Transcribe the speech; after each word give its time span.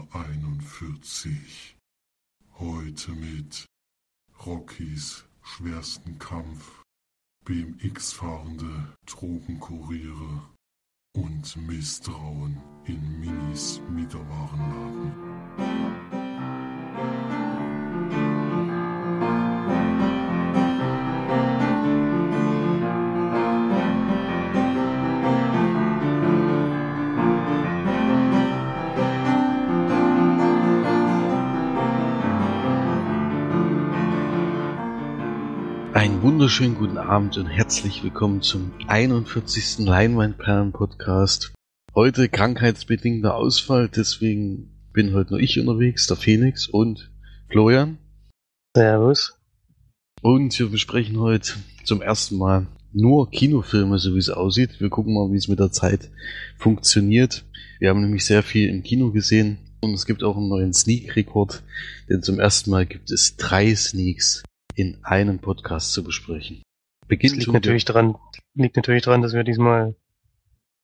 Nummer 0.00 0.08
41. 0.14 1.76
Heute 2.58 3.12
mit 3.12 3.66
Rockys 4.46 5.26
schwersten 5.42 6.18
Kampf, 6.18 6.82
BMX-fahrende 7.44 8.96
Drogenkuriere 9.06 10.42
und 11.14 11.56
Misstrauen 11.66 12.56
in 12.86 13.20
Minis 13.20 13.80
Mieterwarenladen. 13.90 15.99
Wunderschönen 36.40 36.74
guten 36.74 36.96
Abend 36.96 37.36
und 37.36 37.44
herzlich 37.44 38.02
willkommen 38.02 38.40
zum 38.40 38.72
41. 38.86 39.80
Leinwandperlen-Podcast. 39.80 41.52
Heute 41.94 42.30
krankheitsbedingter 42.30 43.34
Ausfall, 43.34 43.90
deswegen 43.94 44.70
bin 44.94 45.12
heute 45.12 45.32
nur 45.32 45.40
ich 45.40 45.60
unterwegs, 45.60 46.06
der 46.06 46.16
Phoenix 46.16 46.66
und 46.66 47.10
Florian. 47.50 47.98
Servus. 48.74 49.38
Und 50.22 50.58
wir 50.58 50.70
besprechen 50.70 51.18
heute 51.18 51.52
zum 51.84 52.00
ersten 52.00 52.38
Mal 52.38 52.68
nur 52.90 53.30
Kinofilme, 53.30 53.98
so 53.98 54.14
wie 54.14 54.18
es 54.18 54.30
aussieht. 54.30 54.80
Wir 54.80 54.88
gucken 54.88 55.12
mal, 55.12 55.30
wie 55.30 55.36
es 55.36 55.48
mit 55.48 55.58
der 55.58 55.72
Zeit 55.72 56.10
funktioniert. 56.56 57.44
Wir 57.80 57.90
haben 57.90 58.00
nämlich 58.00 58.24
sehr 58.24 58.42
viel 58.42 58.70
im 58.70 58.82
Kino 58.82 59.10
gesehen 59.10 59.58
und 59.82 59.92
es 59.92 60.06
gibt 60.06 60.22
auch 60.22 60.38
einen 60.38 60.48
neuen 60.48 60.72
Sneak-Rekord, 60.72 61.62
denn 62.08 62.22
zum 62.22 62.40
ersten 62.40 62.70
Mal 62.70 62.86
gibt 62.86 63.10
es 63.10 63.36
drei 63.36 63.74
Sneaks 63.74 64.42
in 64.74 64.98
einem 65.04 65.38
Podcast 65.38 65.92
zu 65.92 66.04
besprechen. 66.04 66.62
Beginnt 67.08 67.36
liegt 67.36 67.52
natürlich 67.52 67.84
dran, 67.84 68.16
liegt 68.54 68.76
natürlich 68.76 69.02
dran, 69.02 69.22
dass 69.22 69.32
wir 69.32 69.44
diesmal 69.44 69.94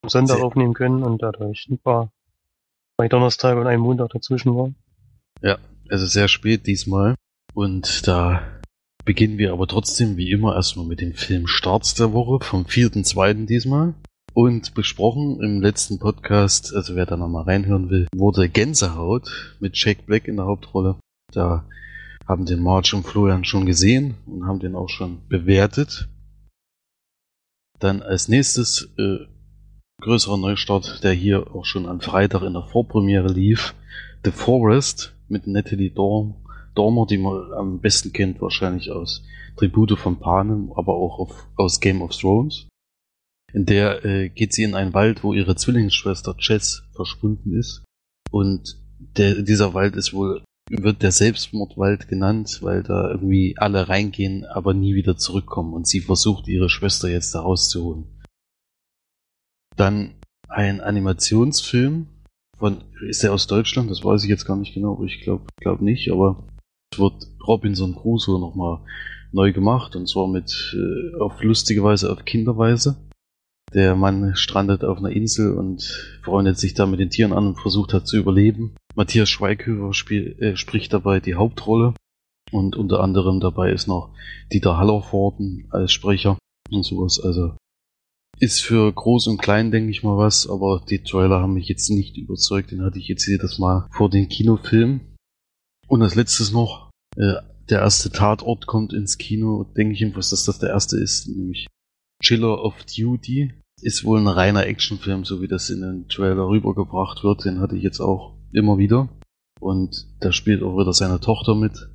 am 0.03 0.09
Sonntag 0.09 0.41
aufnehmen 0.41 0.75
können 0.75 1.03
und 1.03 1.23
dadurch 1.23 1.69
ein 1.71 1.79
paar 1.79 2.11
zwei 2.97 3.09
Donnerstag 3.09 3.57
und 3.57 3.67
ein 3.67 3.81
Montag 3.81 4.11
dazwischen 4.11 4.55
waren. 4.55 4.75
Ja, 5.43 5.59
also 5.89 6.07
sehr 6.07 6.29
spät 6.29 6.67
diesmal 6.67 7.15
und 7.55 8.07
da 8.07 8.43
beginnen 9.07 9.39
wir 9.39 9.53
aber 9.53 9.67
trotzdem 9.67 10.17
wie 10.17 10.31
immer 10.31 10.55
erstmal 10.55 10.85
mit 10.85 11.01
dem 11.01 11.15
Film 11.15 11.47
Starts 11.47 11.95
der 11.95 12.13
Woche 12.13 12.45
vom 12.45 12.65
4.2. 12.65 13.47
diesmal. 13.47 13.95
Und 14.35 14.75
besprochen 14.75 15.41
im 15.41 15.63
letzten 15.63 15.99
Podcast, 15.99 16.75
also 16.75 16.95
wer 16.95 17.07
da 17.07 17.17
nochmal 17.17 17.45
reinhören 17.45 17.89
will, 17.89 18.07
wurde 18.15 18.51
Gänsehaut 18.51 19.57
mit 19.61 19.79
Jack 19.79 20.05
Black 20.05 20.29
in 20.29 20.37
der 20.37 20.45
Hauptrolle. 20.45 20.97
Da 21.33 21.65
haben 22.27 22.47
den 22.47 22.61
March 22.61 22.93
und 22.95 23.07
Florian 23.07 23.45
schon 23.45 23.67
gesehen 23.67 24.15
und 24.27 24.47
haben 24.47 24.59
den 24.59 24.75
auch 24.75 24.89
schon 24.89 25.27
bewertet. 25.29 26.09
Dann 27.79 28.03
als 28.03 28.29
nächstes 28.29 28.91
äh, 28.99 29.27
größerer 30.01 30.37
Neustart, 30.37 31.03
der 31.05 31.13
hier 31.13 31.55
auch 31.55 31.65
schon 31.65 31.87
am 31.87 32.01
Freitag 32.01 32.43
in 32.43 32.55
der 32.55 32.63
Vorpremiere 32.63 33.29
lief. 33.29 33.75
The 34.25 34.31
Forest 34.31 35.15
mit 35.29 35.47
Natalie 35.47 35.91
Dorm, 35.91 36.35
Dormer, 36.75 37.07
die 37.07 37.19
man 37.19 37.53
am 37.53 37.81
besten 37.81 38.13
kennt 38.13 38.41
wahrscheinlich 38.41 38.91
aus 38.91 39.23
Tribute 39.57 39.99
von 39.99 40.19
Panem, 40.19 40.73
aber 40.75 40.95
auch 40.95 41.19
auf, 41.19 41.49
aus 41.57 41.81
Game 41.81 42.03
of 42.03 42.17
Thrones. 42.17 42.67
In 43.53 43.65
der 43.65 44.05
äh, 44.05 44.29
geht 44.29 44.53
sie 44.53 44.65
in 44.65 44.75
einen 44.75 44.93
Wald, 44.93 45.23
wo 45.23 45.33
ihre 45.33 45.57
Zwillingsschwester 45.57 46.35
Jess 46.39 46.83
verschwunden 46.93 47.59
ist. 47.59 47.85
Und 48.31 48.77
der, 48.99 49.43
dieser 49.43 49.73
Wald 49.73 49.97
ist 49.97 50.13
wohl 50.13 50.43
wird 50.71 51.03
der 51.03 51.13
Selbstmordwald 51.13 52.09
genannt, 52.09 52.59
weil 52.63 52.83
da 52.83 53.11
irgendwie 53.11 53.57
alle 53.57 53.89
reingehen, 53.89 54.45
aber 54.45 54.75
nie 54.75 54.95
wieder 54.95 55.17
zurückkommen 55.17 55.75
und 55.75 55.87
sie 55.87 56.01
versucht 56.01 56.49
ihre 56.49 56.69
Schwester 56.69 57.09
jetzt 57.09 57.35
da 57.35 57.41
rauszuholen. 57.41 58.05
Dann 59.77 60.15
ein 60.49 60.81
Animationsfilm 60.81 62.09
von, 62.59 62.83
ist 63.07 63.23
der 63.23 63.33
aus 63.33 63.47
Deutschland? 63.47 63.91
Das 63.91 64.05
weiß 64.05 64.25
ich 64.25 64.31
jetzt 64.31 64.47
gar 64.47 64.57
nicht 64.57 64.75
genau, 64.75 64.95
aber 64.95 65.05
ich 65.05 65.21
glaube 65.21 65.45
glaub 65.61 65.81
nicht, 65.81 66.11
aber 66.11 66.45
es 66.93 66.99
wird 66.99 67.29
Robinson 67.47 67.95
Crusoe 67.95 68.41
nochmal 68.41 68.81
neu 69.33 69.53
gemacht 69.53 69.95
und 69.95 70.09
zwar 70.09 70.27
mit 70.27 70.75
äh, 70.75 71.21
auf 71.21 71.43
lustige 71.43 71.85
Weise, 71.85 72.11
auf 72.11 72.25
Kinderweise. 72.25 72.97
Der 73.75 73.95
Mann 73.95 74.35
strandet 74.37 74.85
auf 74.85 74.99
einer 74.99 75.11
Insel 75.11 75.53
und 75.53 75.83
freundet 76.23 76.59
sich 76.59 76.75
da 76.75 76.87
mit 76.87 77.01
den 77.01 77.11
Tieren 77.11 77.33
an 77.33 77.49
und 77.49 77.61
versucht 77.61 77.93
hat 77.93 78.07
zu 78.07 78.17
überleben. 78.17 78.75
Matthias 78.97 79.29
Schweighöfer 79.29 79.93
spiel, 79.93 80.37
äh, 80.41 80.57
spricht 80.57 80.93
dabei 80.93 81.21
die 81.21 81.35
Hauptrolle 81.35 81.95
und 82.51 82.77
unter 82.77 83.01
anderem 83.01 83.41
dabei 83.41 83.71
ist 83.71 83.87
noch 83.87 84.15
Dieter 84.53 84.79
Hallervorden 84.79 85.69
als 85.71 85.93
Sprecher 85.93 86.39
und 86.71 86.83
sowas. 86.83 87.21
Also 87.21 87.55
ist 88.39 88.63
für 88.63 88.93
groß 88.93 89.29
und 89.29 89.39
klein, 89.39 89.71
denke 89.71 89.91
ich 89.91 90.03
mal 90.03 90.17
was, 90.17 90.49
aber 90.49 90.83
die 90.89 91.03
Trailer 91.03 91.41
haben 91.41 91.55
mich 91.55 91.69
jetzt 91.69 91.91
nicht 91.91 92.17
überzeugt. 92.17 92.71
Den 92.71 92.83
hatte 92.83 92.99
ich 92.99 93.09
jetzt 93.09 93.27
jedes 93.27 93.59
Mal 93.59 93.87
vor 93.91 94.11
den 94.11 94.29
Kinofilmen. 94.29 95.15
Und 95.89 96.03
als 96.03 96.15
letztes 96.15 96.53
noch, 96.53 96.91
äh, 97.17 97.35
der 97.69 97.81
erste 97.81 98.11
Tatort 98.11 98.67
kommt 98.67 98.93
ins 98.93 99.19
Kino, 99.19 99.65
denke 99.77 99.95
ich 99.95 100.01
jedenfalls, 100.01 100.31
dass 100.31 100.45
das 100.45 100.59
der 100.59 100.71
erste 100.71 100.99
ist, 100.99 101.29
nämlich 101.29 101.67
Chiller 102.23 102.63
of 102.63 102.75
Duty 102.85 103.53
ist 103.83 104.05
wohl 104.05 104.19
ein 104.19 104.29
reiner 104.29 104.67
Actionfilm, 104.67 105.25
so 105.25 105.43
wie 105.43 105.49
das 105.49 105.69
in 105.69 105.83
den 105.83 106.09
Trailer 106.09 106.49
rübergebracht 106.49 107.25
wird. 107.25 107.45
Den 107.45 107.61
hatte 107.61 107.77
ich 107.77 107.83
jetzt 107.83 108.01
auch 108.01 108.36
immer 108.57 108.79
wieder. 108.79 109.09
Und 109.61 110.07
da 110.21 110.33
spielt 110.33 110.63
auch 110.63 110.79
wieder 110.79 110.93
seine 110.93 111.21
Tochter 111.21 111.55
mit. 111.55 111.89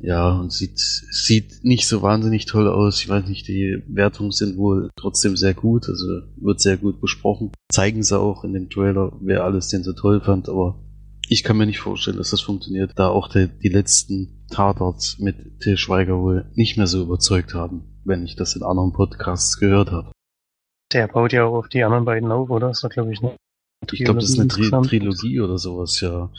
Ja, 0.00 0.38
und 0.38 0.52
sieht, 0.52 0.78
sieht 0.78 1.64
nicht 1.64 1.88
so 1.88 2.02
wahnsinnig 2.02 2.46
toll 2.46 2.68
aus. 2.68 3.00
Ich 3.00 3.08
weiß 3.08 3.26
nicht, 3.26 3.48
die 3.48 3.82
Wertungen 3.88 4.30
sind 4.30 4.56
wohl 4.56 4.90
trotzdem 4.94 5.36
sehr 5.36 5.54
gut, 5.54 5.88
also 5.88 6.04
wird 6.36 6.60
sehr 6.60 6.76
gut 6.76 7.00
besprochen. 7.00 7.50
Zeigen 7.72 8.04
sie 8.04 8.18
auch 8.18 8.44
in 8.44 8.52
dem 8.52 8.70
Trailer, 8.70 9.12
wer 9.20 9.42
alles 9.42 9.68
den 9.68 9.82
so 9.82 9.92
toll 9.92 10.20
fand, 10.20 10.48
aber 10.48 10.84
ich 11.28 11.42
kann 11.42 11.56
mir 11.56 11.66
nicht 11.66 11.80
vorstellen, 11.80 12.16
dass 12.16 12.30
das 12.30 12.40
funktioniert, 12.40 12.92
da 12.94 13.08
auch 13.08 13.28
die, 13.28 13.48
die 13.48 13.68
letzten 13.68 14.46
Tatarts 14.50 15.18
mit 15.18 15.60
Till 15.60 15.76
Schweiger 15.76 16.20
wohl 16.20 16.48
nicht 16.54 16.76
mehr 16.76 16.86
so 16.86 17.02
überzeugt 17.02 17.54
haben 17.54 17.98
wenn 18.08 18.24
ich 18.24 18.34
das 18.34 18.56
in 18.56 18.64
anderen 18.64 18.92
Podcasts 18.92 19.58
gehört 19.60 19.92
habe. 19.92 20.10
Der 20.92 21.06
baut 21.06 21.32
ja 21.32 21.44
auch 21.44 21.58
auf 21.58 21.68
die 21.68 21.84
anderen 21.84 22.06
beiden 22.06 22.32
auf, 22.32 22.50
oder? 22.50 22.70
Ist 22.70 22.82
da, 22.82 22.88
glaube 22.88 23.12
ich, 23.12 23.20
ne? 23.20 23.36
Ich 23.90 24.04
glaube, 24.04 24.20
das 24.20 24.30
ist 24.30 24.38
eine 24.38 24.48
Tri 24.48 24.70
Trilogie 24.70 25.40
oder 25.40 25.58
sowas, 25.58 26.00
ja. 26.00 26.30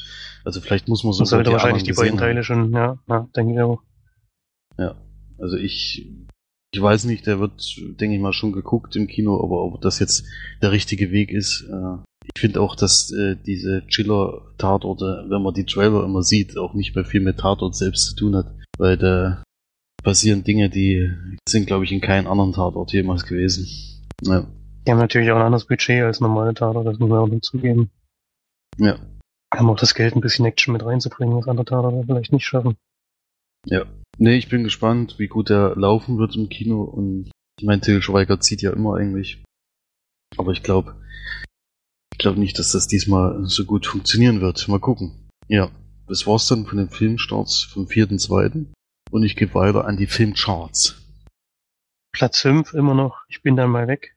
Also 0.44 0.62
vielleicht 0.62 0.88
muss 0.88 1.04
man 1.04 1.14
so. 1.14 1.20
Man 1.20 1.26
sollte 1.28 1.52
wahrscheinlich 1.52 1.84
die 1.84 1.94
beiden 1.94 2.18
Teile 2.18 2.44
schon, 2.44 2.72
ja, 2.74 3.00
ja, 3.08 3.28
denke 3.36 3.54
ich 3.54 3.60
auch. 3.62 3.82
Ja, 4.78 4.96
also 5.38 5.58
ich, 5.58 6.08
ich 6.72 6.82
weiß 6.82 7.06
nicht, 7.06 7.28
der 7.28 7.40
wird, 7.40 7.76
denke 8.00 8.16
ich 8.16 8.22
mal, 8.22 8.34
schon 8.34 8.52
geguckt 8.52 8.96
im 8.96 9.08
Kino, 9.08 9.42
aber 9.44 9.64
ob 9.64 9.82
das 9.82 10.00
jetzt 10.00 10.26
der 10.62 10.72
richtige 10.72 11.12
Weg 11.12 11.32
ist, 11.32 11.68
äh, 11.70 11.98
ich 12.36 12.40
finde 12.40 12.62
auch, 12.62 12.76
dass 12.76 13.12
äh, 13.12 13.36
diese 13.36 13.86
Chiller-Tatorte, 13.88 15.26
wenn 15.30 15.42
man 15.42 15.54
die 15.54 15.66
Trailer 15.66 16.04
immer 16.04 16.22
sieht, 16.22 16.58
auch 16.58 16.74
nicht 16.74 16.96
mehr 16.96 17.06
viel 17.06 17.22
mit 17.22 17.40
Tatort 17.40 17.76
selbst 17.76 18.08
zu 18.08 18.16
tun 18.16 18.36
hat, 18.36 18.54
weil 18.78 18.98
der 18.98 19.44
passieren 20.04 20.44
Dinge, 20.44 20.70
die 20.70 21.12
sind, 21.48 21.66
glaube 21.68 21.86
ich, 21.86 21.92
in 21.92 22.02
keinem 22.02 22.28
anderen 22.28 22.54
Tatort 22.54 22.94
jemals 22.94 23.26
gewesen. 23.26 23.68
Ja. 24.24 24.48
Die 24.86 24.92
haben 24.92 25.00
natürlich 25.00 25.32
auch 25.32 25.36
ein 25.36 25.42
anderes 25.42 25.66
Budget 25.66 26.04
als 26.04 26.20
normale 26.20 26.54
Tatort, 26.54 26.88
das 26.88 27.00
muss 27.00 27.10
man 27.10 27.20
auch 27.20 27.28
noch 27.28 27.42
zugeben. 27.42 27.92
Ja. 28.78 28.98
Haben 29.54 29.70
auch 29.70 29.80
das 29.80 29.96
Geld, 29.96 30.16
ein 30.16 30.22
bisschen 30.22 30.46
Action 30.46 30.74
mit 30.74 30.86
reinzubringen, 30.86 31.36
was 31.36 31.48
andere 31.48 31.66
Tatorte 31.66 32.04
vielleicht 32.06 32.32
nicht 32.32 32.46
schaffen. 32.46 32.78
Ja. 33.66 33.86
Nee, 34.18 34.38
ich 34.38 34.50
bin 34.50 34.64
gespannt, 34.64 35.18
wie 35.18 35.28
gut 35.28 35.50
der 35.50 35.76
laufen 35.76 36.18
wird 36.18 36.36
im 36.36 36.50
Kino 36.50 36.84
und 36.84 37.32
ich 37.60 37.66
meine, 37.66 37.82
Till 37.82 38.02
Schweiger 38.02 38.40
zieht 38.40 38.62
ja 38.62 38.72
immer 38.72 38.96
eigentlich. 38.96 39.44
Aber 40.38 40.52
ich 40.52 40.64
glaube, 40.64 40.96
ich 42.14 42.20
glaube 42.20 42.40
nicht, 42.40 42.58
dass 42.60 42.72
das 42.72 42.88
diesmal 42.88 43.46
so 43.46 43.66
gut 43.66 43.86
funktionieren 43.86 44.42
wird. 44.42 44.68
Mal 44.68 44.80
gucken. 44.80 45.28
Ja, 45.48 45.70
das 46.08 46.25
war's 46.25 46.48
dann 46.48 46.66
von 46.66 46.78
den 46.78 46.90
Filmstarts 46.90 47.64
vom 47.64 47.86
4.2. 47.86 48.66
Und 49.12 49.24
ich 49.24 49.36
gehe 49.36 49.54
weiter 49.54 49.86
an 49.86 49.98
die 49.98 50.08
Filmcharts. 50.08 51.02
Platz 52.12 52.42
5 52.42 52.74
immer 52.74 52.94
noch, 52.94 53.24
ich 53.28 53.42
bin 53.42 53.56
dann 53.56 53.72
mal 53.72 53.88
weg. 53.88 54.16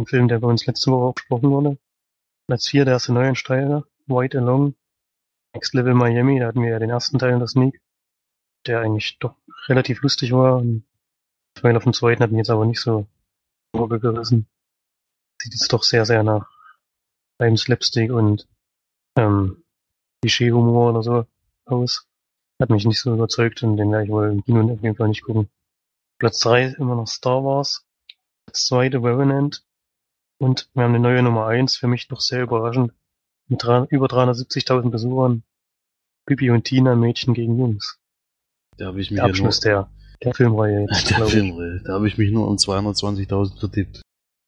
Ein 0.00 0.06
Film, 0.06 0.28
der 0.28 0.38
bei 0.38 0.48
uns 0.48 0.64
letzte 0.64 0.90
Woche 0.90 1.04
auch 1.04 1.14
besprochen 1.14 1.50
wurde. 1.50 1.78
Platz 2.46 2.68
4, 2.68 2.86
der 2.86 2.94
erste 2.94 3.12
Neuensteiger, 3.12 3.84
White 4.06 4.38
Alone. 4.38 4.72
Next 5.52 5.74
Level 5.74 5.92
Miami, 5.92 6.40
da 6.40 6.46
hatten 6.46 6.62
wir 6.62 6.70
ja 6.70 6.78
den 6.78 6.88
ersten 6.88 7.18
Teil 7.18 7.34
in 7.34 7.38
der 7.38 7.48
Sneak, 7.48 7.82
der 8.66 8.80
eigentlich 8.80 9.18
doch 9.18 9.36
relativ 9.68 10.00
lustig 10.00 10.32
war. 10.32 10.56
Und 10.56 10.86
Trailer 11.54 11.82
vom 11.82 11.92
zweiten 11.92 12.22
hat 12.22 12.30
mich 12.30 12.38
jetzt 12.38 12.48
aber 12.48 12.64
nicht 12.64 12.80
so 12.80 13.08
gerissen. 13.74 14.46
Sieht 15.42 15.52
jetzt 15.52 15.70
doch 15.70 15.82
sehr, 15.82 16.06
sehr 16.06 16.22
nach 16.22 16.48
einem 17.36 17.58
Slapstick 17.58 18.10
und 18.10 18.48
ähm, 19.16 19.62
Klischee-Humor 20.22 20.92
oder 20.92 21.02
so 21.02 21.26
aus. 21.66 22.08
Hat 22.58 22.70
mich 22.70 22.86
nicht 22.86 23.00
so 23.00 23.12
überzeugt 23.12 23.62
und 23.62 23.76
den 23.76 23.92
werde 23.92 24.04
ich 24.06 24.10
wohl 24.10 24.30
im 24.30 24.44
Kino 24.44 24.62
auf 24.62 24.82
jeden 24.82 24.96
Fall 24.96 25.08
nicht 25.08 25.24
gucken. 25.24 25.50
Platz 26.18 26.38
3 26.38 26.76
immer 26.78 26.94
noch 26.94 27.06
Star 27.06 27.44
Wars. 27.44 27.84
2 28.50 28.92
The 28.92 28.96
Revenant. 28.96 29.62
Und 30.40 30.70
wir 30.72 30.84
haben 30.84 30.94
eine 30.94 31.02
neue 31.02 31.22
Nummer 31.22 31.46
1, 31.46 31.76
für 31.76 31.86
mich 31.86 32.08
doch 32.08 32.20
sehr 32.20 32.42
überraschend. 32.42 32.92
mit 33.48 33.62
drei, 33.62 33.84
über 33.90 34.06
370.000 34.06 34.90
Besuchern. 34.90 35.42
Bibi 36.24 36.50
und 36.50 36.64
Tina, 36.64 36.94
Mädchen 36.96 37.34
gegen 37.34 37.58
Jungs. 37.58 37.98
Da 38.78 38.86
habe 38.86 39.00
ich 39.00 39.10
mich 39.10 39.18
Der 39.18 39.26
ja 39.26 39.30
Abschluss 39.30 39.62
nur, 39.62 39.70
der, 39.70 39.90
der 40.22 40.34
Filmreihe 40.34 40.80
jetzt, 40.90 41.10
der. 41.10 41.26
Filmreihe. 41.26 41.82
Da 41.84 41.92
habe 41.94 42.08
ich 42.08 42.16
mich 42.16 42.30
nur 42.30 42.48
um 42.48 42.56
220.000 42.56 43.58
vertippt. 43.58 44.00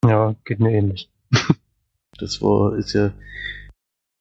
Ja, 0.06 0.34
geht 0.44 0.60
mir 0.60 0.72
ähnlich. 0.72 1.10
Das 2.18 2.40
war, 2.42 2.76
ist 2.76 2.92
ja 2.92 3.12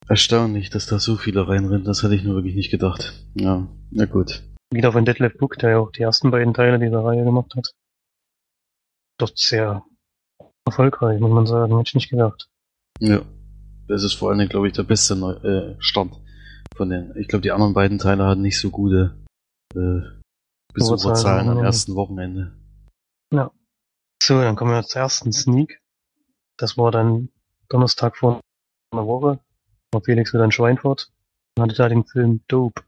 erstaunlich, 0.07 0.69
dass 0.71 0.87
da 0.87 0.97
so 0.97 1.17
viele 1.17 1.47
reinrennen. 1.47 1.83
Das 1.83 2.01
hatte 2.03 2.15
ich 2.15 2.23
nur 2.23 2.35
wirklich 2.35 2.55
nicht 2.55 2.71
gedacht. 2.71 3.27
Ja, 3.35 3.67
na 3.91 4.05
gut. 4.05 4.41
Wieder 4.71 4.93
von 4.93 5.05
Detlef 5.05 5.37
Book, 5.37 5.59
der 5.59 5.71
ja 5.71 5.77
auch 5.77 5.91
die 5.91 6.01
ersten 6.01 6.31
beiden 6.31 6.53
Teile 6.53 6.79
dieser 6.79 7.03
Reihe 7.03 7.23
gemacht 7.23 7.53
hat. 7.55 7.75
Dort 9.19 9.37
sehr 9.37 9.83
erfolgreich, 10.65 11.19
muss 11.19 11.31
man 11.31 11.45
sagen. 11.45 11.77
Hätte 11.77 11.89
ich 11.89 11.95
nicht 11.95 12.09
gedacht. 12.09 12.49
Ja. 12.99 13.21
Das 13.87 14.03
ist 14.03 14.13
vor 14.13 14.29
allen 14.29 14.37
Dingen, 14.37 14.49
glaube 14.49 14.67
ich, 14.67 14.73
der 14.73 14.83
beste 14.83 15.15
Neu 15.15 15.33
äh, 15.33 15.75
Start 15.79 16.19
von 16.75 16.89
den. 16.89 17.13
Ich 17.17 17.27
glaube, 17.27 17.41
die 17.41 17.51
anderen 17.51 17.73
beiden 17.73 17.97
Teile 17.97 18.25
hatten 18.25 18.41
nicht 18.41 18.59
so 18.59 18.69
gute 18.69 19.17
äh, 19.75 20.01
Besucherzahlen 20.73 21.49
am 21.49 21.57
ja. 21.57 21.65
ersten 21.65 21.95
Wochenende. 21.95 22.53
So, 24.23 24.39
dann 24.39 24.55
kommen 24.55 24.71
wir 24.71 24.83
zur 24.83 25.01
ersten 25.01 25.33
Sneak. 25.33 25.81
Das 26.55 26.77
war 26.77 26.91
dann 26.91 27.29
Donnerstag 27.69 28.15
vor 28.17 28.39
einer 28.91 29.07
Woche. 29.07 29.39
War 29.91 30.03
Felix 30.03 30.31
wieder 30.31 30.43
in 30.43 30.51
Schweinfurt. 30.51 31.11
Und 31.57 31.63
hatte 31.63 31.73
da 31.73 31.89
den 31.89 32.05
Film 32.05 32.43
Dope. 32.47 32.83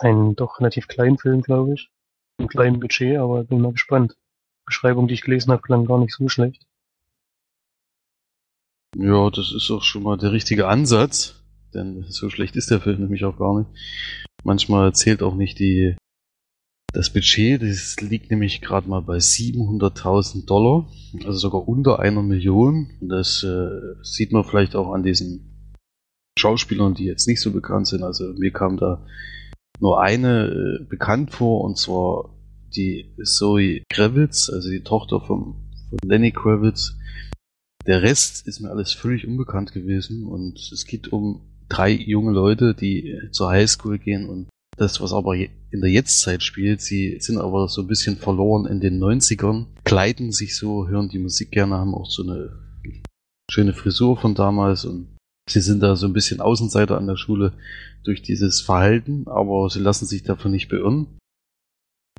Einen 0.00 0.34
doch 0.34 0.58
relativ 0.58 0.88
kleinen 0.88 1.18
Film, 1.18 1.42
glaube 1.42 1.74
ich. 1.74 1.92
Ein 2.40 2.48
kleinen 2.48 2.80
Budget, 2.80 3.16
aber 3.18 3.44
bin 3.44 3.60
mal 3.60 3.70
gespannt. 3.70 4.16
Beschreibung, 4.66 5.08
die 5.08 5.14
ich 5.14 5.22
gelesen 5.22 5.52
habe, 5.52 5.62
klang 5.62 5.86
gar 5.86 5.98
nicht 5.98 6.14
so 6.14 6.28
schlecht. 6.28 6.64
Ja, 8.96 9.30
das 9.30 9.52
ist 9.52 9.70
auch 9.70 9.82
schon 9.82 10.02
mal 10.02 10.16
der 10.16 10.32
richtige 10.32 10.68
Ansatz. 10.68 11.40
Denn 11.74 12.04
so 12.08 12.30
schlecht 12.30 12.56
ist 12.56 12.70
der 12.70 12.80
Film 12.80 13.00
nämlich 13.00 13.24
auch 13.24 13.36
gar 13.36 13.58
nicht. 13.58 13.70
Manchmal 14.44 14.94
zählt 14.94 15.22
auch 15.22 15.34
nicht 15.34 15.58
die 15.58 15.96
das 16.94 17.10
Budget, 17.10 17.60
das 17.60 17.96
liegt 18.00 18.30
nämlich 18.30 18.60
gerade 18.60 18.88
mal 18.88 19.02
bei 19.02 19.16
700.000 19.16 20.46
Dollar, 20.46 20.88
also 21.26 21.32
sogar 21.32 21.66
unter 21.66 21.98
einer 21.98 22.22
Million. 22.22 22.90
Das 23.00 23.42
äh, 23.42 23.68
sieht 24.02 24.32
man 24.32 24.44
vielleicht 24.44 24.76
auch 24.76 24.92
an 24.92 25.02
diesen 25.02 25.74
Schauspielern, 26.38 26.94
die 26.94 27.06
jetzt 27.06 27.26
nicht 27.26 27.40
so 27.40 27.50
bekannt 27.50 27.88
sind. 27.88 28.04
Also 28.04 28.32
mir 28.34 28.52
kam 28.52 28.76
da 28.76 29.04
nur 29.80 30.00
eine 30.00 30.46
äh, 30.46 30.84
bekannt 30.84 31.32
vor, 31.32 31.64
und 31.64 31.78
zwar 31.78 32.30
die 32.76 33.14
Zoe 33.24 33.82
Kravitz, 33.88 34.50
also 34.50 34.70
die 34.70 34.82
Tochter 34.82 35.20
vom, 35.20 35.56
von 35.88 35.98
Lenny 36.04 36.32
Kravitz. 36.32 36.96
Der 37.86 38.02
Rest 38.02 38.46
ist 38.46 38.60
mir 38.60 38.70
alles 38.70 38.92
völlig 38.92 39.26
unbekannt 39.26 39.72
gewesen 39.72 40.26
und 40.26 40.58
es 40.72 40.86
geht 40.86 41.12
um 41.12 41.42
drei 41.68 41.90
junge 41.90 42.32
Leute, 42.32 42.74
die 42.74 43.18
zur 43.30 43.50
Highschool 43.50 43.98
gehen 43.98 44.28
und 44.28 44.48
das, 44.76 45.00
was 45.00 45.12
aber 45.12 45.36
in 45.36 45.80
der 45.80 45.90
Jetztzeit 45.90 46.42
spielt, 46.42 46.80
sie 46.80 47.18
sind 47.20 47.38
aber 47.38 47.68
so 47.68 47.82
ein 47.82 47.86
bisschen 47.86 48.16
verloren 48.16 48.66
in 48.66 48.80
den 48.80 49.02
90ern, 49.02 49.66
kleiden 49.84 50.32
sich 50.32 50.56
so, 50.56 50.88
hören 50.88 51.08
die 51.08 51.18
Musik 51.18 51.52
gerne, 51.52 51.76
haben 51.76 51.94
auch 51.94 52.10
so 52.10 52.22
eine 52.22 52.58
schöne 53.50 53.72
Frisur 53.72 54.16
von 54.16 54.34
damals 54.34 54.84
und 54.84 55.16
sie 55.48 55.60
sind 55.60 55.80
da 55.82 55.94
so 55.96 56.06
ein 56.06 56.12
bisschen 56.12 56.40
Außenseiter 56.40 56.96
an 56.96 57.06
der 57.06 57.16
Schule 57.16 57.52
durch 58.02 58.22
dieses 58.22 58.60
Verhalten, 58.60 59.24
aber 59.26 59.68
sie 59.70 59.80
lassen 59.80 60.06
sich 60.06 60.22
davon 60.22 60.50
nicht 60.50 60.68
beirren. 60.68 61.06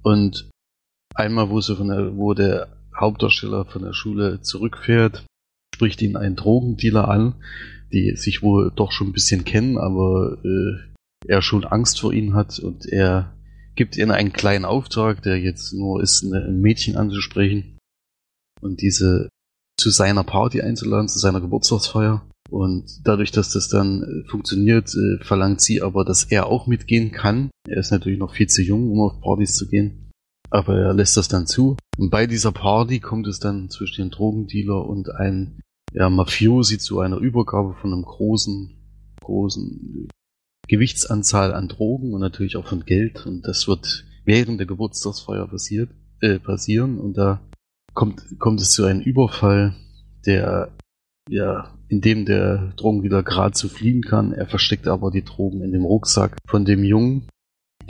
Und 0.05 0.51
einmal, 1.15 1.49
wo 1.49 1.61
sie 1.61 1.75
von 1.75 1.87
der, 1.87 2.15
wo 2.15 2.35
der 2.35 2.67
Hauptdarsteller 2.95 3.65
von 3.65 3.81
der 3.81 3.93
Schule 3.93 4.39
zurückfährt, 4.41 5.25
spricht 5.73 6.01
ihn 6.03 6.15
ein 6.15 6.35
Drogendealer 6.35 7.07
an, 7.07 7.35
die 7.91 8.15
sich 8.15 8.43
wohl 8.43 8.71
doch 8.75 8.91
schon 8.91 9.07
ein 9.07 9.13
bisschen 9.13 9.45
kennen, 9.45 9.77
aber 9.79 10.37
äh, 10.43 11.27
er 11.27 11.41
schon 11.41 11.65
Angst 11.65 11.99
vor 11.99 12.13
ihnen 12.13 12.35
hat 12.35 12.59
und 12.59 12.85
er 12.85 13.33
gibt 13.75 13.97
ihnen 13.97 14.11
einen 14.11 14.31
kleinen 14.31 14.63
Auftrag, 14.63 15.23
der 15.23 15.39
jetzt 15.39 15.73
nur 15.73 16.01
ist, 16.03 16.21
ein 16.21 16.61
Mädchen 16.61 16.97
anzusprechen 16.97 17.79
und 18.61 18.81
diese 18.81 19.29
zu 19.77 19.89
seiner 19.89 20.23
Party 20.23 20.61
einzuladen, 20.61 21.09
zu 21.09 21.17
seiner 21.17 21.41
Geburtstagsfeier. 21.41 22.25
Und 22.55 23.01
dadurch, 23.03 23.31
dass 23.31 23.51
das 23.51 23.67
dann 23.67 24.01
äh, 24.01 24.29
funktioniert, 24.29 24.95
äh, 24.95 25.21
verlangt 25.21 25.59
sie 25.59 25.81
aber, 25.81 26.05
dass 26.05 26.23
er 26.23 26.47
auch 26.47 26.67
mitgehen 26.67 27.11
kann. 27.11 27.49
Er 27.67 27.79
ist 27.79 27.91
natürlich 27.91 28.17
noch 28.17 28.33
viel 28.33 28.47
zu 28.47 28.61
jung, 28.61 28.89
um 28.91 29.01
auf 29.01 29.19
Partys 29.19 29.57
zu 29.57 29.67
gehen. 29.67 30.09
Aber 30.51 30.77
er 30.77 30.93
lässt 30.93 31.17
das 31.17 31.27
dann 31.27 31.47
zu. 31.47 31.75
Und 31.97 32.11
bei 32.11 32.27
dieser 32.27 32.53
Party 32.53 33.01
kommt 33.01 33.27
es 33.27 33.39
dann 33.39 33.69
zwischen 33.69 34.03
dem 34.03 34.09
Drogendealer 34.09 34.87
und 34.87 35.13
einem 35.13 35.59
ja, 35.91 36.09
Mafiosi 36.09 36.77
zu 36.77 37.01
einer 37.01 37.17
Übergabe 37.17 37.75
von 37.81 37.91
einem 37.91 38.03
großen, 38.03 38.69
großen 39.19 40.07
Gewichtsanzahl 40.69 41.53
an 41.53 41.67
Drogen 41.67 42.13
und 42.13 42.21
natürlich 42.21 42.55
auch 42.55 42.67
von 42.67 42.85
Geld. 42.85 43.25
Und 43.25 43.45
das 43.45 43.67
wird 43.67 44.05
während 44.23 44.61
der 44.61 44.67
Geburtstagsfeier 44.67 45.45
passiert, 45.49 45.89
äh, 46.21 46.39
passieren. 46.39 46.99
Und 46.99 47.17
da 47.17 47.41
kommt, 47.93 48.23
kommt 48.39 48.61
es 48.61 48.71
zu 48.71 48.85
einem 48.85 49.01
Überfall, 49.01 49.75
der, 50.25 50.71
ja, 51.27 51.74
in 51.87 52.01
dem 52.01 52.25
der 52.25 52.73
Drogendealer 52.77 53.23
gerade 53.23 53.53
zu 53.53 53.69
fliehen 53.69 54.01
kann. 54.01 54.33
Er 54.33 54.47
versteckt 54.47 54.87
aber 54.87 55.11
die 55.11 55.23
Drogen 55.23 55.61
in 55.61 55.71
dem 55.71 55.85
Rucksack 55.85 56.37
von 56.47 56.65
dem 56.65 56.83
Jungen, 56.83 57.27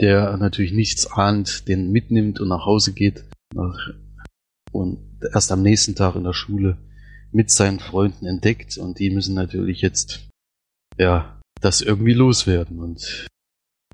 der 0.00 0.36
natürlich 0.36 0.72
nichts 0.72 1.06
ahnt, 1.06 1.68
den 1.68 1.92
mitnimmt 1.92 2.40
und 2.40 2.48
nach 2.48 2.66
Hause 2.66 2.92
geht. 2.92 3.24
Und 4.72 4.98
erst 5.32 5.52
am 5.52 5.62
nächsten 5.62 5.94
Tag 5.94 6.16
in 6.16 6.24
der 6.24 6.34
Schule 6.34 6.76
mit 7.32 7.50
seinen 7.50 7.80
Freunden 7.80 8.26
entdeckt. 8.26 8.76
Und 8.76 8.98
die 8.98 9.10
müssen 9.10 9.34
natürlich 9.34 9.80
jetzt, 9.80 10.28
ja, 10.98 11.40
das 11.60 11.80
irgendwie 11.80 12.12
loswerden. 12.12 12.80
Und 12.80 13.26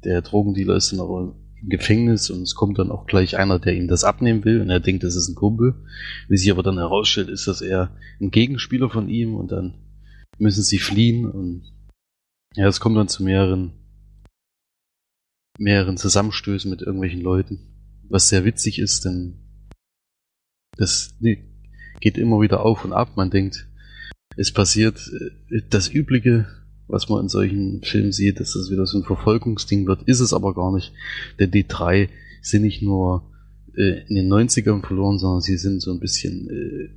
der 0.05 0.23
Drogendealer 0.23 0.77
ist 0.77 0.93
dann 0.93 1.01
auch 1.01 1.21
im 1.21 1.69
Gefängnis 1.69 2.29
und 2.31 2.43
es 2.43 2.57
kommt 2.57 2.79
dann 2.81 2.91
auch 2.91 3.07
gleich 3.07 3.37
einer, 3.37 3.61
der 3.61 3.75
ihm 3.75 3.87
das 3.87 4.03
abnehmen 4.03 4.45
will 4.45 4.61
und 4.61 4.71
er 4.71 4.81
denkt, 4.81 5.05
das 5.05 5.15
ist 5.15 5.29
ein 5.29 5.37
Kumpel. 5.37 5.75
Wie 6.29 6.37
sich 6.37 6.51
aber 6.51 6.65
dann 6.65 6.79
herausstellt, 6.79 7.29
ist 7.29 7.47
das 7.47 7.61
eher 7.61 7.97
ein 8.21 8.33
Gegenspieler 8.33 8.91
von 8.91 9.09
ihm 9.09 9.37
und 9.37 9.53
dann 9.53 9.75
müssen 10.39 10.63
sie 10.63 10.79
fliehen 10.79 11.27
und 11.27 11.73
ja, 12.55 12.69
es 12.69 12.81
kommt 12.81 12.97
dann 12.97 13.09
zu 13.09 13.23
mehreren 13.23 13.73
mehreren 15.59 15.97
Zusammenstößen 15.97 16.71
mit 16.71 16.83
irgendwelchen 16.83 17.21
Leuten, 17.21 17.61
was 18.09 18.29
sehr 18.29 18.45
witzig 18.45 18.79
ist, 18.79 19.05
denn 19.05 19.39
das 20.77 21.15
geht 22.01 22.19
immer 22.19 22.41
wieder 22.41 22.65
auf 22.65 22.85
und 22.85 22.93
ab. 22.93 23.17
Man 23.17 23.31
denkt, 23.31 23.69
es 24.37 24.53
passiert 24.53 25.11
äh, 25.51 25.63
das 25.69 25.93
Übliche, 25.93 26.47
was 26.89 27.09
man 27.09 27.23
in 27.23 27.29
solchen 27.29 27.83
Filmen 27.83 28.13
sieht, 28.13 28.41
dass 28.41 28.55
das 28.55 28.71
wieder 28.71 28.87
so 28.87 28.99
ein 28.99 29.05
Verfolgungsding 29.05 29.87
wird, 29.87 30.03
ist 30.05 30.21
es 30.21 30.33
aber 30.33 30.55
gar 30.55 30.73
nicht. 30.73 30.93
Denn 31.39 31.51
die 31.51 31.67
drei 31.67 32.09
sind 32.41 32.63
nicht 32.63 32.83
nur 32.83 33.31
äh, 33.77 34.07
in 34.09 34.17
den 34.17 34.33
90ern 34.33 34.85
verloren, 34.85 35.19
sondern 35.19 35.41
sie 35.41 35.57
sind 35.57 35.81
so 35.81 35.93
ein 35.93 36.01
bisschen, 36.01 36.49
äh, 36.51 36.91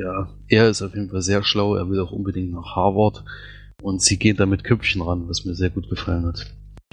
ja, 0.00 0.28
er 0.48 0.70
ist 0.70 0.82
auf 0.82 0.94
jeden 0.94 1.10
Fall 1.10 1.22
sehr 1.22 1.42
schlau, 1.42 1.76
er 1.76 1.88
will 1.88 2.00
auch 2.00 2.12
unbedingt 2.12 2.52
nach 2.52 2.74
Harvard 2.76 3.24
und 3.82 4.02
sie 4.02 4.18
gehen 4.18 4.36
da 4.36 4.46
mit 4.46 4.64
Köpfchen 4.64 5.02
ran, 5.02 5.28
was 5.28 5.44
mir 5.44 5.54
sehr 5.54 5.70
gut 5.70 5.88
gefallen 5.88 6.26
hat. 6.26 6.46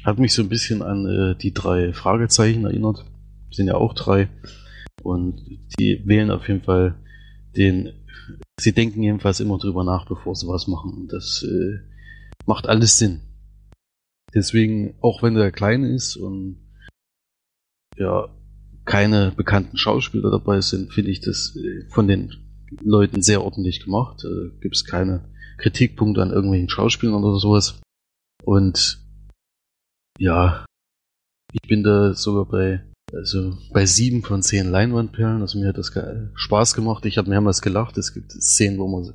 Hat 0.04 0.20
mich 0.20 0.34
so 0.34 0.42
ein 0.42 0.50
bisschen 0.50 0.82
an 0.82 1.06
äh, 1.06 1.36
die 1.36 1.54
drei 1.54 1.92
Fragezeichen 1.94 2.66
erinnert. 2.66 3.06
Sind 3.52 3.68
ja 3.68 3.76
auch 3.76 3.94
drei. 3.94 4.30
Und 5.04 5.42
die 5.80 6.02
wählen 6.06 6.32
auf 6.32 6.48
jeden 6.48 6.64
Fall 6.64 6.96
den. 7.56 7.94
Sie 8.60 8.74
denken 8.74 9.04
jedenfalls 9.04 9.40
immer 9.40 9.58
drüber 9.58 9.84
nach, 9.84 10.06
bevor 10.06 10.36
sie 10.36 10.48
was 10.48 10.68
machen. 10.68 10.94
Und 10.94 11.14
das 11.14 11.44
äh, 11.44 11.80
macht 12.46 12.68
alles 12.68 12.98
Sinn. 12.98 13.22
Deswegen, 14.34 14.96
auch 15.02 15.24
wenn 15.24 15.36
der 15.36 15.52
klein 15.52 15.84
ist 15.84 16.16
und 16.16 16.58
ja 17.98 18.30
keine 18.86 19.32
bekannten 19.36 19.78
Schauspieler 19.78 20.32
dabei 20.32 20.62
sind, 20.62 20.94
finde 20.94 21.12
ich 21.12 21.22
das 21.22 21.56
äh, 21.56 21.86
von 21.90 22.08
den 22.08 22.47
Leuten 22.82 23.22
sehr 23.22 23.44
ordentlich 23.44 23.84
gemacht. 23.84 24.24
Äh, 24.24 24.50
Gibt 24.60 24.76
es 24.76 24.86
keine 24.86 25.30
Kritikpunkte 25.58 26.22
an 26.22 26.32
irgendwelchen 26.32 26.70
Schauspielern 26.70 27.24
oder 27.24 27.40
sowas. 27.40 27.80
Und 28.44 29.00
ja, 30.20 30.66
ich 31.54 31.68
bin 31.68 31.84
da 31.84 32.14
sogar 32.14 32.46
bei, 32.46 32.84
also 33.14 33.58
bei 33.72 33.86
sieben 33.86 34.24
von 34.24 34.42
zehn 34.42 34.70
Leinwandperlen. 34.70 35.42
Also 35.42 35.60
mir 35.60 35.70
hat 35.70 35.78
das 35.78 35.92
Spaß 36.36 36.74
gemacht. 36.74 37.06
Ich 37.06 37.18
habe 37.18 37.30
mehrmals 37.30 37.62
gelacht. 37.62 37.98
Es 37.98 38.14
gibt 38.14 38.32
Szenen, 38.32 38.80
wo 38.80 38.88
man 38.88 39.14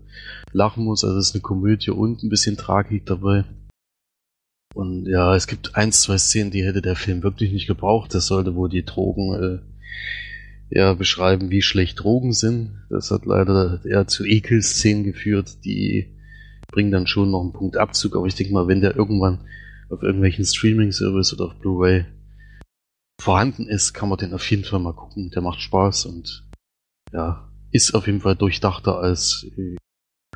lachen 0.52 0.85
muss. 0.85 1.04
Also 1.04 1.18
es 1.18 1.28
ist 1.28 1.35
eine 1.35 1.42
Komödie 1.42 1.90
und 1.90 2.23
ein 2.23 2.28
bisschen 2.28 2.56
Tragik 2.56 3.06
dabei. 3.06 3.44
Und 4.75 5.06
ja, 5.06 5.37
es 5.37 5.47
gibt 5.47 5.76
ein, 5.76 5.92
zwei 5.92 6.16
Szenen, 6.16 6.50
die 6.50 6.64
hätte 6.64 6.80
der 6.80 6.97
Film 6.97 7.23
wirklich 7.23 7.52
nicht 7.52 7.66
gebraucht. 7.66 8.14
Das 8.14 8.26
sollte 8.26 8.54
wohl 8.54 8.71
die 8.71 8.85
Drogen 8.85 9.35
äh, 9.35 9.59
ja 10.74 10.94
beschreiben, 10.94 11.50
wie 11.50 11.62
schlecht 11.62 12.02
Drogen 12.02 12.32
sind. 12.32 12.82
Das 12.88 13.10
hat 13.10 13.26
leider 13.26 13.84
eher 13.84 14.06
zu 14.06 14.24
Ekelszenen 14.24 15.04
geführt, 15.04 15.64
die 15.64 16.18
bringen 16.68 16.90
dann 16.90 17.06
schon 17.06 17.30
noch 17.30 17.42
einen 17.42 17.52
Punkt 17.52 17.76
Abzug. 17.76 18.16
Aber 18.16 18.26
ich 18.26 18.34
denke 18.34 18.54
mal, 18.54 18.68
wenn 18.68 18.80
der 18.80 18.96
irgendwann 18.96 19.46
auf 19.90 20.02
irgendwelchen 20.02 20.46
Streaming-Service 20.46 21.34
oder 21.34 21.46
auf 21.46 21.58
Blu-ray 21.58 22.06
vorhanden 23.20 23.68
ist, 23.68 23.92
kann 23.92 24.08
man 24.08 24.18
den 24.18 24.32
auf 24.32 24.50
jeden 24.50 24.64
Fall 24.64 24.80
mal 24.80 24.94
gucken. 24.94 25.30
Der 25.30 25.42
macht 25.42 25.60
Spaß 25.60 26.06
und 26.06 26.48
ja, 27.12 27.52
ist 27.70 27.94
auf 27.94 28.06
jeden 28.06 28.22
Fall 28.22 28.34
durchdachter 28.34 28.98
als 28.98 29.46
äh, 29.58 29.76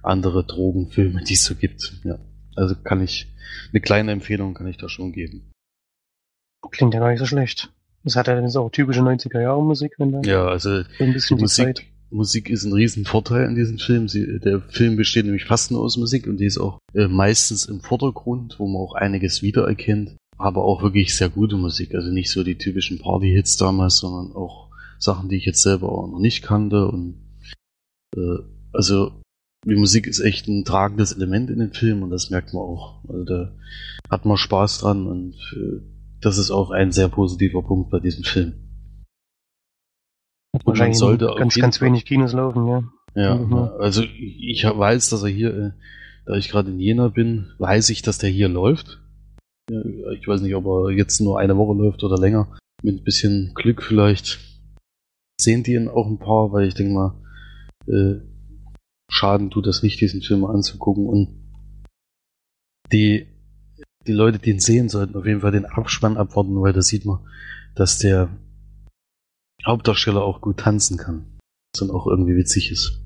andere 0.02 0.44
Drogenfilme, 0.44 1.24
die 1.24 1.34
es 1.34 1.44
so 1.44 1.54
gibt. 1.54 2.00
Ja. 2.04 2.18
Also 2.54 2.74
kann 2.74 3.02
ich, 3.02 3.34
eine 3.72 3.80
kleine 3.80 4.12
Empfehlung 4.12 4.52
kann 4.52 4.66
ich 4.66 4.76
da 4.76 4.90
schon 4.90 5.12
geben. 5.12 5.50
Klingt 6.70 6.92
ja 6.92 7.00
gar 7.00 7.10
nicht 7.10 7.20
so 7.20 7.26
schlecht. 7.26 7.72
Das 8.06 8.14
hat 8.14 8.28
ja 8.28 8.36
dann 8.36 8.48
so 8.48 8.60
auch 8.60 8.70
typische 8.70 9.00
90er 9.00 9.40
Jahre 9.40 9.60
Musik, 9.64 9.94
wenn 9.98 10.12
da 10.12 10.20
Ja, 10.20 10.46
also 10.46 10.82
so 10.82 11.04
ein 11.04 11.12
bisschen 11.12 11.38
die 11.38 11.46
Zeit. 11.46 11.66
Musik, 11.66 11.92
Musik 12.10 12.50
ist 12.50 12.62
ein 12.62 12.72
Riesenvorteil 12.72 13.48
in 13.48 13.56
diesem 13.56 13.78
Film. 13.78 14.06
Sie, 14.06 14.38
der 14.38 14.60
Film 14.60 14.94
besteht 14.94 15.24
nämlich 15.24 15.44
fast 15.44 15.72
nur 15.72 15.82
aus 15.82 15.96
Musik 15.96 16.28
und 16.28 16.36
die 16.36 16.46
ist 16.46 16.58
auch 16.58 16.78
äh, 16.94 17.08
meistens 17.08 17.64
im 17.64 17.80
Vordergrund, 17.80 18.60
wo 18.60 18.68
man 18.68 18.80
auch 18.80 18.94
einiges 18.94 19.42
wiedererkennt. 19.42 20.16
Aber 20.38 20.62
auch 20.62 20.82
wirklich 20.82 21.16
sehr 21.16 21.30
gute 21.30 21.56
Musik. 21.56 21.96
Also 21.96 22.12
nicht 22.12 22.30
so 22.30 22.44
die 22.44 22.58
typischen 22.58 23.00
Party-Hits 23.00 23.56
damals, 23.56 23.96
sondern 23.96 24.36
auch 24.36 24.70
Sachen, 25.00 25.28
die 25.28 25.38
ich 25.38 25.44
jetzt 25.44 25.62
selber 25.62 25.90
auch 25.90 26.06
noch 26.06 26.20
nicht 26.20 26.44
kannte. 26.44 26.86
Und 26.86 27.16
äh, 28.16 28.38
also 28.72 29.20
die 29.64 29.74
Musik 29.74 30.06
ist 30.06 30.20
echt 30.20 30.46
ein 30.46 30.64
tragendes 30.64 31.10
Element 31.10 31.50
in 31.50 31.58
dem 31.58 31.72
Film 31.72 32.04
und 32.04 32.10
das 32.10 32.30
merkt 32.30 32.54
man 32.54 32.62
auch. 32.62 33.02
Also 33.08 33.24
da 33.24 33.52
hat 34.08 34.26
man 34.26 34.36
Spaß 34.36 34.78
dran 34.78 35.08
und 35.08 35.34
äh, 35.56 35.95
das 36.20 36.38
ist 36.38 36.50
auch 36.50 36.70
ein 36.70 36.92
sehr 36.92 37.08
positiver 37.08 37.62
Punkt 37.62 37.90
bei 37.90 38.00
diesem 38.00 38.24
Film. 38.24 38.54
Und 40.52 40.64
man 40.64 40.72
Wahrscheinlich 40.72 40.98
sollte 40.98 41.34
ganz, 41.36 41.54
ganz 41.54 41.80
wenig 41.80 42.04
Kinos 42.06 42.32
laufen, 42.32 42.66
ja. 42.66 42.82
Ja, 43.14 43.34
Mhm. 43.36 43.54
also 43.78 44.02
ich 44.02 44.64
weiß, 44.64 45.10
dass 45.10 45.22
er 45.22 45.28
hier, 45.28 45.54
äh, 45.54 45.70
da 46.26 46.34
ich 46.34 46.48
gerade 46.48 46.70
in 46.70 46.80
Jena 46.80 47.08
bin, 47.08 47.52
weiß 47.58 47.90
ich, 47.90 48.02
dass 48.02 48.18
der 48.18 48.30
hier 48.30 48.48
läuft. 48.48 49.00
Ich 49.68 50.28
weiß 50.28 50.42
nicht, 50.42 50.54
ob 50.54 50.66
er 50.66 50.90
jetzt 50.90 51.20
nur 51.20 51.38
eine 51.40 51.56
Woche 51.56 51.76
läuft 51.76 52.04
oder 52.04 52.18
länger. 52.18 52.56
Mit 52.82 53.00
ein 53.00 53.04
bisschen 53.04 53.52
Glück 53.54 53.82
vielleicht 53.82 54.38
sehen 55.40 55.62
die 55.62 55.74
ihn 55.74 55.88
auch 55.88 56.06
ein 56.06 56.18
paar, 56.18 56.52
weil 56.52 56.68
ich 56.68 56.74
denke 56.74 56.92
mal, 56.92 57.22
äh, 57.88 58.20
schaden 59.10 59.50
tut 59.50 59.66
das 59.66 59.82
nicht, 59.82 60.00
diesen 60.00 60.22
Film 60.22 60.44
anzugucken. 60.44 61.06
Und 61.06 61.28
die, 62.92 63.26
die 64.06 64.12
Leute, 64.12 64.38
die 64.38 64.50
ihn 64.50 64.60
sehen, 64.60 64.88
sollten 64.88 65.16
auf 65.16 65.26
jeden 65.26 65.40
Fall 65.40 65.52
den 65.52 65.66
Abspann 65.66 66.16
abwarten, 66.16 66.60
weil 66.60 66.72
da 66.72 66.82
sieht 66.82 67.04
man, 67.04 67.18
dass 67.74 67.98
der 67.98 68.28
Hauptdarsteller 69.64 70.22
auch 70.22 70.40
gut 70.40 70.58
tanzen 70.58 70.96
kann. 70.96 71.38
Was 71.74 71.80
dann 71.80 71.90
auch 71.90 72.06
irgendwie 72.06 72.36
witzig 72.36 72.70
ist. 72.70 73.00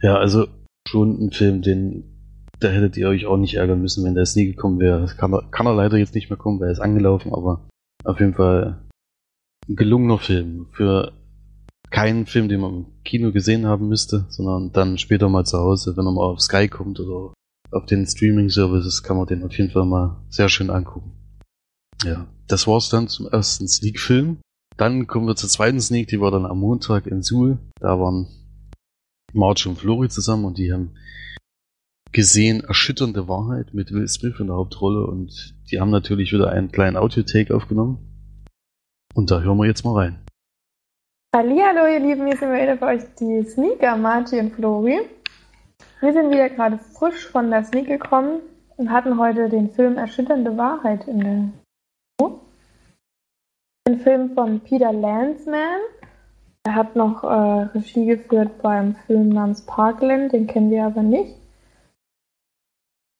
Ja, 0.00 0.16
also 0.16 0.46
schon 0.88 1.20
ein 1.20 1.32
Film, 1.32 1.62
den 1.62 2.18
da 2.60 2.68
hättet 2.68 2.96
ihr 2.96 3.08
euch 3.08 3.26
auch 3.26 3.36
nicht 3.36 3.54
ärgern 3.54 3.80
müssen, 3.80 4.04
wenn 4.04 4.14
der 4.14 4.24
jetzt 4.24 4.36
nie 4.36 4.46
gekommen 4.46 4.80
wäre. 4.80 5.00
Das 5.00 5.16
kann 5.16 5.32
er, 5.32 5.42
kann 5.50 5.66
er 5.66 5.74
leider 5.74 5.96
jetzt 5.96 6.14
nicht 6.14 6.28
mehr 6.28 6.36
kommen, 6.36 6.60
weil 6.60 6.68
er 6.68 6.72
ist 6.72 6.80
angelaufen, 6.80 7.32
aber 7.32 7.68
auf 8.04 8.18
jeden 8.18 8.34
Fall 8.34 8.82
ein 9.68 9.76
gelungener 9.76 10.18
Film. 10.18 10.66
Für 10.72 11.12
keinen 11.90 12.26
Film, 12.26 12.48
den 12.48 12.60
man 12.60 12.74
im 12.74 12.86
Kino 13.04 13.32
gesehen 13.32 13.66
haben 13.66 13.88
müsste, 13.88 14.26
sondern 14.28 14.72
dann 14.72 14.98
später 14.98 15.28
mal 15.28 15.44
zu 15.44 15.58
Hause, 15.58 15.96
wenn 15.96 16.06
er 16.06 16.12
mal 16.12 16.24
auf 16.24 16.40
Sky 16.40 16.68
kommt 16.68 17.00
oder 17.00 17.32
auf 17.70 17.86
den 17.86 18.06
Streaming-Services, 18.06 19.02
kann 19.02 19.16
man 19.16 19.26
den 19.26 19.44
auf 19.44 19.56
jeden 19.56 19.70
Fall 19.70 19.84
mal 19.84 20.22
sehr 20.28 20.48
schön 20.48 20.70
angucken. 20.70 21.12
Ja, 22.04 22.26
das 22.46 22.66
war's 22.66 22.88
dann 22.88 23.08
zum 23.08 23.26
ersten 23.28 23.68
Sneak-Film. 23.68 24.38
Dann 24.76 25.06
kommen 25.06 25.26
wir 25.26 25.36
zur 25.36 25.48
zweiten 25.48 25.80
Sneak, 25.80 26.06
die 26.08 26.20
war 26.20 26.30
dann 26.30 26.46
am 26.46 26.60
Montag 26.60 27.06
in 27.06 27.22
Suhl. 27.22 27.58
Da 27.80 27.98
waren 27.98 28.28
Marge 29.32 29.68
und 29.68 29.78
Flori 29.78 30.08
zusammen 30.08 30.44
und 30.44 30.58
die 30.58 30.72
haben 30.72 30.94
gesehen 32.12 32.62
Erschütternde 32.64 33.28
Wahrheit 33.28 33.74
mit 33.74 33.92
Will 33.92 34.08
Smith 34.08 34.36
in 34.38 34.46
der 34.46 34.56
Hauptrolle 34.56 35.06
und 35.06 35.54
die 35.70 35.80
haben 35.80 35.90
natürlich 35.90 36.32
wieder 36.32 36.50
einen 36.50 36.72
kleinen 36.72 36.96
Audio-Take 36.96 37.54
aufgenommen. 37.54 37.98
Und 39.14 39.30
da 39.30 39.40
hören 39.40 39.58
wir 39.58 39.66
jetzt 39.66 39.84
mal 39.84 39.94
rein. 39.94 40.18
Hallihallo, 41.34 41.86
ihr 41.92 42.00
Lieben, 42.00 42.26
hier 42.26 42.36
sind 42.36 42.50
wir 42.50 42.62
wieder 42.62 42.78
für 42.78 42.86
euch 42.86 43.02
die 43.20 43.44
Sneaker, 43.46 43.96
Marti 43.96 44.38
und 44.38 44.54
Flori. 44.54 45.00
Wir 46.00 46.12
sind 46.12 46.30
wieder 46.30 46.48
gerade 46.48 46.78
frisch 46.78 47.26
von 47.26 47.50
der 47.50 47.64
Sneak 47.64 47.88
gekommen 47.88 48.40
und 48.76 48.92
hatten 48.92 49.18
heute 49.18 49.48
den 49.48 49.70
Film 49.70 49.98
Erschütternde 49.98 50.56
Wahrheit 50.56 51.08
in 51.08 51.20
der 51.20 52.30
Den 53.88 54.00
Film 54.00 54.34
von 54.34 54.60
Peter 54.60 54.92
Landsman. 54.92 55.80
Er 56.64 56.74
hat 56.76 56.94
noch 56.94 57.24
äh, 57.24 57.62
Regie 57.74 58.06
geführt 58.06 58.62
beim 58.62 58.94
Film 59.06 59.30
namens 59.30 59.66
Parkland, 59.66 60.32
den 60.32 60.46
kennen 60.46 60.70
wir 60.70 60.84
aber 60.84 61.02
nicht. 61.02 61.34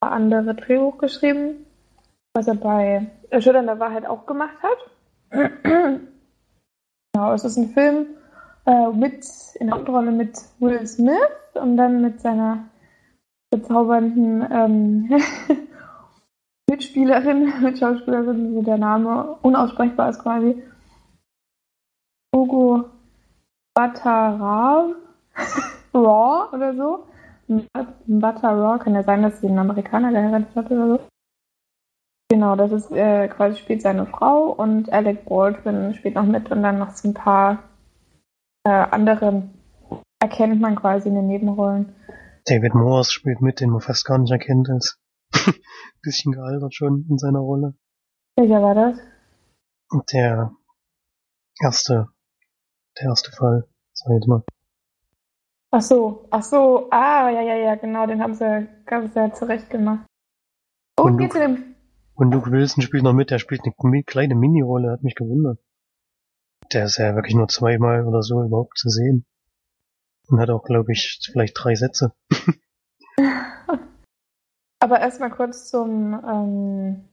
Ein 0.00 0.12
andere 0.12 0.54
Drehbuch 0.54 0.98
geschrieben, 0.98 1.66
was 2.32 2.46
er 2.46 2.54
bei 2.54 3.10
Erschütternde 3.30 3.80
Wahrheit 3.80 4.06
auch 4.06 4.24
gemacht 4.26 4.58
hat. 4.62 6.00
Genau, 7.14 7.32
es 7.32 7.42
ist 7.42 7.56
ein 7.56 7.70
Film 7.70 8.17
äh, 8.68 8.92
mit 8.92 9.26
in 9.54 9.68
der 9.68 9.76
Hauptrolle 9.76 10.10
mit 10.12 10.38
Will 10.60 10.86
Smith 10.86 11.54
und 11.54 11.78
dann 11.78 12.02
mit 12.02 12.20
seiner 12.20 12.64
bezaubernden 13.50 14.46
ähm, 14.52 15.08
Mitspielerin, 16.70 17.52
Mitschauspielerin, 17.62 18.54
wo 18.54 18.62
der 18.62 18.76
Name 18.76 19.38
unaussprechbar 19.40 20.10
ist 20.10 20.18
quasi. 20.18 20.62
Ugo 22.34 22.90
Bataraw 23.74 24.94
Raw 25.94 26.54
oder 26.54 26.74
so. 26.74 27.06
Bataraw, 28.06 28.78
kann 28.78 28.94
ja 28.94 29.02
sein, 29.02 29.22
dass 29.22 29.40
sie 29.40 29.48
einen 29.48 29.60
Amerikaner 29.60 30.12
geheiratet 30.12 30.54
hat 30.54 30.70
oder 30.70 30.88
so. 30.88 31.00
Genau, 32.30 32.54
das 32.56 32.72
ist 32.72 32.90
äh, 32.90 33.28
quasi 33.28 33.56
spielt 33.56 33.80
seine 33.80 34.04
Frau 34.04 34.50
und 34.50 34.92
Alec 34.92 35.24
Baldwin 35.24 35.94
spielt 35.94 36.16
noch 36.16 36.26
mit 36.26 36.50
und 36.50 36.62
dann 36.62 36.78
noch 36.78 36.90
so 36.90 37.08
ein 37.08 37.14
paar 37.14 37.62
äh, 38.64 38.70
andere 38.70 39.50
erkennt 40.20 40.60
man 40.60 40.76
quasi 40.76 41.08
in 41.08 41.14
den 41.14 41.26
Nebenrollen. 41.26 41.94
David 42.46 42.74
Morse 42.74 43.12
spielt 43.12 43.40
mit, 43.40 43.60
den 43.60 43.70
man 43.70 43.80
fast 43.80 44.04
gar 44.04 44.18
nicht 44.18 44.30
erkennt 44.30 44.68
als 44.70 44.98
bisschen 46.02 46.32
gealtert 46.32 46.74
schon 46.74 47.06
in 47.08 47.18
seiner 47.18 47.40
Rolle. 47.40 47.74
Welcher 48.36 48.62
war 48.62 48.74
das? 48.74 48.98
Der 50.12 50.52
erste, 51.62 52.08
der 52.98 53.08
erste 53.08 53.32
Fall, 53.32 53.68
sag 53.92 54.10
ich 54.10 54.14
jetzt 54.14 54.28
mal. 54.28 54.42
Ach 55.70 55.82
so, 55.82 56.26
ach 56.30 56.42
so, 56.42 56.88
ah, 56.90 57.28
ja, 57.28 57.42
ja, 57.42 57.54
ja, 57.56 57.74
genau, 57.74 58.06
den 58.06 58.22
haben 58.22 58.34
sie 58.34 58.68
ganz 58.86 59.12
sehr 59.12 59.34
zurecht 59.34 59.68
gemacht. 59.68 60.06
Oh, 60.98 61.04
Und 61.04 61.18
dem, 61.18 61.74
Und 62.14 62.32
Luke 62.32 62.50
Wilson 62.50 62.82
spielt 62.82 63.02
noch 63.02 63.12
mit, 63.12 63.30
der 63.30 63.38
spielt 63.38 63.62
eine 63.64 64.02
kleine 64.02 64.34
Mini-Rolle, 64.34 64.92
hat 64.92 65.02
mich 65.02 65.14
gewundert. 65.14 65.58
Der 66.72 66.84
ist 66.84 66.98
ja 66.98 67.14
wirklich 67.14 67.34
nur 67.34 67.48
zweimal 67.48 68.06
oder 68.06 68.22
so 68.22 68.42
überhaupt 68.42 68.78
zu 68.78 68.88
sehen. 68.88 69.24
Und 70.28 70.40
hat 70.40 70.50
auch, 70.50 70.62
glaube 70.62 70.92
ich, 70.92 71.18
vielleicht 71.32 71.54
drei 71.56 71.74
Sätze. 71.74 72.12
aber 74.80 75.00
erstmal 75.00 75.30
kurz 75.30 75.70
zum 75.70 76.12
ähm, 76.14 77.08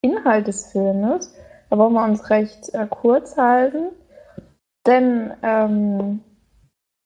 Inhalt 0.00 0.46
des 0.46 0.72
Filmes. 0.72 1.34
Da 1.68 1.78
wollen 1.78 1.92
wir 1.92 2.04
uns 2.04 2.30
recht 2.30 2.72
äh, 2.74 2.86
kurz 2.88 3.36
halten. 3.36 3.90
Denn 4.86 5.34
ähm, 5.42 6.20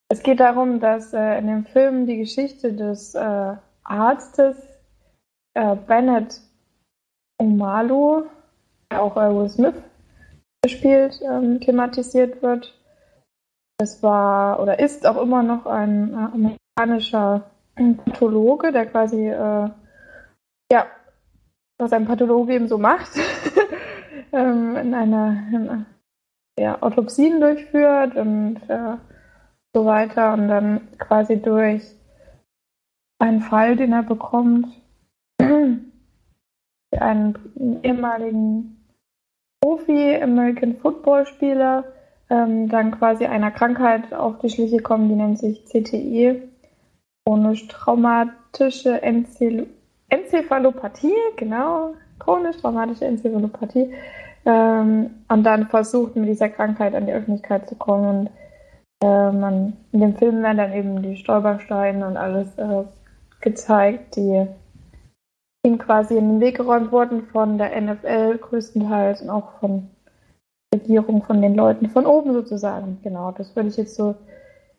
es 0.08 0.22
geht 0.22 0.40
darum, 0.40 0.80
dass 0.80 1.12
äh, 1.12 1.38
in 1.38 1.46
dem 1.46 1.64
Film 1.64 2.06
die 2.06 2.18
Geschichte 2.18 2.72
des 2.72 3.14
äh, 3.14 3.56
Arztes 3.84 4.56
äh, 5.54 5.76
Bennett 5.76 6.40
Omalu, 7.38 8.24
auch 8.90 9.16
äh, 9.16 9.34
Will 9.34 9.48
Smith 9.48 9.74
gespielt, 10.62 11.20
ähm, 11.22 11.60
thematisiert 11.60 12.42
wird. 12.42 12.76
Es 13.78 14.02
war 14.02 14.60
oder 14.60 14.78
ist 14.78 15.06
auch 15.06 15.20
immer 15.20 15.42
noch 15.42 15.66
ein 15.66 16.12
äh, 16.12 16.16
amerikanischer 16.76 17.50
Pathologe, 18.04 18.72
der 18.72 18.86
quasi, 18.86 19.28
äh, 19.28 19.70
ja, 20.70 20.86
was 21.78 21.92
ein 21.92 22.06
Pathologe 22.06 22.54
eben 22.54 22.68
so 22.68 22.76
macht, 22.76 23.12
ähm, 24.32 24.76
in 24.76 24.94
einer, 24.94 25.42
in, 25.52 25.86
ja, 26.58 26.82
Autopsien 26.82 27.40
durchführt 27.40 28.16
und 28.16 28.60
äh, 28.68 28.96
so 29.74 29.86
weiter 29.86 30.34
und 30.34 30.48
dann 30.48 30.98
quasi 30.98 31.40
durch 31.40 31.96
einen 33.18 33.40
Fall, 33.40 33.76
den 33.76 33.92
er 33.92 34.02
bekommt, 34.02 34.66
einen 35.40 35.80
ehemaligen 37.82 38.79
Profi, 39.60 40.16
American 40.22 40.76
Football 40.76 41.26
Spieler, 41.26 41.84
ähm, 42.30 42.68
dann 42.68 42.92
quasi 42.92 43.26
einer 43.26 43.50
Krankheit 43.50 44.12
auf 44.14 44.38
die 44.38 44.48
Schliche 44.48 44.78
kommen, 44.78 45.08
die 45.08 45.16
nennt 45.16 45.38
sich 45.38 45.64
CTE, 45.66 46.48
chronisch 47.24 47.68
traumatische 47.68 49.02
Enzephalopathie, 50.08 51.14
genau, 51.36 51.94
chronisch 52.18 52.56
traumatische 52.58 53.04
Enzephalopathie, 53.04 53.92
ähm, 54.46 55.10
und 55.28 55.44
dann 55.44 55.66
versucht 55.68 56.16
mit 56.16 56.28
dieser 56.28 56.48
Krankheit 56.48 56.94
an 56.94 57.06
die 57.06 57.12
Öffentlichkeit 57.12 57.68
zu 57.68 57.74
kommen 57.74 58.08
und 58.08 58.30
äh, 59.02 59.32
man, 59.32 59.76
in 59.92 60.00
dem 60.00 60.16
Film 60.16 60.42
werden 60.42 60.56
dann 60.56 60.72
eben 60.72 61.02
die 61.02 61.16
Stolpersteine 61.16 62.06
und 62.06 62.16
alles 62.16 62.56
äh, 62.56 62.84
gezeigt, 63.40 64.16
die 64.16 64.46
ihm 65.64 65.78
quasi 65.78 66.16
in 66.16 66.28
den 66.28 66.40
Weg 66.40 66.56
geräumt 66.56 66.92
wurden 66.92 67.26
von 67.26 67.58
der 67.58 67.78
NFL 67.80 68.38
größtenteils 68.38 69.22
und 69.22 69.30
auch 69.30 69.58
von 69.60 69.90
der 70.72 70.80
Regierung, 70.80 71.22
von 71.22 71.42
den 71.42 71.54
Leuten 71.54 71.90
von 71.90 72.06
oben 72.06 72.32
sozusagen. 72.32 72.98
Genau, 73.02 73.32
das 73.32 73.54
würde 73.54 73.68
ich 73.68 73.76
jetzt 73.76 73.94
so 73.94 74.14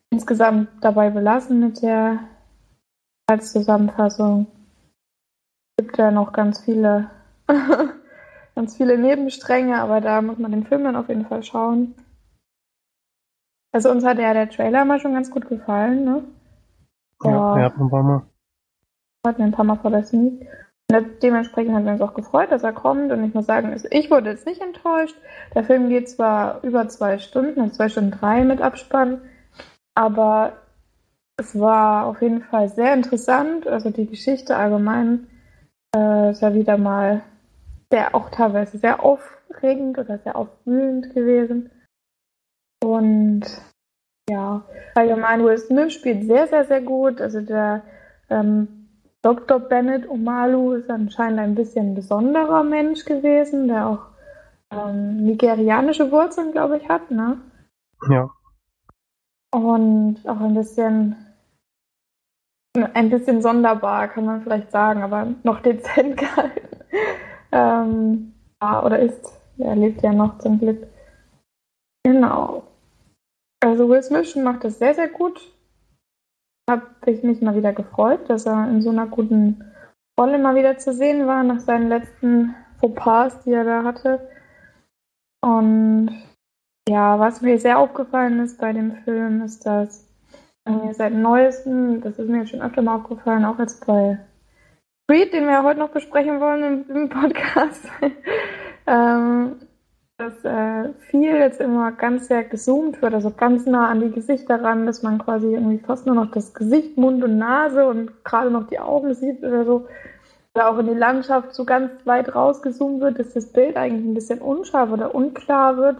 insgesamt 0.09 0.69
dabei 0.81 1.09
belassen 1.09 1.59
mit 1.59 1.81
der 1.81 2.19
als 3.27 3.51
Zusammenfassung. 3.51 4.47
ja 5.97 6.11
noch 6.11 6.33
ganz 6.33 6.59
viele, 6.61 7.09
ganz 8.55 8.75
viele 8.75 8.97
Nebenstränge, 8.97 9.81
aber 9.81 10.01
da 10.01 10.21
muss 10.21 10.37
man 10.37 10.51
den 10.51 10.65
Film 10.65 10.83
dann 10.83 10.95
auf 10.95 11.09
jeden 11.09 11.25
Fall 11.25 11.43
schauen. 11.43 11.95
Also 13.73 13.89
uns 13.89 14.03
hat 14.03 14.19
ja 14.19 14.33
der 14.33 14.49
Trailer 14.49 14.83
mal 14.83 14.99
schon 14.99 15.13
ganz 15.13 15.31
gut 15.31 15.47
gefallen, 15.47 16.03
ne? 16.03 16.23
Ja, 17.23 17.57
ja, 17.57 17.67
ein 17.67 17.89
paar 17.89 18.03
Mal. 18.03 18.23
Hatten 19.25 19.37
wir 19.37 19.45
ein 19.45 19.51
paar 19.51 19.65
Mal 19.65 19.77
vor 19.77 19.91
der 19.91 20.03
Sneak. 20.03 20.47
Dementsprechend 21.21 21.73
haben 21.73 21.85
wir 21.85 21.93
uns 21.93 22.01
auch 22.01 22.13
gefreut, 22.13 22.51
dass 22.51 22.63
er 22.63 22.73
kommt. 22.73 23.11
Und 23.11 23.23
ich 23.23 23.33
muss 23.33 23.45
sagen, 23.45 23.75
ich 23.89 24.11
wurde 24.11 24.29
jetzt 24.29 24.45
nicht 24.45 24.61
enttäuscht. 24.61 25.15
Der 25.55 25.63
Film 25.63 25.89
geht 25.89 26.09
zwar 26.09 26.63
über 26.63 26.87
zwei 26.89 27.19
Stunden, 27.19 27.71
zwei 27.71 27.89
Stunden 27.89 28.11
drei 28.11 28.43
mit 28.43 28.61
Abspann, 28.61 29.21
aber 29.95 30.53
es 31.37 31.57
war 31.59 32.05
auf 32.05 32.21
jeden 32.21 32.41
Fall 32.41 32.69
sehr 32.69 32.93
interessant. 32.93 33.67
Also 33.67 33.89
die 33.89 34.07
Geschichte 34.07 34.55
allgemein 34.55 35.27
äh, 35.95 36.31
ist 36.31 36.41
ja 36.41 36.53
wieder 36.53 36.77
mal 36.77 37.21
sehr, 37.91 38.15
auch 38.15 38.29
teilweise 38.29 38.77
sehr 38.77 39.03
aufregend 39.03 39.97
oder 39.97 40.17
sehr 40.19 40.35
aufwühlend 40.35 41.13
gewesen. 41.13 41.71
Und 42.83 43.41
ja, 44.29 44.63
allgemein 44.95 45.43
Will 45.43 45.57
Smith 45.57 45.93
spielt 45.93 46.25
sehr, 46.25 46.47
sehr, 46.47 46.65
sehr 46.65 46.81
gut. 46.81 47.21
Also 47.21 47.41
der 47.41 47.83
ähm, 48.29 48.80
Dr. 49.23 49.59
Bennett 49.59 50.09
Omalu 50.09 50.73
ist 50.73 50.89
anscheinend 50.89 51.39
ein 51.39 51.55
bisschen 51.55 51.93
besonderer 51.93 52.63
Mensch 52.63 53.05
gewesen, 53.05 53.67
der 53.67 53.87
auch 53.87 54.07
ähm, 54.71 55.25
nigerianische 55.25 56.11
Wurzeln, 56.11 56.51
glaube 56.51 56.77
ich, 56.77 56.89
hat, 56.89 57.11
ne? 57.11 57.37
Ja. 58.09 58.31
Und 59.53 60.17
auch 60.27 60.39
ein 60.39 60.55
bisschen 60.55 61.15
ein 62.73 63.09
bisschen 63.09 63.41
sonderbar, 63.41 64.07
kann 64.07 64.25
man 64.25 64.43
vielleicht 64.43 64.71
sagen, 64.71 65.03
aber 65.03 65.27
noch 65.43 65.61
dezent 65.61 66.17
gehalten. 66.17 66.67
ähm, 67.51 68.33
oder 68.61 68.99
ist. 68.99 69.33
Er 69.57 69.75
lebt 69.75 70.01
ja 70.01 70.13
noch 70.13 70.39
zum 70.39 70.59
Glück. 70.59 70.87
Genau. 72.03 72.63
Also 73.63 73.89
Will 73.89 74.01
Smith 74.01 74.35
macht 74.35 74.63
das 74.63 74.79
sehr, 74.79 74.95
sehr 74.95 75.09
gut. 75.09 75.39
Habe 76.69 76.87
ich 77.05 77.23
mich 77.23 77.41
mal 77.41 77.55
wieder 77.55 77.73
gefreut, 77.73 78.29
dass 78.29 78.45
er 78.45 78.69
in 78.69 78.81
so 78.81 78.89
einer 78.89 79.07
guten 79.07 79.63
Rolle 80.19 80.37
mal 80.37 80.55
wieder 80.55 80.77
zu 80.77 80.93
sehen 80.93 81.27
war, 81.27 81.43
nach 81.43 81.59
seinen 81.59 81.89
letzten 81.89 82.55
Fauxpas, 82.79 83.43
die 83.43 83.51
er 83.51 83.63
da 83.63 83.83
hatte. 83.83 84.27
Und 85.43 86.11
ja, 86.87 87.19
was 87.19 87.41
mir 87.41 87.59
sehr 87.59 87.79
aufgefallen 87.79 88.39
ist 88.39 88.59
bei 88.59 88.73
dem 88.73 88.95
Film, 89.03 89.41
ist, 89.41 89.65
dass 89.65 90.07
äh, 90.65 90.93
seit 90.93 91.13
neuestem, 91.13 92.01
das 92.01 92.19
ist 92.19 92.29
mir 92.29 92.45
schon 92.45 92.61
öfter 92.61 92.81
mal 92.81 92.97
aufgefallen, 92.97 93.45
auch 93.45 93.59
jetzt 93.59 93.85
bei 93.85 94.19
Creed, 95.07 95.33
den 95.33 95.45
wir 95.45 95.53
ja 95.53 95.63
heute 95.63 95.79
noch 95.79 95.89
besprechen 95.89 96.39
wollen 96.39 96.85
im, 96.89 96.95
im 96.95 97.09
Podcast, 97.09 97.85
ähm, 98.87 99.55
dass 100.21 100.45
äh, 100.45 100.89
viel 101.09 101.35
jetzt 101.35 101.59
immer 101.59 101.91
ganz 101.91 102.27
sehr 102.27 102.43
gezoomt 102.43 103.01
wird, 103.01 103.13
also 103.13 103.31
ganz 103.31 103.65
nah 103.65 103.89
an 103.89 104.01
die 104.01 104.11
Gesichter 104.11 104.63
ran, 104.63 104.85
dass 104.85 105.01
man 105.01 105.17
quasi 105.17 105.53
irgendwie 105.53 105.79
fast 105.79 106.05
nur 106.05 106.15
noch 106.15 106.31
das 106.31 106.53
Gesicht, 106.53 106.97
Mund 106.97 107.23
und 107.23 107.37
Nase 107.37 107.87
und 107.87 108.23
gerade 108.23 108.51
noch 108.51 108.67
die 108.67 108.79
Augen 108.79 109.13
sieht 109.13 109.43
oder 109.43 109.65
so. 109.65 109.87
Oder 110.53 110.69
auch 110.69 110.77
in 110.77 110.87
die 110.87 110.93
Landschaft 110.93 111.53
so 111.53 111.65
ganz 111.65 111.91
weit 112.05 112.35
rausgezoomt 112.35 113.01
wird, 113.01 113.19
dass 113.19 113.33
das 113.33 113.51
Bild 113.51 113.77
eigentlich 113.77 114.05
ein 114.05 114.13
bisschen 114.13 114.39
unscharf 114.39 114.91
oder 114.91 115.15
unklar 115.15 115.77
wird 115.77 115.97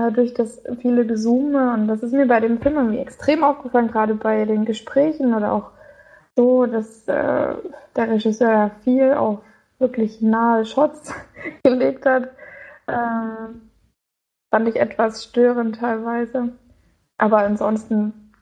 äh, 0.00 0.10
durch 0.10 0.34
das 0.34 0.62
viele 0.80 1.06
Gezoome. 1.06 1.72
Und 1.74 1.86
das 1.86 2.02
ist 2.02 2.12
mir 2.12 2.26
bei 2.26 2.40
dem 2.40 2.60
Film 2.60 2.76
irgendwie 2.76 2.98
extrem 2.98 3.44
aufgefallen, 3.44 3.90
gerade 3.90 4.14
bei 4.14 4.44
den 4.44 4.64
Gesprächen 4.64 5.34
oder 5.34 5.52
auch 5.52 5.70
so, 6.34 6.66
dass 6.66 7.06
äh, 7.06 7.54
der 7.96 8.10
Regisseur 8.10 8.70
viel 8.82 9.12
auf 9.12 9.38
wirklich 9.78 10.20
nahe 10.20 10.64
Shots 10.64 11.12
gelegt 11.62 12.06
hat. 12.06 12.30
Äh, 12.86 13.48
fand 14.50 14.68
ich 14.68 14.76
etwas 14.76 15.24
störend 15.24 15.76
teilweise. 15.76 16.52
Aber 17.18 17.38
ansonsten 17.38 18.32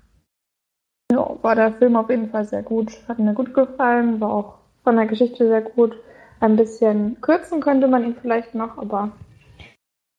ja, 1.11 1.37
war 1.42 1.54
der 1.54 1.72
Film 1.72 1.96
auf 1.96 2.11
jeden 2.11 2.30
Fall 2.30 2.44
sehr 2.44 2.62
gut. 2.62 2.92
Hat 3.09 3.18
mir 3.18 3.35
gut 3.35 3.54
gefallen, 3.54 4.20
war 4.20 4.33
auch 4.33 4.59
von 4.83 4.96
der 4.96 5.07
Geschichte 5.07 5.46
sehr 5.46 5.62
gut. 5.62 5.96
Ein 6.40 6.57
bisschen 6.57 7.20
kürzen 7.20 7.61
könnte 7.61 7.88
man 7.88 8.04
ihn 8.04 8.16
vielleicht 8.20 8.54
noch, 8.54 8.76
aber 8.78 9.12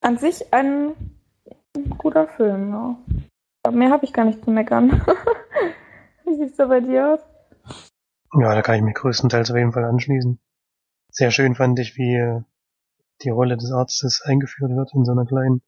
an 0.02 0.18
sich 0.18 0.54
ein 0.54 0.94
guter 1.98 2.28
Film, 2.28 2.72
ja. 2.72 3.72
Mehr 3.72 3.90
habe 3.90 4.06
ich 4.06 4.14
gar 4.14 4.26
nicht 4.26 4.44
zu 4.44 4.52
meckern. 4.52 5.02
Wie 6.26 6.36
sieht's 6.36 6.58
da 6.58 6.68
bei 6.68 6.80
dir 6.80 7.14
aus? 7.14 7.20
Ja, 8.40 8.54
da 8.54 8.62
kann 8.62 8.76
ich 8.76 8.82
mich 8.82 8.96
größtenteils 8.96 9.52
auf 9.52 9.58
jeden 9.58 9.72
Fall 9.72 9.86
anschließen. 9.86 10.40
Sehr 11.12 11.32
schön 11.32 11.56
fand 11.56 11.80
ich, 11.80 11.98
wie 11.98 12.44
die 13.24 13.30
Rolle 13.30 13.58
des 13.58 13.72
Arztes 13.72 14.22
eingeführt 14.22 14.72
wird 14.72 14.94
in 14.94 15.06
so 15.06 15.12
einer 15.12 15.26
kleinen 15.26 15.62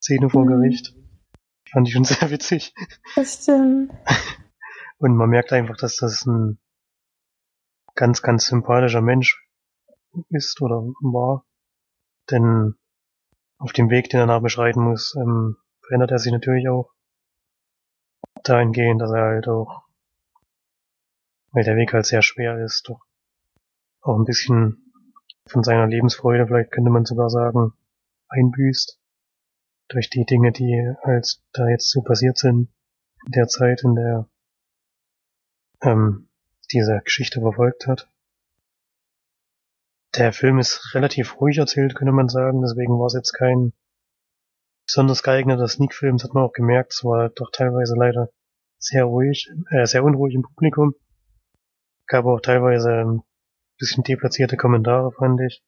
Szene 0.00 0.30
vor 0.30 0.44
mhm. 0.44 0.48
Gericht. 0.48 0.94
Fand 1.70 1.88
ich 1.88 1.94
schon 1.94 2.04
sehr 2.04 2.30
witzig. 2.30 2.74
Das 3.14 3.42
stimmt. 3.42 3.92
Und 4.98 5.16
man 5.16 5.30
merkt 5.30 5.52
einfach, 5.52 5.76
dass 5.76 5.96
das 5.96 6.26
ein 6.26 6.58
ganz, 7.94 8.22
ganz 8.22 8.46
sympathischer 8.46 9.00
Mensch 9.00 9.46
ist 10.30 10.60
oder 10.60 10.82
war. 11.00 11.44
Denn 12.30 12.74
auf 13.58 13.72
dem 13.72 13.90
Weg, 13.90 14.10
den 14.10 14.20
er 14.20 14.26
da 14.26 14.38
beschreiten 14.38 14.82
muss, 14.82 15.14
ähm, 15.16 15.56
verändert 15.86 16.10
er 16.10 16.18
sich 16.18 16.32
natürlich 16.32 16.68
auch 16.68 16.92
dahingehend, 18.42 19.00
dass 19.00 19.10
er 19.10 19.22
halt 19.22 19.48
auch, 19.48 19.84
weil 21.52 21.64
der 21.64 21.76
Weg 21.76 21.92
halt 21.92 22.06
sehr 22.06 22.22
schwer 22.22 22.64
ist, 22.64 22.88
doch 22.88 23.00
auch 24.00 24.16
ein 24.16 24.24
bisschen 24.24 24.87
von 25.50 25.62
seiner 25.62 25.86
Lebensfreude, 25.86 26.46
vielleicht 26.46 26.70
könnte 26.70 26.90
man 26.90 27.04
sogar 27.04 27.30
sagen, 27.30 27.72
einbüßt. 28.28 29.00
Durch 29.88 30.10
die 30.10 30.24
Dinge, 30.24 30.52
die 30.52 30.94
halt 31.02 31.40
da 31.52 31.66
jetzt 31.68 31.90
so 31.90 32.02
passiert 32.02 32.36
sind, 32.36 32.68
in 33.24 33.32
der 33.32 33.48
Zeit, 33.48 33.82
in 33.84 33.94
der 33.94 34.28
ähm, 35.82 36.28
diese 36.72 37.00
Geschichte 37.04 37.40
verfolgt 37.40 37.86
hat. 37.86 38.10
Der 40.16 40.32
Film 40.32 40.58
ist 40.58 40.94
relativ 40.94 41.40
ruhig 41.40 41.58
erzählt, 41.58 41.94
könnte 41.94 42.12
man 42.12 42.28
sagen, 42.28 42.60
deswegen 42.62 42.98
war 42.98 43.06
es 43.06 43.14
jetzt 43.14 43.32
kein 43.32 43.72
besonders 44.86 45.22
geeigneter 45.22 45.68
Sneak-Film, 45.68 46.16
das 46.16 46.24
hat 46.24 46.34
man 46.34 46.44
auch 46.44 46.52
gemerkt, 46.52 46.92
es 46.92 47.04
war 47.04 47.28
doch 47.30 47.50
teilweise 47.52 47.94
leider 47.96 48.30
sehr 48.78 49.04
ruhig, 49.04 49.50
äh, 49.70 49.86
sehr 49.86 50.04
unruhig 50.04 50.34
im 50.34 50.42
Publikum. 50.42 50.94
Gab 52.06 52.24
auch 52.24 52.40
teilweise 52.40 52.90
ein 52.90 53.22
bisschen 53.78 54.04
deplatzierte 54.04 54.56
Kommentare, 54.56 55.12
fand 55.12 55.40
ich, 55.40 55.62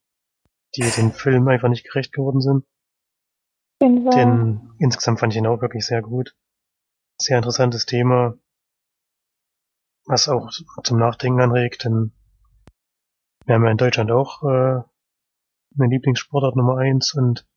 die 0.75 0.81
dem 0.81 1.11
Film 1.11 1.47
einfach 1.47 1.69
nicht 1.69 1.85
gerecht 1.85 2.13
geworden 2.13 2.41
sind. 2.41 2.65
Denn 3.81 4.73
insgesamt 4.77 5.19
fand 5.19 5.33
ich 5.33 5.39
ihn 5.39 5.47
auch 5.47 5.61
wirklich 5.61 5.85
sehr 5.85 6.01
gut. 6.01 6.35
Sehr 7.17 7.37
interessantes 7.37 7.85
Thema, 7.85 8.37
was 10.05 10.27
auch 10.27 10.49
zum 10.83 10.99
Nachdenken 10.99 11.41
anregt, 11.41 11.85
denn 11.85 12.13
wir 13.45 13.55
haben 13.55 13.63
ja 13.63 13.71
in 13.71 13.77
Deutschland 13.77 14.11
auch 14.11 14.43
äh, 14.43 14.81
eine 15.77 15.87
Lieblingssportart 15.89 16.55
Nummer 16.55 16.77
eins 16.77 17.13
und 17.13 17.47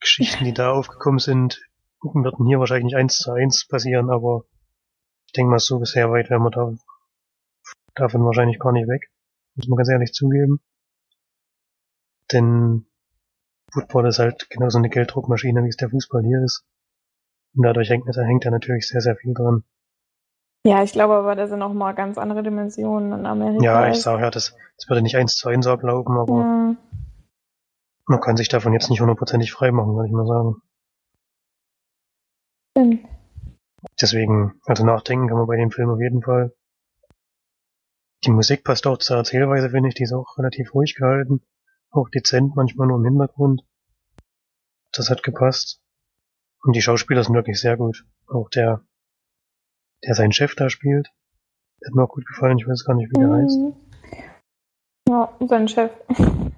Geschichten, 0.00 0.44
die 0.44 0.52
da 0.52 0.72
aufgekommen 0.72 1.18
sind, 1.18 1.60
würden 2.02 2.46
hier 2.46 2.58
wahrscheinlich 2.58 2.84
nicht 2.84 2.96
eins 2.96 3.16
zu 3.16 3.32
eins 3.32 3.66
passieren, 3.66 4.10
aber 4.10 4.44
ich 5.26 5.32
denke 5.32 5.50
mal, 5.50 5.58
so 5.58 5.78
bisher 5.78 6.10
weit 6.10 6.30
wären 6.30 6.42
wir 6.42 6.50
da 6.50 6.74
davon 7.94 8.24
wahrscheinlich 8.24 8.58
gar 8.58 8.72
nicht 8.72 8.88
weg. 8.88 9.10
Muss 9.54 9.68
man 9.68 9.76
ganz 9.76 9.88
ehrlich 9.88 10.12
zugeben. 10.12 10.60
Denn 12.32 12.86
Football 13.72 14.08
ist 14.08 14.18
halt 14.18 14.48
genauso 14.50 14.78
eine 14.78 14.88
Gelddruckmaschine, 14.88 15.64
wie 15.64 15.68
es 15.68 15.76
der 15.76 15.90
Fußball 15.90 16.22
hier 16.22 16.42
ist. 16.44 16.64
Und 17.56 17.64
dadurch 17.64 17.90
hängt, 17.90 18.06
da 18.08 18.22
hängt 18.22 18.44
da 18.44 18.50
natürlich 18.50 18.88
sehr, 18.88 19.00
sehr 19.00 19.16
viel 19.16 19.34
dran. 19.34 19.64
Ja, 20.66 20.82
ich 20.82 20.92
glaube 20.92 21.14
aber, 21.14 21.36
da 21.36 21.46
sind 21.46 21.62
auch 21.62 21.74
mal 21.74 21.92
ganz 21.92 22.16
andere 22.16 22.42
Dimensionen 22.42 23.12
in 23.12 23.26
Amerika. 23.26 23.62
Ja, 23.62 23.88
ich 23.88 24.00
sage 24.00 24.22
ja, 24.22 24.30
das, 24.30 24.56
das 24.78 24.88
würde 24.88 25.02
nicht 25.02 25.16
eins 25.16 25.36
zu 25.36 25.48
eins 25.48 25.66
ablaufen, 25.66 26.16
aber 26.16 26.38
ja. 26.38 26.76
man 28.06 28.20
kann 28.20 28.36
sich 28.36 28.48
davon 28.48 28.72
jetzt 28.72 28.88
nicht 28.88 29.00
hundertprozentig 29.00 29.52
frei 29.52 29.70
machen, 29.72 29.94
würde 29.94 30.08
ich 30.08 30.14
mal 30.14 30.26
sagen. 30.26 30.62
Stimmt. 32.70 33.06
Deswegen, 34.00 34.58
also 34.64 34.84
nachdenken 34.86 35.28
kann 35.28 35.36
man 35.36 35.46
bei 35.46 35.56
dem 35.56 35.70
Film 35.70 35.90
auf 35.90 36.00
jeden 36.00 36.22
Fall. 36.22 36.54
Die 38.26 38.30
Musik 38.30 38.64
passt 38.64 38.86
auch 38.86 38.98
zur 38.98 39.16
Erzählweise, 39.16 39.70
finde 39.70 39.88
ich, 39.88 39.94
die 39.94 40.04
ist 40.04 40.12
auch 40.12 40.38
relativ 40.38 40.74
ruhig 40.74 40.94
gehalten. 40.94 41.42
Auch 41.90 42.08
dezent, 42.08 42.56
manchmal 42.56 42.88
nur 42.88 42.98
im 42.98 43.04
Hintergrund. 43.04 43.62
Das 44.92 45.10
hat 45.10 45.22
gepasst. 45.22 45.80
Und 46.62 46.74
die 46.74 46.82
Schauspieler 46.82 47.22
sind 47.22 47.34
wirklich 47.34 47.60
sehr 47.60 47.76
gut. 47.76 48.06
Auch 48.26 48.48
der 48.48 48.84
der 50.06 50.14
seinen 50.14 50.32
Chef 50.32 50.54
da 50.54 50.68
spielt. 50.70 51.08
Der 51.80 51.88
hat 51.88 51.94
mir 51.94 52.04
auch 52.04 52.08
gut 52.08 52.26
gefallen, 52.26 52.58
ich 52.58 52.68
weiß 52.68 52.84
gar 52.84 52.94
nicht, 52.94 53.10
wie 53.10 53.20
der 53.20 53.28
mhm. 53.28 53.34
heißt. 53.34 53.58
Ja, 55.08 55.38
sein 55.48 55.68
Chef. 55.68 55.90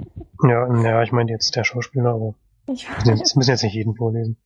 Ja, 0.42 0.70
ja, 0.82 1.02
ich 1.02 1.12
meine 1.12 1.32
jetzt 1.32 1.56
der 1.56 1.64
Schauspieler, 1.64 2.10
aber 2.10 2.34
ich 2.66 2.86
müssen 3.34 3.50
jetzt 3.50 3.62
nicht 3.62 3.72
jeden 3.72 3.96
vorlesen. 3.96 4.36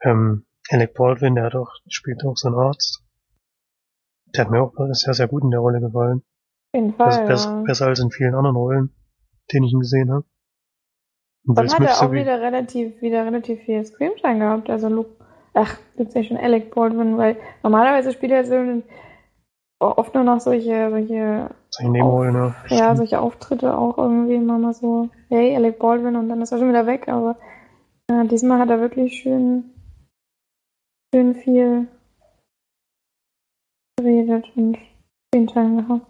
Ähm, 0.00 0.46
Alec 0.70 0.94
Baldwin, 0.94 1.34
der 1.34 1.44
hat 1.44 1.54
auch, 1.54 1.70
spielt 1.86 2.24
auch 2.24 2.38
so 2.38 2.48
einen 2.48 2.56
Arzt. 2.56 3.04
Der 4.34 4.44
hat 4.44 4.50
mir 4.50 4.60
auch 4.62 4.72
sehr, 4.92 5.14
sehr 5.14 5.28
gut 5.28 5.42
in 5.44 5.50
der 5.50 5.60
Rolle 5.60 5.80
gefallen. 5.80 6.22
jeden 6.74 6.92
Fall. 6.94 7.26
Das 7.26 7.44
ja. 7.44 7.62
besser 7.66 7.86
als 7.86 8.00
in 8.00 8.10
vielen 8.10 8.34
anderen 8.34 8.56
Rollen, 8.56 8.90
denen 9.52 9.64
ich 9.66 9.72
ihn 9.72 9.80
gesehen 9.80 10.10
habe. 10.10 10.24
Und 11.46 11.56
Dann 11.56 11.66
hat 11.70 11.76
Smith 11.76 11.88
er 11.88 11.94
auch 11.94 12.08
so 12.08 12.12
wie- 12.12 12.20
wieder 12.20 12.40
relativ, 12.40 13.00
wieder 13.00 13.24
relativ 13.24 13.60
viel 13.60 13.84
Screamtime 13.84 14.38
gehabt. 14.40 14.68
Also 14.68 14.88
Luke, 14.88 15.10
ach, 15.54 15.78
gibt's 15.96 16.14
ja 16.14 16.24
schon 16.24 16.36
Alec 16.36 16.74
Baldwin, 16.74 17.16
weil 17.16 17.36
normalerweise 17.62 18.12
spielt 18.12 18.32
er 18.32 18.44
so 18.44 18.82
oft 19.78 20.14
nur 20.14 20.24
noch 20.24 20.40
solche, 20.40 20.90
solche, 20.90 21.50
solche 21.70 21.90
Nebenrollen, 21.92 22.34
ja. 22.34 22.54
ja, 22.68 22.96
solche 22.96 23.20
Auftritte 23.20 23.76
auch 23.76 23.96
irgendwie 23.98 24.34
immer 24.34 24.58
mal 24.58 24.72
so, 24.72 25.08
hey, 25.28 25.54
Alec 25.54 25.78
Baldwin 25.78 26.16
und 26.16 26.28
dann 26.28 26.40
ist 26.42 26.50
er 26.50 26.58
schon 26.58 26.70
wieder 26.70 26.86
weg, 26.86 27.08
aber 27.08 27.36
äh, 28.08 28.26
diesmal 28.26 28.58
hat 28.58 28.70
er 28.70 28.80
wirklich 28.80 29.18
schön, 29.20 29.70
schön 31.14 31.34
viel 31.34 31.86
geredet 34.06 34.44
und 34.56 34.76
Screamtime 35.28 35.82
gehabt. 35.82 36.06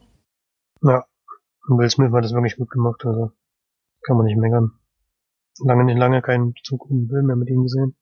Ja. 0.83 1.05
Will 1.69 1.91
Smith 1.91 2.13
hat 2.13 2.25
das 2.25 2.33
wirklich 2.33 2.57
gut 2.57 2.71
gemacht, 2.71 3.05
also 3.05 3.33
kann 4.03 4.17
man 4.17 4.27
nicht 4.27 4.37
meckern. 4.39 4.79
Lange 5.65 5.85
nicht 5.85 5.99
lange 5.99 6.23
keinen 6.23 6.55
so 6.63 6.77
guten 6.77 7.09
Film 7.09 7.27
mehr 7.27 7.37
mit 7.37 7.49
ihm 7.49 7.63
gesehen. 7.63 7.97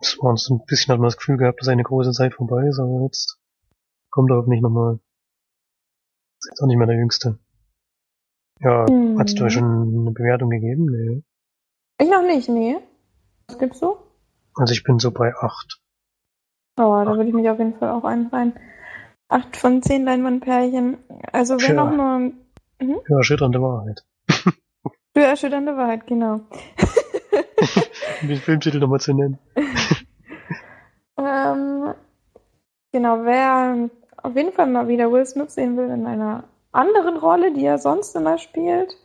Es 0.00 0.16
war 0.20 0.30
uns 0.30 0.48
ein 0.50 0.64
bisschen 0.66 0.92
hat 0.92 1.00
man 1.00 1.08
das 1.08 1.16
Gefühl 1.16 1.38
gehabt, 1.38 1.60
dass 1.60 1.66
seine 1.66 1.82
große 1.82 2.12
Zeit 2.12 2.34
vorbei 2.34 2.66
ist, 2.68 2.78
aber 2.78 3.02
jetzt 3.04 3.40
kommt 4.10 4.30
er 4.30 4.36
hoffentlich 4.36 4.60
nochmal. 4.60 5.00
Ist 6.40 6.50
jetzt 6.50 6.62
auch 6.62 6.66
nicht 6.66 6.76
mehr 6.76 6.86
der 6.86 6.96
Jüngste. 6.96 7.38
Ja, 8.60 8.86
Hm. 8.86 9.18
hast 9.18 9.38
du 9.38 9.42
ja 9.44 9.50
schon 9.50 9.64
eine 9.64 10.10
Bewertung 10.12 10.50
gegeben? 10.50 10.84
Nee. 10.86 11.22
Ich 12.00 12.08
noch 12.10 12.22
nicht, 12.22 12.48
nee. 12.48 12.76
Was 13.48 13.58
gibt's 13.58 13.80
so? 13.80 13.98
Also 14.54 14.72
ich 14.72 14.84
bin 14.84 14.98
so 15.00 15.10
bei 15.10 15.34
acht. 15.36 15.80
Oh, 16.76 17.02
da 17.04 17.06
würde 17.16 17.28
ich 17.28 17.34
mich 17.34 17.48
auf 17.48 17.58
jeden 17.58 17.76
Fall 17.78 17.90
auch 17.90 18.04
einreihen. 18.04 18.52
Acht 19.28 19.56
von 19.56 19.82
zehn 19.82 20.04
Leinwandpärchen. 20.04 20.98
Also 21.32 21.54
wer 21.54 21.68
Tja. 21.68 21.74
noch 21.74 21.90
mal 21.94 22.32
Ja, 22.80 23.16
erschütternde 23.16 23.60
Wahrheit. 23.60 24.04
für 25.14 25.24
erschütternde 25.24 25.76
Wahrheit, 25.76 26.06
genau. 26.06 26.40
Um 28.22 28.28
den 28.28 28.38
Filmtitel 28.38 28.78
nochmal 28.78 29.00
zu 29.00 29.12
nennen. 29.14 29.38
Ähm, 31.20 31.94
genau, 32.92 33.24
wer 33.24 33.90
auf 34.22 34.36
jeden 34.36 34.52
Fall 34.52 34.68
mal 34.68 34.88
wieder 34.88 35.10
Will 35.10 35.26
Smith 35.26 35.52
sehen 35.52 35.76
will 35.76 35.90
in 35.90 36.06
einer 36.06 36.44
anderen 36.72 37.16
Rolle, 37.16 37.52
die 37.52 37.64
er 37.64 37.78
sonst 37.78 38.14
immer 38.14 38.38
spielt 38.38 38.96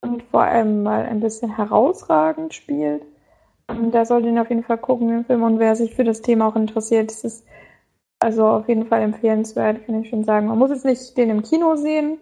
und 0.00 0.22
vor 0.24 0.42
allem 0.42 0.82
mal 0.82 1.04
ein 1.04 1.20
bisschen 1.20 1.54
herausragend 1.54 2.54
spielt, 2.54 3.02
ähm, 3.68 3.90
der 3.90 4.06
sollte 4.06 4.28
ihn 4.28 4.38
auf 4.38 4.48
jeden 4.48 4.64
Fall 4.64 4.78
gucken, 4.78 5.08
den 5.08 5.24
Film. 5.26 5.42
Und 5.42 5.58
wer 5.58 5.76
sich 5.76 5.94
für 5.94 6.04
das 6.04 6.22
Thema 6.22 6.48
auch 6.48 6.56
interessiert, 6.56 7.10
das 7.10 7.24
ist 7.24 7.44
also 8.20 8.46
auf 8.46 8.68
jeden 8.68 8.86
Fall 8.86 9.02
empfehlenswert, 9.02 9.84
kann 9.86 10.02
ich 10.02 10.08
schon 10.10 10.24
sagen. 10.24 10.46
Man 10.46 10.58
muss 10.58 10.70
jetzt 10.70 10.84
nicht 10.84 11.16
den 11.16 11.30
im 11.30 11.42
Kino 11.42 11.76
sehen, 11.76 12.18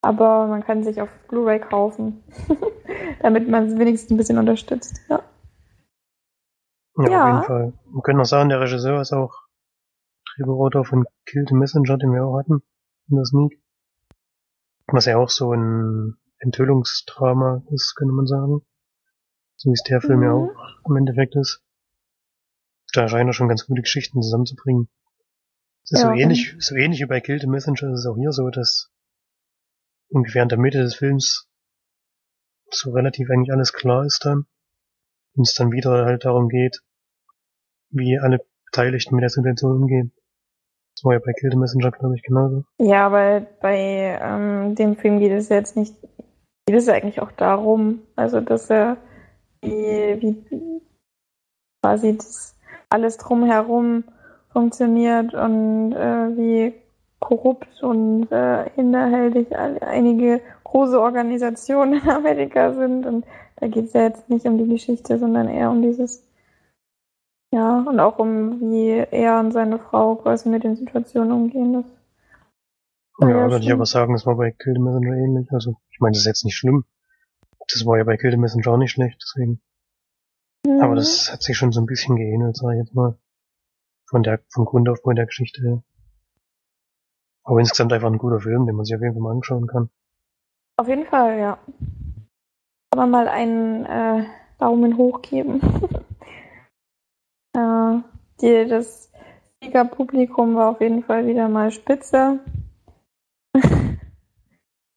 aber 0.00 0.46
man 0.46 0.62
kann 0.64 0.84
sich 0.84 1.00
auf 1.00 1.08
Blu-ray 1.28 1.58
kaufen, 1.60 2.22
damit 3.22 3.48
man 3.48 3.66
es 3.66 3.78
wenigstens 3.78 4.10
ein 4.12 4.16
bisschen 4.16 4.38
unterstützt. 4.38 5.00
Ja. 5.08 5.22
Ja, 6.98 7.10
Ja. 7.10 7.20
auf 7.22 7.26
jeden 7.26 7.42
Fall. 7.42 7.72
Wir 7.92 8.02
können 8.02 8.18
noch 8.18 8.24
sagen, 8.26 8.48
der 8.48 8.60
Regisseur 8.60 9.00
ist 9.00 9.12
auch 9.12 9.34
Drehbuchautor 10.36 10.84
von 10.84 11.04
Kill 11.26 11.44
the 11.48 11.54
Messenger, 11.54 11.98
den 11.98 12.12
wir 12.12 12.24
auch 12.24 12.38
hatten 12.38 12.62
in 13.08 13.16
der 13.16 13.24
Sneak. 13.24 13.60
Was 14.86 15.06
ja 15.06 15.16
auch 15.18 15.28
so 15.30 15.52
ein 15.52 16.16
Enthüllungsdrama 16.38 17.62
ist, 17.72 17.94
könnte 17.96 18.14
man 18.14 18.26
sagen. 18.26 18.62
So 19.56 19.70
wie 19.70 19.74
es 19.74 19.82
der 19.82 20.00
Film 20.00 20.22
ja 20.22 20.32
Mhm. 20.32 20.50
auch 20.50 20.88
im 20.90 20.96
Endeffekt 20.96 21.34
ist. 21.34 21.62
Da 22.94 23.08
scheint 23.08 23.28
er 23.28 23.32
schon 23.32 23.48
ganz 23.48 23.66
gute 23.66 23.82
Geschichten 23.82 24.22
zusammenzubringen. 24.22 24.88
Ist 25.90 26.02
Ja, 26.02 26.08
so 26.08 26.12
ähnlich, 26.12 26.54
so 26.58 26.74
ähnlich 26.74 27.00
wie 27.00 27.06
bei 27.06 27.20
Kill 27.20 27.40
the 27.40 27.46
Messenger 27.46 27.92
ist 27.92 28.00
es 28.00 28.06
auch 28.06 28.16
hier 28.16 28.32
so, 28.32 28.50
dass 28.50 28.90
ungefähr 30.10 30.42
in 30.42 30.50
der 30.50 30.58
Mitte 30.58 30.78
des 30.78 30.94
Films 30.94 31.48
so 32.70 32.90
relativ 32.90 33.30
eigentlich 33.30 33.52
alles 33.52 33.72
klar 33.72 34.04
ist 34.04 34.24
dann. 34.24 34.46
Und 35.34 35.46
es 35.46 35.54
dann 35.54 35.72
wieder 35.72 36.04
halt 36.04 36.26
darum 36.26 36.48
geht, 36.48 36.82
wie 37.90 38.18
alle 38.18 38.44
Beteiligten 38.66 39.14
mit 39.14 39.22
der 39.22 39.30
Situation 39.30 39.82
umgehen. 39.82 40.12
Das 40.94 41.04
war 41.04 41.14
ja 41.14 41.20
bei 41.24 41.32
Kill 41.32 41.50
the 41.50 41.56
Messenger, 41.56 41.90
glaube 41.90 42.16
ich, 42.16 42.22
genauso. 42.22 42.64
Ja, 42.78 43.06
aber 43.06 43.46
bei 43.62 44.18
ähm, 44.20 44.74
dem 44.74 44.96
Film 44.96 45.20
geht 45.20 45.32
es 45.32 45.48
jetzt 45.48 45.76
nicht, 45.76 45.94
geht 46.66 46.76
es 46.76 46.88
eigentlich 46.88 47.22
auch 47.22 47.32
darum, 47.32 48.02
also 48.14 48.40
dass 48.40 48.68
er 48.68 48.98
wie, 49.62 50.20
wie 50.20 50.82
quasi 51.82 52.16
das 52.16 52.56
alles 52.90 53.16
drumherum 53.16 54.04
funktioniert 54.52 55.34
und 55.34 55.92
äh, 55.92 56.36
wie 56.36 56.74
korrupt 57.20 57.82
und 57.82 58.30
äh, 58.32 58.70
hinterhältig 58.70 59.56
einige 59.56 60.40
große 60.64 61.00
Organisationen 61.00 62.02
in 62.02 62.08
Amerika 62.10 62.74
sind. 62.74 63.06
Und 63.06 63.26
da 63.56 63.68
geht 63.68 63.86
es 63.86 63.92
ja 63.92 64.02
jetzt 64.02 64.28
nicht 64.30 64.46
um 64.46 64.58
die 64.58 64.68
Geschichte, 64.68 65.18
sondern 65.18 65.48
eher 65.48 65.70
um 65.70 65.82
dieses, 65.82 66.24
ja, 67.52 67.80
und 67.88 68.00
auch 68.00 68.18
um 68.18 68.60
wie 68.60 69.04
er 69.10 69.40
und 69.40 69.52
seine 69.52 69.78
Frau 69.78 70.16
quasi 70.16 70.48
mit 70.48 70.64
den 70.64 70.76
Situationen 70.76 71.32
umgehen. 71.32 71.72
Das 71.74 71.84
Ja, 73.20 73.28
Ja, 73.28 73.50
würde 73.50 73.64
ich 73.64 73.72
aber 73.72 73.86
sagen, 73.86 74.12
das 74.12 74.26
war 74.26 74.36
bei 74.36 74.52
Kill 74.52 74.74
the 74.74 74.80
Messenger 74.80 75.16
ähnlich. 75.16 75.52
Also, 75.52 75.76
ich 75.90 76.00
meine, 76.00 76.12
das 76.12 76.20
ist 76.20 76.26
jetzt 76.26 76.44
nicht 76.44 76.56
schlimm. 76.56 76.84
Das 77.72 77.84
war 77.86 77.98
ja 77.98 78.04
bei 78.04 78.16
Kill 78.16 78.30
the 78.30 78.36
Messenger 78.36 78.72
auch 78.72 78.76
nicht 78.78 78.92
schlecht, 78.92 79.20
deswegen. 79.22 79.60
Aber 80.80 80.92
Mhm. 80.92 80.96
das 80.96 81.32
hat 81.32 81.42
sich 81.42 81.56
schon 81.56 81.72
so 81.72 81.80
ein 81.80 81.86
bisschen 81.86 82.16
geähnelt, 82.16 82.56
sag 82.56 82.72
ich 82.72 82.78
jetzt 82.78 82.94
mal. 82.94 83.18
Von 84.08 84.22
der, 84.22 84.40
vom 84.48 84.64
Grundaufbau 84.64 85.12
der 85.12 85.26
Geschichte 85.26 85.60
her. 85.62 85.82
Aber 87.44 87.60
insgesamt 87.60 87.92
einfach 87.92 88.10
ein 88.10 88.18
guter 88.18 88.40
Film, 88.40 88.66
den 88.66 88.76
man 88.76 88.84
sich 88.84 88.94
auf 88.94 89.02
jeden 89.02 89.14
Fall 89.14 89.22
mal 89.22 89.32
anschauen 89.32 89.66
kann. 89.66 89.90
Auf 90.76 90.88
jeden 90.88 91.06
Fall, 91.06 91.38
ja. 91.38 91.58
Man 92.94 93.10
mal 93.10 93.28
einen 93.28 93.84
äh, 93.84 94.24
Daumen 94.58 94.96
hoch 94.96 95.22
geben. 95.22 95.60
äh, 97.56 97.98
die, 98.40 98.66
das 98.68 99.10
Siegerpublikum 99.62 100.54
war 100.54 100.70
auf 100.70 100.80
jeden 100.80 101.02
Fall 101.02 101.26
wieder 101.26 101.48
mal 101.48 101.70
spitze. 101.70 102.38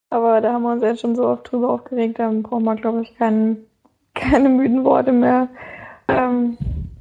Aber 0.10 0.41
da 0.41 0.54
haben 0.54 0.63
wir 0.63 0.74
uns 0.74 0.84
jetzt 0.84 1.02
schon 1.02 1.15
so 1.15 1.28
oft 1.28 1.50
drüber 1.52 1.69
aufgeregt, 1.69 2.19
dann 2.19 2.43
brauchen 2.43 2.65
wir, 2.65 2.76
glaube 2.76 3.02
ich, 3.02 3.15
kein, 3.15 3.65
keine 4.13 4.50
müden 4.50 4.84
Worte 4.84 5.13
mehr 5.13 5.47
ähm, 6.08 6.58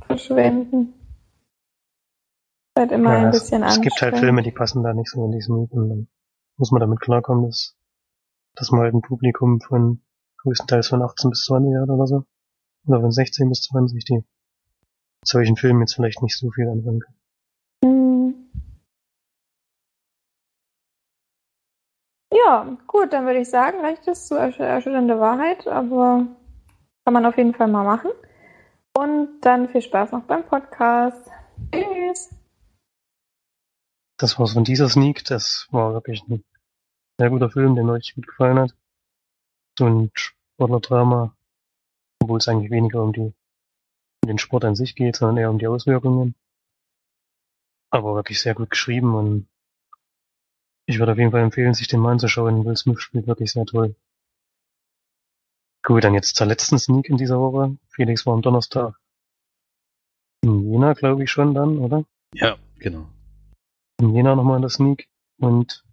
verschwenden. 0.06 0.94
Halt 2.78 2.92
immer 2.92 3.12
Ja, 3.12 3.18
ein 3.18 3.28
es, 3.28 3.40
bisschen 3.42 3.62
es 3.62 3.80
gibt 3.80 4.00
halt. 4.00 4.18
Filme, 4.18 4.42
die 4.42 4.52
passen 4.52 4.82
da 4.82 4.94
nicht 4.94 5.10
so 5.10 5.24
in 5.24 5.32
diesen 5.32 5.68
und 5.68 5.88
dann 5.88 6.08
muss 6.56 6.70
man 6.70 6.80
damit 6.80 7.00
klarkommen, 7.00 7.46
dass, 7.46 7.76
dass 8.54 8.70
man 8.70 8.82
halt 8.82 8.94
ein 8.94 9.02
Publikum 9.02 9.60
von 9.60 10.02
größtenteils 10.38 10.88
von 10.88 11.02
18 11.02 11.30
bis 11.30 11.44
20 11.44 11.76
hat 11.80 11.88
oder 11.88 12.06
so. 12.06 12.24
Oder 12.86 13.00
von 13.00 13.10
16 13.10 13.48
bis 13.48 13.62
20, 13.62 14.04
die 14.04 14.14
mit 14.16 14.24
solchen 15.24 15.56
Filmen 15.56 15.80
jetzt 15.80 15.94
vielleicht 15.94 16.22
nicht 16.22 16.38
so 16.38 16.50
viel 16.50 16.68
anfangen 16.68 17.00
können. 17.00 17.16
Mhm. 17.84 18.50
Ja, 22.32 22.76
gut, 22.86 23.12
dann 23.12 23.26
würde 23.26 23.40
ich 23.40 23.50
sagen, 23.50 23.80
reicht 23.80 24.06
es 24.08 24.28
zu 24.28 24.36
ersch 24.36 24.58
erschütternde 24.58 25.18
Wahrheit, 25.18 25.66
aber 25.66 26.26
kann 27.04 27.14
man 27.14 27.26
auf 27.26 27.36
jeden 27.36 27.54
Fall 27.54 27.68
mal 27.68 27.84
machen. 27.84 28.10
Und 28.96 29.40
dann 29.42 29.68
viel 29.68 29.82
Spaß 29.82 30.12
noch 30.12 30.22
beim 30.22 30.44
Podcast. 30.44 31.30
Tschüss. 31.72 32.30
Das 34.20 34.38
war's 34.38 34.52
von 34.52 34.64
dieser 34.64 34.90
Sneak. 34.90 35.24
Das 35.24 35.66
war 35.70 35.94
wirklich 35.94 36.22
ein 36.28 36.44
sehr 37.18 37.30
guter 37.30 37.48
Film, 37.48 37.74
der 37.74 37.84
mir 37.84 37.94
richtig 37.94 38.16
gut 38.16 38.26
gefallen 38.26 38.58
hat. 38.58 38.76
So 39.78 39.86
ein 39.86 40.10
Sportler-Drama, 40.12 41.34
obwohl 42.20 42.36
es 42.36 42.46
eigentlich 42.46 42.70
weniger 42.70 43.02
um 43.02 43.14
die 43.14 43.32
um 44.22 44.28
den 44.28 44.36
Sport 44.36 44.66
an 44.66 44.76
sich 44.76 44.94
geht, 44.94 45.16
sondern 45.16 45.38
eher 45.38 45.50
um 45.50 45.58
die 45.58 45.66
Auswirkungen. 45.66 46.34
Aber 47.88 48.14
wirklich 48.14 48.42
sehr 48.42 48.54
gut 48.54 48.68
geschrieben 48.68 49.14
und 49.14 49.48
ich 50.84 50.98
würde 50.98 51.12
auf 51.12 51.18
jeden 51.18 51.30
Fall 51.30 51.40
empfehlen, 51.40 51.72
sich 51.72 51.88
den 51.88 52.00
mal 52.00 52.12
anzuschauen. 52.12 52.66
Will 52.66 52.76
Smith 52.76 53.00
spielt 53.00 53.26
wirklich 53.26 53.52
sehr 53.52 53.64
toll. 53.64 53.96
Gut, 55.82 56.04
dann 56.04 56.12
jetzt 56.12 56.36
zur 56.36 56.46
letzten 56.46 56.78
Sneak 56.78 57.08
in 57.08 57.16
dieser 57.16 57.40
Woche. 57.40 57.78
Felix 57.88 58.26
war 58.26 58.34
am 58.34 58.42
Donnerstag 58.42 59.00
in 60.42 60.70
Jena, 60.70 60.92
glaube 60.92 61.24
ich 61.24 61.30
schon 61.30 61.54
dann, 61.54 61.78
oder? 61.78 62.04
Ja, 62.34 62.58
genau. 62.78 63.08
In 64.00 64.14
Jena 64.14 64.34
nochmal 64.34 64.56
in 64.56 64.62
der 64.62 64.70
Sneak 64.70 65.08
und 65.38 65.84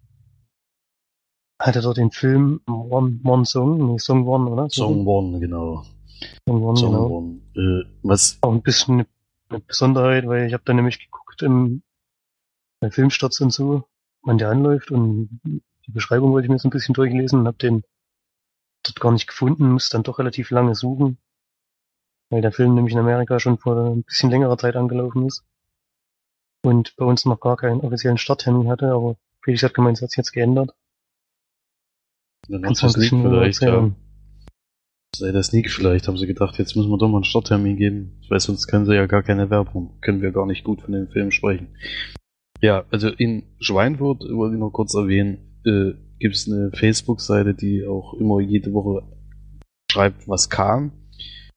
hatte 1.60 1.80
dort 1.80 1.96
den 1.96 2.10
Film 2.10 2.60
One, 2.66 3.20
One 3.24 3.44
Song, 3.44 3.92
nee, 3.92 3.98
Song 3.98 4.26
One, 4.26 4.50
oder? 4.50 4.68
Song 4.70 5.06
One, 5.06 5.40
genau. 5.40 5.84
Song 6.46 6.62
One, 6.62 6.76
Song 6.76 6.92
genau. 6.92 7.06
One. 7.06 7.40
Äh, 7.54 7.88
was, 8.02 8.38
Auch 8.42 8.52
ein 8.52 8.62
bisschen 8.62 8.94
eine, 8.94 9.06
eine 9.48 9.60
Besonderheit, 9.60 10.26
weil 10.26 10.46
ich 10.46 10.52
habe 10.52 10.62
da 10.64 10.72
nämlich 10.72 10.98
geguckt 10.98 11.42
im 11.42 11.82
bei 12.80 12.92
Filmstarts 12.92 13.40
und 13.40 13.52
so, 13.52 13.88
wann 14.22 14.38
der 14.38 14.50
anläuft 14.50 14.92
und 14.92 15.40
die 15.44 15.90
Beschreibung 15.90 16.30
wollte 16.30 16.46
ich 16.46 16.50
mir 16.50 16.60
so 16.60 16.68
ein 16.68 16.70
bisschen 16.70 16.94
durchlesen 16.94 17.40
und 17.40 17.46
habe 17.48 17.58
den 17.58 17.82
dort 18.84 19.00
gar 19.00 19.10
nicht 19.10 19.26
gefunden, 19.26 19.72
muss 19.72 19.88
dann 19.88 20.04
doch 20.04 20.20
relativ 20.20 20.50
lange 20.50 20.76
suchen, 20.76 21.18
weil 22.30 22.40
der 22.40 22.52
Film 22.52 22.74
nämlich 22.74 22.92
in 22.92 23.00
Amerika 23.00 23.40
schon 23.40 23.58
vor 23.58 23.76
ein 23.76 24.04
bisschen 24.04 24.30
längerer 24.30 24.56
Zeit 24.58 24.76
angelaufen 24.76 25.26
ist 25.26 25.44
und 26.62 26.94
bei 26.96 27.04
uns 27.04 27.24
noch 27.24 27.40
gar 27.40 27.56
keinen 27.56 27.80
offiziellen 27.80 28.18
Starttermin 28.18 28.68
hatte, 28.68 28.92
aber 28.92 29.16
Felix 29.42 29.62
hat 29.62 29.74
gemeint, 29.74 29.98
es 29.98 30.02
hat 30.02 30.10
sich 30.10 30.18
jetzt 30.18 30.32
geändert. 30.32 30.74
Dann 32.48 32.64
ein 32.64 32.74
Sneak 32.74 32.94
bisschen 32.94 33.22
vielleicht, 33.22 33.62
ja. 33.62 33.90
Sei 35.16 35.32
der 35.32 35.42
Sneak 35.42 35.70
vielleicht, 35.70 36.06
haben 36.06 36.18
sie 36.18 36.26
gedacht, 36.26 36.58
jetzt 36.58 36.76
müssen 36.76 36.90
wir 36.90 36.98
doch 36.98 37.08
mal 37.08 37.18
einen 37.18 37.24
Starttermin 37.24 37.76
geben, 37.76 38.20
weil 38.28 38.40
sonst 38.40 38.66
können 38.66 38.86
sie 38.86 38.94
ja 38.94 39.06
gar 39.06 39.22
keine 39.22 39.50
Werbung, 39.50 39.98
können 40.00 40.22
wir 40.22 40.32
gar 40.32 40.46
nicht 40.46 40.64
gut 40.64 40.82
von 40.82 40.92
dem 40.92 41.08
Film 41.08 41.30
sprechen. 41.30 41.68
Ja, 42.60 42.84
also 42.90 43.08
in 43.08 43.44
Schweinfurt, 43.60 44.22
wollte 44.30 44.54
ich 44.54 44.60
noch 44.60 44.70
kurz 44.70 44.94
erwähnen, 44.94 45.60
äh, 45.64 45.92
gibt 46.18 46.34
es 46.34 46.50
eine 46.50 46.70
Facebook-Seite, 46.72 47.54
die 47.54 47.86
auch 47.86 48.14
immer 48.14 48.40
jede 48.40 48.72
Woche 48.72 49.02
schreibt, 49.90 50.28
was 50.28 50.50
kam. 50.50 50.92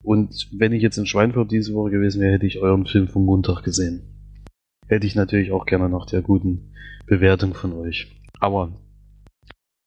Und 0.03 0.49
wenn 0.57 0.73
ich 0.73 0.81
jetzt 0.81 0.97
in 0.97 1.05
Schweinfurt 1.05 1.51
diese 1.51 1.73
Woche 1.73 1.91
gewesen 1.91 2.21
wäre, 2.21 2.33
hätte 2.33 2.45
ich 2.45 2.59
euren 2.59 2.85
Film 2.85 3.07
vom 3.07 3.25
Montag 3.25 3.63
gesehen. 3.63 4.20
Hätte 4.91 5.07
ich 5.07 5.15
natürlich 5.15 5.53
auch 5.53 5.65
gerne 5.65 5.87
nach 5.87 6.05
der 6.05 6.21
guten 6.21 6.73
Bewertung 7.05 7.53
von 7.53 7.71
euch. 7.71 8.11
Aber 8.41 8.73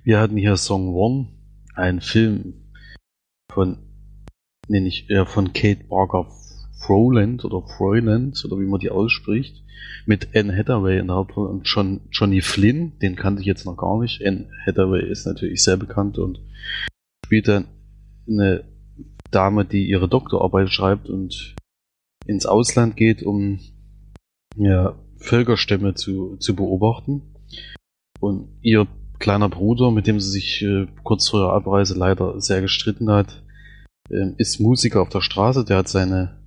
wir 0.03 0.19
hatten 0.19 0.38
hier 0.38 0.57
Song 0.57 0.95
One, 0.95 1.29
ein 1.75 2.01
Film 2.01 2.71
von, 3.53 3.77
nenne 4.67 4.88
ich, 4.88 5.11
äh, 5.11 5.27
von 5.27 5.53
Kate 5.53 5.85
Barker 5.85 6.27
Froland 6.79 7.45
oder 7.45 7.67
Froyland 7.77 8.43
oder 8.47 8.59
wie 8.59 8.64
man 8.64 8.81
die 8.81 8.88
ausspricht, 8.88 9.62
mit 10.07 10.35
Anne 10.35 10.57
Hathaway 10.57 10.99
in 10.99 11.09
der 11.09 11.17
Hauptrolle 11.17 11.51
und 11.51 11.69
John, 11.69 12.01
Johnny 12.11 12.40
Flynn, 12.40 12.99
den 13.01 13.14
kannte 13.14 13.43
ich 13.43 13.47
jetzt 13.47 13.67
noch 13.67 13.77
gar 13.77 14.01
nicht. 14.01 14.25
Anne 14.25 14.49
Hathaway 14.67 15.07
ist 15.07 15.27
natürlich 15.27 15.62
sehr 15.62 15.77
bekannt 15.77 16.17
und 16.17 16.40
spielt 17.27 17.49
dann 17.49 17.67
eine 18.27 18.64
Dame, 19.31 19.67
die 19.67 19.87
ihre 19.87 20.09
Doktorarbeit 20.09 20.71
schreibt 20.71 21.11
und 21.11 21.57
ins 22.27 22.47
Ausland 22.47 22.97
geht, 22.97 23.23
um 23.23 23.61
ja, 24.57 24.99
Völkerstämme 25.19 25.95
zu, 25.95 26.37
zu 26.37 26.55
beobachten. 26.55 27.23
Und 28.21 28.49
ihr 28.62 28.87
kleiner 29.19 29.49
Bruder, 29.49 29.90
mit 29.90 30.07
dem 30.07 30.21
sie 30.21 30.31
sich 30.31 30.62
äh, 30.62 30.87
kurz 31.03 31.29
vor 31.29 31.40
der 31.40 31.53
Abreise 31.53 31.95
leider 31.95 32.40
sehr 32.40 32.61
gestritten 32.61 33.11
hat, 33.11 33.43
ähm, 34.11 34.35
ist 34.38 34.61
Musiker 34.61 35.03
auf 35.03 35.09
der 35.09 35.21
Straße. 35.21 35.64
Der 35.64 35.79
hat 35.79 35.88
seine, 35.88 36.40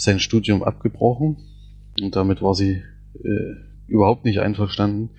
sein 0.00 0.20
Studium 0.20 0.62
abgebrochen 0.62 1.36
und 2.00 2.16
damit 2.16 2.42
war 2.42 2.54
sie 2.54 2.82
äh, 3.14 3.54
überhaupt 3.86 4.24
nicht 4.24 4.40
einverstanden 4.40 5.10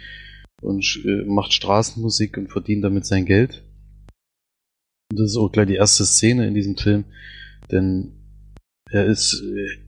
und 0.61 1.01
äh, 1.05 1.23
macht 1.25 1.53
Straßenmusik 1.53 2.37
und 2.37 2.51
verdient 2.51 2.83
damit 2.83 3.05
sein 3.05 3.25
Geld. 3.25 3.63
Und 5.11 5.19
das 5.19 5.31
ist 5.31 5.37
auch 5.37 5.51
gleich 5.51 5.67
die 5.67 5.75
erste 5.75 6.05
Szene 6.05 6.47
in 6.47 6.53
diesem 6.53 6.77
Film, 6.77 7.05
denn 7.71 8.11
er 8.89 9.05
ist, 9.05 9.41
äh, 9.41 9.86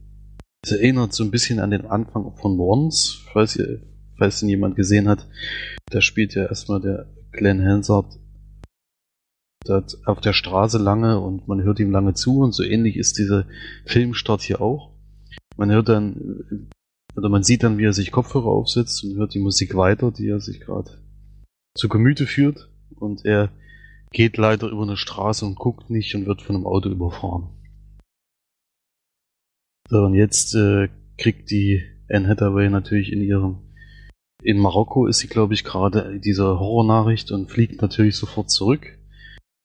es 0.62 0.72
erinnert 0.72 1.12
so 1.12 1.24
ein 1.24 1.30
bisschen 1.30 1.58
an 1.58 1.70
den 1.70 1.86
Anfang 1.86 2.36
von 2.36 2.58
Once, 2.58 3.22
falls 3.32 3.56
ihr, 3.56 3.80
falls 4.16 4.42
ihn 4.42 4.48
jemand 4.48 4.76
gesehen 4.76 5.08
hat. 5.08 5.26
Da 5.86 6.00
spielt 6.00 6.34
ja 6.34 6.46
erstmal 6.46 6.80
der 6.80 7.06
Glenn 7.32 7.64
Hansard 7.64 8.18
auf 10.04 10.20
der 10.20 10.32
Straße 10.32 10.78
lange 10.78 11.20
und 11.20 11.46
man 11.46 11.62
hört 11.62 11.80
ihm 11.80 11.90
lange 11.90 12.14
zu 12.14 12.40
und 12.40 12.52
so 12.52 12.62
ähnlich 12.62 12.96
ist 12.96 13.18
dieser 13.18 13.46
Filmstart 13.84 14.42
hier 14.42 14.60
auch. 14.60 14.90
Man 15.56 15.70
hört 15.70 15.88
dann, 15.88 16.68
oder 17.14 17.28
man 17.28 17.42
sieht 17.42 17.62
dann, 17.62 17.78
wie 17.78 17.84
er 17.84 17.92
sich 17.92 18.10
Kopfhörer 18.10 18.46
aufsetzt 18.46 19.04
und 19.04 19.16
hört 19.16 19.34
die 19.34 19.38
Musik 19.38 19.76
weiter, 19.76 20.10
die 20.10 20.28
er 20.28 20.40
sich 20.40 20.60
gerade 20.60 20.90
zu 21.76 21.88
Gemüte 21.88 22.26
führt 22.26 22.70
und 22.96 23.24
er 23.24 23.50
geht 24.12 24.38
leider 24.38 24.68
über 24.68 24.82
eine 24.82 24.96
Straße 24.96 25.44
und 25.44 25.56
guckt 25.56 25.90
nicht 25.90 26.14
und 26.14 26.26
wird 26.26 26.42
von 26.42 26.56
einem 26.56 26.66
Auto 26.66 26.88
überfahren. 26.88 27.48
So, 29.90 30.04
und 30.04 30.14
jetzt 30.14 30.54
äh, 30.54 30.88
kriegt 31.18 31.50
die 31.50 31.82
Anne 32.08 32.28
Hathaway 32.28 32.70
natürlich 32.70 33.12
in 33.12 33.22
ihrem 33.22 33.58
in 34.42 34.56
Marokko 34.58 35.06
ist 35.06 35.18
sie, 35.18 35.26
glaube 35.26 35.52
ich, 35.52 35.64
gerade 35.64 36.18
diese 36.18 36.44
Horrornachricht 36.44 37.30
und 37.30 37.50
fliegt 37.50 37.82
natürlich 37.82 38.16
sofort 38.16 38.50
zurück. 38.50 38.96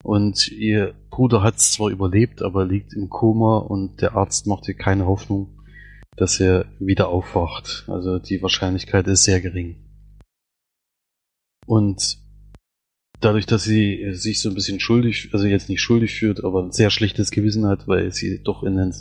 Und 0.04 0.50
ihr 0.50 0.96
Bruder 1.12 1.44
hat 1.44 1.58
es 1.58 1.72
zwar 1.72 1.92
überlebt, 1.92 2.42
aber 2.42 2.66
liegt 2.66 2.94
im 2.94 3.10
Koma 3.10 3.60
und 3.60 4.02
der 4.02 4.16
Arzt 4.16 4.48
macht 4.48 4.68
ihr 4.68 4.74
keine 4.74 5.06
Hoffnung, 5.06 5.62
dass 6.18 6.40
er 6.40 6.66
wieder 6.80 7.08
aufwacht. 7.08 7.86
Also 7.88 8.20
die 8.20 8.42
Wahrscheinlichkeit 8.42 9.08
ist 9.08 9.24
sehr 9.24 9.40
gering. 9.40 9.78
Und 11.68 12.18
dadurch, 13.22 13.46
dass 13.46 13.64
sie 13.64 14.12
sich 14.14 14.42
so 14.42 14.50
ein 14.50 14.56
bisschen 14.56 14.80
schuldig, 14.80 15.30
also 15.34 15.46
jetzt 15.46 15.70
nicht 15.70 15.82
schuldig 15.82 16.16
fühlt, 16.16 16.44
aber 16.44 16.64
ein 16.64 16.72
sehr 16.72 16.90
schlechtes 16.90 17.32
Gewissen 17.32 17.66
hat, 17.66 17.88
weil 17.88 18.12
sie 18.12 18.44
doch 18.44 18.64
in 18.64 18.78
einen 18.78 18.94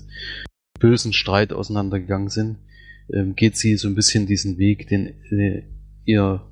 bösen 0.85 1.15
Streit 1.15 1.55
auseinandergegangen 1.55 2.29
sind, 2.29 2.59
ähm, 3.11 3.35
geht 3.35 3.57
sie 3.57 3.77
so 3.77 3.89
ein 3.89 3.95
bisschen 3.95 4.27
diesen 4.27 4.59
Weg, 4.59 4.87
den 4.89 5.15
äh, 5.33 5.63
ihr 6.05 6.43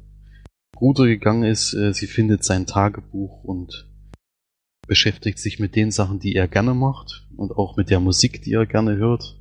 Bruder 0.73 1.05
gegangen 1.05 1.43
ist. 1.43 1.75
Äh, 1.75 1.93
sie 1.93 2.07
findet 2.07 2.43
sein 2.43 2.67
Tagebuch 2.67 3.45
und 3.45 3.87
beschäftigt 4.89 5.39
sich 5.39 5.59
mit 5.59 5.77
den 5.77 5.91
Sachen, 5.91 6.19
die 6.19 6.35
er 6.35 6.49
gerne 6.49 6.73
macht 6.73 7.29
und 7.37 7.53
auch 7.53 7.77
mit 7.77 7.91
der 7.91 8.01
Musik, 8.01 8.41
die 8.41 8.55
er 8.55 8.65
gerne 8.65 8.97
hört. 8.97 9.39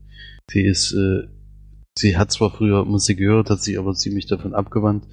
Sie 0.50 0.66
ist, 0.66 0.92
äh, 0.92 1.30
sie 1.98 2.18
hat 2.18 2.34
zwar 2.34 2.52
früher 2.52 2.84
Musik 2.84 3.18
gehört, 3.18 3.50
hat 3.50 3.62
sich 3.62 3.80
aber 3.80 3.94
ziemlich 3.94 4.26
davon 4.26 4.54
abgewandt. 4.54 5.06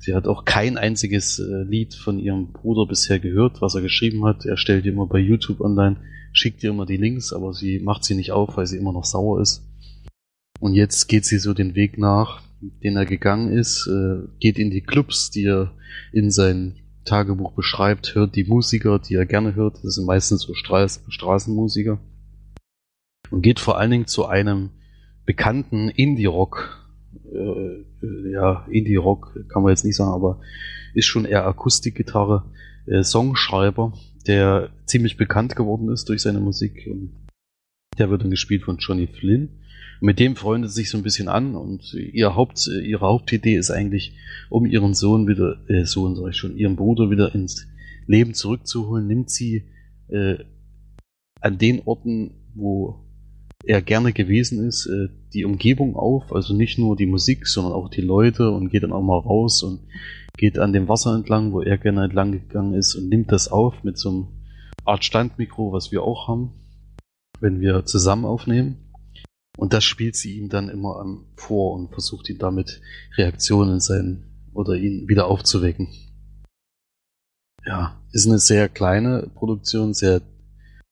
Sie 0.00 0.12
hat 0.12 0.26
auch 0.26 0.44
kein 0.44 0.76
einziges 0.76 1.38
äh, 1.38 1.62
Lied 1.62 1.94
von 1.94 2.18
ihrem 2.18 2.50
Bruder 2.50 2.84
bisher 2.84 3.20
gehört, 3.20 3.62
was 3.62 3.76
er 3.76 3.82
geschrieben 3.82 4.24
hat. 4.24 4.44
Er 4.44 4.56
stellt 4.56 4.86
immer 4.86 5.06
bei 5.06 5.20
YouTube 5.20 5.60
online, 5.60 5.98
schickt 6.32 6.62
ihr 6.62 6.70
immer 6.70 6.86
die 6.86 6.96
Links, 6.96 7.32
aber 7.32 7.52
sie 7.52 7.80
macht 7.80 8.04
sie 8.04 8.14
nicht 8.14 8.32
auf, 8.32 8.56
weil 8.56 8.66
sie 8.66 8.78
immer 8.78 8.92
noch 8.92 9.04
sauer 9.04 9.40
ist. 9.40 9.66
Und 10.60 10.74
jetzt 10.74 11.08
geht 11.08 11.24
sie 11.24 11.38
so 11.38 11.54
den 11.54 11.74
Weg 11.74 11.98
nach, 11.98 12.42
den 12.60 12.96
er 12.96 13.06
gegangen 13.06 13.52
ist, 13.52 13.86
äh, 13.86 14.28
geht 14.38 14.58
in 14.58 14.70
die 14.70 14.82
Clubs, 14.82 15.30
die 15.30 15.44
er 15.44 15.72
in 16.12 16.30
sein 16.30 16.76
Tagebuch 17.04 17.52
beschreibt, 17.52 18.14
hört 18.14 18.36
die 18.36 18.44
Musiker, 18.44 18.98
die 18.98 19.14
er 19.14 19.26
gerne 19.26 19.54
hört, 19.54 19.82
das 19.82 19.94
sind 19.94 20.06
meistens 20.06 20.42
so 20.42 20.54
Straß 20.54 21.04
Straßenmusiker, 21.08 21.98
und 23.30 23.42
geht 23.42 23.60
vor 23.60 23.78
allen 23.78 23.90
Dingen 23.90 24.06
zu 24.06 24.26
einem 24.26 24.70
bekannten 25.24 25.88
Indie-Rock, 25.88 26.86
äh, 27.32 28.30
ja, 28.30 28.66
Indie-Rock 28.70 29.46
kann 29.48 29.62
man 29.62 29.70
jetzt 29.70 29.84
nicht 29.84 29.96
sagen, 29.96 30.12
aber 30.12 30.40
ist 30.94 31.06
schon 31.06 31.24
eher 31.24 31.46
Akustikgitarre, 31.46 32.44
äh, 32.86 33.02
Songschreiber, 33.02 33.92
der 34.26 34.70
ziemlich 34.86 35.16
bekannt 35.16 35.56
geworden 35.56 35.90
ist 35.90 36.08
durch 36.08 36.22
seine 36.22 36.40
Musik. 36.40 36.86
Und 36.90 37.12
der 37.98 38.10
wird 38.10 38.22
dann 38.22 38.30
gespielt 38.30 38.64
von 38.64 38.78
Johnny 38.78 39.06
Flynn. 39.06 39.48
Und 40.00 40.06
mit 40.06 40.18
dem 40.18 40.36
freundet 40.36 40.72
sich 40.72 40.90
so 40.90 40.98
ein 40.98 41.02
bisschen 41.02 41.28
an 41.28 41.54
und 41.54 41.94
ihr 41.94 42.34
Haupt, 42.34 42.66
ihre 42.66 43.06
Hauptidee 43.06 43.56
ist 43.56 43.70
eigentlich, 43.70 44.16
um 44.48 44.64
ihren 44.64 44.94
Sohn 44.94 45.28
wieder, 45.28 45.58
äh, 45.68 45.84
Sohn 45.84 46.16
sag 46.16 46.30
ich 46.30 46.36
schon, 46.36 46.56
ihren 46.56 46.76
Bruder 46.76 47.10
wieder 47.10 47.34
ins 47.34 47.66
Leben 48.06 48.34
zurückzuholen, 48.34 49.06
nimmt 49.06 49.30
sie 49.30 49.64
äh, 50.08 50.38
an 51.40 51.58
den 51.58 51.82
Orten, 51.84 52.32
wo 52.54 53.04
er 53.64 53.82
gerne 53.82 54.12
gewesen 54.12 54.66
ist, 54.66 54.86
äh, 54.86 55.08
die 55.34 55.44
Umgebung 55.44 55.96
auf, 55.96 56.34
also 56.34 56.54
nicht 56.54 56.78
nur 56.78 56.96
die 56.96 57.06
Musik, 57.06 57.46
sondern 57.46 57.74
auch 57.74 57.88
die 57.88 58.00
Leute 58.00 58.50
und 58.50 58.70
geht 58.70 58.82
dann 58.82 58.92
auch 58.92 59.02
mal 59.02 59.18
raus 59.18 59.62
und 59.62 59.80
geht 60.36 60.58
an 60.58 60.72
dem 60.72 60.88
Wasser 60.88 61.14
entlang, 61.14 61.52
wo 61.52 61.60
er 61.60 61.78
gerne 61.78 62.04
entlang 62.04 62.32
gegangen 62.32 62.74
ist 62.74 62.94
und 62.94 63.08
nimmt 63.08 63.32
das 63.32 63.48
auf 63.48 63.82
mit 63.84 63.98
so 63.98 64.10
einem 64.10 64.28
Art 64.84 65.04
Standmikro, 65.04 65.72
was 65.72 65.92
wir 65.92 66.02
auch 66.02 66.28
haben, 66.28 66.52
wenn 67.40 67.60
wir 67.60 67.84
zusammen 67.86 68.24
aufnehmen. 68.24 68.92
Und 69.56 69.72
das 69.72 69.84
spielt 69.84 70.16
sie 70.16 70.38
ihm 70.38 70.48
dann 70.48 70.68
immer 70.68 70.96
am 71.00 71.26
vor 71.36 71.72
und 71.74 71.92
versucht 71.92 72.30
ihn 72.30 72.38
damit 72.38 72.80
Reaktionen 73.16 73.74
in 73.74 73.80
sein 73.80 74.24
oder 74.54 74.74
ihn 74.74 75.08
wieder 75.08 75.26
aufzuwecken. 75.26 75.88
Ja, 77.66 78.00
ist 78.12 78.26
eine 78.26 78.38
sehr 78.38 78.68
kleine 78.68 79.30
Produktion, 79.34 79.92
sehr 79.92 80.22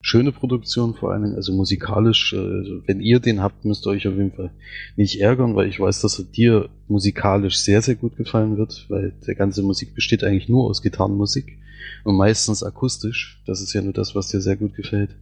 schöne 0.01 0.33
Produktion 0.33 0.95
vor 0.95 1.13
allen 1.13 1.23
Dingen, 1.23 1.35
also 1.35 1.53
musikalisch. 1.53 2.35
Also 2.35 2.83
wenn 2.87 3.01
ihr 3.01 3.21
den 3.21 3.43
habt, 3.43 3.65
müsst 3.65 3.87
ihr 3.87 3.91
euch 3.91 4.07
auf 4.07 4.15
jeden 4.15 4.33
Fall 4.33 4.53
nicht 4.97 5.21
ärgern, 5.21 5.57
weil 5.57 5.69
ich 5.69 5.81
weiß, 5.81 6.01
dass 6.01 6.19
er 6.19 6.25
dir 6.25 6.69
musikalisch 6.87 7.59
sehr, 7.59 7.83
sehr 7.83 7.97
gut 7.97 8.17
gefallen 8.17 8.57
wird, 8.57 8.87
weil 8.89 9.13
der 9.27 9.35
ganze 9.35 9.63
Musik 9.63 9.95
besteht 9.95 10.25
eigentlich 10.25 10.49
nur 10.49 10.65
aus 10.65 10.83
Gitarrenmusik 10.83 11.59
und 12.05 12.17
meistens 12.17 12.63
akustisch. 12.63 13.43
Das 13.47 13.61
ist 13.61 13.73
ja 13.73 13.83
nur 13.83 13.93
das, 13.93 14.15
was 14.15 14.29
dir 14.29 14.41
sehr 14.41 14.57
gut 14.57 14.75
gefällt. 14.75 15.17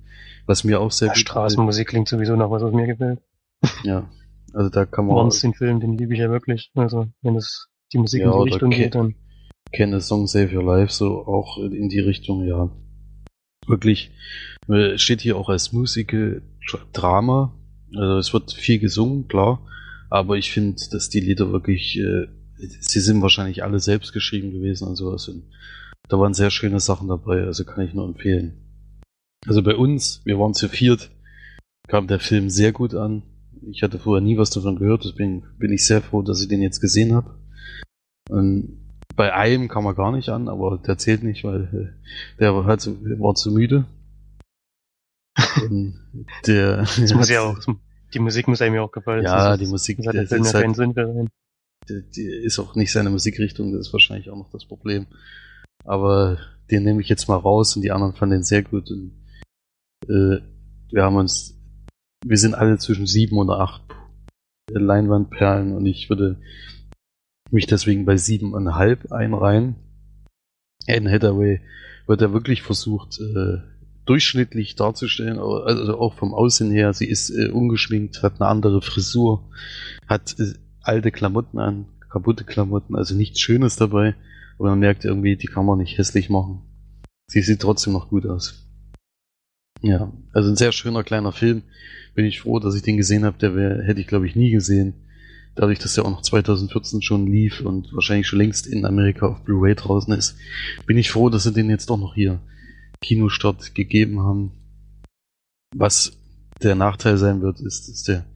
Was 0.46 0.62
mir 0.62 0.80
auch 0.80 0.92
sehr 0.92 1.08
Ja, 1.08 1.14
gut 1.14 1.20
Straßenmusik 1.20 1.88
klingt 1.88 2.08
sowieso 2.08 2.36
nach 2.36 2.50
was, 2.50 2.62
was 2.62 2.72
mir 2.72 2.86
gefällt. 2.86 3.20
Ja, 3.82 4.08
also 4.52 4.70
da 4.70 4.84
kann 4.84 5.06
man 5.06 5.16
Once 5.16 5.40
den 5.40 5.54
Film, 5.54 5.80
den 5.80 5.98
liebe 5.98 6.14
ich 6.14 6.20
ja 6.20 6.30
wirklich. 6.30 6.70
Also, 6.74 7.06
wenn 7.22 7.34
es 7.34 7.68
die 7.92 7.98
Musik 7.98 8.20
Ja, 8.20 8.32
in 8.32 8.44
die 8.44 8.50
Richtung 8.50 8.70
geht, 8.70 8.94
dann 8.94 9.16
kenne 9.72 10.00
Song 10.00 10.26
Save 10.26 10.54
Your 10.54 10.64
Life 10.64 10.92
so 10.92 11.26
auch 11.26 11.58
in 11.58 11.88
die 11.88 12.00
Richtung, 12.00 12.46
ja. 12.46 12.70
Wirklich, 13.66 14.10
äh, 14.68 14.98
steht 14.98 15.20
hier 15.20 15.36
auch 15.36 15.48
als 15.48 15.72
Musical 15.72 16.42
Drama. 16.92 17.52
Also 17.94 18.18
es 18.18 18.32
wird 18.32 18.52
viel 18.52 18.78
gesungen, 18.78 19.28
klar. 19.28 19.60
Aber 20.10 20.36
ich 20.36 20.50
finde, 20.52 20.80
dass 20.90 21.08
die 21.08 21.20
Lieder 21.20 21.52
wirklich, 21.52 21.98
äh, 21.98 22.26
sie 22.56 23.00
sind 23.00 23.22
wahrscheinlich 23.22 23.64
alle 23.64 23.80
selbst 23.80 24.12
geschrieben 24.12 24.52
gewesen 24.52 24.86
und 24.88 24.96
sowas. 24.96 25.28
Und 25.28 25.44
da 26.08 26.18
waren 26.18 26.34
sehr 26.34 26.50
schöne 26.50 26.80
Sachen 26.80 27.08
dabei, 27.08 27.42
also 27.42 27.64
kann 27.64 27.84
ich 27.84 27.94
nur 27.94 28.06
empfehlen. 28.06 28.54
Also 29.46 29.62
bei 29.62 29.74
uns, 29.74 30.22
wir 30.24 30.38
waren 30.38 30.54
zu 30.54 30.68
viert, 30.68 31.10
kam 31.88 32.06
der 32.06 32.20
Film 32.20 32.50
sehr 32.50 32.72
gut 32.72 32.94
an. 32.94 33.22
Ich 33.70 33.82
hatte 33.82 33.98
vorher 33.98 34.22
nie 34.22 34.38
was 34.38 34.50
davon 34.50 34.78
gehört, 34.78 35.04
deswegen 35.04 35.44
bin 35.58 35.72
ich 35.72 35.86
sehr 35.86 36.02
froh, 36.02 36.22
dass 36.22 36.40
ich 36.40 36.48
den 36.48 36.62
jetzt 36.62 36.80
gesehen 36.80 37.14
habe. 37.14 37.38
Und 38.28 38.85
Bei 39.14 39.32
einem 39.32 39.68
kam 39.68 39.86
er 39.86 39.94
gar 39.94 40.12
nicht 40.12 40.28
an, 40.28 40.48
aber 40.48 40.78
der 40.78 40.98
zählt 40.98 41.22
nicht, 41.22 41.44
weil 41.44 41.94
äh, 41.96 42.38
der 42.38 42.54
war, 42.54 42.64
halt 42.64 42.80
so, 42.80 42.96
war 43.18 43.34
zu 43.34 43.50
müde. 43.50 43.86
Und 45.62 45.94
der, 46.46 46.78
Das 46.78 46.96
muss 47.14 47.28
ja 47.28 47.42
auch, 47.42 47.58
die 48.12 48.18
Musik 48.18 48.48
muss 48.48 48.60
einem 48.62 48.74
ja 48.74 48.82
auch 48.82 48.92
gefallen. 48.92 49.24
Ja, 49.24 49.48
sonst 49.56 49.60
die 49.60 49.70
Musik, 49.70 49.96
Film 50.02 50.14
ja 50.14 50.22
ist 50.22 50.54
halt- 50.54 50.76
Sinn 50.76 50.94
für 50.94 51.02
ihn. 51.02 51.28
die, 51.88 52.02
die 52.14 52.26
ist 52.26 52.58
auch 52.58 52.74
nicht 52.74 52.92
seine 52.92 53.10
Musikrichtung, 53.10 53.72
das 53.72 53.88
ist 53.88 53.92
wahrscheinlich 53.92 54.30
auch 54.30 54.36
noch 54.36 54.50
das 54.50 54.64
Problem. 54.66 55.06
Aber 55.84 56.38
den 56.70 56.82
nehme 56.84 57.00
ich 57.00 57.08
jetzt 57.08 57.28
mal 57.28 57.36
raus 57.36 57.76
und 57.76 57.82
die 57.82 57.92
anderen 57.92 58.14
fanden 58.14 58.36
den 58.38 58.42
sehr 58.44 58.62
gut. 58.62 58.90
Und, 58.90 59.12
äh, 60.08 60.40
wir 60.90 61.02
haben 61.04 61.16
uns, 61.16 61.54
wir 62.24 62.36
sind 62.38 62.54
alle 62.54 62.78
zwischen 62.78 63.06
sieben 63.06 63.38
und 63.38 63.50
acht 63.50 63.82
Leinwandperlen 64.70 65.74
und 65.74 65.86
ich 65.86 66.08
würde 66.08 66.40
mich 67.50 67.66
deswegen 67.66 68.04
bei 68.04 68.16
siebeneinhalb 68.16 69.12
einreihen. 69.12 69.76
Anne 70.88 71.10
Hathaway 71.10 71.60
wird 72.06 72.20
ja 72.20 72.32
wirklich 72.32 72.62
versucht, 72.62 73.18
äh, 73.20 73.58
durchschnittlich 74.04 74.76
darzustellen, 74.76 75.38
also 75.38 75.98
auch 75.98 76.14
vom 76.14 76.32
Aussehen 76.32 76.70
her. 76.70 76.92
Sie 76.92 77.06
ist 77.06 77.30
äh, 77.30 77.48
ungeschminkt, 77.48 78.22
hat 78.22 78.40
eine 78.40 78.48
andere 78.48 78.80
Frisur, 78.80 79.50
hat 80.06 80.36
äh, 80.38 80.54
alte 80.80 81.10
Klamotten 81.10 81.58
an, 81.58 81.86
kaputte 82.08 82.44
Klamotten, 82.44 82.94
also 82.96 83.14
nichts 83.14 83.40
Schönes 83.40 83.76
dabei. 83.76 84.14
Aber 84.58 84.70
man 84.70 84.78
merkt 84.78 85.04
irgendwie, 85.04 85.36
die 85.36 85.48
kann 85.48 85.66
man 85.66 85.78
nicht 85.78 85.98
hässlich 85.98 86.30
machen. 86.30 86.62
Sie 87.26 87.42
sieht 87.42 87.60
trotzdem 87.60 87.92
noch 87.92 88.08
gut 88.08 88.26
aus. 88.26 88.66
Ja, 89.82 90.12
also 90.32 90.48
ein 90.50 90.56
sehr 90.56 90.72
schöner 90.72 91.04
kleiner 91.04 91.32
Film. 91.32 91.62
Bin 92.14 92.24
ich 92.24 92.40
froh, 92.40 92.58
dass 92.58 92.74
ich 92.74 92.82
den 92.82 92.96
gesehen 92.96 93.24
habe. 93.24 93.36
Der 93.38 93.54
wär, 93.54 93.82
hätte 93.82 94.00
ich, 94.00 94.06
glaube 94.06 94.26
ich, 94.26 94.34
nie 94.34 94.50
gesehen. 94.50 94.94
Dadurch, 95.56 95.78
dass 95.78 95.94
der 95.94 96.04
auch 96.04 96.10
noch 96.10 96.22
2014 96.22 97.00
schon 97.00 97.26
lief 97.26 97.62
und 97.62 97.92
wahrscheinlich 97.94 98.26
schon 98.26 98.38
längst 98.38 98.66
in 98.66 98.84
Amerika 98.84 99.26
auf 99.26 99.42
Blu-ray 99.42 99.74
draußen 99.74 100.12
ist, 100.12 100.36
bin 100.84 100.98
ich 100.98 101.10
froh, 101.10 101.30
dass 101.30 101.44
sie 101.44 101.52
den 101.52 101.70
jetzt 101.70 101.88
doch 101.88 101.96
noch 101.96 102.14
hier 102.14 102.40
Kinostart 103.00 103.74
gegeben 103.74 104.20
haben. 104.20 104.52
Was 105.74 106.12
der 106.62 106.74
Nachteil 106.74 107.16
sein 107.16 107.40
wird, 107.40 107.60
ist, 107.60 107.88
dass 107.88 108.02
der 108.02 108.26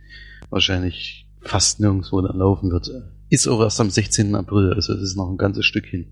wahrscheinlich 0.49 1.29
fast 1.43 1.79
nirgendwo 1.79 2.23
dann 2.23 2.39
laufen 2.39 2.71
wird. 2.71 2.91
Ist 3.29 3.49
auch 3.49 3.61
erst 3.61 3.81
am 3.81 3.91
16. 3.91 4.35
April, 4.35 4.73
also 4.73 4.95
es 4.95 5.03
ist 5.03 5.17
noch 5.17 5.29
ein 5.31 5.37
ganzes 5.37 5.67
Stück 5.67 5.87
hin. 5.87 6.07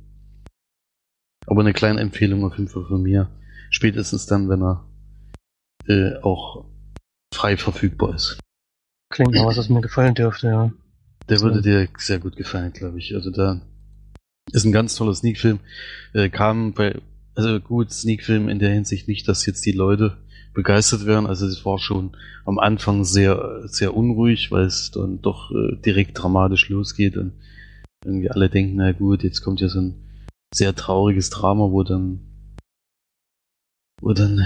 Aber 1.46 1.62
eine 1.62 1.72
kleine 1.72 2.00
Empfehlung 2.00 2.44
auf 2.44 2.58
jeden 2.58 2.68
Fall 2.68 2.84
von 2.84 3.02
mir. 3.02 3.30
Spätestens 3.70 4.26
dann, 4.26 4.50
wenn 4.50 4.62
er 4.62 4.84
äh, 5.86 6.20
auch 6.22 6.66
frei 7.32 7.56
verfügbar 7.56 8.14
ist. 8.14 8.38
Klingt 9.10 9.32
nach 9.32 9.46
was, 9.46 9.56
was 9.56 9.70
mir 9.70 9.80
gefallen 9.80 10.14
dürfte, 10.14 10.48
ja. 10.48 10.72
Der 11.28 11.40
würde 11.40 11.62
dir 11.62 11.88
sehr 11.98 12.18
gut 12.18 12.36
gefallen, 12.36 12.72
glaube 12.72 12.98
ich. 12.98 13.14
Also 13.14 13.30
da 13.30 13.60
ist 14.52 14.64
ein 14.64 14.72
ganz 14.72 14.94
toller 14.94 15.14
Sneak-Film. 15.14 15.60
Äh, 16.14 16.30
kam 16.30 16.72
bei, 16.72 16.98
also 17.34 17.60
gut, 17.60 17.92
Sneak-Film 17.92 18.48
in 18.48 18.58
der 18.58 18.70
Hinsicht 18.70 19.08
nicht, 19.08 19.28
dass 19.28 19.44
jetzt 19.44 19.66
die 19.66 19.72
Leute 19.72 20.16
begeistert 20.54 21.06
werden. 21.06 21.26
Also 21.26 21.46
es 21.46 21.64
war 21.64 21.78
schon 21.78 22.16
am 22.44 22.58
Anfang 22.58 23.04
sehr, 23.04 23.62
sehr 23.66 23.94
unruhig, 23.94 24.50
weil 24.50 24.64
es 24.64 24.90
dann 24.90 25.20
doch 25.20 25.50
äh, 25.50 25.76
direkt 25.84 26.20
dramatisch 26.20 26.68
losgeht 26.70 27.16
und 27.16 27.32
irgendwie 28.04 28.30
alle 28.30 28.48
denken, 28.48 28.76
na 28.76 28.92
gut, 28.92 29.22
jetzt 29.22 29.42
kommt 29.42 29.60
ja 29.60 29.68
so 29.68 29.80
ein 29.80 29.94
sehr 30.54 30.74
trauriges 30.74 31.30
Drama, 31.30 31.70
wo 31.70 31.82
dann, 31.82 32.20
wo 34.00 34.12
dann 34.14 34.44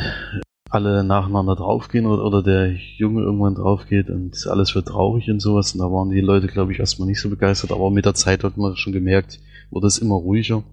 alle 0.73 1.05
nacheinander 1.05 1.55
draufgehen 1.55 2.07
oder, 2.07 2.25
oder 2.25 2.43
der 2.43 2.73
Junge 2.73 3.21
irgendwann 3.23 3.55
draufgeht 3.55 4.09
und 4.09 4.47
alles 4.47 4.75
wird 4.75 4.89
traurig 4.89 5.31
und 5.31 5.41
sowas. 5.41 5.75
Und 5.75 5.81
da 5.81 5.93
waren 5.93 6.09
die 6.11 6.21
Leute, 6.21 6.47
glaube 6.47 6.73
ich, 6.73 6.79
erstmal 6.79 7.09
nicht 7.09 7.21
so 7.21 7.29
begeistert, 7.29 7.73
aber 7.73 7.91
mit 7.91 8.07
der 8.07 8.15
Zeit 8.15 8.43
hat 8.43 8.57
man 8.57 8.75
schon 8.77 8.95
gemerkt, 8.95 9.39
wurde 9.71 9.87
es 9.87 9.99
immer 9.99 10.15
ruhiger. 10.15 10.65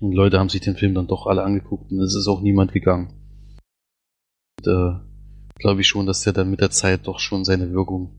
Und 0.00 0.12
Leute 0.12 0.38
haben 0.38 0.48
sich 0.48 0.62
den 0.62 0.76
Film 0.76 0.94
dann 0.94 1.06
doch 1.06 1.26
alle 1.26 1.42
angeguckt 1.42 1.92
und 1.92 2.00
es 2.00 2.14
ist 2.14 2.28
auch 2.28 2.40
niemand 2.40 2.72
gegangen. 2.72 3.12
Da 4.62 5.04
glaube 5.56 5.82
ich 5.82 5.86
schon, 5.86 6.06
dass 6.06 6.22
der 6.22 6.32
dann 6.32 6.50
mit 6.50 6.60
der 6.60 6.70
Zeit 6.70 7.06
doch 7.06 7.20
schon 7.20 7.44
seine 7.44 7.70
Wirkung 7.72 8.14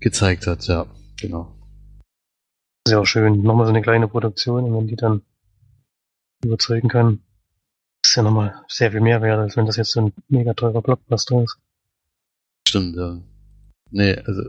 gezeigt 0.00 0.48
hat, 0.48 0.66
ja, 0.66 0.86
genau. 1.20 1.54
Auch 2.92 3.06
schön. 3.06 3.42
Nochmal 3.42 3.66
so 3.66 3.70
eine 3.70 3.82
kleine 3.82 4.08
Produktion 4.08 4.64
und 4.64 4.76
wenn 4.76 4.86
die 4.88 4.96
dann 4.96 5.22
überzeugen 6.44 6.88
kann, 6.88 7.20
ist 8.12 8.16
ja 8.16 8.22
nochmal 8.22 8.62
sehr 8.68 8.92
viel 8.92 9.00
mehr 9.00 9.22
wert, 9.22 9.38
als 9.38 9.56
wenn 9.56 9.64
das 9.64 9.76
jetzt 9.76 9.92
so 9.92 10.02
ein 10.02 10.12
mega 10.28 10.52
teurer 10.52 10.82
Blockbuster 10.82 11.42
ist. 11.42 11.58
Stimmt, 12.68 12.94
ja. 12.94 13.22
Nee, 13.90 14.16
also 14.16 14.42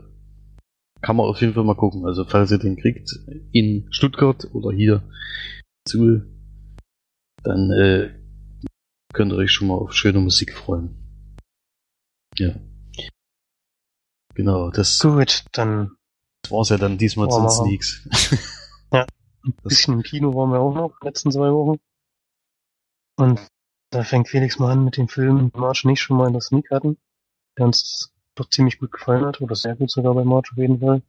kann 1.00 1.16
man 1.16 1.26
auf 1.26 1.40
jeden 1.40 1.54
Fall 1.54 1.64
mal 1.64 1.74
gucken. 1.74 2.04
Also 2.04 2.26
falls 2.26 2.50
ihr 2.50 2.58
den 2.58 2.76
kriegt, 2.76 3.10
in 3.52 3.88
Stuttgart 3.90 4.46
oder 4.52 4.70
hier 4.70 5.02
zu, 5.86 6.22
dann 7.42 7.70
äh, 7.70 8.14
könnt 9.14 9.32
ihr 9.32 9.38
euch 9.38 9.52
schon 9.52 9.68
mal 9.68 9.74
auf 9.76 9.94
schöne 9.94 10.20
Musik 10.20 10.52
freuen. 10.52 11.30
Ja. 12.36 12.54
Genau, 14.34 14.70
das, 14.70 14.98
Gut, 14.98 15.44
dann 15.52 15.96
das 16.42 16.50
war's 16.50 16.68
ja 16.68 16.76
dann 16.76 16.98
diesmal 16.98 17.30
zu 17.30 17.40
den. 17.40 17.50
Sneaks. 17.50 18.08
Ja. 18.92 19.06
ein 19.44 19.54
bisschen 19.62 19.94
im 19.94 20.02
Kino 20.02 20.34
waren 20.34 20.50
wir 20.50 20.60
auch 20.60 20.74
noch, 20.74 21.00
letzten 21.00 21.32
zwei 21.32 21.50
Wochen. 21.50 21.78
Und 23.16 23.40
da 23.94 24.02
fängt 24.02 24.28
Felix 24.28 24.58
mal 24.58 24.72
an 24.72 24.84
mit 24.84 24.96
dem 24.96 25.08
Film, 25.08 25.38
den 25.38 25.60
March 25.60 25.84
nicht 25.84 26.00
schon 26.00 26.16
mal 26.16 26.26
in 26.26 26.32
der 26.32 26.42
Sneak 26.42 26.70
hatten, 26.70 26.96
der 27.58 27.66
uns 27.66 28.12
doch 28.34 28.48
ziemlich 28.48 28.78
gut 28.78 28.92
gefallen 28.92 29.24
hat, 29.24 29.40
oder 29.40 29.54
sehr 29.54 29.76
gut 29.76 29.90
sogar 29.90 30.14
bei 30.14 30.24
March 30.24 30.50
auf 30.52 30.58
jeden 30.58 30.80
Fall. 30.80 31.02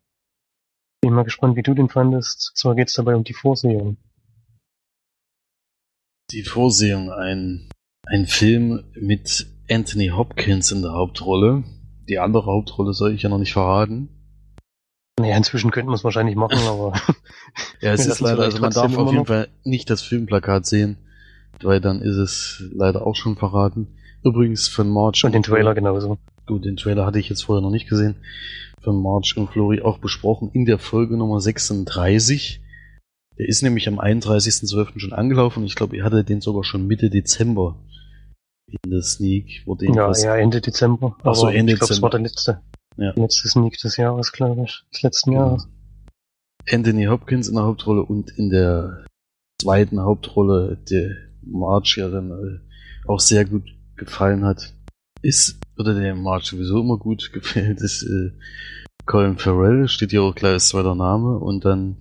Bin 1.02 1.14
mal 1.14 1.24
gespannt, 1.24 1.56
wie 1.56 1.64
du 1.64 1.74
den 1.74 1.90
fandest. 1.90 2.52
Zwar 2.56 2.76
geht's 2.76 2.94
dabei 2.94 3.16
um 3.16 3.24
die 3.24 3.34
Vorsehung. 3.34 3.98
die 6.32 6.44
Vorsehung, 6.44 7.12
ein, 7.12 7.70
ein 8.08 8.26
Film 8.26 8.84
mit 8.96 9.48
Anthony 9.70 10.10
Hopkins 10.10 10.72
in 10.72 10.82
der 10.82 10.94
Hauptrolle. 10.94 11.64
Die 12.10 12.20
andere 12.20 12.46
Hauptrolle 12.46 12.94
soll 12.94 13.14
ich 13.14 13.22
ja 13.22 13.30
noch 13.30 13.38
nicht 13.38 13.54
verraten. 13.54 14.10
Naja, 15.20 15.38
inzwischen 15.38 15.72
könnten 15.72 15.90
wir 15.92 15.96
es 15.96 16.04
wahrscheinlich 16.04 16.36
machen, 16.36 16.60
aber 16.68 16.94
Ja, 17.80 17.94
es 17.94 18.06
ist 18.08 18.20
leider, 18.20 18.44
also 18.44 18.60
man 18.60 18.72
darf 18.72 18.98
auf 18.98 19.08
jeden 19.08 19.20
noch. 19.22 19.28
Fall 19.28 19.50
nicht 19.64 19.90
das 19.90 20.02
Filmplakat 20.02 20.66
sehen, 20.66 20.98
weil 21.64 21.82
dann 21.82 22.02
ist 22.02 22.18
es 22.18 22.64
leider 22.74 23.06
auch 23.06 23.16
schon 23.16 23.36
verraten. 23.36 23.88
Übrigens 24.24 24.68
von 24.68 24.90
March 24.90 25.24
und 25.24 25.34
den 25.34 25.44
Trailer 25.44 25.74
genauso. 25.76 26.18
Gut, 26.46 26.66
den 26.66 26.78
Trailer 26.78 27.06
hatte 27.06 27.20
ich 27.20 27.30
jetzt 27.30 27.44
vorher 27.44 27.62
noch 27.62 27.72
nicht 27.72 27.88
gesehen. 27.88 28.16
Von 28.82 29.02
March 29.02 29.36
und 29.38 29.50
Flori 29.50 29.82
auch 29.82 29.98
besprochen 30.00 30.50
in 30.54 30.66
der 30.66 30.78
Folge 30.78 31.18
Nummer 31.18 31.40
36. 31.42 32.62
Der 33.38 33.48
ist 33.48 33.64
nämlich 33.64 33.88
am 33.88 34.00
31.12. 34.00 35.00
schon 35.00 35.14
angelaufen 35.14 35.64
ich 35.66 35.76
glaube, 35.76 35.96
ihr 35.96 36.04
hattet 36.04 36.30
den 36.30 36.42
sogar 36.42 36.64
schon 36.64 36.88
Mitte 36.88 37.10
Dezember 37.10 37.78
in 38.84 38.92
der 38.92 39.02
Sneak. 39.02 39.64
Wurde 39.66 39.86
Ja, 39.88 40.12
ja, 40.14 40.36
Ende 40.38 40.62
Dezember. 40.62 41.18
Ach 41.24 41.36
so, 41.36 41.48
Aber 41.48 41.56
Ende 41.56 41.74
ich 41.74 41.80
glaube, 41.80 41.94
es 41.94 42.00
Dezember. 42.00 42.04
war 42.04 42.10
der 42.12 42.20
letzte. 42.22 42.62
Ja. 42.98 43.14
Letzte 43.16 43.50
Sneak 43.50 43.78
des 43.78 43.98
Jahres, 43.98 44.32
glaube 44.32 44.64
ich. 44.64 44.84
Des 44.94 45.02
letzten 45.02 45.32
Jahres. 45.34 45.68
Anthony 46.72 47.06
Hopkins 47.06 47.48
in 47.48 47.56
der 47.56 47.66
Hauptrolle 47.66 48.04
und 48.04 48.32
in 48.32 48.50
der 48.50 49.06
zweiten 49.62 50.02
Hauptrolle, 50.02 50.78
der 50.90 51.16
March 51.46 51.98
ja 51.98 52.10
dann 52.10 52.32
äh, 52.32 52.60
auch 53.08 53.20
sehr 53.20 53.46
gut 53.46 53.64
gefallen 53.96 54.44
hat, 54.44 54.74
ist, 55.22 55.60
oder 55.78 55.94
der 55.94 56.16
March 56.16 56.46
sowieso 56.46 56.82
immer 56.82 56.98
gut 56.98 57.32
gefällt, 57.34 57.82
ist 57.82 58.04
äh, 58.04 58.32
Colin 59.06 59.38
Farrell, 59.38 59.88
steht 59.88 60.12
hier 60.12 60.24
auch 60.24 60.36
gleich 60.36 60.54
als 60.54 60.70
zweiter 60.70 60.96
Name, 60.96 61.38
und 61.38 61.66
dann 61.66 61.98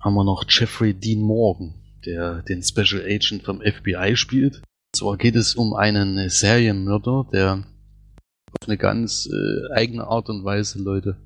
haben 0.00 0.14
wir 0.14 0.24
noch 0.24 0.44
Jeffrey 0.48 0.92
Dean 0.92 1.20
Morgan, 1.20 1.74
der 2.04 2.42
den 2.42 2.62
Special 2.62 3.02
Agent 3.02 3.42
vom 3.42 3.62
FBI 3.62 4.16
spielt. 4.16 4.60
Zwar 4.94 5.16
geht 5.16 5.34
es 5.34 5.54
um 5.54 5.74
einen 5.74 6.28
Serienmörder, 6.28 7.26
der 7.32 7.64
auf 8.52 8.68
eine 8.68 8.76
ganz 8.76 9.26
äh, 9.26 9.72
eigene 9.72 10.06
Art 10.06 10.28
und 10.28 10.44
Weise 10.44 10.78
Leute 10.78 11.16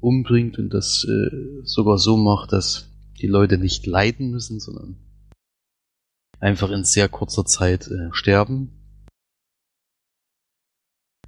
umbringt 0.00 0.58
und 0.58 0.70
das 0.70 1.04
äh, 1.04 1.62
sogar 1.64 1.98
so 1.98 2.16
macht, 2.16 2.52
dass 2.52 2.88
die 3.20 3.26
Leute 3.26 3.58
nicht 3.58 3.86
leiden 3.86 4.30
müssen, 4.30 4.60
sondern 4.60 4.96
einfach 6.42 6.70
in 6.70 6.84
sehr 6.84 7.08
kurzer 7.08 7.44
Zeit 7.44 7.86
äh, 7.88 8.08
sterben. 8.12 8.78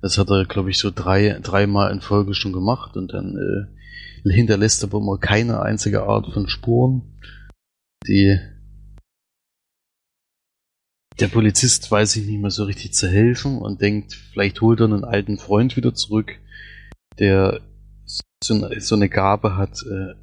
Das 0.01 0.19
hat 0.19 0.29
er, 0.29 0.45
glaube 0.45 0.71
ich, 0.71 0.79
so 0.79 0.91
drei, 0.91 1.39
dreimal 1.41 1.93
in 1.93 2.01
Folge 2.01 2.35
schon 2.35 2.53
gemacht 2.53 2.97
und 2.97 3.15
dann 3.15 3.37
äh, 4.27 4.31
hinterlässt 4.31 4.83
aber 4.85 4.99
immer 4.99 5.19
keine 5.19 5.63
einzige 5.63 6.03
Art 6.03 6.31
von 6.33 6.49
Spuren. 6.49 7.19
Die 8.07 8.39
der 11.21 11.29
Polizist 11.29 11.89
weiß 11.93 12.13
sich 12.13 12.27
nicht 12.27 12.41
mehr 12.41 12.51
so 12.51 12.65
richtig 12.65 12.93
zu 12.93 13.07
helfen 13.07 13.59
und 13.59 13.81
denkt, 13.81 14.15
vielleicht 14.33 14.61
holt 14.61 14.81
er 14.81 14.87
einen 14.87 15.05
alten 15.05 15.39
Freund 15.39 15.77
wieder 15.77 15.95
zurück, 15.95 16.41
der 17.21 17.61
so 18.43 18.55
eine, 18.55 18.81
so 18.81 18.97
eine 18.97 19.09
Gabe 19.09 19.57
hat, 19.57 19.79
äh, 19.89 20.15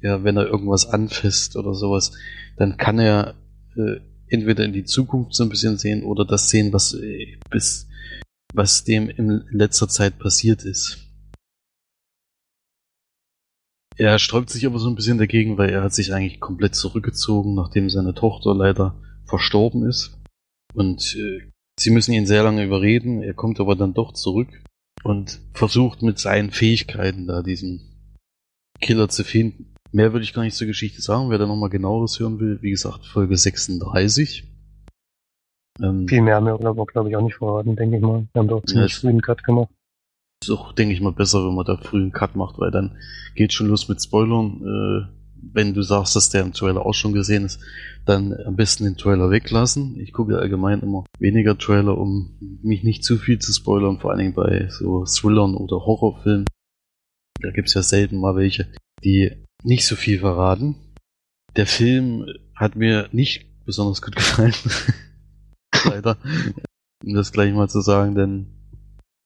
ja, 0.00 0.24
wenn 0.24 0.38
er 0.38 0.46
irgendwas 0.46 0.86
anfasst 0.86 1.56
oder 1.56 1.74
sowas, 1.74 2.12
dann 2.56 2.78
kann 2.78 2.98
er 2.98 3.34
äh, 3.76 4.00
entweder 4.28 4.64
in 4.64 4.72
die 4.72 4.84
Zukunft 4.84 5.34
so 5.34 5.44
ein 5.44 5.48
bisschen 5.48 5.78
sehen 5.78 6.02
oder 6.04 6.24
das 6.24 6.50
sehen, 6.50 6.72
was 6.72 6.94
äh, 6.94 7.38
bis 7.50 7.88
was 8.54 8.84
dem 8.84 9.10
in 9.10 9.44
letzter 9.50 9.88
Zeit 9.88 10.18
passiert 10.18 10.64
ist. 10.64 11.04
Er 13.96 14.18
sträubt 14.18 14.50
sich 14.50 14.66
aber 14.66 14.78
so 14.78 14.88
ein 14.88 14.94
bisschen 14.94 15.18
dagegen, 15.18 15.58
weil 15.58 15.70
er 15.70 15.82
hat 15.82 15.94
sich 15.94 16.12
eigentlich 16.12 16.40
komplett 16.40 16.74
zurückgezogen, 16.74 17.54
nachdem 17.54 17.90
seine 17.90 18.14
Tochter 18.14 18.54
leider 18.54 19.00
verstorben 19.26 19.86
ist. 19.88 20.18
Und 20.72 21.14
äh, 21.16 21.48
sie 21.78 21.90
müssen 21.90 22.12
ihn 22.12 22.26
sehr 22.26 22.42
lange 22.42 22.64
überreden. 22.64 23.22
Er 23.22 23.34
kommt 23.34 23.60
aber 23.60 23.76
dann 23.76 23.94
doch 23.94 24.12
zurück 24.12 24.48
und 25.04 25.40
versucht 25.52 26.02
mit 26.02 26.18
seinen 26.18 26.50
Fähigkeiten 26.50 27.26
da 27.26 27.42
diesen 27.42 27.92
Killer 28.80 29.08
zu 29.08 29.22
finden. 29.22 29.73
Mehr 29.94 30.12
würde 30.12 30.24
ich 30.24 30.34
gar 30.34 30.42
nicht 30.42 30.56
zur 30.56 30.66
Geschichte 30.66 31.00
sagen. 31.00 31.30
Wer 31.30 31.38
da 31.38 31.46
nochmal 31.46 31.70
genaueres 31.70 32.18
hören 32.18 32.40
will, 32.40 32.58
wie 32.62 32.70
gesagt, 32.70 33.06
Folge 33.06 33.36
36. 33.36 34.42
Ähm, 35.80 36.08
Viel 36.08 36.20
mehr 36.20 36.34
haben 36.34 36.46
wir, 36.46 36.58
glaube 36.58 36.84
glaub 36.86 37.06
ich, 37.06 37.14
auch 37.14 37.22
nicht 37.22 37.36
verraten, 37.36 37.76
denke 37.76 37.98
ich 37.98 38.02
mal. 38.02 38.26
Wir 38.32 38.40
haben 38.40 38.48
doch 38.48 38.64
ziemlich 38.64 38.92
ja, 38.92 38.98
früh 38.98 39.08
einen 39.10 39.22
Cut 39.22 39.44
gemacht. 39.44 39.68
Ist 40.42 40.50
auch, 40.50 40.72
denke 40.72 40.94
ich 40.94 41.00
mal, 41.00 41.12
besser, 41.12 41.46
wenn 41.46 41.54
man 41.54 41.64
da 41.64 41.76
früh 41.76 42.02
einen 42.02 42.10
Cut 42.10 42.34
macht, 42.34 42.58
weil 42.58 42.72
dann 42.72 42.98
geht 43.36 43.52
schon 43.52 43.68
los 43.68 43.88
mit 43.88 44.02
Spoilern. 44.02 44.62
Äh, 44.64 45.14
wenn 45.52 45.74
du 45.74 45.82
sagst, 45.82 46.16
dass 46.16 46.28
der 46.28 46.42
im 46.42 46.54
Trailer 46.54 46.84
auch 46.84 46.94
schon 46.94 47.12
gesehen 47.12 47.44
ist, 47.44 47.60
dann 48.04 48.32
am 48.32 48.56
besten 48.56 48.82
den 48.82 48.96
Trailer 48.96 49.30
weglassen. 49.30 50.00
Ich 50.00 50.12
gucke 50.12 50.36
allgemein 50.38 50.80
immer 50.80 51.04
weniger 51.20 51.56
Trailer, 51.56 51.96
um 51.96 52.36
mich 52.64 52.82
nicht 52.82 53.04
zu 53.04 53.16
viel 53.16 53.38
zu 53.38 53.52
spoilern, 53.52 54.00
vor 54.00 54.10
allen 54.10 54.18
Dingen 54.18 54.34
bei 54.34 54.66
so 54.70 55.04
Thrillern 55.04 55.54
oder 55.54 55.86
Horrorfilmen. 55.86 56.46
Da 57.40 57.50
gibt's 57.52 57.74
ja 57.74 57.82
selten 57.82 58.18
mal 58.18 58.34
welche, 58.34 58.66
die 59.04 59.43
nicht 59.64 59.86
so 59.86 59.96
viel 59.96 60.20
verraten. 60.20 60.76
Der 61.56 61.66
Film 61.66 62.26
hat 62.54 62.76
mir 62.76 63.08
nicht 63.12 63.64
besonders 63.64 64.02
gut 64.02 64.14
gefallen. 64.14 64.54
Leider. 65.84 66.18
Um 67.04 67.14
das 67.14 67.32
gleich 67.32 67.52
mal 67.52 67.68
zu 67.68 67.80
sagen, 67.80 68.14
denn 68.14 68.46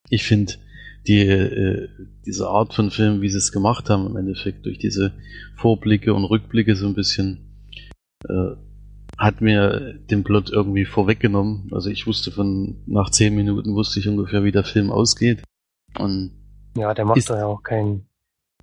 ich 0.08 0.24
finde, 0.24 0.54
die, 1.06 1.20
äh, 1.20 1.88
diese 2.24 2.48
Art 2.48 2.74
von 2.74 2.90
Film, 2.90 3.20
wie 3.20 3.28
sie 3.28 3.38
es 3.38 3.52
gemacht 3.52 3.90
haben, 3.90 4.06
im 4.06 4.16
Endeffekt 4.16 4.66
durch 4.66 4.78
diese 4.78 5.12
Vorblicke 5.56 6.14
und 6.14 6.24
Rückblicke 6.24 6.76
so 6.76 6.86
ein 6.86 6.94
bisschen, 6.94 7.68
äh, 8.28 8.56
hat 9.16 9.40
mir 9.40 9.94
den 10.10 10.22
Plot 10.24 10.50
irgendwie 10.50 10.84
vorweggenommen. 10.84 11.68
Also 11.72 11.90
ich 11.90 12.06
wusste 12.06 12.30
von 12.30 12.82
nach 12.86 13.10
zehn 13.10 13.34
Minuten 13.34 13.74
wusste 13.74 14.00
ich 14.00 14.08
ungefähr, 14.08 14.44
wie 14.44 14.52
der 14.52 14.64
Film 14.64 14.90
ausgeht. 14.90 15.42
Und 15.98 16.32
ja, 16.76 16.94
der 16.94 17.04
macht 17.04 17.28
da 17.28 17.38
ja 17.38 17.46
auch 17.46 17.62
keinen 17.62 18.07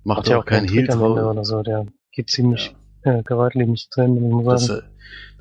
macht 0.06 0.28
ja 0.28 0.38
auch 0.38 0.44
keinen 0.44 0.68
Hehl 0.68 0.88
oder 0.90 1.44
so. 1.44 1.62
Der 1.62 1.86
geht 2.12 2.30
ziemlich 2.30 2.74
ja. 3.04 3.18
äh, 3.18 3.22
geradlinig 3.22 3.88
zu 3.90 4.00
Ende, 4.00 4.20
muss 4.20 4.66
das, 4.66 4.78
äh, 4.78 4.82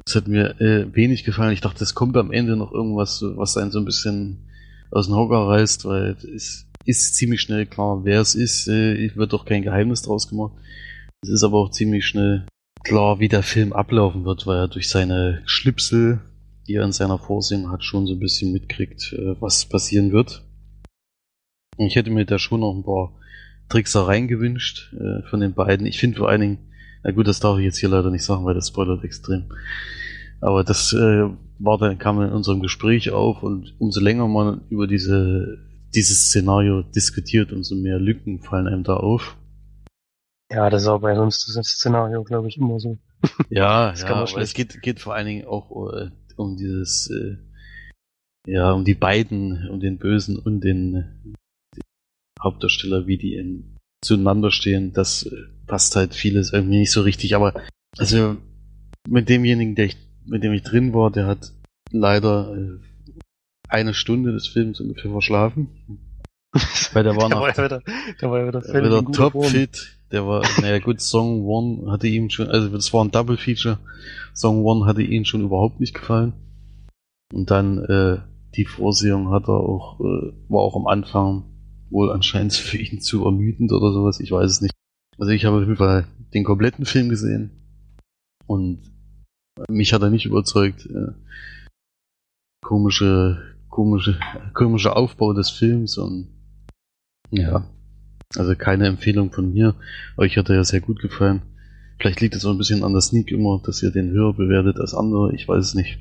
das 0.03 0.15
hat 0.15 0.27
mir 0.27 0.59
äh, 0.59 0.93
wenig 0.93 1.23
gefallen. 1.23 1.53
Ich 1.53 1.61
dachte, 1.61 1.83
es 1.83 1.95
kommt 1.95 2.17
am 2.17 2.31
Ende 2.31 2.55
noch 2.55 2.71
irgendwas, 2.73 3.23
was 3.23 3.55
einen 3.57 3.71
so 3.71 3.79
ein 3.79 3.85
bisschen 3.85 4.49
aus 4.91 5.05
dem 5.07 5.15
Hocker 5.15 5.47
reißt, 5.47 5.85
weil 5.85 6.17
es 6.35 6.67
ist 6.83 7.15
ziemlich 7.15 7.41
schnell 7.41 7.65
klar, 7.65 8.05
wer 8.05 8.21
es 8.21 8.35
ist. 8.35 8.67
Äh, 8.67 9.15
wird 9.15 9.33
doch 9.33 9.45
kein 9.45 9.61
Geheimnis 9.61 10.01
draus 10.01 10.27
gemacht. 10.27 10.53
Es 11.21 11.29
ist 11.29 11.43
aber 11.43 11.59
auch 11.59 11.69
ziemlich 11.69 12.05
schnell 12.05 12.45
klar, 12.83 13.19
wie 13.19 13.27
der 13.27 13.43
Film 13.43 13.71
ablaufen 13.71 14.25
wird, 14.25 14.47
weil 14.47 14.57
er 14.57 14.67
durch 14.67 14.89
seine 14.89 15.41
Schlipsel, 15.45 16.21
die 16.67 16.75
er 16.75 16.85
in 16.85 16.91
seiner 16.91 17.19
Vorsehung 17.19 17.71
hat, 17.71 17.83
schon 17.83 18.07
so 18.07 18.13
ein 18.13 18.19
bisschen 18.19 18.51
mitkriegt, 18.51 19.13
äh, 19.13 19.39
was 19.39 19.65
passieren 19.65 20.11
wird. 20.11 20.43
Ich 21.77 21.95
hätte 21.95 22.09
mir 22.09 22.25
da 22.25 22.39
schon 22.39 22.61
noch 22.61 22.73
ein 22.73 22.83
paar 22.83 23.13
Tricksereien 23.69 24.27
gewünscht 24.27 24.93
äh, 24.93 25.27
von 25.29 25.39
den 25.39 25.53
beiden. 25.53 25.85
Ich 25.85 25.99
finde 25.99 26.17
vor 26.17 26.29
allen 26.29 26.41
Dingen, 26.41 26.57
na 27.03 27.11
gut, 27.11 27.27
das 27.27 27.39
darf 27.39 27.57
ich 27.57 27.65
jetzt 27.65 27.77
hier 27.77 27.89
leider 27.89 28.11
nicht 28.11 28.23
sagen, 28.23 28.45
weil 28.45 28.53
das 28.53 28.69
spoilert 28.69 29.03
extrem. 29.03 29.45
Aber 30.41 30.63
das 30.63 30.93
äh, 30.93 31.29
war 31.59 31.77
dann, 31.77 31.97
kam 31.97 32.21
in 32.21 32.31
unserem 32.31 32.61
Gespräch 32.61 33.11
auf 33.11 33.43
und 33.43 33.73
umso 33.79 34.01
länger 34.01 34.27
man 34.27 34.61
über 34.69 34.87
diese 34.87 35.59
dieses 35.95 36.27
Szenario 36.27 36.81
diskutiert, 36.81 37.51
umso 37.51 37.75
mehr 37.75 37.99
Lücken 37.99 38.41
fallen 38.41 38.67
einem 38.67 38.83
da 38.83 38.97
auf. 38.97 39.37
Ja, 40.51 40.69
das 40.69 40.83
ist 40.83 40.87
auch 40.87 40.99
bei 40.99 41.15
sonst 41.15 41.51
das 41.55 41.67
Szenario, 41.67 42.23
glaube 42.23 42.47
ich, 42.47 42.57
immer 42.57 42.79
so. 42.79 42.97
Ja, 43.49 43.93
ja 43.95 44.07
aber 44.07 44.41
es 44.41 44.53
geht, 44.53 44.81
geht 44.81 44.99
vor 44.99 45.15
allen 45.15 45.25
Dingen 45.25 45.47
auch 45.47 45.93
äh, 45.93 46.09
um 46.35 46.57
dieses, 46.57 47.09
äh, 47.09 47.37
ja, 48.45 48.71
um 48.71 48.83
die 48.83 48.93
beiden, 48.93 49.69
um 49.69 49.79
den 49.79 49.97
Bösen 49.97 50.37
und 50.37 50.61
den 50.61 51.35
Hauptdarsteller, 52.45 53.07
wie 53.07 53.17
die 53.17 53.35
in, 53.35 53.75
zueinander 54.01 54.51
stehen. 54.51 54.93
Das 54.93 55.29
passt 55.67 55.95
halt 55.95 56.13
vieles 56.13 56.53
irgendwie 56.53 56.79
nicht 56.79 56.91
so 56.91 57.01
richtig. 57.01 57.35
Aber 57.35 57.53
also 57.97 58.37
mit 59.07 59.29
demjenigen, 59.29 59.75
der 59.75 59.85
ich, 59.85 59.97
mit 60.25 60.43
dem 60.43 60.53
ich 60.53 60.63
drin 60.63 60.93
war, 60.93 61.11
der 61.11 61.27
hat 61.27 61.51
leider 61.91 62.55
äh, 62.55 62.79
eine 63.67 63.93
Stunde 63.93 64.31
des 64.31 64.47
Films 64.47 64.79
ungefähr 64.79 65.11
verschlafen. 65.11 65.69
Weil 66.93 67.03
der 67.03 67.15
war 67.15 67.29
der 67.29 67.39
war 67.39 67.49
wieder, 67.49 67.81
der 68.21 68.31
war 68.31 68.47
wieder, 68.47 68.61
der 68.61 68.83
wieder 68.83 69.11
topfit. 69.11 69.97
Der 70.11 70.25
war, 70.25 70.43
naja 70.61 70.79
gut, 70.79 71.01
Song 71.01 71.45
One 71.45 71.91
hatte 71.91 72.07
ihm 72.07 72.29
schon, 72.29 72.47
also 72.47 72.69
das 72.69 72.93
war 72.93 73.03
ein 73.03 73.11
Double 73.11 73.37
Feature. 73.37 73.79
Song 74.33 74.63
One 74.63 74.85
hatte 74.85 75.01
ihm 75.01 75.25
schon 75.25 75.43
überhaupt 75.43 75.79
nicht 75.79 75.93
gefallen. 75.93 76.33
Und 77.33 77.49
dann 77.51 77.83
äh, 77.85 78.19
die 78.55 78.65
Vorsehung 78.65 79.31
hat 79.31 79.49
er 79.49 79.59
auch, 79.59 79.99
äh, 79.99 80.31
war 80.47 80.61
auch 80.61 80.75
am 80.75 80.87
Anfang 80.87 81.43
wohl 81.95 82.11
anscheinend 82.11 82.53
für 82.53 82.77
ihn 82.77 83.01
zu 83.01 83.25
ermüdend 83.25 83.71
oder 83.71 83.91
sowas, 83.91 84.19
ich 84.19 84.31
weiß 84.31 84.51
es 84.51 84.61
nicht. 84.61 84.73
Also 85.17 85.31
ich 85.31 85.45
habe 85.45 85.57
auf 85.57 85.63
jeden 85.63 85.77
Fall 85.77 86.07
den 86.33 86.43
kompletten 86.43 86.85
Film 86.85 87.09
gesehen 87.09 87.51
und 88.47 88.91
mich 89.69 89.93
hat 89.93 90.01
er 90.01 90.09
nicht 90.09 90.25
überzeugt. 90.25 90.85
Äh, 90.85 91.13
komische 92.61 93.55
komische, 93.75 94.17
komischer 94.53 94.95
Aufbau 94.95 95.33
des 95.33 95.49
Films 95.49 95.97
und 95.97 96.29
ja, 97.29 97.67
also 98.37 98.55
keine 98.55 98.87
Empfehlung 98.87 99.33
von 99.33 99.51
mir. 99.51 99.75
Euch 100.15 100.37
hat 100.37 100.49
er 100.49 100.55
ja 100.55 100.63
sehr 100.63 100.79
gut 100.79 101.01
gefallen. 101.01 101.41
Vielleicht 101.99 102.21
liegt 102.21 102.35
es 102.35 102.45
auch 102.45 102.51
ein 102.51 102.57
bisschen 102.57 102.85
an 102.85 102.93
der 102.93 103.01
Sneak 103.01 103.31
immer, 103.31 103.61
dass 103.65 103.83
ihr 103.83 103.91
den 103.91 104.11
höher 104.11 104.33
bewertet 104.33 104.79
als 104.79 104.93
andere. 104.93 105.35
Ich 105.35 105.47
weiß 105.47 105.61
es 105.61 105.75
nicht. 105.75 105.99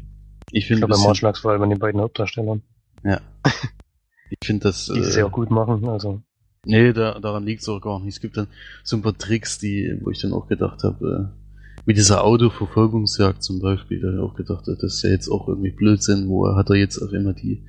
Ich 0.53 0.69
finde. 0.69 0.83
Ich 0.83 0.87
glaube, 0.87 1.03
Marsch 1.03 1.23
lag 1.23 1.37
vor 1.37 1.51
allem 1.51 1.63
an 1.63 1.71
den 1.71 1.81
beiden 1.81 2.01
Hauptdarstellern. 2.01 2.63
Ja. 3.03 3.21
Ich 4.31 4.47
finde 4.47 4.65
das. 4.65 4.87
Die 4.87 5.01
äh, 5.01 5.05
sehr 5.05 5.29
gut 5.29 5.51
machen, 5.51 5.89
also. 5.89 6.23
Nee, 6.67 6.93
da, 6.93 7.21
daran 7.21 7.45
liegt 7.45 7.63
es 7.63 7.69
auch 7.69 7.81
gar 7.81 8.01
nicht. 8.01 8.15
Es 8.15 8.21
gibt 8.21 8.37
dann 8.37 8.49
so 8.83 8.97
ein 8.97 9.03
paar 9.03 9.17
Tricks, 9.17 9.59
die, 9.59 9.99
wo 10.03 10.11
ich 10.11 10.21
dann 10.21 10.33
auch 10.33 10.47
gedacht 10.47 10.83
habe, 10.83 11.31
äh, 11.33 11.81
mit 11.87 11.99
dieser 11.99 12.25
Autoverfolgungsjagd 12.25 13.43
zum 13.43 13.61
Beispiel, 13.61 14.01
da 14.01 14.09
habe 14.09 14.17
ich 14.17 14.23
auch 14.23 14.35
gedacht, 14.35 14.67
das 14.67 14.83
ist 14.83 15.03
ja 15.03 15.11
jetzt 15.11 15.29
auch 15.29 15.49
irgendwie 15.49 15.71
Blödsinn, 15.71 16.29
wo 16.29 16.47
er 16.47 16.57
hat 16.57 16.71
er 16.71 16.77
jetzt 16.77 16.99
auf 16.99 17.13
immer 17.13 17.35
die 17.35 17.63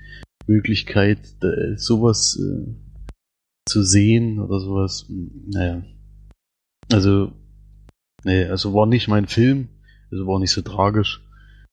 Möglichkeit, 0.48 1.20
sowas 1.76 2.40
äh, 2.40 2.76
zu 3.68 3.84
sehen 3.84 4.40
oder 4.40 4.60
sowas. 4.60 5.06
Hm, 5.10 5.32
naja. 5.48 5.84
Also, 6.92 7.34
nee, 8.24 8.46
also 8.46 8.74
war 8.74 8.86
nicht 8.86 9.08
mein 9.08 9.28
Film, 9.28 9.70
also 10.12 10.28
war 10.28 10.40
nicht 10.40 10.52
so 10.52 10.62
tragisch. 10.62 11.22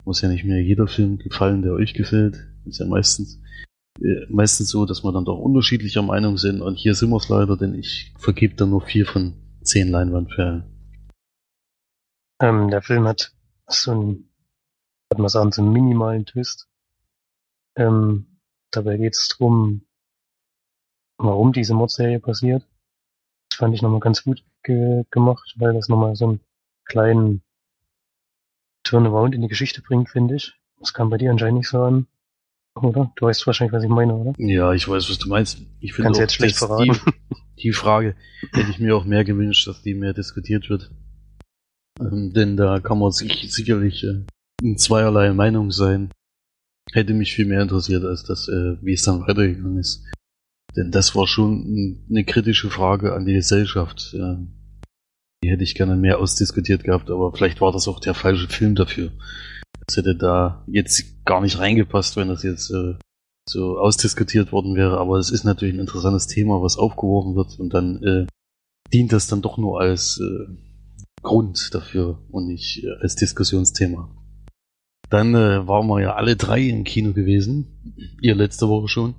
Muss 0.05 0.21
ja 0.21 0.29
nicht 0.29 0.45
mehr 0.45 0.61
jeder 0.61 0.89
Film 0.89 1.19
gefallen, 1.19 1.63
der 1.63 1.75
euch 1.75 1.95
gefällt. 1.95 2.49
Ist 2.65 2.81
ja 2.81 2.87
meistens 2.87 3.37
äh, 3.37 3.39
meistens 4.29 4.71
so, 4.71 4.87
dass 4.87 5.05
wir 5.05 5.13
dann 5.13 5.25
doch 5.25 5.39
unterschiedlicher 5.39 6.03
Meinung 6.03 6.39
sind 6.39 6.61
und 6.61 6.77
hier 6.77 6.95
sind 6.95 7.11
wir 7.11 7.17
es 7.17 7.29
leider, 7.29 7.57
denn 7.57 7.75
ich 7.75 8.13
vergebe 8.19 8.55
dann 8.55 8.71
nur 8.71 8.81
vier 8.81 9.07
von 9.07 9.35
zehn 9.63 9.89
Leinwandperlen. 9.89 10.65
Ähm, 12.41 12.69
der 12.69 12.83
Film 12.83 13.07
hat 13.07 13.33
so 13.69 13.93
einen, 13.93 14.31
würde 15.11 15.23
man 15.23 15.29
sagen, 15.29 15.53
so 15.53 15.63
einen 15.63 15.73
minimalen 15.73 16.27
Twist. 16.27 16.69
Ähm, 17.77 18.39
dabei 18.71 18.97
geht 18.97 19.15
es 19.15 19.29
darum, 19.29 19.87
warum 21.19 21.53
diese 21.53 21.75
Mordserie 21.75 22.19
passiert. 22.19 22.67
Das 23.51 23.59
fand 23.59 23.75
ich 23.75 23.83
nochmal 23.83 24.01
ganz 24.01 24.25
gut 24.25 24.45
ge 24.63 25.05
gemacht, 25.11 25.55
weil 25.59 25.75
das 25.75 25.89
nochmal 25.89 26.17
so 26.17 26.27
einen 26.27 26.41
kleinen 26.85 27.43
Turnaround 28.83 29.35
in 29.35 29.43
die 29.43 29.49
Geschichte 29.49 29.83
bringt, 29.83 30.09
finde 30.09 30.37
ich. 30.37 30.55
Das 30.79 30.93
kam 30.93 31.11
bei 31.11 31.19
dir 31.19 31.31
anscheinend 31.31 31.59
nicht 31.59 31.69
so 31.69 31.83
an. 31.83 32.09
Oder? 32.75 33.13
Du 33.17 33.27
weißt 33.27 33.47
wahrscheinlich, 33.47 33.73
was 33.73 33.85
ich 33.85 33.91
meine, 33.91 34.15
oder? 34.15 34.33
Ja, 34.39 34.73
ich 34.73 34.89
weiß, 34.89 35.09
was 35.11 35.19
du 35.19 35.29
meinst. 35.29 35.59
Ich 35.81 35.93
finde 35.93 36.11
auch, 36.11 36.19
jetzt 36.19 36.35
schlecht 36.35 36.57
verraten. 36.57 36.99
Die, 37.57 37.63
die 37.63 37.73
Frage 37.73 38.17
hätte 38.53 38.71
ich 38.71 38.79
mir 38.79 38.97
auch 38.97 39.05
mehr 39.05 39.25
gewünscht, 39.25 39.67
dass 39.67 39.83
die 39.83 39.95
mehr 39.95 40.15
diskutiert 40.15 40.71
wird. 40.71 40.91
Ähm, 42.01 42.33
denn 42.33 42.57
da 42.57 42.81
kann 42.81 42.99
man 42.99 43.13
sich 43.13 43.53
sicherlich 43.53 44.05
äh, 44.05 44.25
in 44.63 44.79
zweierlei 44.79 45.33
Meinung 45.33 45.71
sein. 45.71 46.11
Hätte 46.93 47.15
mich 47.15 47.35
viel 47.35 47.47
mehr 47.47 47.63
interessiert, 47.63 48.05
als 48.05 48.25
das, 48.25 48.49
äh, 48.49 48.77
wie 48.81 48.95
es 48.95 49.03
dann 49.03 49.21
weitergegangen 49.21 49.79
ist. 49.79 50.05
Denn 50.75 50.91
das 50.91 51.15
war 51.15 51.27
schon 51.27 52.05
eine 52.09 52.25
kritische 52.25 52.71
Frage 52.71 53.15
an 53.15 53.27
die 53.27 53.35
Gesellschaft. 53.35 54.15
Äh, 54.15 54.37
die 55.45 55.51
hätte 55.51 55.65
ich 55.65 55.75
gerne 55.75 55.97
mehr 55.97 56.19
ausdiskutiert 56.19 56.85
gehabt, 56.85 57.11
aber 57.11 57.33
vielleicht 57.33 57.61
war 57.61 57.73
das 57.73 57.89
auch 57.89 58.01
der 58.01 58.15
falsche 58.15 58.49
Film 58.49 58.75
dafür. 58.75 59.13
Das 59.87 59.97
hätte 59.97 60.15
da 60.15 60.65
jetzt 60.67 61.25
gar 61.25 61.41
nicht 61.41 61.59
reingepasst, 61.59 62.17
wenn 62.17 62.29
das 62.29 62.43
jetzt 62.43 62.71
äh, 62.71 62.95
so 63.49 63.79
ausdiskutiert 63.79 64.53
worden 64.53 64.75
wäre. 64.77 64.99
Aber 64.99 65.19
es 65.19 65.31
ist 65.31 65.45
natürlich 65.45 65.75
ein 65.75 65.81
interessantes 65.81 66.27
Thema, 66.27 66.63
was 66.63 66.77
aufgeworfen 66.77 67.35
wird 67.35 67.59
und 67.59 67.75
dann 67.75 68.03
äh, 68.03 68.27
dient 68.93 69.13
das 69.13 69.27
dann 69.27 69.43
doch 69.43 69.59
nur 69.59 69.81
als 69.81 70.21
äh, 70.21 70.55
Grund 71.23 71.75
dafür 71.75 72.23
und 72.31 72.47
nicht 72.47 72.85
äh, 72.85 72.91
als 73.01 73.17
Diskussionsthema. 73.17 74.11
Dann 75.09 75.35
äh, 75.35 75.67
waren 75.69 75.89
wir 75.89 76.01
ja 76.01 76.15
alle 76.15 76.37
drei 76.37 76.61
im 76.63 76.85
Kino 76.85 77.13
gewesen. 77.13 78.17
Ihr 78.23 78.35
letzte 78.35 78.69
Woche 78.69 78.89
schon. 78.89 79.15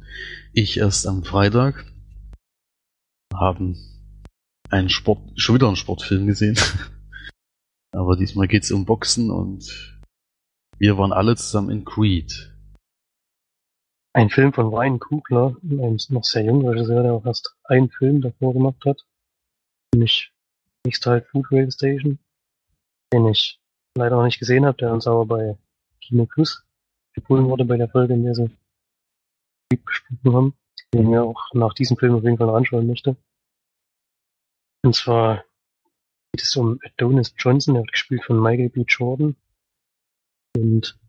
Ich 0.52 0.78
erst 0.78 1.06
am 1.06 1.24
Freitag. 1.24 1.86
Haben 3.34 3.78
einen 4.70 4.90
Sport, 4.90 5.32
schon 5.36 5.56
wieder 5.56 5.68
einen 5.68 5.76
Sportfilm 5.76 6.26
gesehen. 6.26 6.58
Aber 7.92 8.16
diesmal 8.16 8.48
geht's 8.48 8.72
um 8.72 8.86
Boxen 8.86 9.30
und 9.30 9.93
wir 10.84 10.98
waren 10.98 11.14
alle 11.14 11.38
zusammen 11.38 11.70
in 11.70 11.86
Creed. 11.86 12.54
Ein 14.12 14.30
Film 14.30 14.52
von 14.52 14.68
Ryan 14.68 15.00
Coogler, 15.00 15.56
einem 15.64 15.98
noch 16.10 16.26
sehr 16.26 16.44
jungen 16.44 16.68
Regisseur, 16.68 17.04
der 17.04 17.14
auch 17.14 17.26
erst 17.26 17.56
einen 17.64 17.90
Film 17.90 18.20
davor 18.20 18.52
gemacht 18.52 18.84
hat. 18.84 19.06
Nämlich 19.96 20.34
nächste 20.86 21.12
halt 21.12 21.26
Food 21.28 21.50
Rail 21.54 21.72
Station, 21.72 22.20
den 23.14 23.28
ich 23.28 23.62
leider 23.98 24.18
noch 24.18 24.26
nicht 24.26 24.40
gesehen 24.40 24.66
habe, 24.66 24.76
der 24.76 24.92
uns 24.92 25.08
aber 25.08 25.26
bei 25.26 25.58
Kino 26.02 26.26
Plus 26.26 26.66
empfohlen 27.14 27.46
wurde 27.46 27.64
bei 27.64 27.78
der 27.78 27.88
Folge, 27.88 28.16
in 28.16 28.26
der 28.26 28.36
sie 28.36 28.52
gesprochen 29.86 30.36
haben, 30.36 30.58
den 30.94 31.14
ich 31.14 31.18
auch 31.18 31.54
nach 31.54 31.74
diesem 31.76 31.96
Film 31.96 32.16
auf 32.16 32.24
jeden 32.24 32.38
Fall 32.38 32.48
noch 32.48 32.56
anschauen 32.56 32.88
möchte. 32.88 33.16
Und 34.84 34.96
zwar 34.96 35.46
geht 36.34 36.44
es 36.44 36.54
um 36.58 36.78
Adonis 36.84 37.34
Johnson, 37.38 37.76
der 37.76 37.84
wird 37.84 37.94
gespielt 37.94 38.26
von 38.26 38.38
Michael 38.42 38.68
B. 38.68 38.84
Jordan. 38.86 39.38
Und 40.56 41.00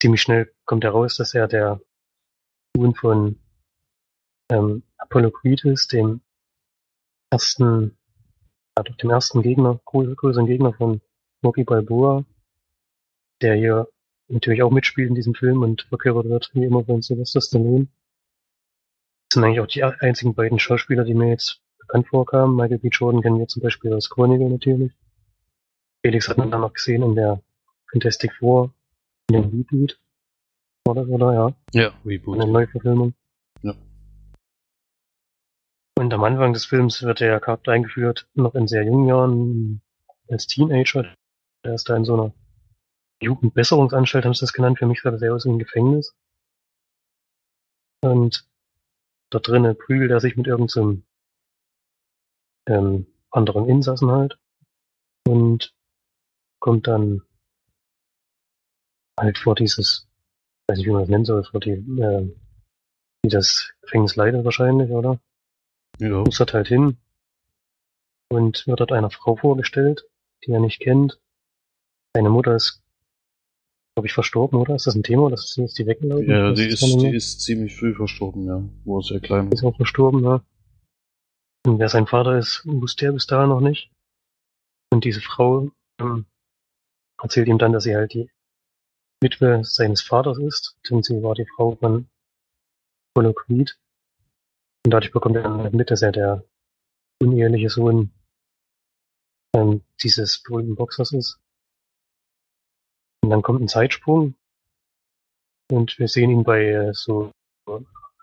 ziemlich 0.00 0.22
schnell 0.22 0.52
kommt 0.64 0.84
heraus, 0.84 1.16
dass 1.16 1.34
er 1.34 1.46
der 1.46 1.80
Sohn 2.76 2.94
von 2.94 3.40
ähm, 4.50 4.82
Apollo 4.96 5.32
ist, 5.44 5.92
dem 5.92 6.20
ersten, 7.30 7.96
ja, 8.76 8.82
dem 8.82 9.10
ersten 9.10 9.42
Gegner, 9.42 9.80
größeren 9.84 10.46
Gegner 10.46 10.72
von 10.72 11.00
Rocky 11.44 11.64
Balboa, 11.64 12.24
der 13.40 13.54
hier 13.54 13.88
natürlich 14.28 14.62
auch 14.62 14.70
mitspielt 14.70 15.08
in 15.08 15.14
diesem 15.14 15.34
Film 15.34 15.62
und 15.62 15.82
verkörpert 15.82 16.28
wird, 16.28 16.50
wie 16.54 16.64
immer 16.64 16.84
von 16.84 17.02
Sylvester 17.02 17.40
Stallone. 17.40 17.86
Das 19.28 19.34
sind 19.34 19.44
eigentlich 19.44 19.60
auch 19.60 19.66
die 19.66 19.84
einzigen 19.84 20.34
beiden 20.34 20.58
Schauspieler, 20.58 21.04
die 21.04 21.14
mir 21.14 21.28
jetzt 21.28 21.60
bekannt 21.78 22.08
vorkamen. 22.08 22.56
Michael 22.56 22.78
B. 22.78 22.88
Jordan 22.88 23.22
kennen 23.22 23.38
wir 23.38 23.48
zum 23.48 23.62
Beispiel 23.62 23.92
aus 23.92 24.10
Chronicle 24.10 24.50
natürlich. 24.50 24.92
Felix 26.02 26.28
hat 26.28 26.38
man 26.38 26.50
dann 26.50 26.62
noch 26.62 26.72
gesehen 26.72 27.02
in 27.02 27.14
der 27.14 27.42
Fantastic 27.92 28.32
Four, 28.38 28.72
in 29.28 29.42
dem 29.42 29.50
Reboot. 29.50 30.00
Oder, 30.88 31.06
oder, 31.08 31.34
ja. 31.34 31.56
Ja, 31.72 31.94
Reboot. 32.04 32.34
In 32.34 32.40
der 32.40 32.48
Neuverfilmung. 32.48 33.14
Ja. 33.62 33.74
Und 35.98 36.12
am 36.12 36.24
Anfang 36.24 36.52
des 36.52 36.64
Films 36.64 37.02
wird 37.02 37.20
der 37.20 37.40
Charakter 37.40 37.72
eingeführt, 37.72 38.28
noch 38.34 38.54
in 38.54 38.66
sehr 38.66 38.84
jungen 38.84 39.08
Jahren, 39.08 39.82
als 40.28 40.46
Teenager. 40.46 41.14
Der 41.64 41.74
ist 41.74 41.88
da 41.88 41.96
in 41.96 42.04
so 42.04 42.14
einer 42.14 42.32
Jugendbesserungsanstalt, 43.22 44.24
haben 44.24 44.34
sie 44.34 44.40
das 44.40 44.52
genannt. 44.52 44.78
Für 44.78 44.86
mich 44.86 45.02
sah 45.02 45.10
das 45.10 45.22
eher 45.22 45.34
aus 45.34 45.44
wie 45.44 45.50
ein 45.50 45.58
Gefängnis. 45.58 46.14
Und 48.02 48.48
dort 49.30 49.46
drinnen 49.46 49.76
prügelt 49.76 50.10
er 50.10 50.20
sich 50.20 50.36
mit 50.36 50.46
irgendeinem 50.46 51.04
ähm, 52.66 53.06
anderen 53.30 53.68
Insassen 53.68 54.10
halt. 54.10 54.38
Und 55.26 55.74
kommt 56.60 56.86
dann 56.86 57.22
halt 59.20 59.38
vor 59.38 59.54
dieses, 59.54 60.08
weiß 60.68 60.78
nicht, 60.78 60.86
wie 60.86 60.92
man 60.92 61.02
das 61.02 61.10
nennen 61.10 61.24
soll, 61.24 61.44
vor 61.44 61.60
die, 61.60 61.72
äh, 61.72 62.34
wie 63.22 63.28
das 63.28 63.72
Gefängnis 63.82 64.16
leidet 64.16 64.44
wahrscheinlich, 64.44 64.90
oder? 64.90 65.20
Ja. 65.98 66.22
Muss 66.24 66.38
dort 66.38 66.54
halt 66.54 66.68
hin 66.68 66.96
und 68.30 68.66
wird 68.66 68.80
dort 68.80 68.92
einer 68.92 69.10
Frau 69.10 69.36
vorgestellt, 69.36 70.04
die 70.44 70.52
er 70.52 70.60
nicht 70.60 70.80
kennt. 70.80 71.20
Seine 72.14 72.30
Mutter 72.30 72.54
ist, 72.54 72.82
glaube 73.94 74.06
ich, 74.06 74.14
verstorben, 74.14 74.58
oder? 74.58 74.74
Ist 74.74 74.86
das 74.86 74.94
ein 74.94 75.02
Thema? 75.02 75.30
Das 75.30 75.44
ist 75.44 75.56
jetzt 75.56 75.78
die 75.78 75.86
weggelaufen? 75.86 76.28
Ja, 76.28 76.52
die 76.52 76.66
ist, 76.66 76.82
die 76.82 77.14
ist 77.14 77.42
ziemlich 77.42 77.76
früh 77.76 77.94
verstorben, 77.94 78.46
ja. 78.46 78.62
Wo 78.84 78.98
er 78.98 79.02
sehr 79.02 79.20
klein 79.20 79.52
ist 79.52 79.64
auch 79.64 79.76
verstorben, 79.76 80.24
ja. 80.24 80.42
Und 81.66 81.78
wer 81.78 81.88
sein 81.88 82.06
Vater 82.06 82.38
ist, 82.38 82.62
wusste 82.64 83.06
er 83.06 83.12
bis 83.12 83.26
dahin 83.26 83.50
noch 83.50 83.60
nicht. 83.60 83.90
Und 84.92 85.04
diese 85.04 85.20
Frau 85.20 85.70
ähm, 86.00 86.24
erzählt 87.22 87.48
ihm 87.48 87.58
dann, 87.58 87.72
dass 87.72 87.84
sie 87.84 87.94
halt 87.94 88.14
die 88.14 88.30
Witwe 89.20 89.64
seines 89.64 90.02
Vaters 90.02 90.38
ist, 90.38 90.76
denn 90.88 91.02
sie 91.02 91.22
war 91.22 91.34
die 91.34 91.46
Frau 91.56 91.76
von 91.76 92.08
Creed. 93.14 93.78
Und 94.84 94.92
dadurch 94.92 95.12
bekommt 95.12 95.36
er 95.36 95.70
mit, 95.70 95.90
dass 95.90 96.02
er 96.02 96.12
der 96.12 96.44
uneheliche 97.20 97.68
Sohn 97.68 98.12
ähm, 99.54 99.82
dieses 100.02 100.42
berühmten 100.42 100.74
Boxers 100.74 101.12
ist. 101.12 101.38
Und 103.22 103.30
dann 103.30 103.42
kommt 103.42 103.60
ein 103.60 103.68
Zeitsprung 103.68 104.34
und 105.70 105.98
wir 105.98 106.08
sehen 106.08 106.30
ihn 106.30 106.44
bei 106.44 106.64
äh, 106.64 106.94
so 106.94 107.30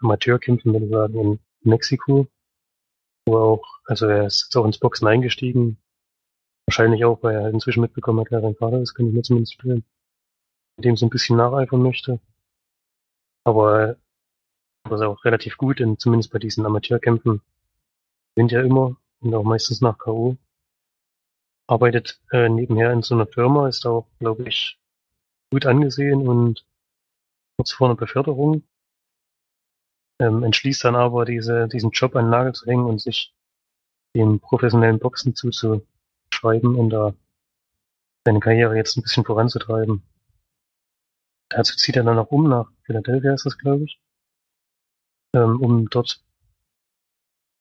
Amateurkämpfen, 0.02 0.74
würde 0.74 0.86
ich 0.86 0.92
sagen, 0.92 1.20
in 1.20 1.40
Mexiko, 1.62 2.28
wo 3.26 3.36
er 3.36 3.42
auch, 3.42 3.80
also 3.86 4.08
er 4.08 4.26
ist 4.26 4.46
jetzt 4.46 4.58
auch 4.58 4.66
ins 4.66 4.80
Boxen 4.80 5.08
eingestiegen, 5.08 5.78
wahrscheinlich 6.66 7.06
auch, 7.06 7.22
weil 7.24 7.36
er 7.36 7.50
inzwischen 7.50 7.82
mitbekommen 7.82 8.20
hat, 8.20 8.32
wer 8.32 8.42
sein 8.42 8.56
Vater 8.56 8.82
ist, 8.82 8.96
kann 8.96 9.08
ich 9.08 9.14
mir 9.14 9.22
zumindest 9.22 9.54
stellen, 9.54 9.86
dem 10.78 10.96
so 10.96 11.06
ein 11.06 11.10
bisschen 11.10 11.38
nacheifern 11.38 11.82
möchte. 11.82 12.20
Aber 13.44 13.98
er 14.84 14.92
ist 14.92 15.02
auch 15.02 15.24
relativ 15.26 15.58
gut, 15.58 15.80
denn 15.80 15.98
zumindest 15.98 16.32
bei 16.32 16.40
diesen 16.40 16.66
Amateurkämpfen 16.66 17.42
gewinnt 18.36 18.52
er 18.54 18.64
immer 18.64 18.96
und 19.22 19.34
auch 19.34 19.44
meistens 19.44 19.82
nach 19.82 19.98
K.O. 19.98 20.38
Arbeitet 21.68 22.22
äh, 22.32 22.50
nebenher 22.50 22.94
in 22.94 23.02
so 23.02 23.16
einer 23.16 23.28
Firma, 23.28 23.68
ist 23.68 23.86
auch, 23.86 24.08
glaube 24.20 24.48
ich, 24.48 24.80
gut 25.52 25.66
angesehen 25.66 26.28
und 26.28 26.66
kurz 27.58 27.72
vor 27.72 27.88
einer 27.88 27.98
Beförderung 27.98 28.64
ähm, 30.20 30.44
entschließt 30.44 30.84
dann 30.84 30.96
aber, 30.96 31.26
diese, 31.26 31.68
diesen 31.68 31.92
Job 31.92 32.16
an 32.16 32.26
den 32.26 32.32
Nagel 32.32 32.54
zu 32.54 32.66
hängen 32.66 32.86
und 32.86 33.02
sich 33.02 33.34
dem 34.16 34.40
professionellen 34.40 35.00
Boxen 35.00 35.36
zuzuschreiben 35.36 36.76
und 36.76 36.90
da 36.90 37.14
seine 38.26 38.40
Karriere 38.40 38.76
jetzt 38.76 38.98
ein 38.98 39.04
bisschen 39.04 39.26
voranzutreiben. 39.26 40.02
Dazu 41.50 41.76
zieht 41.76 41.96
er 41.96 42.04
dann 42.04 42.20
auch 42.20 42.32
um 42.32 42.50
nach 42.50 42.70
Philadelphia, 42.84 43.34
ist 43.34 43.46
das, 43.46 43.58
glaube 43.58 43.86
ich, 43.86 44.00
ähm, 45.34 45.62
um 45.62 45.90
dort 45.90 46.22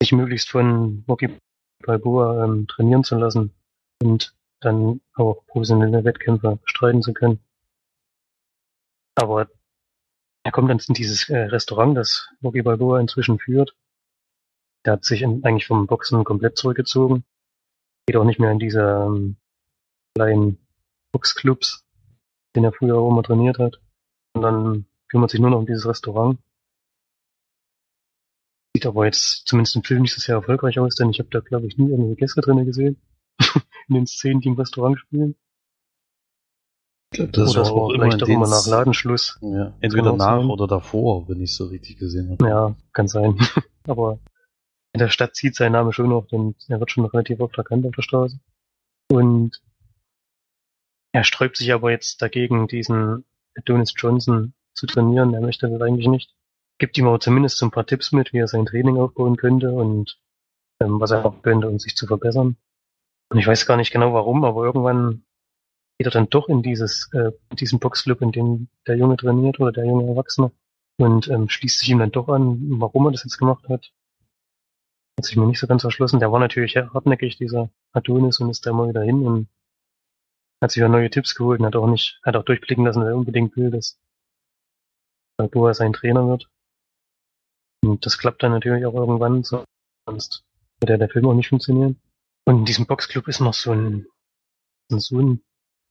sich 0.03 0.13
möglichst 0.13 0.51
von 0.51 1.05
Rocky 1.09 1.37
Balboa 1.85 2.45
ähm, 2.45 2.67
trainieren 2.67 3.05
zu 3.05 3.17
lassen 3.17 3.55
und 4.03 4.35
dann 4.61 5.01
auch 5.15 5.47
professionelle 5.47 6.05
Wettkämpfe 6.05 6.59
bestreiten 6.63 7.03
zu 7.03 7.13
können. 7.13 7.41
Aber 9.15 9.49
er 10.45 10.53
kommt 10.53 10.71
dann 10.71 10.81
in 10.87 10.95
dieses 10.95 11.29
äh, 11.29 11.39
Restaurant, 11.39 11.97
das 11.97 12.29
Rocky 12.43 12.63
Balboa 12.63 13.01
inzwischen 13.01 13.39
führt. 13.39 13.77
Der 14.85 14.95
hat 14.95 15.05
sich 15.05 15.23
in, 15.23 15.45
eigentlich 15.45 15.67
vom 15.67 15.87
Boxen 15.87 16.25
komplett 16.25 16.57
zurückgezogen. 16.57 17.25
Geht 18.07 18.17
auch 18.17 18.25
nicht 18.25 18.39
mehr 18.39 18.53
in 18.53 18.59
diese 18.59 18.83
ähm, 18.83 19.37
kleinen 20.15 20.59
Boxclubs, 21.13 21.86
den 22.57 22.65
er 22.65 22.73
früher 22.73 22.97
auch 22.97 23.11
immer 23.11 23.23
trainiert 23.23 23.59
hat. 23.59 23.81
Und 24.35 24.43
dann 24.43 24.87
kümmert 25.09 25.31
sich 25.31 25.41
nur 25.41 25.51
noch 25.51 25.59
um 25.59 25.67
dieses 25.67 25.87
Restaurant. 25.87 26.39
Sieht 28.75 28.87
aber 28.87 29.05
jetzt 29.07 29.47
zumindest 29.47 29.77
im 29.77 29.85
Film 29.85 30.03
nicht 30.03 30.15
so 30.15 30.21
sehr 30.21 30.35
erfolgreich 30.35 30.79
aus, 30.79 30.97
denn 30.97 31.11
ich 31.11 31.19
habe 31.19 31.29
da, 31.31 31.41
glaube 31.41 31.67
ich, 31.67 31.79
nie 31.79 31.91
irgendwelche 31.91 32.17
Gäste 32.17 32.41
drinne 32.41 32.65
gesehen. 32.65 33.01
in 33.89 33.95
den 33.95 34.07
Szenen, 34.07 34.41
die 34.41 34.49
im 34.49 34.55
Restaurant 34.55 34.99
spielen. 34.99 35.37
Ich 37.13 37.19
glaube, 37.19 37.33
das 37.33 37.57
oder 37.57 37.67
war 37.67 37.73
auch 37.73 37.91
immer 37.91 38.05
vielleicht 38.05 38.17
in 38.17 38.23
auch 38.23 38.27
den 38.27 38.35
immer 38.37 38.49
nach 38.49 38.67
Ladenschluss. 38.67 39.39
Ja, 39.41 39.73
entweder 39.81 40.13
auch 40.13 40.17
nach 40.17 40.41
sein. 40.41 40.51
oder 40.51 40.67
davor, 40.67 41.29
wenn 41.29 41.41
ich 41.41 41.51
es 41.51 41.57
so 41.57 41.67
richtig 41.67 41.99
gesehen 41.99 42.31
habe. 42.31 42.49
Ja, 42.49 42.77
kann 42.93 43.09
sein. 43.09 43.39
aber 43.87 44.19
in 44.93 44.99
der 44.99 45.09
Stadt 45.09 45.37
zieht 45.37 45.55
sein 45.55 45.73
Name 45.73 45.93
schon 45.93 46.09
noch, 46.09 46.27
denn 46.27 46.55
er 46.69 46.81
wird 46.81 46.91
schon 46.91 47.05
relativ 47.05 47.41
oft 47.41 47.57
erkannt 47.57 47.87
auf 47.87 47.95
der 47.95 48.03
Straße. 48.03 48.39
Und 49.11 49.63
er 51.17 51.25
sträubt 51.25 51.57
sich 51.57 51.73
aber 51.73 51.91
jetzt 51.91 52.21
dagegen, 52.21 52.69
diesen 52.69 53.25
Adonis 53.57 53.95
Johnson 53.97 54.53
zu 54.75 54.85
trainieren. 54.85 55.33
Er 55.33 55.41
möchte 55.41 55.67
das 55.67 55.81
eigentlich 55.81 56.09
nicht. 56.09 56.35
Gibt 56.77 56.99
ihm 56.99 57.07
aber 57.07 57.21
zumindest 57.21 57.57
so 57.57 57.65
ein 57.65 57.71
paar 57.71 57.87
Tipps 57.87 58.13
mit, 58.13 58.35
wie 58.35 58.39
er 58.39 58.49
sein 58.49 58.67
Training 58.67 58.99
aufbauen 58.99 59.39
könnte 59.39 59.73
und 59.73 60.21
ähm, 60.79 61.01
was 61.01 61.13
er 61.13 61.23
machen 61.23 61.41
könnte, 61.41 61.69
um 61.69 61.79
sich 61.79 61.97
zu 61.97 62.07
verbessern. 62.07 62.59
Und 63.31 63.39
ich 63.39 63.47
weiß 63.47 63.65
gar 63.65 63.79
nicht 63.79 63.93
genau 63.93 64.13
warum, 64.13 64.45
aber 64.45 64.67
irgendwann 64.67 65.25
geht 65.97 66.07
er 66.07 66.11
dann 66.11 66.29
doch 66.29 66.51
in 66.51 66.63
dieses, 66.63 67.11
äh, 67.15 67.33
diesen 67.53 67.79
Boxclub, 67.79 68.21
in 68.21 68.33
dem 68.33 68.69
der 68.87 68.99
Junge 68.99 69.17
trainiert 69.17 69.59
oder 69.59 69.73
der 69.73 69.87
junge 69.87 70.07
Erwachsene 70.07 70.53
und 70.99 71.29
ähm, 71.29 71.49
schließt 71.49 71.79
sich 71.79 71.89
ihm 71.89 71.99
dann 71.99 72.13
doch 72.13 72.29
an, 72.29 72.59
warum 72.79 73.07
er 73.07 73.13
das 73.13 73.25
jetzt 73.25 73.39
gemacht 73.39 73.67
hat. 73.71 73.91
Hat 75.19 75.25
sich 75.25 75.37
mir 75.39 75.47
nicht 75.47 75.61
so 75.61 75.67
ganz 75.67 75.83
erschlossen. 75.83 76.21
Der 76.21 76.31
war 76.31 76.41
natürlich 76.41 76.77
hartnäckig, 76.77 77.39
dieser 77.39 77.71
Adonis, 77.93 78.39
und 78.39 78.51
ist 78.51 78.67
da 78.67 78.75
mal 78.75 78.91
wieder 78.91 79.03
hin 79.03 79.23
und 79.23 79.49
hat 80.63 80.71
sich 80.71 80.81
ja 80.81 80.89
neue 80.89 81.11
Tipps 81.11 81.35
geholt 81.35 81.61
und 81.61 81.67
hat 81.67 81.77
auch 81.77 81.87
nicht, 81.87 82.21
hat 82.25 82.37
auch 82.37 82.45
durchblicken 82.45 82.85
lassen, 82.85 83.01
dass 83.01 83.09
er 83.11 83.17
unbedingt 83.17 83.57
will, 83.57 83.71
dass 83.71 83.99
Balboa 85.39 85.75
sein 85.75 85.93
Trainer 85.93 86.27
wird. 86.29 86.49
Und 87.85 88.05
das 88.07 88.19
klappt 88.19 88.43
dann 88.43 88.53
natürlich 88.53 88.87
auch 88.87 88.95
irgendwann, 88.95 89.45
so- 89.45 89.65
sonst 90.09 90.45
würde 90.81 90.99
der 90.99 91.09
Film 91.09 91.27
auch 91.27 91.35
nicht 91.35 91.49
funktionieren. 91.49 92.01
Und 92.47 92.61
in 92.61 92.65
diesem 92.65 92.87
Boxclub 92.87 93.29
ist 93.29 93.41
noch 93.41 93.55
so 93.55 93.73
ein, 93.73 94.07
ein 94.91 95.01
Sohn, 95.01 95.43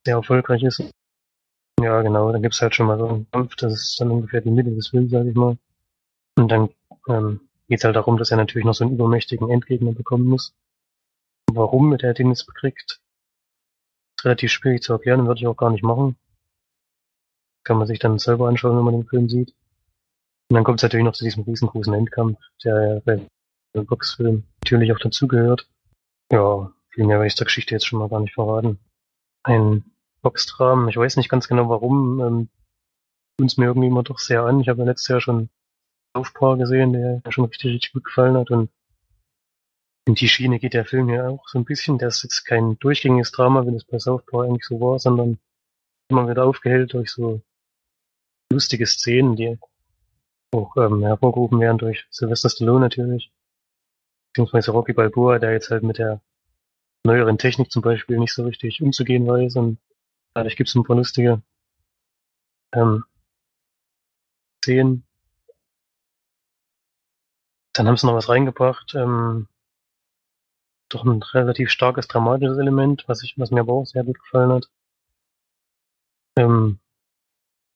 der 0.05 0.15
erfolgreich 0.15 0.63
ist. 0.63 0.83
Ja, 1.81 2.01
genau, 2.01 2.31
da 2.31 2.39
gibt's 2.39 2.61
halt 2.61 2.73
schon 2.73 2.87
mal 2.87 2.97
so 2.97 3.07
einen 3.07 3.29
Kampf, 3.31 3.55
das 3.57 3.73
ist 3.73 3.99
dann 3.99 4.11
ungefähr 4.11 4.41
die 4.41 4.49
Mitte 4.49 4.73
des 4.73 4.87
Films, 4.89 5.11
sag 5.11 5.25
ich 5.25 5.35
mal. 5.35 5.57
Und 6.37 6.49
dann 6.49 6.69
ähm, 7.07 7.41
geht's 7.67 7.83
halt 7.83 7.95
darum, 7.95 8.17
dass 8.17 8.31
er 8.31 8.37
natürlich 8.37 8.65
noch 8.65 8.73
so 8.73 8.85
einen 8.85 8.93
übermächtigen 8.93 9.49
Endgegner 9.49 9.91
bekommen 9.91 10.25
muss. 10.25 10.53
warum 11.51 11.97
der 11.97 12.13
den 12.13 12.29
jetzt 12.29 12.45
bekriegt, 12.45 13.01
relativ 14.25 14.51
schwierig 14.51 14.83
zu 14.83 14.93
erklären, 14.93 15.27
würde 15.27 15.39
ich 15.39 15.47
auch 15.47 15.57
gar 15.57 15.69
nicht 15.69 15.83
machen. 15.83 16.15
Kann 17.63 17.77
man 17.77 17.87
sich 17.87 17.99
dann 17.99 18.19
selber 18.19 18.47
anschauen, 18.47 18.77
wenn 18.77 18.83
man 18.83 18.93
den 18.93 19.07
Film 19.07 19.29
sieht. 19.29 19.53
Und 20.49 20.55
dann 20.55 20.63
kommt 20.63 20.79
es 20.79 20.83
natürlich 20.83 21.05
noch 21.05 21.13
zu 21.13 21.23
diesem 21.23 21.43
riesengroßen 21.43 21.93
Endkampf, 21.93 22.37
der 22.63 23.01
bei 23.05 23.21
dem 23.73 23.85
Boxfilm 23.85 24.43
natürlich 24.63 24.91
auch 24.93 24.99
dazugehört. 24.99 25.67
Ja, 26.31 26.71
viel 26.89 27.05
mehr 27.05 27.17
werde 27.17 27.27
ich 27.27 27.35
der 27.35 27.45
Geschichte 27.45 27.73
jetzt 27.73 27.85
schon 27.85 27.99
mal 27.99 28.09
gar 28.09 28.19
nicht 28.19 28.33
verraten. 28.33 28.79
Ein 29.43 29.83
Boxdramen, 30.21 30.89
ich 30.89 30.97
weiß 30.97 31.17
nicht 31.17 31.29
ganz 31.29 31.47
genau 31.47 31.69
warum, 31.69 32.19
ähm, 32.19 32.49
tun 33.37 33.47
es 33.47 33.57
mir 33.57 33.65
irgendwie 33.65 33.87
immer 33.87 34.03
doch 34.03 34.19
sehr 34.19 34.43
an. 34.43 34.59
Ich 34.59 34.69
habe 34.69 34.79
ja 34.79 34.85
letztes 34.85 35.07
Jahr 35.07 35.21
schon 35.21 35.49
Aufbau 36.13 36.55
gesehen, 36.55 36.93
der 36.93 37.21
schon 37.29 37.45
richtig, 37.45 37.73
richtig 37.73 37.93
gut 37.93 38.05
gefallen 38.05 38.37
hat 38.37 38.49
und 38.49 38.69
in 40.07 40.15
die 40.15 40.29
Schiene 40.29 40.59
geht 40.59 40.73
der 40.73 40.85
Film 40.85 41.09
ja 41.09 41.27
auch 41.27 41.47
so 41.47 41.57
ein 41.57 41.65
bisschen. 41.65 41.97
Der 41.97 42.09
ist 42.09 42.23
jetzt 42.23 42.45
kein 42.45 42.77
durchgängiges 42.79 43.31
Drama, 43.31 43.65
wie 43.65 43.73
das 43.73 43.85
bei 43.85 43.97
Southpaw 43.97 44.43
eigentlich 44.45 44.65
so 44.65 44.79
war, 44.79 44.99
sondern 44.99 45.39
immer 46.09 46.29
wieder 46.29 46.45
aufgehellt 46.45 46.93
durch 46.93 47.11
so 47.11 47.41
lustige 48.51 48.85
Szenen, 48.85 49.35
die 49.35 49.57
auch 50.53 50.77
ähm, 50.77 51.03
hervorgerufen 51.03 51.59
werden 51.59 51.79
durch 51.79 52.05
Sylvester 52.11 52.49
Stallone 52.49 52.81
natürlich. 52.81 53.31
Beziehungsweise 54.31 54.71
Rocky 54.71 54.93
Balboa, 54.93 55.39
der 55.39 55.53
jetzt 55.53 55.71
halt 55.71 55.83
mit 55.83 55.97
der 55.97 56.21
neueren 57.03 57.37
Technik 57.37 57.71
zum 57.71 57.81
Beispiel 57.81 58.19
nicht 58.19 58.33
so 58.33 58.43
richtig 58.43 58.81
umzugehen 58.81 59.25
weiß 59.25 59.55
und 59.55 59.79
dadurch 60.33 60.55
gibt 60.55 60.69
es 60.69 60.75
ein 60.75 60.83
paar 60.83 60.95
lustige 60.95 61.41
ähm, 62.73 63.05
Szenen. 64.63 65.05
Dann 67.73 67.87
haben 67.87 67.97
sie 67.97 68.07
noch 68.07 68.15
was 68.15 68.29
reingebracht, 68.29 68.93
ähm, 68.95 69.47
doch 70.89 71.03
ein 71.03 71.21
relativ 71.21 71.69
starkes 71.69 72.07
dramatisches 72.07 72.57
Element, 72.57 73.03
was 73.07 73.23
ich, 73.23 73.37
was 73.37 73.51
mir 73.51 73.61
aber 73.61 73.73
auch 73.73 73.85
sehr 73.85 74.03
gut 74.03 74.19
gefallen 74.19 74.51
hat. 74.51 74.69
Ähm, 76.37 76.79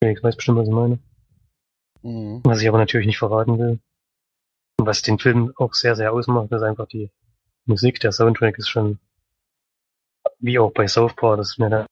ich 0.02 0.24
weiß 0.24 0.36
bestimmt, 0.36 0.60
was 0.60 0.68
ich 0.68 0.74
meine. 0.74 1.00
Mhm. 2.02 2.42
Was 2.44 2.62
ich 2.62 2.68
aber 2.68 2.78
natürlich 2.78 3.08
nicht 3.08 3.18
verraten 3.18 3.58
will. 3.58 3.80
Und 4.80 4.86
was 4.86 5.02
den 5.02 5.20
Film 5.20 5.54
auch 5.58 5.74
sehr, 5.74 5.96
sehr 5.96 6.14
ausmacht, 6.14 6.52
ist 6.52 6.62
einfach 6.62 6.88
die 6.88 7.12
Musik. 7.66 8.00
Der 8.00 8.12
Soundtrack 8.12 8.58
ist 8.58 8.70
schon, 8.70 9.00
wie 10.40 10.60
auch 10.60 10.72
bei 10.72 10.88
Southpaw, 10.88 11.36
das 11.36 11.52
ist 11.52 11.60
mir 11.60 11.70
da 11.70 11.86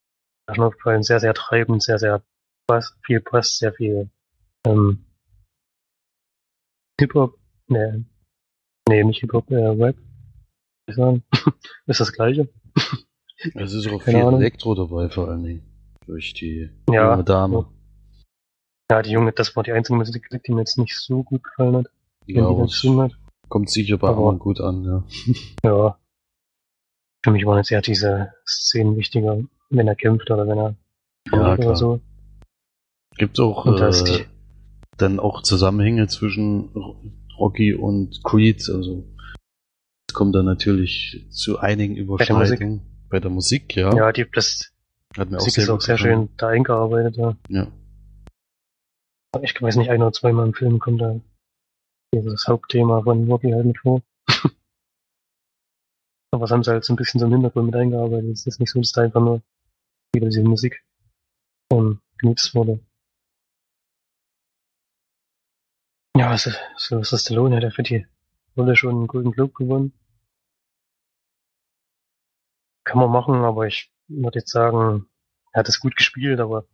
schon 0.53 0.63
aufgefallen, 0.63 1.03
sehr, 1.03 1.19
sehr 1.19 1.33
treibend, 1.33 1.83
sehr, 1.83 1.99
sehr 1.99 2.23
Bass, 2.67 2.95
viel 3.03 3.19
Bass, 3.19 3.57
sehr 3.57 3.73
viel 3.73 4.09
ähm, 4.65 5.05
Hip-Hop, 6.99 7.37
nee, 7.67 8.03
nee, 8.89 9.03
nicht 9.03 9.19
Hip-Hop, 9.19 9.51
äh, 9.51 9.67
Rap 9.67 9.95
sagen. 10.95 11.23
ist 11.85 11.99
das 11.99 12.13
gleiche. 12.13 12.47
Es 13.53 13.73
ist 13.73 13.87
auch 13.87 14.01
viel 14.01 14.15
Ahnung. 14.15 14.41
Elektro 14.41 14.75
dabei, 14.75 15.09
vor 15.09 15.27
allen 15.27 15.43
Dingen. 15.43 15.63
Durch 16.05 16.33
die 16.33 16.69
ja, 16.89 17.11
junge 17.11 17.23
Dame. 17.23 17.65
Ja, 18.89 19.01
die 19.01 19.11
junge, 19.11 19.33
das 19.33 19.55
war 19.55 19.63
die 19.63 19.73
einzige 19.73 19.97
Musik, 19.97 20.29
die 20.45 20.53
mir 20.53 20.61
jetzt 20.61 20.77
nicht 20.77 20.97
so 20.97 21.23
gut 21.23 21.43
gefallen 21.43 21.77
hat. 21.77 21.87
Ja, 22.25 22.49
hat. 22.49 23.11
kommt 23.49 23.69
sicher 23.69 23.97
bei 23.97 24.09
anderen 24.09 24.39
gut 24.39 24.59
an, 24.59 24.83
ja. 24.83 25.03
ja. 25.63 25.97
Für 27.23 27.31
mich 27.31 27.45
waren 27.45 27.57
jetzt 27.57 27.71
eher 27.71 27.81
diese 27.81 28.33
Szenen 28.45 28.95
wichtiger, 28.95 29.39
wenn 29.69 29.87
er 29.87 29.95
kämpft 29.95 30.31
oder 30.31 30.47
wenn 30.47 30.57
er 30.57 30.75
ja, 31.31 31.53
oder 31.53 31.75
so. 31.75 32.01
Gibt 33.17 33.39
auch 33.39 33.65
äh, 33.65 34.25
dann 34.97 35.19
auch 35.19 35.41
Zusammenhänge 35.41 36.07
zwischen 36.07 36.69
Rocky 37.37 37.73
und 37.73 38.23
Creed, 38.23 38.69
also 38.69 39.03
es 40.09 40.13
kommt 40.13 40.35
dann 40.35 40.45
natürlich 40.45 41.25
zu 41.29 41.59
einigen 41.59 41.95
Überschneidungen 41.95 42.81
bei 43.09 43.19
der 43.19 43.29
Musik, 43.29 43.75
ja. 43.75 43.93
Ja, 43.95 44.11
die 44.11 44.25
das 44.31 44.73
hat 45.17 45.29
mir 45.29 45.37
Musik 45.37 45.51
auch 45.51 45.55
sehr, 45.55 45.63
ist 45.63 45.69
auch 45.69 45.81
sehr 45.81 45.97
schön 45.97 46.29
da 46.37 46.49
eingearbeitet, 46.49 47.17
ja. 47.17 47.35
ja. 47.49 47.71
Ich 49.41 49.61
weiß 49.61 49.75
nicht, 49.75 49.89
ein 49.89 50.01
oder 50.01 50.13
zweimal 50.13 50.47
im 50.47 50.53
Film 50.53 50.79
kommt 50.79 51.01
da 51.01 51.19
dieses 52.13 52.47
Hauptthema 52.47 53.01
von 53.03 53.29
Rocky 53.29 53.51
halt 53.51 53.65
mit 53.65 53.77
vor. 53.79 54.01
Aber 56.31 56.41
das 56.41 56.51
haben 56.51 56.63
sie 56.63 56.71
halt 56.71 56.85
so 56.85 56.93
ein 56.93 56.95
bisschen 56.95 57.19
so 57.19 57.25
im 57.25 57.33
Hintergrund 57.33 57.67
mit 57.67 57.75
eingearbeitet. 57.75 58.31
Es 58.31 58.47
ist 58.47 58.59
nicht 58.59 58.71
so, 58.71 58.79
dass 58.79 58.93
da 58.93 59.01
einfach 59.01 59.21
nur 59.21 59.41
wieder 60.13 60.27
diese 60.27 60.43
Musik 60.43 60.83
um, 61.71 61.99
genutzt 62.17 62.55
wurde. 62.55 62.79
Ja, 66.17 66.35
so, 66.37 66.51
so 66.77 66.99
ist 66.99 67.13
das 67.13 67.21
Stallone 67.21 67.57
hat 67.57 67.63
er 67.63 67.71
für 67.71 67.83
die 67.83 68.07
Rolle 68.57 68.75
schon 68.75 68.95
einen 68.95 69.07
Golden 69.07 69.31
Globe 69.31 69.53
gewonnen. 69.53 69.93
Kann 72.83 72.99
man 72.99 73.11
machen, 73.11 73.35
aber 73.43 73.67
ich 73.67 73.91
würde 74.07 74.39
jetzt 74.39 74.51
sagen, 74.51 75.07
er 75.51 75.59
hat 75.59 75.69
es 75.69 75.79
gut 75.79 75.95
gespielt, 75.95 76.39
aber 76.39 76.65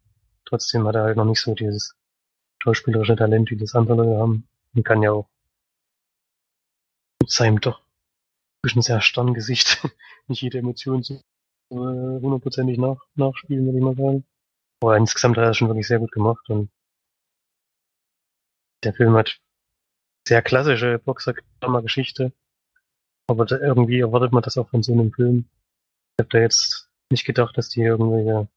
trotzdem 0.45 0.87
hat 0.87 0.95
er 0.95 1.03
halt 1.03 1.17
noch 1.17 1.25
nicht 1.25 1.41
so 1.41 1.55
dieses 1.55 1.95
schauspielerische 2.61 3.15
Talent, 3.15 3.51
wie 3.51 3.57
das 3.57 3.75
andere 3.75 3.97
Leute 3.97 4.19
haben. 4.19 4.47
Und 4.73 4.85
kann 4.85 5.03
ja 5.03 5.11
auch 5.11 5.29
mit 7.21 7.31
seinem 7.31 7.59
doch 7.59 7.81
zwischen 8.61 8.81
sehr 8.81 9.01
starren 9.01 9.33
Gesicht 9.33 9.87
nicht 10.27 10.41
jede 10.41 10.59
Emotion 10.59 11.03
so 11.03 11.15
äh, 11.71 11.75
hundertprozentig 11.75 12.77
nach, 12.77 13.05
nachspielen, 13.15 13.65
würde 13.65 13.77
ich 13.77 13.83
mal 13.83 13.95
sagen. 13.95 14.25
Aber 14.81 14.97
insgesamt 14.97 15.37
hat 15.37 15.45
er 15.45 15.49
es 15.51 15.57
schon 15.57 15.69
wirklich 15.69 15.87
sehr 15.87 15.99
gut 15.99 16.11
gemacht 16.11 16.49
und 16.49 16.69
der 18.83 18.93
Film 18.93 19.15
hat 19.15 19.39
sehr 20.27 20.41
klassische 20.41 20.99
Boxer-Geschichte. 20.99 22.31
Aber 23.27 23.49
irgendwie 23.49 23.99
erwartet 23.99 24.31
man 24.31 24.43
das 24.43 24.57
auch 24.57 24.69
von 24.69 24.83
so 24.83 24.93
einem 24.93 25.11
Film. 25.13 25.45
Ich 26.17 26.23
habe 26.23 26.29
da 26.29 26.39
jetzt 26.39 26.89
nicht 27.09 27.25
gedacht, 27.25 27.57
dass 27.57 27.69
die 27.69 27.81
irgendwelche 27.81 28.47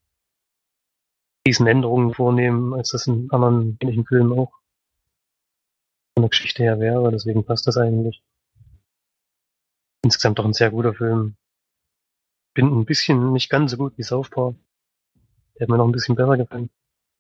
diesen 1.47 1.67
Änderungen 1.67 2.13
vornehmen, 2.13 2.75
als 2.75 2.91
das 2.91 3.07
in 3.07 3.31
anderen 3.31 3.79
ähnlichen 3.81 4.05
Filmen 4.05 4.37
auch 4.37 4.53
von 6.15 6.23
der 6.23 6.31
Geschichte 6.31 6.65
her 6.65 6.81
wäre. 6.81 7.11
Deswegen 7.13 7.45
passt 7.45 7.67
das 7.67 7.77
eigentlich. 7.77 8.23
Insgesamt 10.03 10.39
doch 10.39 10.45
ein 10.45 10.53
sehr 10.53 10.71
guter 10.71 10.95
Film. 10.95 11.37
Bin 12.55 12.67
ein 12.67 12.85
bisschen 12.85 13.33
nicht 13.33 13.49
ganz 13.49 13.71
so 13.71 13.77
gut 13.77 13.97
wie 13.97 14.03
Southpaw. 14.03 14.57
Der 15.55 15.65
hat 15.65 15.69
mir 15.69 15.79
noch 15.79 15.87
ein 15.87 15.93
bisschen 15.93 16.17
besser 16.17 16.37
gefallen. 16.37 16.71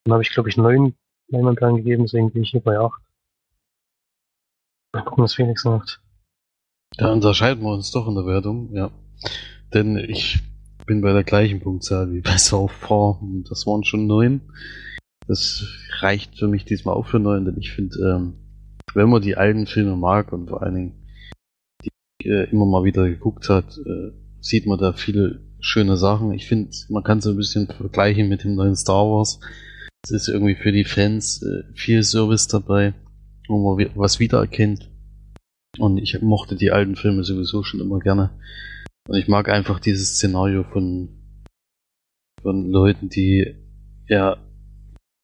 Dann 0.05 0.15
habe 0.15 0.23
ich, 0.23 0.31
glaube 0.31 0.49
ich, 0.49 0.57
neun 0.57 0.97
Leinwandperlen 1.29 1.77
gegeben, 1.77 2.05
deswegen 2.05 2.31
bin 2.31 2.43
ich 2.43 2.51
hier 2.51 2.61
bei 2.61 2.79
acht. 2.79 3.06
Mal 4.93 5.05
gucken, 5.05 5.24
was 5.24 5.34
Felix 5.34 5.64
macht. 5.64 6.01
Da 6.97 7.12
unterscheiden 7.12 7.62
wir 7.62 7.72
uns 7.72 7.91
doch 7.91 8.09
in 8.09 8.14
der 8.14 8.26
Wertung, 8.26 8.72
ja. 8.74 8.91
Denn 9.74 9.97
ich 9.97 10.41
bin 10.87 11.01
bei 11.01 11.12
der 11.12 11.24
gleichen 11.24 11.61
Punktzahl 11.61 12.12
wie 12.12 12.20
bei 12.20 12.39
Southpaw. 12.39 13.18
Das 13.49 13.66
waren 13.66 13.84
schon 13.84 14.07
neun. 14.07 14.41
Das 15.26 15.64
reicht 16.01 16.39
für 16.39 16.47
mich 16.47 16.64
diesmal 16.64 16.95
auch 16.95 17.07
für 17.07 17.18
neun, 17.18 17.45
denn 17.45 17.59
ich 17.59 17.72
finde, 17.72 17.99
ähm, 17.99 18.34
wenn 18.95 19.11
man 19.11 19.22
die 19.22 19.37
alten 19.37 19.66
Filme 19.66 19.97
mag 19.97 20.32
und 20.32 20.49
vor 20.49 20.62
allen 20.62 20.74
Dingen 20.74 21.07
die 21.82 22.28
äh, 22.28 22.49
immer 22.51 22.64
mal 22.64 22.84
wieder 22.84 23.09
geguckt 23.09 23.49
hat, 23.49 23.76
äh, 23.76 24.12
sieht 24.41 24.66
man 24.66 24.78
da 24.78 24.93
viele 24.93 25.41
schöne 25.59 25.97
Sachen. 25.97 26.32
Ich 26.32 26.47
finde, 26.47 26.70
man 26.89 27.03
kann 27.03 27.20
so 27.20 27.30
ein 27.30 27.37
bisschen 27.37 27.66
vergleichen 27.66 28.28
mit 28.28 28.45
dem 28.45 28.55
neuen 28.55 28.76
Star 28.76 29.05
Wars. 29.05 29.41
Es 30.05 30.12
ist 30.12 30.28
irgendwie 30.28 30.55
für 30.55 30.70
die 30.70 30.84
Fans 30.84 31.43
äh, 31.43 31.64
viel 31.74 32.05
Service 32.05 32.47
dabei 32.47 32.95
wo 33.49 33.77
man 33.77 33.91
was 33.95 34.21
wiedererkennt. 34.21 34.91
Und 35.79 35.99
ich 35.99 36.21
mochte 36.23 36.57
die 36.57 36.71
alten 36.71 36.97
Filme 36.97 37.25
sowieso 37.25 37.63
schon 37.63 37.81
immer 37.81 37.99
gerne. 37.99 38.31
Und 39.09 39.17
ich 39.17 39.29
mag 39.29 39.49
einfach 39.49 39.79
dieses 39.79 40.15
Szenario 40.15 40.65
von, 40.65 41.09
von 42.43 42.71
Leuten, 42.71 43.09
die 43.09 43.55
ja 44.09 44.37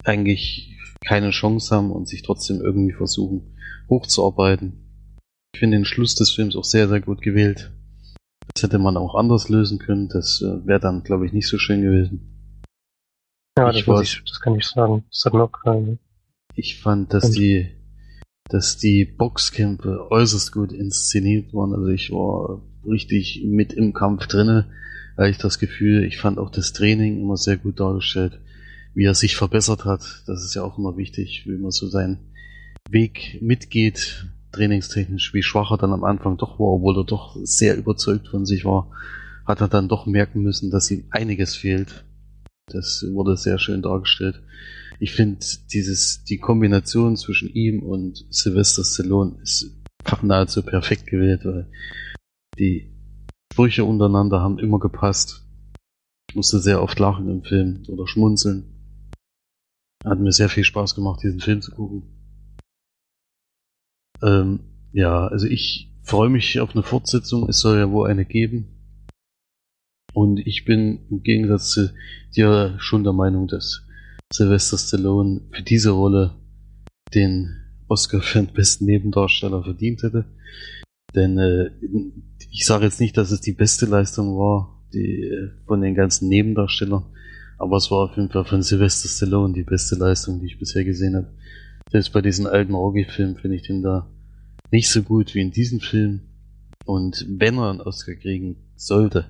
eigentlich 0.04 0.76
keine 1.04 1.30
Chance 1.30 1.74
haben 1.74 1.90
und 1.90 2.08
sich 2.08 2.22
trotzdem 2.22 2.60
irgendwie 2.60 2.92
versuchen 2.92 3.56
hochzuarbeiten. 3.88 5.18
Ich 5.54 5.60
finde 5.60 5.78
den 5.78 5.84
Schluss 5.84 6.14
des 6.14 6.30
Films 6.30 6.56
auch 6.56 6.64
sehr, 6.64 6.88
sehr 6.88 7.00
gut 7.00 7.22
gewählt. 7.22 7.72
Das 8.54 8.62
hätte 8.62 8.78
man 8.78 8.96
auch 8.96 9.14
anders 9.14 9.48
lösen 9.48 9.78
können. 9.78 10.08
Das 10.08 10.42
äh, 10.42 10.66
wäre 10.66 10.80
dann, 10.80 11.02
glaube 11.02 11.26
ich, 11.26 11.32
nicht 11.32 11.48
so 11.48 11.58
schön 11.58 11.82
gewesen. 11.82 12.28
Ja, 13.58 13.70
das, 13.70 13.76
ich, 14.02 14.22
das 14.24 14.40
kann 14.40 14.54
ich 14.54 14.66
sagen. 14.66 15.04
Das 15.10 15.24
hat 15.24 15.34
mir 15.34 15.44
auch 15.44 15.52
gefallen. 15.52 15.98
Ich 16.54 16.80
fand, 16.80 17.12
dass 17.12 17.24
und 17.24 17.36
die 17.36 17.70
dass 18.52 18.76
die 18.76 19.06
Boxkämpfe 19.06 20.10
äußerst 20.10 20.52
gut 20.52 20.72
inszeniert 20.72 21.54
waren. 21.54 21.72
Also 21.72 21.88
ich 21.88 22.12
war 22.12 22.60
richtig 22.86 23.42
mit 23.46 23.72
im 23.72 23.94
Kampf 23.94 24.26
drinne, 24.26 24.66
weil 25.16 25.30
ich 25.30 25.38
das 25.38 25.58
Gefühl, 25.58 26.04
ich 26.04 26.18
fand 26.18 26.38
auch 26.38 26.50
das 26.50 26.74
Training 26.74 27.18
immer 27.18 27.38
sehr 27.38 27.56
gut 27.56 27.80
dargestellt, 27.80 28.40
wie 28.94 29.04
er 29.04 29.14
sich 29.14 29.36
verbessert 29.36 29.86
hat. 29.86 30.02
Das 30.26 30.44
ist 30.44 30.54
ja 30.54 30.62
auch 30.62 30.76
immer 30.76 30.98
wichtig, 30.98 31.44
wie 31.46 31.56
man 31.56 31.70
so 31.70 31.88
seinen 31.88 32.18
Weg 32.90 33.38
mitgeht, 33.40 34.26
trainingstechnisch, 34.52 35.32
wie 35.32 35.42
schwach 35.42 35.70
er 35.70 35.78
dann 35.78 35.94
am 35.94 36.04
Anfang 36.04 36.36
doch 36.36 36.58
war, 36.58 36.74
obwohl 36.74 36.98
er 36.98 37.04
doch 37.04 37.38
sehr 37.42 37.78
überzeugt 37.78 38.28
von 38.28 38.44
sich 38.44 38.66
war, 38.66 38.90
hat 39.46 39.62
er 39.62 39.68
dann 39.68 39.88
doch 39.88 40.04
merken 40.04 40.42
müssen, 40.42 40.70
dass 40.70 40.90
ihm 40.90 41.04
einiges 41.10 41.56
fehlt. 41.56 42.04
Das 42.66 43.02
wurde 43.12 43.38
sehr 43.38 43.58
schön 43.58 43.80
dargestellt 43.80 44.42
ich 45.02 45.14
finde 45.14 45.44
dieses, 45.72 46.22
die 46.22 46.38
Kombination 46.38 47.16
zwischen 47.16 47.48
ihm 47.48 47.82
und 47.82 48.24
Sylvester 48.30 48.84
Stallone 48.84 49.36
ist 49.42 49.68
nahezu 50.22 50.62
perfekt 50.62 51.08
gewählt, 51.08 51.44
weil 51.44 51.68
die 52.56 52.94
Sprüche 53.52 53.84
untereinander 53.84 54.40
haben 54.40 54.60
immer 54.60 54.78
gepasst. 54.78 55.44
Ich 56.30 56.36
musste 56.36 56.60
sehr 56.60 56.80
oft 56.80 57.00
lachen 57.00 57.28
im 57.28 57.42
Film 57.42 57.82
oder 57.88 58.06
schmunzeln. 58.06 59.10
Hat 60.04 60.20
mir 60.20 60.30
sehr 60.30 60.48
viel 60.48 60.62
Spaß 60.62 60.94
gemacht, 60.94 61.20
diesen 61.24 61.40
Film 61.40 61.62
zu 61.62 61.72
gucken. 61.72 62.04
Ähm, 64.22 64.60
ja, 64.92 65.26
also 65.26 65.48
ich 65.48 65.92
freue 66.04 66.30
mich 66.30 66.60
auf 66.60 66.76
eine 66.76 66.84
Fortsetzung. 66.84 67.48
Es 67.48 67.58
soll 67.58 67.76
ja 67.76 67.90
wohl 67.90 68.08
eine 68.08 68.24
geben. 68.24 68.68
Und 70.14 70.38
ich 70.38 70.64
bin 70.64 71.08
im 71.10 71.24
Gegensatz 71.24 71.70
zu 71.70 71.92
dir 72.36 72.76
schon 72.78 73.02
der 73.02 73.14
Meinung, 73.14 73.48
dass 73.48 73.84
Sylvester 74.32 74.78
Stallone 74.78 75.42
für 75.50 75.62
diese 75.62 75.90
Rolle 75.90 76.34
den 77.14 77.56
Oscar 77.88 78.20
für 78.22 78.38
den 78.38 78.52
besten 78.52 78.86
Nebendarsteller 78.86 79.62
verdient 79.62 80.02
hätte. 80.02 80.24
Denn 81.14 81.38
äh, 81.38 81.70
ich 82.50 82.64
sage 82.64 82.84
jetzt 82.84 83.00
nicht, 83.00 83.16
dass 83.16 83.30
es 83.30 83.40
die 83.40 83.52
beste 83.52 83.86
Leistung 83.86 84.36
war, 84.38 84.82
die 84.92 85.24
äh, 85.24 85.50
von 85.66 85.80
den 85.82 85.94
ganzen 85.94 86.28
Nebendarstellern, 86.28 87.04
aber 87.58 87.76
es 87.76 87.90
war 87.90 88.10
auf 88.10 88.16
jeden 88.16 88.30
Fall 88.30 88.44
von 88.44 88.62
Sylvester 88.62 89.08
Stallone 89.08 89.52
die 89.52 89.62
beste 89.62 89.96
Leistung, 89.96 90.40
die 90.40 90.46
ich 90.46 90.58
bisher 90.58 90.84
gesehen 90.84 91.16
habe. 91.16 91.32
Selbst 91.90 92.12
bei 92.12 92.22
diesen 92.22 92.46
alten 92.46 92.74
Rocky-Filmen 92.74 93.36
finde 93.36 93.56
ich 93.56 93.62
den 93.62 93.82
da 93.82 94.10
nicht 94.70 94.88
so 94.88 95.02
gut 95.02 95.34
wie 95.34 95.42
in 95.42 95.50
diesem 95.50 95.80
Film. 95.80 96.22
Und 96.86 97.26
wenn 97.28 97.58
er 97.58 97.70
einen 97.70 97.82
Oscar 97.82 98.14
kriegen 98.14 98.56
sollte, 98.74 99.26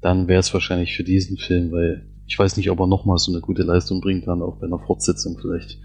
dann 0.00 0.26
wäre 0.26 0.40
es 0.40 0.52
wahrscheinlich 0.52 0.96
für 0.96 1.04
diesen 1.04 1.38
Film, 1.38 1.70
weil 1.70 2.04
ich 2.26 2.38
weiß 2.38 2.56
nicht, 2.56 2.70
ob 2.70 2.80
er 2.80 2.86
nochmal 2.86 3.18
so 3.18 3.32
eine 3.32 3.40
gute 3.40 3.62
Leistung 3.62 4.00
bringen 4.00 4.24
kann, 4.24 4.42
auch 4.42 4.56
bei 4.56 4.66
einer 4.66 4.78
Fortsetzung 4.78 5.38
vielleicht. 5.40 5.78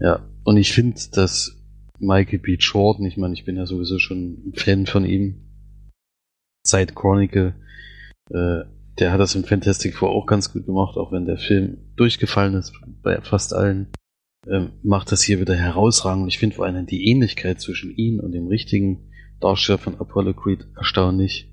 Ja, 0.00 0.26
und 0.44 0.56
ich 0.56 0.72
finde, 0.72 1.00
dass 1.12 1.62
Michael 1.98 2.38
B. 2.38 2.56
Jordan, 2.58 3.06
ich 3.06 3.16
meine, 3.16 3.34
ich 3.34 3.44
bin 3.44 3.56
ja 3.56 3.66
sowieso 3.66 3.98
schon 3.98 4.48
ein 4.48 4.52
Fan 4.54 4.86
von 4.86 5.04
ihm, 5.04 5.48
seit 6.66 6.94
Chronicle, 6.94 7.54
äh, 8.30 8.64
der 8.98 9.12
hat 9.12 9.20
das 9.20 9.34
im 9.34 9.44
Fantastic 9.44 9.94
Four 9.94 10.10
auch 10.10 10.26
ganz 10.26 10.52
gut 10.52 10.66
gemacht, 10.66 10.96
auch 10.96 11.12
wenn 11.12 11.24
der 11.24 11.38
Film 11.38 11.78
durchgefallen 11.96 12.54
ist 12.54 12.72
bei 13.02 13.20
fast 13.20 13.54
allen, 13.54 13.88
ähm, 14.48 14.72
macht 14.82 15.12
das 15.12 15.22
hier 15.22 15.40
wieder 15.40 15.54
herausragend. 15.54 16.28
Ich 16.28 16.38
finde 16.38 16.56
vor 16.56 16.66
allem 16.66 16.86
die 16.86 17.08
Ähnlichkeit 17.08 17.60
zwischen 17.60 17.94
ihm 17.94 18.20
und 18.20 18.32
dem 18.32 18.48
richtigen 18.48 19.10
Darsteller 19.40 19.78
von 19.78 19.98
Apollo 19.98 20.34
Creed 20.34 20.66
erstaunlich. 20.76 21.48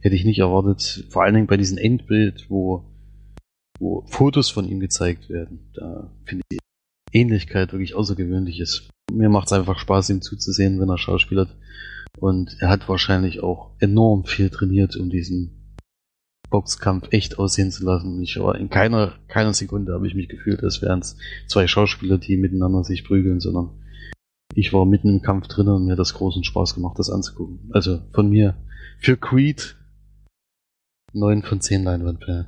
Hätte 0.00 0.14
ich 0.14 0.24
nicht 0.24 0.38
erwartet. 0.38 1.06
Vor 1.10 1.22
allen 1.22 1.34
Dingen 1.34 1.46
bei 1.46 1.56
diesem 1.56 1.78
Endbild, 1.78 2.46
wo, 2.48 2.84
wo 3.78 4.04
Fotos 4.08 4.50
von 4.50 4.66
ihm 4.68 4.80
gezeigt 4.80 5.28
werden. 5.28 5.70
Da 5.74 6.10
finde 6.24 6.42
ich 6.48 6.58
die 6.58 7.18
Ähnlichkeit 7.18 7.72
wirklich 7.72 7.94
außergewöhnlich 7.94 8.60
ist. 8.60 8.88
Mir 9.12 9.28
macht 9.28 9.46
es 9.46 9.52
einfach 9.52 9.78
Spaß, 9.78 10.10
ihm 10.10 10.22
zuzusehen, 10.22 10.80
wenn 10.80 10.88
er 10.88 10.98
schauspielert. 10.98 11.54
Und 12.18 12.56
er 12.60 12.68
hat 12.68 12.88
wahrscheinlich 12.88 13.42
auch 13.42 13.70
enorm 13.78 14.24
viel 14.24 14.50
trainiert, 14.50 14.96
um 14.96 15.10
diesen 15.10 15.76
Boxkampf 16.50 17.08
echt 17.10 17.38
aussehen 17.38 17.70
zu 17.70 17.84
lassen. 17.84 18.22
Ich 18.22 18.38
war 18.38 18.56
in 18.56 18.70
keiner, 18.70 19.14
keiner 19.28 19.52
Sekunde 19.52 19.92
habe 19.92 20.06
ich 20.06 20.14
mich 20.14 20.28
gefühlt, 20.28 20.62
als 20.62 20.80
wären 20.80 21.00
es 21.00 21.16
zwei 21.48 21.66
Schauspieler, 21.66 22.18
die 22.18 22.36
miteinander 22.36 22.84
sich 22.84 23.04
prügeln, 23.04 23.40
sondern 23.40 23.70
ich 24.54 24.72
war 24.72 24.86
mitten 24.86 25.08
im 25.08 25.22
Kampf 25.22 25.48
drin 25.48 25.68
und 25.68 25.84
mir 25.84 25.92
hat 25.92 25.98
das 25.98 26.14
großen 26.14 26.44
Spaß 26.44 26.74
gemacht, 26.74 26.98
das 26.98 27.10
anzugucken. 27.10 27.70
Also 27.72 28.00
von 28.12 28.30
mir 28.30 28.56
für 28.98 29.16
Creed 29.16 29.76
neun 31.12 31.42
von 31.42 31.60
zehn 31.60 31.84
Leinwandperlen. 31.84 32.46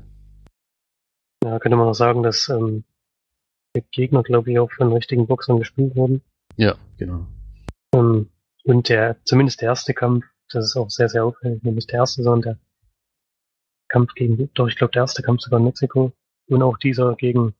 Ja, 1.44 1.58
könnte 1.58 1.76
man 1.76 1.88
auch 1.88 1.94
sagen, 1.94 2.22
dass 2.22 2.48
ähm, 2.48 2.84
die 3.76 3.82
Gegner, 3.90 4.22
glaube 4.22 4.50
ich, 4.50 4.58
auch 4.58 4.70
von 4.70 4.92
richtigen 4.92 5.26
Boxern 5.26 5.58
gespielt 5.58 5.94
wurden. 5.96 6.22
Ja, 6.56 6.76
genau. 6.96 7.26
Ähm, 7.94 8.30
und 8.64 8.88
der, 8.88 9.16
zumindest 9.24 9.60
der 9.60 9.68
erste 9.68 9.94
Kampf, 9.94 10.24
das 10.50 10.64
ist 10.64 10.76
auch 10.76 10.90
sehr, 10.90 11.08
sehr 11.08 11.24
auffällig, 11.24 11.62
nämlich 11.62 11.86
der 11.86 12.00
erste, 12.00 12.22
sondern 12.22 12.42
der 12.42 12.58
Kampf 13.88 14.14
gegen, 14.14 14.50
doch, 14.54 14.68
ich 14.68 14.76
glaube, 14.76 14.92
der 14.92 15.02
erste 15.02 15.22
Kampf 15.22 15.40
sogar 15.42 15.60
in 15.60 15.66
Mexiko. 15.66 16.12
Und 16.48 16.62
auch 16.62 16.78
dieser 16.78 17.14
gegen 17.14 17.54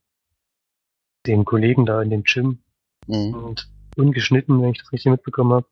den 1.26 1.44
Kollegen 1.44 1.86
da 1.86 2.02
in 2.02 2.10
dem 2.10 2.24
Gym. 2.24 2.62
Mhm. 3.06 3.34
Und 3.34 3.70
ungeschnitten, 3.96 4.62
wenn 4.62 4.70
ich 4.70 4.78
das 4.78 4.92
richtig 4.92 5.10
mitbekommen 5.10 5.52
habe. 5.52 5.66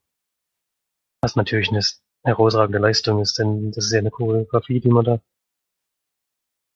Was 1.22 1.36
natürlich 1.36 1.70
eine 1.70 1.80
herausragende 2.24 2.78
Leistung 2.78 3.20
ist, 3.20 3.38
denn 3.38 3.70
das 3.72 3.86
ist 3.86 3.92
ja 3.92 4.00
eine 4.00 4.10
Choreografie, 4.10 4.80
die 4.80 4.88
man 4.88 5.04
da 5.04 5.20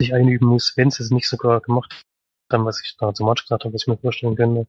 sich 0.01 0.15
einüben 0.15 0.49
muss, 0.49 0.77
wenn 0.77 0.91
sie 0.91 1.03
es 1.03 1.11
nicht 1.11 1.29
sogar 1.29 1.61
gemacht 1.61 2.05
haben, 2.51 2.65
was 2.65 2.81
ich 2.83 2.97
da 2.99 3.15
zum 3.15 3.27
Match 3.27 3.43
gesagt 3.43 3.65
habe, 3.65 3.75
was 3.75 3.83
ich 3.83 3.89
mir 3.89 3.99
vorstellen 3.99 4.37
könnte. 4.37 4.67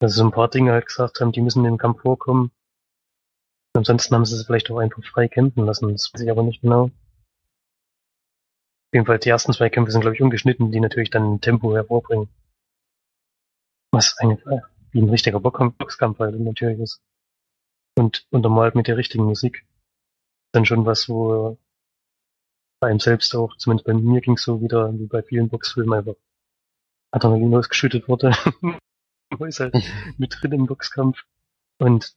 Sie 0.00 0.08
so 0.08 0.24
ein 0.24 0.32
paar 0.32 0.48
Dinge 0.48 0.72
halt 0.72 0.86
gesagt 0.86 1.20
haben, 1.20 1.32
die 1.32 1.40
müssen 1.40 1.64
im 1.64 1.78
Kampf 1.78 2.02
vorkommen. 2.02 2.50
Ansonsten 3.74 4.14
haben 4.14 4.26
sie 4.26 4.36
es 4.36 4.44
vielleicht 4.44 4.70
auch 4.70 4.78
einfach 4.78 5.02
frei 5.04 5.28
kämpfen 5.28 5.64
lassen, 5.64 5.90
das 5.90 6.12
weiß 6.12 6.20
ich 6.20 6.30
aber 6.30 6.42
nicht 6.42 6.60
genau. 6.60 6.84
Auf 6.84 6.90
jeden 8.92 9.06
Fall 9.06 9.18
die 9.18 9.30
ersten 9.30 9.52
zwei 9.52 9.70
Kämpfe 9.70 9.90
sind, 9.90 10.02
glaube 10.02 10.14
ich, 10.14 10.22
ungeschnitten, 10.22 10.70
die 10.70 10.80
natürlich 10.80 11.10
dann 11.10 11.40
Tempo 11.40 11.74
hervorbringen. 11.74 12.28
Was 13.90 14.16
eigentlich 14.18 14.44
wie 14.92 15.02
ein 15.02 15.08
richtiger 15.08 15.40
Boxkampf 15.40 16.18
halt 16.18 16.38
natürlich 16.38 16.78
ist. 16.78 17.02
Und 17.96 18.26
untermalt 18.30 18.74
mit 18.74 18.86
der 18.86 18.96
richtigen 18.96 19.24
Musik. 19.24 19.64
Dann 20.52 20.66
schon 20.66 20.86
was, 20.86 21.08
wo 21.08 21.58
bei 22.84 22.90
einem 22.90 23.00
selbst 23.00 23.34
auch, 23.34 23.56
zumindest 23.56 23.86
bei 23.86 23.94
mir 23.94 24.20
ging 24.20 24.34
es 24.34 24.42
so 24.42 24.60
wieder, 24.60 24.92
wie 24.98 25.06
bei 25.06 25.22
vielen 25.22 25.48
Boxfilmen 25.48 25.94
einfach 25.98 26.16
Adrenalin 27.12 27.54
ausgeschüttet 27.54 28.08
wurde. 28.08 28.32
Man 29.38 29.48
ist 29.48 29.58
halt 29.60 29.74
mit 30.18 30.36
drin 30.38 30.52
im 30.52 30.66
Boxkampf. 30.66 31.24
Und 31.78 32.14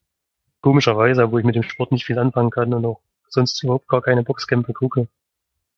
komischerweise, 0.61 1.23
obwohl 1.23 1.39
ich 1.39 1.45
mit 1.45 1.55
dem 1.55 1.63
Sport 1.63 1.93
nicht 1.93 2.03
viel 2.05 2.19
anfangen 2.19 2.49
kann 2.49 2.73
und 2.73 2.85
auch 2.85 3.01
sonst 3.29 3.63
überhaupt 3.63 3.87
gar 3.87 4.01
keine 4.01 4.23
Boxkämpfe 4.23 4.73
gucke, 4.73 5.07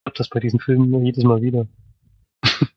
hab 0.07 0.15
das 0.15 0.27
bei 0.29 0.39
diesen 0.39 0.59
Filmen 0.59 0.89
nur 0.89 1.01
jedes 1.03 1.23
Mal 1.23 1.41
wieder. 1.43 1.67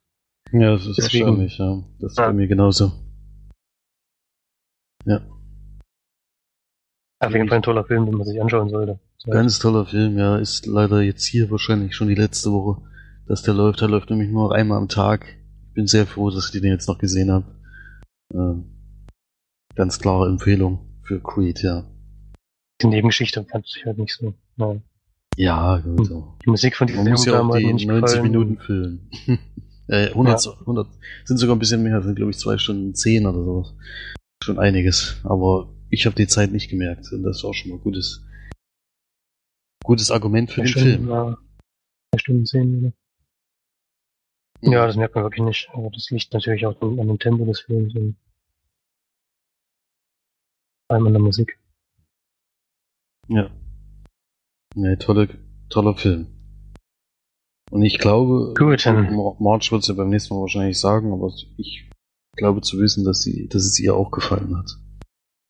Ja, 0.54 0.72
das 0.72 0.84
ist 0.86 0.98
Deswegen- 0.98 1.24
erstaunlich, 1.28 1.56
ja. 1.56 1.82
Das 1.98 2.12
ist 2.12 2.18
Ja. 2.18 2.26
bei 2.26 2.34
mir 2.34 2.46
genauso. 2.46 2.92
Ja, 5.06 5.22
Auf 7.20 7.32
jeden 7.32 7.48
Fall 7.48 7.56
ein 7.60 7.62
toller 7.62 7.86
Film, 7.86 8.04
den 8.04 8.16
man 8.16 8.26
sich 8.26 8.38
anschauen 8.38 8.68
sollte. 8.68 8.98
Ganz 9.26 9.58
toller 9.58 9.86
Film, 9.86 10.18
ja. 10.18 10.36
Ist 10.38 10.66
leider 10.66 11.00
jetzt 11.02 11.24
hier 11.24 11.50
wahrscheinlich 11.50 11.94
schon 11.94 12.08
die 12.08 12.14
letzte 12.14 12.50
Woche, 12.52 12.82
dass 13.26 13.42
der 13.42 13.54
läuft. 13.54 13.80
Der 13.80 13.88
läuft 13.88 14.10
nämlich 14.10 14.30
nur 14.30 14.48
noch 14.48 14.54
einmal 14.54 14.78
am 14.78 14.88
Tag. 14.88 15.26
Ich 15.68 15.74
bin 15.74 15.86
sehr 15.86 16.06
froh, 16.06 16.30
dass 16.30 16.46
ich 16.46 16.60
den 16.60 16.70
jetzt 16.70 16.88
noch 16.88 16.98
gesehen 16.98 17.30
habe. 17.30 17.46
Ähm, 18.34 18.64
ganz 19.74 19.98
klare 19.98 20.28
Empfehlung 20.28 20.80
für 21.02 21.20
Creed, 21.20 21.62
ja. 21.62 21.84
Die 22.82 22.86
Nebengeschichte 22.88 23.44
fand 23.44 23.66
ich 23.66 23.86
halt 23.86 23.98
nicht 23.98 24.14
so. 24.14 24.34
Nein. 24.56 24.82
Ja, 25.36 25.78
gut. 25.78 26.06
so. 26.06 26.34
Die 26.44 26.50
Musik 26.50 26.76
von 26.76 26.86
diesem 26.86 27.04
Man 27.04 27.12
muss 27.12 27.24
Film 27.24 27.34
ja 27.34 27.42
auch 27.42 27.56
die 27.56 27.72
nicht 27.72 27.86
90 27.86 28.02
gefallen. 28.02 28.22
Minuten 28.22 28.58
füllen. 28.58 29.10
äh, 29.88 30.08
100, 30.08 30.46
100, 30.60 30.88
sind 31.24 31.36
sogar 31.38 31.56
ein 31.56 31.58
bisschen 31.58 31.82
mehr, 31.82 32.02
sind 32.02 32.16
glaube 32.16 32.32
ich 32.32 32.38
zwei 32.38 32.58
Stunden 32.58 32.94
zehn 32.94 33.26
oder 33.26 33.42
sowas. 33.42 33.74
Schon 34.42 34.58
einiges. 34.58 35.16
Aber 35.24 35.72
ich 35.90 36.06
habe 36.06 36.16
die 36.16 36.26
Zeit 36.26 36.52
nicht 36.52 36.68
gemerkt 36.68 37.10
und 37.12 37.22
das 37.22 37.42
war 37.44 37.54
schon 37.54 37.70
mal 37.70 37.78
gutes, 37.78 38.24
gutes 39.84 40.10
Argument 40.10 40.50
für 40.50 40.62
den 40.62 40.72
Film. 40.72 41.08
Ja, 41.08 41.36
zwei 42.12 42.18
Stunden 42.18 42.46
zehn. 42.46 42.78
Oder? 42.78 42.92
Ja, 44.72 44.86
das 44.86 44.96
merkt 44.96 45.14
man 45.14 45.24
wirklich 45.24 45.44
nicht. 45.44 45.68
Aber 45.72 45.90
das 45.90 46.08
liegt 46.10 46.32
natürlich 46.32 46.64
auch 46.66 46.80
an, 46.80 46.96
dem 46.96 47.18
Tempo 47.18 47.44
des 47.44 47.60
Films 47.60 47.94
und 47.94 48.16
vor 50.88 50.96
allem 50.96 51.06
an 51.08 51.12
der 51.14 51.22
Musik. 51.22 51.58
Ja. 53.28 53.50
Nee, 54.74 54.96
tolle, 54.96 55.28
toller 55.68 55.96
Film. 55.96 56.26
Und 57.70 57.82
ich 57.82 57.98
glaube, 57.98 58.52
Gut, 58.56 58.84
dann- 58.86 59.14
Mar- 59.16 59.36
Marge 59.40 59.68
wird 59.70 59.82
es 59.82 59.88
ja 59.88 59.94
beim 59.94 60.10
nächsten 60.10 60.34
Mal 60.34 60.42
wahrscheinlich 60.42 60.78
sagen, 60.78 61.12
aber 61.12 61.32
ich 61.56 61.88
glaube 62.36 62.60
zu 62.60 62.78
wissen, 62.78 63.04
dass 63.04 63.22
sie, 63.22 63.48
dass 63.48 63.64
es 63.64 63.78
ihr 63.80 63.94
auch 63.94 64.10
gefallen 64.10 64.56
hat. 64.56 64.70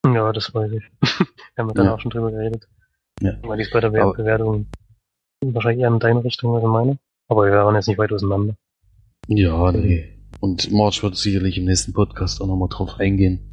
Ja, 0.07 0.33
das 0.33 0.53
weiß 0.55 0.73
ich. 0.73 0.85
Wir 1.55 1.59
haben 1.63 1.69
ja 1.69 1.75
dann 1.75 1.87
Ja. 1.87 1.95
auch 1.95 2.01
schon 2.01 2.11
drüber 2.11 2.31
geredet. 2.31 2.69
Ja. 3.23 3.37
Weil 3.43 3.57
die 3.59 3.63
ist 3.63 3.73
bei 3.73 3.81
der 3.81 3.91
Be 3.91 4.03
Aber- 4.03 4.15
Bewertung 4.15 4.67
wahrscheinlich 5.45 5.83
eher 5.83 5.89
in 5.89 5.99
deine 5.99 6.25
Richtung 6.25 6.55
als 6.55 6.65
in 6.65 6.71
meine. 6.71 6.99
Aber 7.29 7.47
wir 7.47 7.53
waren 7.53 7.75
jetzt 7.75 7.89
nicht 7.89 7.99
weit 7.99 8.13
auseinander. 8.13 8.55
Ja, 9.29 9.73
nee. 9.73 10.19
Und 10.41 10.71
Marge 10.73 11.03
wird 11.03 11.17
sicherlich 11.17 11.59
im 11.59 11.65
nächsten 11.65 11.93
Podcast 11.93 12.41
auch 12.41 12.47
nochmal 12.47 12.69
drauf 12.69 12.99
eingehen. 12.99 13.49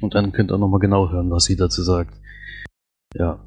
Und 0.00 0.14
dann 0.14 0.32
könnt 0.32 0.50
ihr 0.50 0.58
nochmal 0.58 0.80
genau 0.80 1.10
hören, 1.10 1.30
was 1.30 1.44
sie 1.44 1.56
dazu 1.56 1.82
sagt. 1.82 2.14
Ja. 3.14 3.44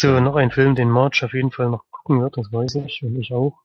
So, 0.00 0.20
noch 0.20 0.36
ein 0.36 0.50
Film, 0.50 0.74
den 0.74 0.88
March 0.90 1.22
auf 1.24 1.34
jeden 1.34 1.50
Fall 1.50 1.68
noch 1.68 1.84
gucken 1.90 2.20
wird, 2.20 2.36
das 2.36 2.50
weiß 2.52 2.76
ich 2.76 3.02
und 3.02 3.16
ich 3.16 3.32
auch. 3.32 3.58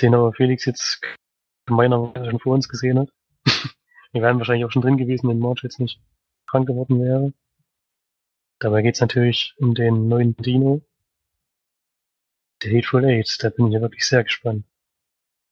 Den 0.00 0.14
aber 0.14 0.32
Felix 0.32 0.64
jetzt 0.64 1.00
gemeinerweise 1.66 2.30
schon 2.30 2.40
vor 2.40 2.54
uns 2.54 2.68
gesehen 2.68 2.98
hat. 2.98 3.08
Wir 4.12 4.22
wären 4.22 4.38
wahrscheinlich 4.38 4.64
auch 4.64 4.70
schon 4.70 4.82
drin 4.82 4.96
gewesen, 4.96 5.28
wenn 5.28 5.38
March 5.40 5.62
jetzt 5.62 5.80
nicht 5.80 6.00
krank 6.46 6.66
geworden 6.68 7.00
wäre. 7.02 7.32
Dabei 8.60 8.82
geht's 8.82 9.00
natürlich 9.00 9.54
um 9.58 9.74
den 9.74 10.08
neuen 10.08 10.36
Dino. 10.36 10.82
Der 12.62 12.72
Hateful 12.76 13.04
Eight, 13.04 13.36
da 13.40 13.50
bin 13.50 13.66
ich 13.66 13.74
ja 13.74 13.80
wirklich 13.80 14.06
sehr 14.06 14.24
gespannt. 14.24 14.64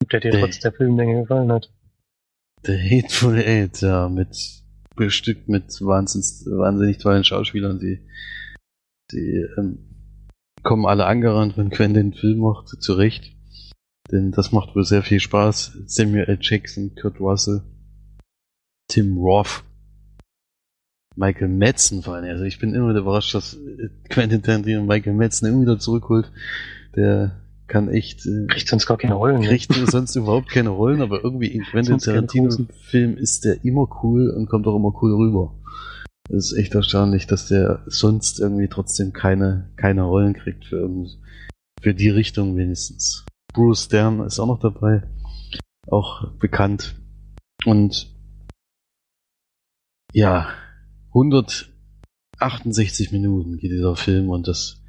Ob 0.03 0.11
der 0.11 0.20
dir 0.20 0.30
Der- 0.30 0.40
trotz 0.40 0.61
der 0.61 0.72
Filmlänge 0.72 1.22
gefallen 1.22 1.53
hat. 1.53 1.70
The 2.64 2.72
Hateful 2.78 3.36
Eight, 3.38 3.80
ja, 3.80 4.09
mit 4.09 4.36
bestückt 4.94 5.48
mit 5.48 5.64
wahnsinnig, 5.80 6.46
wahnsinnig 6.46 6.98
tollen 6.98 7.24
Schauspielern, 7.24 7.80
die, 7.80 8.07
die 9.11 9.46
ähm, 9.59 9.88
kommen 10.62 10.86
alle 10.86 11.07
angerannt, 11.07 11.57
wenn 11.57 11.70
Quentin 11.70 12.11
den 12.12 12.18
Film 12.18 12.38
macht, 12.40 12.68
zurecht. 12.68 13.34
Denn 14.11 14.30
das 14.32 14.53
macht 14.53 14.76
wohl 14.76 14.84
sehr 14.84 15.03
viel 15.03 15.18
Spaß. 15.18 15.78
Samuel 15.86 16.24
L. 16.28 16.38
Jackson, 16.40 16.94
Kurt 16.94 17.18
Russell, 17.20 17.62
Tim 18.88 19.16
Roth, 19.16 19.64
Michael 21.16 21.48
Madsen 21.48 22.02
vor 22.02 22.14
allem. 22.14 22.24
Also 22.24 22.44
ich 22.44 22.58
bin 22.58 22.74
immer 22.74 22.90
wieder 22.90 23.00
überrascht, 23.00 23.34
dass 23.34 23.54
äh, 23.54 23.88
Quentin 24.08 24.42
Tarantino 24.42 24.82
Michael 24.82 25.14
Madsen 25.14 25.48
immer 25.48 25.62
wieder 25.62 25.78
zurückholt. 25.78 26.30
Der 26.96 27.40
kann 27.66 27.88
echt... 27.88 28.26
Äh, 28.26 28.46
Kriegt 28.48 28.68
sonst 28.68 28.86
gar 28.86 28.98
keine 28.98 29.14
Rollen. 29.14 29.40
ne? 29.40 29.48
kriegt 29.48 29.72
sonst 29.90 30.16
überhaupt 30.16 30.48
keine 30.48 30.70
Rollen, 30.70 31.02
aber 31.02 31.22
irgendwie 31.22 31.48
in 31.48 31.62
Quentin 31.64 31.94
großen. 31.94 32.12
Tarantino-Film 32.12 33.16
ist 33.16 33.44
der 33.44 33.64
immer 33.64 33.88
cool 34.02 34.30
und 34.30 34.48
kommt 34.48 34.66
auch 34.66 34.76
immer 34.76 34.92
cool 35.02 35.14
rüber. 35.14 35.54
Das 36.28 36.52
ist 36.52 36.58
echt 36.58 36.74
erstaunlich, 36.74 37.26
dass 37.26 37.48
der 37.48 37.82
sonst 37.86 38.40
irgendwie 38.40 38.68
trotzdem 38.68 39.12
keine, 39.12 39.70
keine 39.76 40.02
Rollen 40.02 40.34
kriegt 40.34 40.64
für, 40.64 40.88
für 41.80 41.94
die 41.94 42.10
Richtung 42.10 42.56
wenigstens. 42.56 43.26
Bruce 43.52 43.84
Stern 43.84 44.20
ist 44.20 44.38
auch 44.38 44.46
noch 44.46 44.60
dabei, 44.60 45.02
auch 45.88 46.30
bekannt. 46.38 46.94
Und 47.66 48.08
ja, 50.12 50.48
168 51.14 53.12
Minuten 53.12 53.58
geht 53.58 53.70
dieser 53.70 53.96
Film 53.96 54.30
und 54.30 54.48
das 54.48 54.82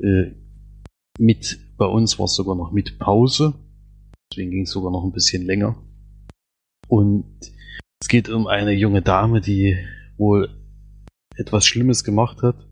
äh, 0.00 0.32
mit, 1.18 1.58
bei 1.76 1.86
uns 1.86 2.18
war 2.18 2.24
es 2.26 2.34
sogar 2.34 2.56
noch 2.56 2.72
mit 2.72 2.98
Pause. 2.98 3.54
Deswegen 4.30 4.50
ging 4.50 4.62
es 4.64 4.70
sogar 4.70 4.90
noch 4.90 5.04
ein 5.04 5.12
bisschen 5.12 5.44
länger. 5.46 5.76
Und 6.88 7.40
es 8.00 8.08
geht 8.08 8.28
um 8.28 8.46
eine 8.46 8.72
junge 8.72 9.02
Dame, 9.02 9.40
die 9.40 9.76
wohl 10.16 10.48
etwas 11.36 11.66
Schlimmes 11.66 12.04
gemacht 12.04 12.42
hat 12.42 12.66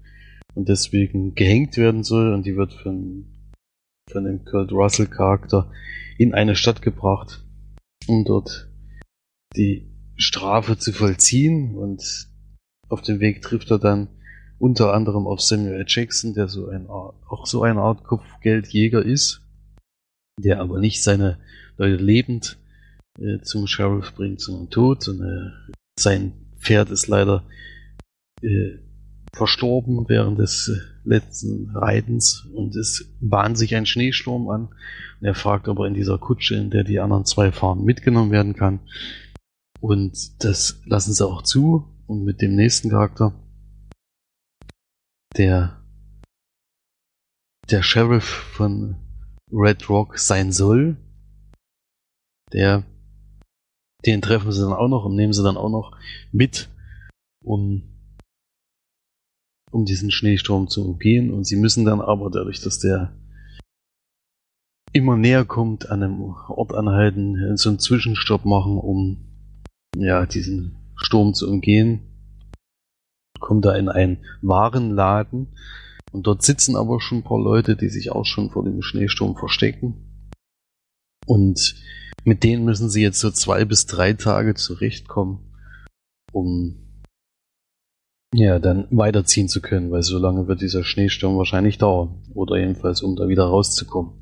und 0.54 0.68
deswegen 0.68 1.34
gehängt 1.34 1.76
werden 1.76 2.02
soll 2.02 2.32
und 2.32 2.46
die 2.46 2.56
wird 2.56 2.72
von, 2.72 3.26
von 4.10 4.24
dem 4.24 4.44
Kurt 4.44 4.72
Russell 4.72 5.06
Charakter 5.06 5.70
in 6.18 6.34
eine 6.34 6.56
Stadt 6.56 6.80
gebracht, 6.82 7.44
um 8.06 8.24
dort 8.24 8.70
die 9.56 9.90
Strafe 10.16 10.78
zu 10.78 10.92
vollziehen 10.92 11.76
und 11.76 12.28
auf 12.88 13.02
dem 13.02 13.20
Weg 13.20 13.42
trifft 13.42 13.70
er 13.70 13.78
dann 13.78 14.08
unter 14.58 14.94
anderem 14.94 15.26
auf 15.26 15.40
Samuel. 15.40 15.84
Jackson, 15.86 16.34
der 16.34 16.48
so 16.48 16.68
ein, 16.68 16.88
auch 16.88 17.46
so 17.46 17.62
eine 17.62 17.80
Art 17.80 18.04
Kopfgeldjäger 18.04 19.04
ist, 19.04 19.42
der 20.40 20.60
aber 20.60 20.78
nicht 20.78 21.02
seine 21.02 21.38
Leute 21.76 22.02
lebend 22.02 22.58
äh, 23.18 23.40
zum 23.40 23.66
Sheriff 23.66 24.14
bringt, 24.14 24.40
sondern 24.40 24.70
tot. 24.70 25.08
Und, 25.08 25.20
äh, 25.22 25.72
sein 25.98 26.32
Pferd 26.58 26.90
ist 26.90 27.08
leider 27.08 27.44
äh, 28.42 28.78
verstorben 29.32 30.08
während 30.08 30.38
des 30.38 30.68
äh, 30.68 31.08
letzten 31.08 31.70
Reitens 31.74 32.46
und 32.54 32.76
es 32.76 33.12
bahnt 33.20 33.58
sich 33.58 33.74
ein 33.74 33.86
Schneesturm 33.86 34.48
an. 34.48 34.68
Und 35.20 35.26
er 35.26 35.34
fragt, 35.34 35.68
ob 35.68 35.78
er 35.80 35.86
in 35.86 35.94
dieser 35.94 36.18
Kutsche, 36.18 36.54
in 36.56 36.70
der 36.70 36.84
die 36.84 37.00
anderen 37.00 37.24
zwei 37.24 37.52
fahren, 37.52 37.84
mitgenommen 37.84 38.30
werden 38.30 38.54
kann. 38.54 38.80
Und 39.80 40.42
das 40.42 40.80
lassen 40.86 41.12
sie 41.12 41.26
auch 41.26 41.42
zu. 41.42 41.93
Und 42.06 42.24
mit 42.24 42.42
dem 42.42 42.54
nächsten 42.54 42.90
Charakter, 42.90 43.32
der 45.36 45.80
der 47.70 47.82
Sheriff 47.82 48.24
von 48.24 48.96
Red 49.50 49.88
Rock 49.88 50.18
sein 50.18 50.52
soll, 50.52 50.96
der 52.52 52.84
den 54.04 54.20
treffen 54.20 54.52
sie 54.52 54.60
dann 54.60 54.74
auch 54.74 54.88
noch 54.88 55.06
und 55.06 55.16
nehmen 55.16 55.32
sie 55.32 55.42
dann 55.42 55.56
auch 55.56 55.70
noch 55.70 55.96
mit, 56.30 56.68
um 57.42 57.94
um 59.70 59.84
diesen 59.84 60.12
Schneesturm 60.12 60.68
zu 60.68 60.84
umgehen. 60.86 61.32
Und 61.32 61.44
sie 61.44 61.56
müssen 61.56 61.84
dann 61.84 62.00
aber 62.00 62.30
dadurch, 62.30 62.60
dass 62.60 62.78
der 62.78 63.12
immer 64.92 65.16
näher 65.16 65.44
kommt, 65.44 65.90
an 65.90 66.02
einem 66.02 66.20
Ort 66.22 66.72
anhalten, 66.72 67.56
so 67.56 67.70
einen 67.70 67.80
Zwischenstopp 67.80 68.44
machen, 68.44 68.78
um 68.78 69.24
ja 69.96 70.26
diesen 70.26 70.76
Sturm 70.96 71.34
zu 71.34 71.48
umgehen. 71.48 72.00
Kommt 73.40 73.64
da 73.64 73.74
in 73.74 73.88
einen 73.88 74.24
Warenladen 74.42 75.54
und 76.12 76.26
dort 76.26 76.42
sitzen 76.42 76.76
aber 76.76 77.00
schon 77.00 77.18
ein 77.18 77.24
paar 77.24 77.40
Leute, 77.40 77.76
die 77.76 77.88
sich 77.88 78.12
auch 78.12 78.24
schon 78.24 78.50
vor 78.50 78.64
dem 78.64 78.82
Schneesturm 78.82 79.36
verstecken. 79.36 80.30
Und 81.26 81.74
mit 82.24 82.44
denen 82.44 82.64
müssen 82.64 82.88
sie 82.88 83.02
jetzt 83.02 83.20
so 83.20 83.30
zwei 83.30 83.64
bis 83.64 83.86
drei 83.86 84.12
Tage 84.12 84.54
zurechtkommen, 84.54 85.52
um 86.32 86.76
ja 88.32 88.58
dann 88.58 88.86
weiterziehen 88.90 89.48
zu 89.48 89.60
können, 89.60 89.90
weil 89.90 90.02
so 90.02 90.18
lange 90.18 90.48
wird 90.48 90.60
dieser 90.60 90.84
Schneesturm 90.84 91.36
wahrscheinlich 91.36 91.78
dauern. 91.78 92.22
Oder 92.34 92.58
jedenfalls, 92.58 93.02
um 93.02 93.16
da 93.16 93.28
wieder 93.28 93.44
rauszukommen. 93.44 94.12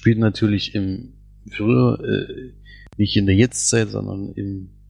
Spielt 0.00 0.18
natürlich 0.18 0.74
im 0.74 1.14
früher, 1.50 1.98
äh, 2.00 2.52
nicht 2.96 3.16
in 3.16 3.26
der 3.26 3.34
Jetztzeit, 3.34 3.88
sondern 3.88 4.32
im 4.32 4.81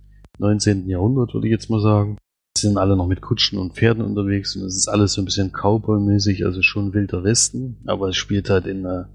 19. 0.42 0.88
Jahrhundert, 0.88 1.32
würde 1.34 1.46
ich 1.46 1.52
jetzt 1.52 1.70
mal 1.70 1.80
sagen. 1.80 2.18
Sie 2.58 2.66
sind 2.66 2.76
alle 2.76 2.96
noch 2.96 3.06
mit 3.06 3.22
Kutschen 3.22 3.58
und 3.58 3.74
Pferden 3.74 4.04
unterwegs 4.04 4.56
und 4.56 4.64
es 4.64 4.76
ist 4.76 4.88
alles 4.88 5.14
so 5.14 5.22
ein 5.22 5.24
bisschen 5.24 5.52
Cowboy-mäßig, 5.52 6.44
also 6.44 6.60
schon 6.62 6.92
wilder 6.92 7.24
Westen, 7.24 7.78
aber 7.86 8.08
es 8.08 8.16
spielt 8.16 8.50
halt 8.50 8.66
in 8.66 8.84
einer 8.84 9.08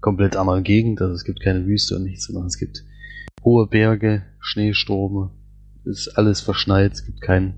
komplett 0.00 0.36
anderen 0.36 0.62
Gegend, 0.62 1.00
also 1.02 1.14
es 1.14 1.24
gibt 1.24 1.40
keine 1.40 1.66
Wüste 1.66 1.96
und 1.96 2.04
nichts, 2.04 2.26
sondern 2.26 2.46
es 2.46 2.56
gibt 2.56 2.84
hohe 3.42 3.66
Berge, 3.66 4.22
Schneestürme, 4.38 5.30
es 5.84 6.06
ist 6.06 6.18
alles 6.18 6.40
verschneit, 6.40 6.92
es 6.92 7.04
gibt 7.04 7.20
kein, 7.20 7.54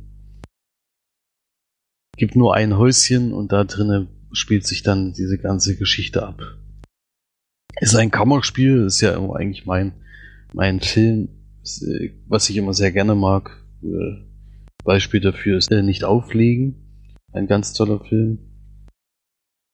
gibt 2.16 2.34
nur 2.34 2.54
ein 2.54 2.78
Häuschen 2.78 3.34
und 3.34 3.52
da 3.52 3.64
drinnen 3.64 4.08
spielt 4.32 4.66
sich 4.66 4.82
dann 4.82 5.12
diese 5.12 5.36
ganze 5.36 5.76
Geschichte 5.76 6.26
ab. 6.26 6.40
Ist 7.80 7.94
ein 7.94 8.10
Kammerspiel, 8.10 8.86
ist 8.86 9.02
ja 9.02 9.18
eigentlich 9.18 9.66
mein, 9.66 9.92
mein 10.54 10.80
Film, 10.80 11.28
was 12.28 12.48
ich 12.48 12.56
immer 12.56 12.74
sehr 12.74 12.92
gerne 12.92 13.14
mag. 13.14 13.64
Äh, 13.82 14.24
Beispiel 14.84 15.20
dafür 15.20 15.58
ist 15.58 15.70
äh, 15.70 15.82
Nicht 15.82 16.04
auflegen. 16.04 16.76
Ein 17.32 17.46
ganz 17.46 17.72
toller 17.72 18.00
Film. 18.00 18.38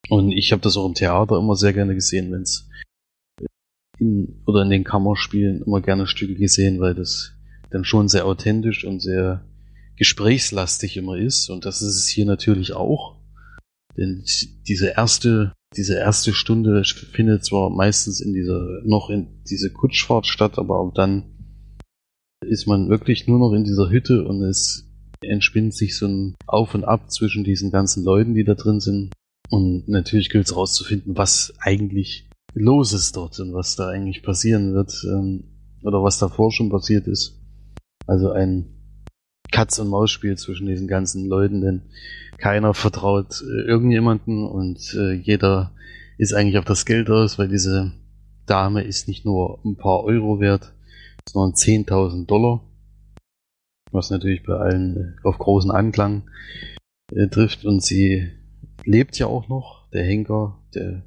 Und 0.08 0.32
ich 0.32 0.52
habe 0.52 0.62
das 0.62 0.76
auch 0.76 0.86
im 0.86 0.94
Theater 0.94 1.38
immer 1.38 1.54
sehr 1.54 1.72
gerne 1.72 1.94
gesehen, 1.94 2.32
wenn 2.32 2.42
es 2.42 2.68
in 3.98 4.42
oder 4.46 4.62
in 4.62 4.70
den 4.70 4.84
Kammerspielen 4.84 5.62
immer 5.62 5.80
gerne 5.80 6.06
Stücke 6.06 6.34
gesehen, 6.34 6.80
weil 6.80 6.94
das 6.94 7.34
dann 7.70 7.84
schon 7.84 8.08
sehr 8.08 8.26
authentisch 8.26 8.84
und 8.84 9.00
sehr 9.00 9.44
gesprächslastig 9.96 10.96
immer 10.96 11.16
ist. 11.16 11.50
Und 11.50 11.64
das 11.64 11.82
ist 11.82 11.96
es 11.96 12.08
hier 12.08 12.26
natürlich 12.26 12.72
auch. 12.72 13.20
Denn 13.96 14.24
diese 14.66 14.88
erste, 14.88 15.52
diese 15.76 15.96
erste 15.96 16.32
Stunde 16.32 16.82
findet 16.84 17.44
zwar 17.44 17.70
meistens 17.70 18.20
in 18.20 18.32
dieser, 18.32 18.80
noch 18.84 19.10
in 19.10 19.42
diese 19.48 19.70
Kutschfahrt 19.70 20.26
statt, 20.26 20.58
aber 20.58 20.80
auch 20.80 20.92
dann 20.92 21.31
ist 22.44 22.66
man 22.66 22.88
wirklich 22.88 23.26
nur 23.26 23.38
noch 23.38 23.52
in 23.52 23.64
dieser 23.64 23.90
Hütte 23.90 24.24
und 24.24 24.42
es 24.42 24.88
entspinnt 25.22 25.74
sich 25.74 25.96
so 25.96 26.06
ein 26.06 26.34
Auf 26.46 26.74
und 26.74 26.84
Ab 26.84 27.10
zwischen 27.10 27.44
diesen 27.44 27.70
ganzen 27.70 28.04
Leuten, 28.04 28.34
die 28.34 28.44
da 28.44 28.54
drin 28.54 28.80
sind. 28.80 29.12
Und 29.50 29.88
natürlich 29.88 30.30
gilt 30.30 30.46
es 30.46 30.56
rauszufinden, 30.56 31.16
was 31.16 31.52
eigentlich 31.60 32.28
los 32.54 32.92
ist 32.92 33.16
dort 33.16 33.38
und 33.40 33.54
was 33.54 33.76
da 33.76 33.88
eigentlich 33.88 34.22
passieren 34.22 34.74
wird 34.74 34.92
ähm, 35.08 35.44
oder 35.82 36.02
was 36.02 36.18
davor 36.18 36.52
schon 36.52 36.70
passiert 36.70 37.06
ist. 37.06 37.38
Also 38.06 38.32
ein 38.32 38.66
Katz- 39.50 39.78
und 39.78 39.88
Maus-Spiel 39.88 40.36
zwischen 40.36 40.66
diesen 40.66 40.88
ganzen 40.88 41.26
Leuten, 41.26 41.60
denn 41.60 41.82
keiner 42.38 42.74
vertraut 42.74 43.42
äh, 43.42 43.68
irgendjemanden 43.68 44.46
und 44.46 44.94
äh, 44.94 45.12
jeder 45.12 45.72
ist 46.18 46.34
eigentlich 46.34 46.58
auf 46.58 46.64
das 46.64 46.86
Geld 46.86 47.10
aus, 47.10 47.38
weil 47.38 47.48
diese 47.48 47.92
Dame 48.46 48.82
ist 48.82 49.08
nicht 49.08 49.24
nur 49.24 49.60
ein 49.64 49.76
paar 49.76 50.04
Euro 50.04 50.40
wert, 50.40 50.72
sondern 51.28 51.54
10.000 51.54 52.26
Dollar, 52.26 52.62
was 53.90 54.10
natürlich 54.10 54.42
bei 54.42 54.54
allen 54.54 54.96
äh, 54.96 55.26
auf 55.26 55.38
großen 55.38 55.70
Anklang 55.70 56.30
äh, 57.14 57.28
trifft 57.28 57.64
und 57.64 57.82
sie 57.82 58.32
lebt 58.84 59.18
ja 59.18 59.26
auch 59.26 59.48
noch, 59.48 59.88
der 59.90 60.04
Henker, 60.04 60.58
der 60.74 61.04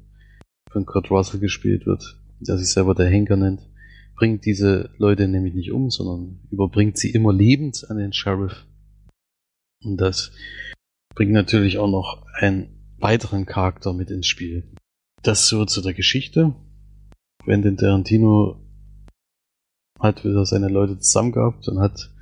von 0.70 0.86
Kurt 0.86 1.10
Russell 1.10 1.40
gespielt 1.40 1.86
wird, 1.86 2.20
der 2.40 2.58
sich 2.58 2.68
selber 2.68 2.94
der 2.94 3.08
Henker 3.08 3.36
nennt, 3.36 3.68
bringt 4.14 4.44
diese 4.46 4.90
Leute 4.98 5.28
nämlich 5.28 5.54
nicht 5.54 5.72
um, 5.72 5.90
sondern 5.90 6.40
überbringt 6.50 6.96
sie 6.98 7.10
immer 7.10 7.32
lebend 7.32 7.84
an 7.90 7.98
den 7.98 8.12
Sheriff. 8.12 8.66
Und 9.84 9.98
das 9.98 10.32
bringt 11.14 11.32
natürlich 11.32 11.78
auch 11.78 11.90
noch 11.90 12.24
einen 12.34 12.94
weiteren 12.98 13.46
Charakter 13.46 13.92
mit 13.92 14.10
ins 14.10 14.26
Spiel. 14.26 14.64
Das 15.22 15.48
so 15.48 15.64
zu 15.64 15.82
der 15.82 15.94
Geschichte. 15.94 16.54
Quentin 17.42 17.76
Tarantino 17.76 18.65
hat 19.98 20.24
wieder 20.24 20.44
seine 20.46 20.68
Leute 20.68 20.98
zusammen 20.98 21.32
gehabt 21.32 21.68
und 21.68 21.80
hat 21.80 22.12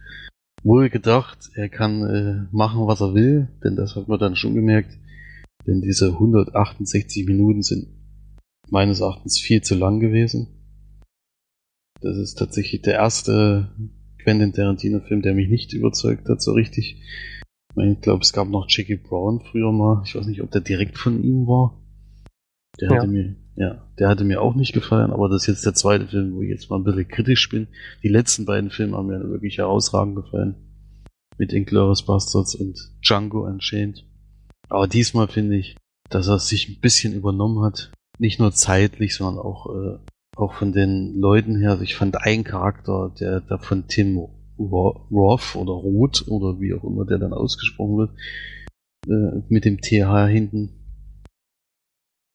wohl 0.63 0.89
gedacht, 0.89 1.51
er 1.55 1.69
kann 1.69 2.03
äh, 2.03 2.47
machen, 2.55 2.87
was 2.87 3.01
er 3.01 3.15
will, 3.15 3.49
denn 3.63 3.77
das 3.77 3.97
hat 3.97 4.09
man 4.09 4.19
dann 4.19 4.37
schon 4.37 4.55
gemerkt. 4.55 4.99
Denn 5.67 5.81
diese 5.81 6.13
168 6.13 7.27
Minuten 7.27 7.63
sind 7.63 7.89
meines 8.71 9.01
Erachtens 9.01 9.39
viel 9.39 9.63
zu 9.63 9.75
lang 9.75 10.01
gewesen. 10.01 10.49
Das 12.01 12.17
ist 12.17 12.35
tatsächlich 12.35 12.83
der 12.83 12.95
erste 12.95 13.69
Quentin 14.19 14.53
Tarantino-Film, 14.53 15.23
der 15.23 15.35
mich 15.35 15.49
nicht 15.49 15.73
überzeugt 15.73 16.29
hat, 16.29 16.43
so 16.43 16.53
richtig. 16.53 17.03
Ich 17.77 18.01
glaube, 18.01 18.23
es 18.23 18.33
gab 18.33 18.49
noch 18.49 18.67
Jackie 18.69 18.97
Brown 18.97 19.41
früher 19.41 19.73
mal. 19.73 20.03
Ich 20.05 20.15
weiß 20.15 20.27
nicht, 20.27 20.43
ob 20.43 20.51
der 20.51 20.61
direkt 20.61 20.97
von 20.97 21.23
ihm 21.23 21.47
war. 21.47 21.83
Der 22.81 22.91
Ja. 22.91 22.97
hatte 22.97 23.09
mir, 23.09 23.37
ja, 23.57 23.87
der 23.99 24.09
hatte 24.09 24.25
mir 24.25 24.43
auch 24.43 24.55
nicht 24.55 24.73
gefallen, 24.73 25.13
aber 25.13 25.29
das 25.29 25.43
ist 25.43 25.47
jetzt 25.49 25.67
der 25.67 25.75
zweite 25.75 26.09
Film, 26.09 26.35
wo 26.35 26.43
ich 26.43 26.51
jetzt 26.51 26.71
mal 26.71 26.77
ein 26.77 26.85
bisschen 26.85 27.09
kritisch 27.09 27.49
bin. 27.49 27.69
Die 28.03 28.09
letzten 28.09 28.45
beiden 28.45 28.71
Filme 28.71 28.97
haben 28.97 29.07
mir 29.07 29.31
wirklich 29.31 29.59
herausragend 29.59 30.17
gefallen. 30.17 30.57
Mit 31.39 31.53
Inglourious 31.53 32.05
Bastards 32.05 32.55
und 32.55 32.79
Django 33.03 33.45
Unchained. 33.45 34.05
Aber 34.69 34.87
diesmal 34.87 35.29
finde 35.29 35.57
ich, 35.57 35.77
dass 36.11 36.29
er 36.29 36.39
sich 36.39 36.69
ein 36.69 36.81
bisschen 36.81 37.13
übernommen 37.15 37.65
hat. 37.65 37.93
Nicht 38.19 38.39
nur 38.39 38.53
zeitlich, 38.53 39.15
sondern 39.17 39.45
auch, 39.45 39.67
äh, 39.75 39.99
auch 40.37 40.55
von 40.55 40.73
den 40.73 41.19
Leuten 41.19 41.57
her. 41.57 41.81
Ich 41.83 41.97
fand 41.97 42.23
einen 42.23 42.45
Charakter, 42.45 43.13
der, 43.19 43.41
der 43.41 43.59
von 43.59 43.89
Tim 43.89 44.17
Ro- 44.59 45.07
Roth 45.11 45.57
oder 45.57 45.73
Roth 45.73 46.27
oder 46.29 46.61
wie 46.61 46.75
auch 46.75 46.85
immer 46.85 47.05
der 47.05 47.19
dann 47.19 47.33
ausgesprochen 47.33 47.97
wird, 47.99 48.11
äh, 49.09 49.43
mit 49.49 49.65
dem 49.65 49.81
TH 49.81 50.29
hinten, 50.29 50.71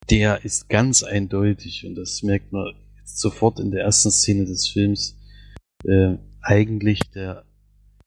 der 0.09 0.43
ist 0.43 0.69
ganz 0.69 1.03
eindeutig 1.03 1.85
und 1.85 1.95
das 1.95 2.23
merkt 2.23 2.51
man 2.51 2.73
jetzt 2.97 3.19
sofort 3.19 3.59
in 3.59 3.71
der 3.71 3.83
ersten 3.83 4.11
Szene 4.11 4.45
des 4.45 4.67
Films, 4.67 5.17
äh, 5.85 6.15
eigentlich 6.41 6.99
der 7.11 7.45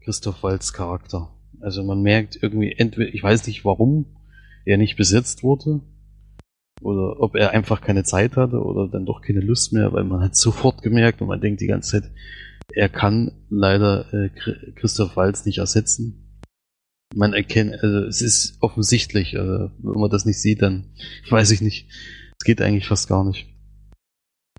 Christoph 0.03 0.43
Waltz 0.43 0.73
Charakter. 0.73 1.31
Also 1.61 1.85
man 1.85 2.03
merkt 2.03 2.39
irgendwie 2.43 2.73
entweder, 2.73 3.15
ich 3.15 3.23
weiß 3.23 3.47
nicht 3.47 3.65
warum 3.65 4.17
er 4.65 4.79
nicht 4.79 4.97
besetzt 4.97 5.43
wurde 5.43 5.81
oder 6.81 7.21
ob 7.21 7.37
er 7.37 7.51
einfach 7.51 7.81
keine 7.81 8.05
Zeit 8.05 8.37
hatte 8.37 8.61
oder 8.61 8.89
dann 8.89 9.07
doch 9.07 9.23
keine 9.23 9.41
Lust 9.41 9.73
mehr, 9.73 9.93
weil 9.93 10.05
man 10.05 10.23
hat 10.23 10.37
sofort 10.37 10.83
gemerkt 10.83 11.21
und 11.21 11.29
man 11.29 11.41
denkt 11.41 11.61
die 11.61 11.67
ganze 11.67 12.01
Zeit, 12.01 12.11
er 12.75 12.89
kann 12.89 13.33
leider 13.51 14.13
äh, 14.13 14.29
Chri- 14.29 14.73
Christoph 14.75 15.17
Waltz 15.17 15.45
nicht 15.45 15.59
ersetzen. 15.59 16.22
Man 17.15 17.35
erkennt, 17.35 17.75
also 17.83 17.99
es 18.07 18.23
ist 18.23 18.57
offensichtlich, 18.61 19.39
also 19.39 19.71
wenn 19.79 20.01
man 20.01 20.11
das 20.11 20.25
nicht 20.25 20.41
sieht, 20.41 20.63
dann 20.63 20.95
weiß 21.29 21.51
ich 21.51 21.61
nicht. 21.61 21.89
Es 22.39 22.45
geht 22.45 22.61
eigentlich 22.61 22.87
fast 22.87 23.09
gar 23.09 23.25
nicht. 23.25 23.47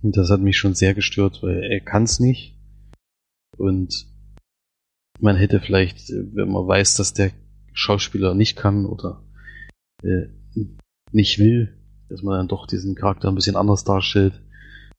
Und 0.02 0.18
das 0.18 0.30
hat 0.30 0.42
mich 0.42 0.58
schon 0.58 0.76
sehr 0.76 0.94
gestört, 0.94 1.42
weil 1.42 1.64
er 1.64 1.80
kann 1.80 2.04
es 2.04 2.20
nicht. 2.20 2.56
Und 3.58 4.08
man 5.20 5.36
hätte 5.36 5.62
vielleicht, 5.62 6.10
äh, 6.10 6.36
wenn 6.36 6.50
man 6.50 6.68
weiß, 6.68 6.96
dass 6.96 7.14
der 7.14 7.32
Schauspieler 7.74 8.34
nicht 8.34 8.56
kann 8.56 8.86
oder 8.86 9.24
äh, 10.04 10.28
nicht 11.12 11.40
will, 11.40 11.78
dass 12.10 12.22
man 12.22 12.38
dann 12.38 12.48
doch 12.48 12.68
diesen 12.68 12.96
Charakter 12.96 13.30
ein 13.30 13.36
bisschen 13.36 13.56
anders 13.56 13.84
darstellt. 13.84 14.42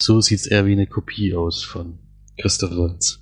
So 0.01 0.21
sieht's 0.21 0.47
eher 0.47 0.67
wie 0.67 0.73
eine 0.73 0.87
Kopie 0.87 1.35
aus 1.35 1.63
von 1.63 1.99
Christoph 2.39 2.77
Waltz. 2.77 3.21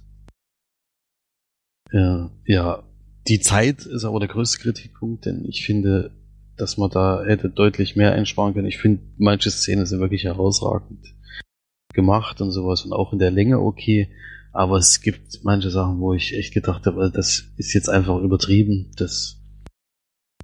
Ja, 1.93 2.31
ja, 2.47 2.83
die 3.29 3.41
Zeit 3.41 3.87
ist 3.87 4.05
aber 4.05 4.21
der 4.21 4.29
größte 4.29 4.59
Kritikpunkt, 4.59 5.27
denn 5.27 5.45
ich 5.49 5.65
finde, 5.65 6.13
dass 6.57 6.77
man 6.77 6.91
da 6.91 7.23
hätte 7.25 7.49
deutlich 7.51 7.97
mehr 7.97 8.13
einsparen 8.13 8.55
können. 8.55 8.69
Ich 8.69 8.79
finde, 8.79 9.03
manche 9.19 9.51
Szenen 9.51 9.87
sind 9.87 10.01
wirklich 10.01 10.25
herausragend 10.25 11.15
gemacht 11.95 12.41
und 12.41 12.51
sowas 12.51 12.85
und 12.85 12.93
auch 12.93 13.13
in 13.13 13.19
der 13.19 13.31
Länge 13.31 13.61
okay. 13.61 14.09
Aber 14.53 14.77
es 14.77 15.01
gibt 15.01 15.45
manche 15.45 15.71
Sachen, 15.71 16.01
wo 16.01 16.13
ich 16.13 16.35
echt 16.35 16.53
gedacht 16.53 16.87
habe, 16.87 17.11
das 17.13 17.45
ist 17.57 17.73
jetzt 17.73 17.89
einfach 17.89 18.21
übertrieben. 18.21 18.91
Das 18.97 19.41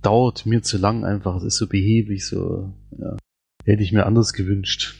dauert 0.03 0.47
mir 0.47 0.63
zu 0.63 0.79
lang 0.79 1.05
einfach. 1.05 1.37
Es 1.37 1.45
ist 1.45 1.57
so 1.57 1.67
behäbig, 1.67 2.27
so, 2.27 2.73
ja. 2.99 3.17
Hätte 3.65 3.83
ich 3.83 3.93
mir 3.93 4.07
anders 4.07 4.33
gewünscht. 4.33 4.95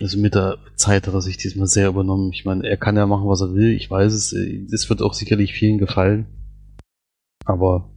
Also 0.00 0.18
mit 0.18 0.34
der 0.34 0.58
Zeit 0.74 1.06
hat 1.06 1.14
er 1.14 1.20
sich 1.20 1.36
diesmal 1.36 1.68
sehr 1.68 1.88
übernommen. 1.88 2.32
Ich 2.32 2.44
meine, 2.44 2.66
er 2.68 2.76
kann 2.76 2.96
ja 2.96 3.06
machen, 3.06 3.28
was 3.28 3.42
er 3.42 3.54
will. 3.54 3.70
Ich 3.70 3.88
weiß 3.88 4.12
es. 4.12 4.34
Das 4.70 4.90
wird 4.90 5.02
auch 5.02 5.14
sicherlich 5.14 5.52
vielen 5.52 5.78
gefallen. 5.78 6.26
Aber 7.44 7.90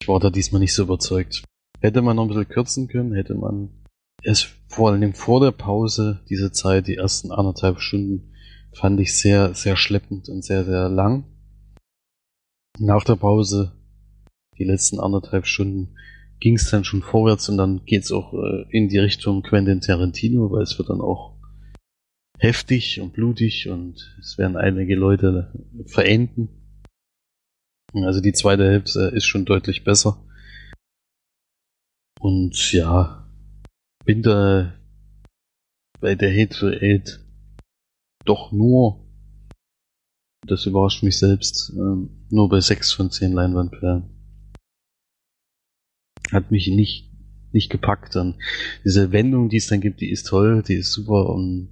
ich 0.00 0.08
war 0.08 0.20
da 0.20 0.30
diesmal 0.30 0.60
nicht 0.60 0.74
so 0.74 0.82
überzeugt. 0.82 1.44
Hätte 1.80 2.02
man 2.02 2.16
noch 2.16 2.24
ein 2.24 2.28
bisschen 2.28 2.48
kürzen 2.48 2.88
können, 2.88 3.14
hätte 3.14 3.34
man 3.34 3.70
es 4.22 4.48
vor 4.68 4.90
allem 4.90 5.14
vor 5.14 5.40
der 5.40 5.52
Pause, 5.52 6.20
diese 6.28 6.50
Zeit, 6.50 6.86
die 6.86 6.96
ersten 6.96 7.30
anderthalb 7.30 7.80
Stunden, 7.80 8.32
fand 8.72 8.98
ich 9.00 9.16
sehr, 9.16 9.54
sehr 9.54 9.76
schleppend 9.76 10.28
und 10.28 10.44
sehr, 10.44 10.64
sehr 10.64 10.88
lang. 10.88 11.24
Nach 12.78 13.04
der 13.04 13.16
Pause, 13.16 13.72
die 14.58 14.64
letzten 14.64 14.98
anderthalb 14.98 15.46
Stunden, 15.46 15.94
ging 16.40 16.56
es 16.56 16.70
dann 16.70 16.84
schon 16.84 17.02
vorwärts 17.02 17.48
und 17.48 17.56
dann 17.56 17.84
geht's 17.84 18.10
auch 18.12 18.34
äh, 18.34 18.66
in 18.70 18.88
die 18.88 18.98
Richtung 18.98 19.42
Quentin 19.42 19.80
Tarantino, 19.80 20.50
weil 20.50 20.62
es 20.62 20.76
wird 20.78 20.90
dann 20.90 21.00
auch 21.00 21.36
heftig 22.38 23.00
und 23.00 23.12
blutig 23.12 23.68
und 23.68 24.16
es 24.20 24.36
werden 24.38 24.56
einige 24.56 24.96
Leute 24.96 25.52
verenden. 25.86 26.63
Also 28.02 28.20
die 28.20 28.32
zweite 28.32 28.64
Hälfte 28.64 29.12
ist 29.14 29.26
schon 29.26 29.44
deutlich 29.44 29.84
besser. 29.84 30.20
Und 32.20 32.72
ja, 32.72 33.28
bin 34.04 34.22
da 34.22 34.74
bei 36.00 36.14
der 36.14 36.30
Hateful 36.30 36.76
Eight 36.80 37.20
doch 38.24 38.50
nur, 38.50 39.06
das 40.46 40.66
überrascht 40.66 41.02
mich 41.02 41.18
selbst, 41.18 41.70
ähm, 41.76 42.26
nur 42.30 42.48
bei 42.48 42.60
6 42.60 42.92
von 42.92 43.10
10 43.10 43.32
Leinwandperlen. 43.32 44.10
Hat 46.32 46.50
mich 46.50 46.66
nicht, 46.68 47.10
nicht 47.52 47.70
gepackt. 47.70 48.16
Und 48.16 48.36
diese 48.84 49.12
Wendung, 49.12 49.48
die 49.48 49.58
es 49.58 49.68
dann 49.68 49.80
gibt, 49.80 50.00
die 50.00 50.10
ist 50.10 50.26
toll, 50.26 50.62
die 50.62 50.74
ist 50.74 50.92
super 50.92 51.28
und 51.28 51.68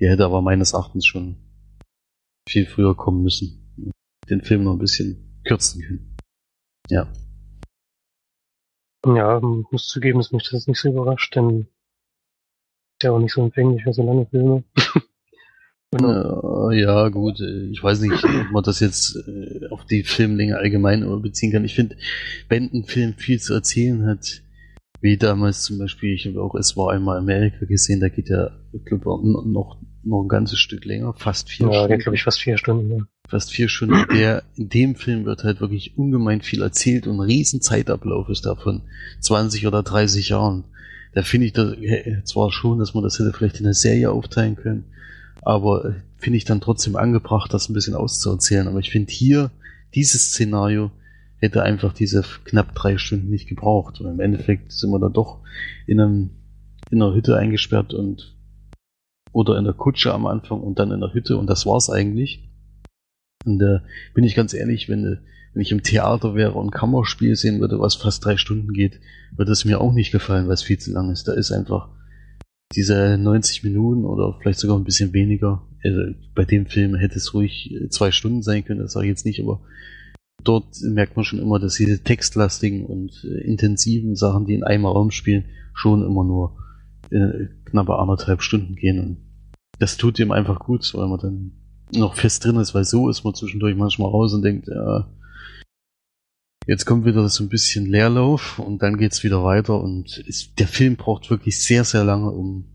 die 0.00 0.08
hätte 0.08 0.24
aber 0.24 0.40
meines 0.40 0.72
Erachtens 0.72 1.06
schon 1.06 1.36
viel 2.48 2.66
früher 2.66 2.96
kommen 2.96 3.22
müssen. 3.22 3.92
Den 4.30 4.42
Film 4.42 4.64
noch 4.64 4.72
ein 4.72 4.78
bisschen 4.78 5.27
kürzen 5.48 5.82
können. 5.82 6.16
Ja. 6.90 7.12
Ja, 9.06 9.40
muss 9.40 9.86
zugeben, 9.88 10.18
dass 10.18 10.32
mich 10.32 10.48
das 10.50 10.66
nicht 10.66 10.80
so 10.80 10.88
überrascht, 10.90 11.34
denn 11.36 11.68
der 13.02 13.12
auch 13.12 13.20
nicht 13.20 13.32
so 13.32 13.42
empfänglich 13.42 13.84
für 13.84 13.92
so 13.92 14.02
lange 14.02 14.26
Filme. 14.26 14.64
Ja, 15.98 16.70
ja, 16.72 17.08
gut. 17.08 17.40
äh, 17.40 17.70
Ich 17.70 17.82
weiß 17.82 18.00
nicht, 18.00 18.24
ob 18.24 18.50
man 18.50 18.64
das 18.64 18.80
jetzt 18.80 19.16
äh, 19.26 19.68
auf 19.70 19.84
die 19.86 20.02
Filmlänge 20.02 20.58
allgemein 20.58 21.22
beziehen 21.22 21.52
kann. 21.52 21.64
Ich 21.64 21.74
finde, 21.74 21.96
wenn 22.48 22.70
ein 22.72 22.84
Film 22.84 23.14
viel 23.14 23.40
zu 23.40 23.54
erzählen 23.54 24.04
hat, 24.06 24.42
wie 25.00 25.16
damals 25.16 25.62
zum 25.62 25.78
Beispiel, 25.78 26.14
ich 26.14 26.26
habe 26.26 26.42
auch 26.42 26.54
Es 26.54 26.76
war 26.76 26.92
einmal 26.92 27.18
Amerika 27.18 27.64
gesehen, 27.66 28.00
da 28.00 28.08
geht 28.08 28.28
ja, 28.28 28.50
ich 28.72 28.84
glaube, 28.84 29.04
noch, 29.04 29.78
noch 30.02 30.22
ein 30.22 30.28
ganzes 30.28 30.58
Stück 30.58 30.84
länger, 30.84 31.14
fast 31.14 31.48
vier 31.50 31.66
Ja, 31.66 31.72
der 31.72 31.78
Stunden. 31.86 32.02
glaube 32.02 32.16
ich 32.16 32.22
fast 32.24 32.40
vier 32.40 32.58
Stunden. 32.58 32.90
Ja. 32.90 33.04
fast 33.28 33.52
vier 33.52 33.68
Stunden. 33.68 34.04
Der, 34.12 34.42
in 34.56 34.68
dem 34.68 34.94
Film 34.96 35.24
wird 35.24 35.44
halt 35.44 35.60
wirklich 35.60 35.96
ungemein 35.96 36.40
viel 36.40 36.62
erzählt 36.62 37.06
und 37.06 37.16
ein 37.16 37.20
riesen 37.26 37.60
Zeitablauf 37.60 38.28
ist 38.28 38.46
davon 38.46 38.82
20 39.20 39.66
oder 39.66 39.82
30 39.82 40.30
Jahren. 40.30 40.64
Da 41.14 41.22
finde 41.22 41.46
ich 41.46 41.52
das 41.52 41.74
äh, 41.78 42.22
zwar 42.24 42.50
schon, 42.52 42.78
dass 42.78 42.94
man 42.94 43.02
das 43.04 43.18
hätte 43.18 43.32
vielleicht 43.32 43.60
in 43.60 43.66
eine 43.66 43.74
Serie 43.74 44.10
aufteilen 44.10 44.56
können, 44.56 44.84
aber 45.42 45.84
äh, 45.84 45.92
finde 46.16 46.36
ich 46.38 46.44
dann 46.44 46.60
trotzdem 46.60 46.96
angebracht, 46.96 47.52
das 47.54 47.68
ein 47.68 47.74
bisschen 47.74 47.94
auszuerzählen. 47.94 48.66
Aber 48.66 48.78
ich 48.80 48.90
finde 48.90 49.12
hier, 49.12 49.50
dieses 49.94 50.30
Szenario 50.32 50.90
hätte 51.38 51.62
einfach 51.62 51.92
diese 51.92 52.24
knapp 52.44 52.74
drei 52.74 52.98
Stunden 52.98 53.30
nicht 53.30 53.48
gebraucht. 53.48 54.00
Und 54.00 54.10
im 54.10 54.20
Endeffekt 54.20 54.72
sind 54.72 54.90
wir 54.90 54.98
dann 54.98 55.12
doch 55.12 55.40
in 55.86 56.00
einem, 56.00 56.30
in 56.90 57.02
einer 57.02 57.14
Hütte 57.14 57.36
eingesperrt 57.36 57.94
und 57.94 58.34
oder 59.32 59.58
in 59.58 59.64
der 59.64 59.74
Kutsche 59.74 60.12
am 60.12 60.26
Anfang 60.26 60.60
und 60.60 60.78
dann 60.78 60.90
in 60.90 61.00
der 61.00 61.12
Hütte 61.12 61.36
und 61.36 61.48
das 61.48 61.66
war's 61.66 61.90
eigentlich. 61.90 62.48
Und 63.44 63.60
äh, 63.62 63.80
bin 64.14 64.24
ich 64.24 64.34
ganz 64.34 64.54
ehrlich, 64.54 64.88
wenn, 64.88 65.04
äh, 65.04 65.16
wenn 65.52 65.62
ich 65.62 65.70
im 65.70 65.82
Theater 65.82 66.34
wäre 66.34 66.54
und 66.54 66.70
Kammerspiel 66.70 67.36
sehen 67.36 67.60
würde, 67.60 67.78
was 67.78 67.94
fast 67.94 68.24
drei 68.24 68.36
Stunden 68.36 68.72
geht, 68.72 69.00
würde 69.36 69.52
es 69.52 69.64
mir 69.64 69.80
auch 69.80 69.92
nicht 69.92 70.12
gefallen, 70.12 70.46
weil 70.46 70.54
es 70.54 70.62
viel 70.62 70.78
zu 70.78 70.92
lang 70.92 71.10
ist. 71.10 71.28
Da 71.28 71.34
ist 71.34 71.52
einfach 71.52 71.88
diese 72.74 73.16
90 73.18 73.64
Minuten 73.64 74.04
oder 74.04 74.36
vielleicht 74.40 74.58
sogar 74.58 74.76
ein 74.76 74.84
bisschen 74.84 75.12
weniger. 75.12 75.62
Also 75.84 76.00
bei 76.34 76.44
dem 76.44 76.66
Film 76.66 76.94
hätte 76.96 77.16
es 77.16 77.32
ruhig 77.32 77.72
äh, 77.72 77.88
zwei 77.88 78.10
Stunden 78.10 78.42
sein 78.42 78.64
können, 78.64 78.80
das 78.80 78.92
sage 78.92 79.06
ich 79.06 79.10
jetzt 79.10 79.26
nicht, 79.26 79.40
aber 79.40 79.60
dort 80.42 80.80
merkt 80.82 81.16
man 81.16 81.24
schon 81.24 81.38
immer, 81.38 81.58
dass 81.58 81.74
diese 81.74 82.02
textlastigen 82.02 82.86
und 82.86 83.24
äh, 83.24 83.44
intensiven 83.44 84.16
Sachen, 84.16 84.46
die 84.46 84.54
in 84.54 84.64
einem 84.64 84.86
Raum 84.86 85.10
spielen, 85.10 85.46
schon 85.74 86.04
immer 86.04 86.24
nur 86.24 86.56
äh, 87.10 87.46
knappe 87.64 87.98
anderthalb 87.98 88.42
Stunden 88.42 88.76
gehen. 88.76 89.00
Und 89.00 89.16
das 89.78 89.96
tut 89.96 90.18
ihm 90.18 90.32
einfach 90.32 90.60
gut, 90.60 90.92
weil 90.94 91.08
man 91.08 91.18
dann 91.18 91.52
noch 91.92 92.16
fest 92.16 92.44
drin 92.44 92.56
ist, 92.56 92.74
weil 92.74 92.84
so 92.84 93.08
ist 93.08 93.24
man 93.24 93.34
zwischendurch 93.34 93.76
manchmal 93.76 94.10
raus 94.10 94.34
und 94.34 94.42
denkt, 94.42 94.68
ja, 94.68 95.08
jetzt 96.66 96.84
kommt 96.84 97.06
wieder 97.06 97.26
so 97.28 97.44
ein 97.44 97.48
bisschen 97.48 97.86
Leerlauf 97.86 98.58
und 98.58 98.82
dann 98.82 98.98
geht's 98.98 99.24
wieder 99.24 99.42
weiter 99.42 99.80
und 99.80 100.18
ist, 100.18 100.58
der 100.58 100.68
Film 100.68 100.96
braucht 100.96 101.30
wirklich 101.30 101.64
sehr, 101.64 101.84
sehr 101.84 102.04
lange, 102.04 102.30
um 102.30 102.66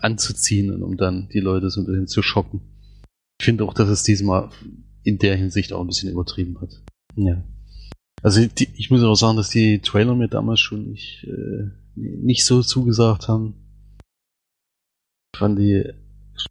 anzuziehen 0.00 0.72
und 0.72 0.82
um 0.84 0.96
dann 0.96 1.28
die 1.32 1.40
Leute 1.40 1.70
so 1.70 1.80
ein 1.80 1.86
bisschen 1.86 2.06
zu 2.06 2.22
schocken. 2.22 2.60
Ich 3.40 3.44
finde 3.44 3.64
auch, 3.64 3.74
dass 3.74 3.88
es 3.88 4.04
diesmal 4.04 4.50
in 5.02 5.18
der 5.18 5.36
Hinsicht 5.36 5.72
auch 5.72 5.80
ein 5.80 5.86
bisschen 5.86 6.10
übertrieben 6.10 6.60
hat. 6.60 6.82
Ja. 7.16 7.42
Also 8.22 8.44
die, 8.46 8.68
ich 8.74 8.90
muss 8.90 9.02
auch 9.02 9.14
sagen, 9.14 9.36
dass 9.36 9.50
die 9.50 9.80
Trailer 9.80 10.14
mir 10.14 10.28
damals 10.28 10.60
schon 10.60 10.90
nicht, 10.90 11.24
äh, 11.24 11.70
nicht 11.94 12.44
so 12.44 12.62
zugesagt 12.62 13.28
haben. 13.28 13.54
Ich 15.34 15.38
fand 15.38 15.58
die 15.58 15.84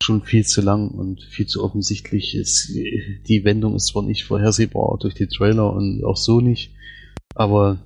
schon 0.02 0.22
viel 0.24 0.46
zu 0.46 0.62
lang 0.62 0.90
und 0.90 1.22
viel 1.24 1.48
zu 1.48 1.64
offensichtlich. 1.64 2.36
Ist, 2.36 2.70
die 2.74 3.42
Wendung 3.44 3.76
ist 3.76 3.88
zwar 3.88 4.04
nicht 4.04 4.24
vorhersehbar 4.26 4.98
durch 5.00 5.14
die 5.14 5.28
Trailer 5.28 5.74
und 5.74 6.04
auch 6.04 6.18
so 6.18 6.42
nicht, 6.42 6.74
aber 7.36 7.80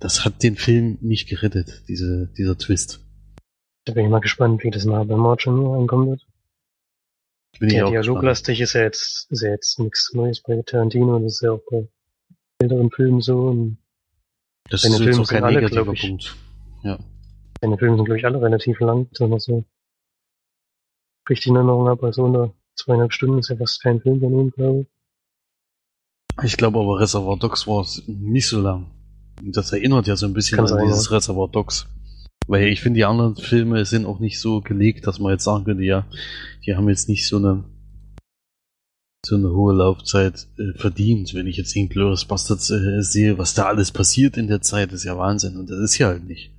das 0.00 0.24
hat 0.24 0.42
den 0.42 0.56
Film 0.56 0.98
nicht 1.00 1.28
gerettet, 1.28 1.84
diese, 1.88 2.32
dieser 2.36 2.58
Twist. 2.58 3.00
Da 3.86 3.92
bin 3.92 4.04
ich 4.04 4.10
mal 4.10 4.20
gespannt, 4.20 4.64
wie 4.64 4.70
das 4.70 4.84
mal 4.84 5.04
bei 5.04 5.14
nur 5.16 5.76
ankommen 5.76 6.08
wird. 6.08 6.23
Bin 7.58 7.82
auch 7.82 7.90
Dialoglastig 7.90 8.60
ist 8.60 8.72
ja 8.72 8.82
jetzt, 8.82 9.30
ist 9.30 9.42
ja 9.42 9.50
jetzt 9.50 9.78
nichts 9.78 10.12
Neues 10.14 10.40
bei 10.40 10.60
Tarantino, 10.62 11.18
das 11.18 11.34
ist 11.34 11.42
ja 11.42 11.52
auch 11.52 11.62
bei 11.70 11.88
älteren 12.58 12.90
Filmen 12.90 13.20
so 13.20 13.46
und. 13.46 13.78
Das 14.70 14.84
ist 14.84 14.92
jetzt 14.92 15.02
Filme 15.02 15.22
auch 15.22 15.28
kein 15.28 15.44
alle, 15.44 15.60
negativer 15.60 15.92
ich. 15.92 16.00
Punkt. 16.00 16.36
Ja. 16.82 16.98
seine 17.60 17.78
Filme 17.78 17.96
sind, 17.96 18.04
glaube 18.06 18.18
ich, 18.18 18.24
alle 18.24 18.40
relativ 18.40 18.80
lang, 18.80 19.08
wenn 19.18 19.30
man 19.30 19.38
so 19.38 19.64
richtig 21.28 21.48
in 21.48 21.56
Erinnerung 21.56 21.88
habe, 21.88 22.06
also 22.06 22.24
unter 22.24 22.54
zweieinhalb 22.76 23.12
Stunden 23.12 23.38
ist 23.38 23.50
ja 23.50 23.56
fast 23.56 23.82
kein 23.82 24.00
Film 24.00 24.20
von 24.20 24.38
ihm, 24.38 24.50
glaube 24.50 24.80
ich. 24.80 24.86
Ich 26.44 26.56
glaube 26.56 26.80
aber 26.80 26.98
Reservoir 26.98 27.38
Dogs 27.38 27.66
war 27.66 27.86
nicht 28.06 28.48
so 28.48 28.60
lang. 28.60 28.90
Das 29.42 29.72
erinnert 29.72 30.06
ja 30.06 30.16
so 30.16 30.26
ein 30.26 30.32
bisschen 30.32 30.56
Kann 30.56 30.66
an 30.66 30.68
sein, 30.68 30.86
dieses 30.86 31.10
Reservoir 31.10 31.48
Dogs. 31.48 31.86
Weil 32.46 32.68
ich 32.68 32.80
finde, 32.80 32.98
die 32.98 33.04
anderen 33.04 33.36
Filme 33.36 33.84
sind 33.84 34.06
auch 34.06 34.20
nicht 34.20 34.40
so 34.40 34.60
gelegt, 34.60 35.06
dass 35.06 35.18
man 35.18 35.32
jetzt 35.32 35.44
sagen 35.44 35.64
könnte, 35.64 35.84
ja, 35.84 36.06
die 36.66 36.76
haben 36.76 36.88
jetzt 36.88 37.08
nicht 37.08 37.26
so 37.26 37.36
eine 37.36 37.64
so 39.26 39.36
eine 39.36 39.50
hohe 39.50 39.74
Laufzeit 39.74 40.46
äh, 40.58 40.78
verdient. 40.78 41.34
Wenn 41.34 41.46
ich 41.46 41.56
jetzt 41.56 41.74
den 41.74 41.88
Glorious 41.88 42.26
Bastards 42.26 42.70
äh, 42.70 43.02
sehe, 43.02 43.38
was 43.38 43.54
da 43.54 43.66
alles 43.66 43.90
passiert 43.90 44.36
in 44.36 44.48
der 44.48 44.60
Zeit, 44.60 44.92
ist 44.92 45.04
ja 45.04 45.16
Wahnsinn. 45.16 45.56
Und 45.56 45.70
das 45.70 45.78
ist 45.78 45.98
ja 45.98 46.08
halt 46.08 46.26
nicht. 46.26 46.52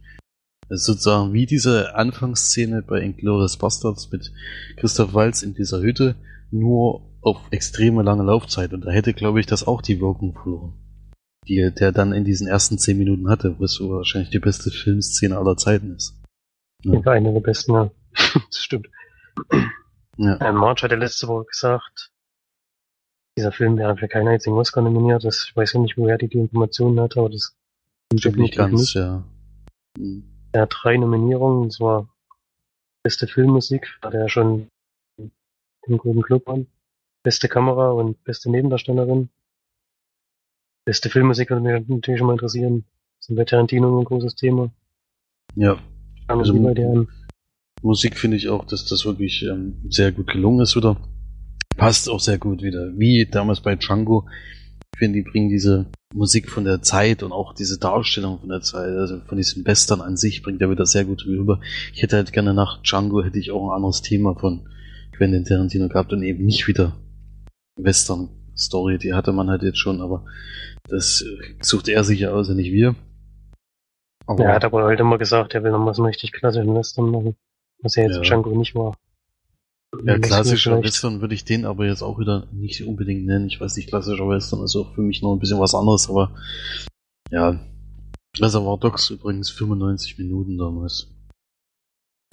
Das 0.68 0.80
ist 0.80 0.86
sozusagen 0.86 1.32
wie 1.34 1.46
diese 1.46 1.94
Anfangsszene 1.94 2.82
bei 2.82 3.02
Inglourious 3.02 3.58
Bastards 3.58 4.12
mit 4.12 4.32
Christoph 4.78 5.14
Waltz 5.14 5.44
in 5.44 5.54
dieser 5.54 5.82
Hütte, 5.82 6.16
nur 6.50 7.02
auf 7.22 7.38
extreme 7.52 8.02
lange 8.02 8.24
Laufzeit. 8.24 8.74
Und 8.74 8.82
da 8.82 8.92
hätte, 8.92 9.14
glaube 9.14 9.40
ich, 9.40 9.46
das 9.46 9.68
auch 9.68 9.82
die 9.82 10.02
Wirkung 10.02 10.34
verloren. 10.34 10.74
Die 11.48 11.72
der 11.72 11.92
dann 11.92 12.12
in 12.12 12.24
diesen 12.24 12.48
ersten 12.48 12.78
zehn 12.78 12.98
Minuten 12.98 13.30
hatte, 13.30 13.60
wo 13.60 13.66
es 13.66 13.80
wahrscheinlich 13.80 14.32
die 14.32 14.40
beste 14.40 14.72
Filmszene 14.72 15.38
aller 15.38 15.58
Zeiten 15.58 15.96
ist. 15.96 16.16
Ja. 16.84 17.06
War 17.06 17.14
einer 17.14 17.34
der 17.34 17.40
besten, 17.40 17.74
ja. 17.74 17.92
das 18.14 18.58
stimmt. 18.58 18.88
Ja. 20.18 20.40
Ähm, 20.42 20.56
March 20.56 20.82
hat 20.84 20.92
ja 20.92 20.98
letzte 20.98 21.28
Woche 21.28 21.46
gesagt, 21.46 22.12
dieser 23.38 23.52
Film 23.52 23.78
wäre 23.78 23.98
für 23.98 24.08
keinen 24.08 24.30
einzigen 24.30 24.56
Oscar 24.56 24.82
nominiert. 24.82 25.24
Das, 25.24 25.46
ich 25.50 25.56
weiß 25.56 25.74
ja 25.74 25.82
nicht, 25.82 25.98
woher 25.98 26.18
die 26.18 26.30
die 26.30 26.40
Informationen 26.40 27.00
hat, 27.00 27.18
aber 27.18 27.30
das 27.30 27.56
Stimmt 28.18 28.38
nicht 28.38 28.56
ganz, 28.56 28.94
ja. 28.94 29.24
Hm. 29.98 30.24
Er 30.52 30.64
hat 30.64 30.76
drei 30.82 30.98
Nominierungen, 30.98 31.64
und 31.64 31.74
zwar 31.74 32.08
beste 33.04 33.28
Filmmusik, 33.28 34.00
hat 34.02 34.14
er 34.14 34.22
ja 34.22 34.30
schon 34.30 34.68
den 35.88 35.98
guten 35.98 36.22
Club 36.22 36.48
an. 36.48 36.68
Beste 37.24 37.50
Kamera 37.50 37.92
und 37.92 38.24
beste 38.24 38.50
Nebendarstellerin. 38.50 39.30
Beste 40.86 41.10
Filmmusik 41.10 41.50
würde 41.50 41.64
mich 41.64 41.88
natürlich 41.88 42.20
schon 42.20 42.28
mal 42.28 42.34
interessieren. 42.34 42.86
Das 43.20 43.30
ist 43.30 43.36
bei 43.36 43.44
Tarantino 43.44 43.88
immer 43.90 44.00
ein 44.00 44.06
großes 44.06 44.36
Thema. 44.36 44.72
Ja, 45.56 45.80
Also- 46.28 46.54
bei. 46.54 47.08
Musik 47.82 48.18
finde 48.18 48.38
ich 48.38 48.50
auch, 48.50 48.66
dass 48.66 48.86
das 48.86 49.06
wirklich 49.06 49.44
ähm, 49.44 49.76
sehr 49.90 50.12
gut 50.12 50.28
gelungen 50.28 50.62
ist 50.62 50.76
wieder. 50.76 50.98
Passt 51.76 52.10
auch 52.10 52.20
sehr 52.20 52.38
gut 52.38 52.62
wieder. 52.64 52.98
Wie 52.98 53.26
damals 53.30 53.62
bei 53.62 53.76
Django. 53.76 54.28
Ich 54.94 55.00
finde, 55.00 55.20
die 55.22 55.30
bringen 55.30 55.50
diese 55.50 55.88
Musik 56.14 56.50
von 56.50 56.64
der 56.64 56.82
Zeit 56.82 57.22
und 57.22 57.32
auch 57.34 57.54
diese 57.54 57.78
Darstellung 57.78 58.40
von 58.40 58.50
der 58.50 58.62
Zeit, 58.62 58.90
also 58.96 59.20
von 59.28 59.38
diesem 59.38 59.66
Western 59.66 60.00
an 60.02 60.16
sich, 60.16 60.42
bringt 60.42 60.62
er 60.62 60.70
wieder 60.70 60.86
sehr 60.86 61.04
gut 61.04 61.26
rüber. 61.26 61.60
Ich 61.94 62.02
hätte 62.02 62.16
halt 62.16 62.32
gerne 62.32 62.54
nach 62.54 62.82
Django 62.82 63.22
hätte 63.24 63.40
ich 63.40 63.52
auch 63.52 63.70
ein 63.70 63.76
anderes 63.76 64.02
Thema 64.02 64.36
von 64.36 64.70
Quentin 65.12 65.44
Tarantino 65.44 65.90
gehabt 65.90 66.14
und 66.14 66.24
eben 66.24 66.46
nicht 66.46 66.68
wieder 66.68 66.96
Western-Story. 68.56 68.98
Die 68.98 69.14
hatte 69.14 69.32
man 69.32 69.50
halt 69.50 69.62
jetzt 69.64 69.80
schon, 69.80 70.02
aber 70.02 70.26
das 70.88 71.24
sucht 71.62 71.88
er 71.88 72.04
sich 72.04 72.22
ja 72.22 72.32
aus 72.32 72.50
nicht 72.50 72.72
wir. 72.72 72.96
Aber 74.28 74.44
Er 74.44 74.56
hat 74.56 74.66
aber 74.66 74.84
heute 74.84 75.02
immer 75.02 75.18
gesagt, 75.18 75.54
er 75.54 75.64
will 75.64 75.72
noch 75.72 75.86
was 75.86 76.00
richtig 76.00 76.32
klassischen 76.32 76.74
Western 76.74 77.12
machen. 77.12 77.36
Was 77.82 77.96
er 77.98 78.06
jetzt 78.06 78.16
Ja. 78.16 78.24
ja. 78.24 78.30
Django 78.30 78.58
nicht 78.58 78.74
war. 78.76 78.98
Ja, 80.04 80.18
klassischer 80.18 80.82
Western 80.82 81.22
würde 81.22 81.36
ich 81.36 81.46
den 81.46 81.66
aber 81.66 81.86
jetzt 81.86 82.02
auch 82.02 82.20
wieder 82.20 82.48
nicht 82.52 82.86
unbedingt 82.86 83.26
nennen. 83.26 83.48
Ich 83.48 83.62
weiß 83.62 83.78
nicht, 83.78 83.88
klassischer 83.88 84.28
Western 84.28 84.64
ist 84.64 84.76
auch 84.76 84.94
für 84.94 85.02
mich 85.02 85.22
noch 85.22 85.34
ein 85.34 85.40
bisschen 85.40 85.60
was 85.60 85.76
anderes, 85.76 86.10
aber 86.10 86.32
ja. 87.32 87.60
Reservoir 88.38 88.78
Dogs 88.78 89.12
übrigens 89.12 89.50
95 89.52 90.18
Minuten 90.18 90.58
damals. 90.58 91.15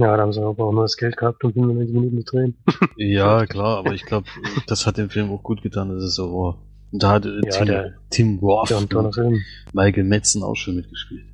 Ja, 0.03 0.17
da 0.17 0.23
haben 0.23 0.33
sie 0.33 0.41
aber 0.43 0.65
auch 0.65 0.73
nur 0.73 0.83
das 0.83 0.97
Geld 0.97 1.17
gehabt, 1.17 1.43
um 1.45 1.53
95 1.53 1.95
Minuten 1.95 2.19
zu 2.27 2.37
drehen. 2.37 2.57
Ja, 2.97 3.47
klar, 3.47 3.79
aber 3.79 3.93
ich 3.95 4.05
glaube, 4.05 4.27
das 4.67 4.87
hat 4.87 4.97
dem 4.99 5.11
Film 5.11 5.31
auch 5.31 5.43
gut 5.43 5.63
getan, 5.63 5.89
dass 5.91 6.03
es 6.03 6.15
so 6.15 6.31
war. 6.33 6.63
Und 6.91 7.03
da 7.03 7.11
hat 7.13 7.25
äh, 7.27 7.41
Ja, 7.45 7.51
Tim, 7.51 7.67
der- 7.67 7.95
Tim 8.11 8.39
Roth 8.39 8.71
und 8.73 8.93
Film. 9.15 9.41
Michael 9.73 10.05
Metzen 10.05 10.43
auch 10.43 10.57
schon 10.57 10.77
mitgespielt. 10.77 11.33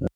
Ja, 0.00 0.08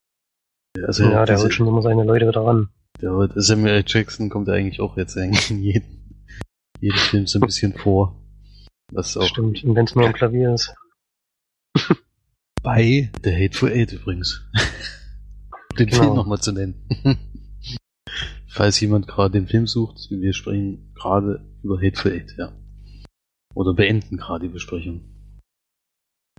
Also, 0.87 1.05
Ja, 1.05 1.25
der 1.25 1.37
diese- 1.37 1.45
holt 1.45 1.55
schon 1.55 1.69
immer 1.69 1.83
seine 1.83 2.05
Leute 2.05 2.27
wieder 2.29 2.41
ran. 2.45 2.69
der 3.01 3.13
holt- 3.13 3.33
Samuel 3.37 3.75
L. 3.75 3.85
Jackson 3.87 4.31
kommt 4.31 4.49
ja 4.49 4.55
eigentlich 4.55 4.81
auch 4.81 4.97
jetzt 4.97 5.17
eigentlich 5.17 5.51
in 5.51 5.63
jeden, 5.63 6.21
jeden 6.81 6.99
Film 6.99 7.27
so 7.27 7.39
ein 7.39 7.47
bisschen 7.47 7.73
vor. 7.75 8.21
Was 8.93 9.17
auch 9.17 9.23
Stimmt. 9.27 9.63
Und 9.65 9.77
wenn 9.77 9.85
es 9.87 9.95
nur 9.95 10.07
am 10.07 10.13
Klavier 10.13 10.55
ist. 10.55 10.75
Bei 12.63 13.11
The 13.23 13.33
Hateful 13.35 13.71
Eight 13.73 13.93
übrigens. 13.93 14.43
den 15.79 15.87
Genau. 15.89 16.03
Film 16.03 16.15
nochmal 16.15 16.41
zu 16.41 16.53
nennen. 16.53 16.75
Falls 18.55 18.79
jemand 18.79 19.09
gerade 19.09 19.33
den 19.33 19.49
Film 19.49 19.67
sucht, 19.67 20.09
wir 20.11 20.33
sprechen 20.33 20.93
gerade 20.95 21.45
über 21.65 21.83
Hateful 21.83 22.13
Eight, 22.13 22.37
ja. 22.39 22.53
Oder 23.53 23.75
beenden 23.75 24.17
gerade 24.17 24.47
die 24.47 24.53
Besprechung. 24.53 25.01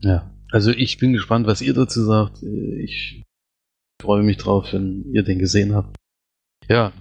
Ja, 0.01 0.33
also 0.49 0.71
ich 0.71 0.97
bin 0.97 1.11
gespannt, 1.11 1.45
was 1.45 1.61
ihr 1.61 1.73
dazu 1.73 2.03
sagt. 2.03 2.41
Ich 2.41 3.21
freue 4.01 4.23
mich 4.23 4.37
drauf, 4.37 4.71
wenn 4.71 5.11
ihr 5.11 5.23
den 5.23 5.39
gesehen 5.39 5.75
habt. 5.75 5.97
Ja, 6.69 6.93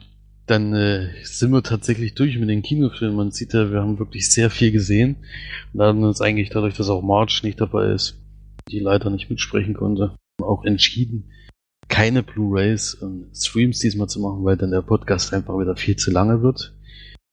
dann 0.46 0.74
äh, 0.74 1.10
sind 1.22 1.52
wir 1.52 1.62
tatsächlich 1.62 2.16
durch 2.16 2.36
mit 2.36 2.48
den 2.48 2.62
Kinofilmen. 2.62 3.16
Man 3.16 3.30
sieht 3.30 3.52
ja, 3.52 3.70
wir 3.70 3.82
haben 3.82 4.00
wirklich 4.00 4.28
sehr 4.32 4.50
viel 4.50 4.72
gesehen. 4.72 5.18
Und 5.72 5.80
haben 5.80 6.02
uns 6.02 6.20
eigentlich 6.20 6.50
dadurch, 6.50 6.74
dass 6.74 6.88
auch 6.88 7.02
March 7.02 7.44
nicht 7.44 7.60
dabei 7.60 7.92
ist, 7.92 8.20
die 8.68 8.80
leider 8.80 9.10
nicht 9.10 9.30
mitsprechen 9.30 9.74
konnte, 9.74 10.16
auch 10.42 10.64
entschieden, 10.64 11.30
keine 11.88 12.22
Blu-rays 12.22 12.94
und 12.94 13.26
Streams 13.34 13.78
diesmal 13.78 14.08
zu 14.08 14.20
machen, 14.20 14.44
weil 14.44 14.56
dann 14.56 14.70
der 14.70 14.82
Podcast 14.82 15.32
einfach 15.32 15.58
wieder 15.58 15.76
viel 15.76 15.96
zu 15.96 16.10
lange 16.10 16.42
wird. 16.42 16.74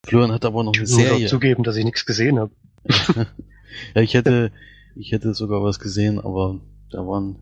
Florian 0.05 0.31
hat 0.31 0.45
aber 0.45 0.63
noch 0.63 0.73
eine 0.73 0.83
Ich 0.83 0.89
muss 0.91 0.99
auch 0.99 1.03
Serie. 1.09 1.27
zugeben, 1.27 1.63
dass 1.63 1.75
ich 1.75 1.85
nichts 1.85 2.05
gesehen 2.05 2.39
habe. 2.39 2.51
ja, 3.95 4.01
ich 4.01 4.13
hätte, 4.13 4.51
ich 4.95 5.11
hätte 5.11 5.33
sogar 5.33 5.63
was 5.63 5.79
gesehen, 5.79 6.19
aber 6.19 6.59
da 6.89 6.99
waren 7.07 7.37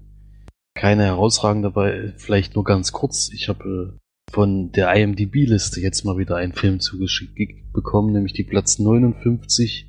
keine 0.75 1.03
herausragenden 1.05 1.71
dabei. 1.73 2.13
Vielleicht 2.17 2.55
nur 2.55 2.63
ganz 2.63 2.91
kurz. 2.91 3.29
Ich 3.33 3.49
habe 3.49 3.93
äh, 3.95 4.31
von 4.31 4.71
der 4.71 4.93
IMDb-Liste 4.93 5.81
jetzt 5.81 6.03
mal 6.05 6.17
wieder 6.17 6.35
einen 6.35 6.53
Film 6.53 6.79
zugeschickt 6.79 7.35
ge- 7.35 7.63
bekommen, 7.73 8.13
nämlich 8.13 8.33
die 8.33 8.43
Platz 8.43 8.77
59 8.79 9.87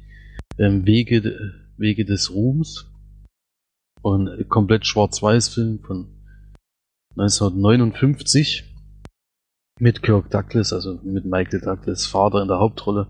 ähm, 0.59 0.87
Wege, 0.87 1.53
Wege 1.77 2.05
des 2.05 2.33
Ruhms. 2.33 2.87
Und 4.03 4.29
äh, 4.29 4.45
komplett 4.45 4.87
Schwarz-Weiß-Film 4.87 5.81
von 5.81 6.09
1959 7.17 8.65
mit 9.81 10.03
Kirk 10.03 10.31
Douglas, 10.31 10.73
also 10.73 11.01
mit 11.03 11.25
Michael 11.25 11.61
Douglas, 11.61 12.07
Vater 12.07 12.43
in 12.43 12.49
der 12.49 12.59
Hauptrolle. 12.59 13.09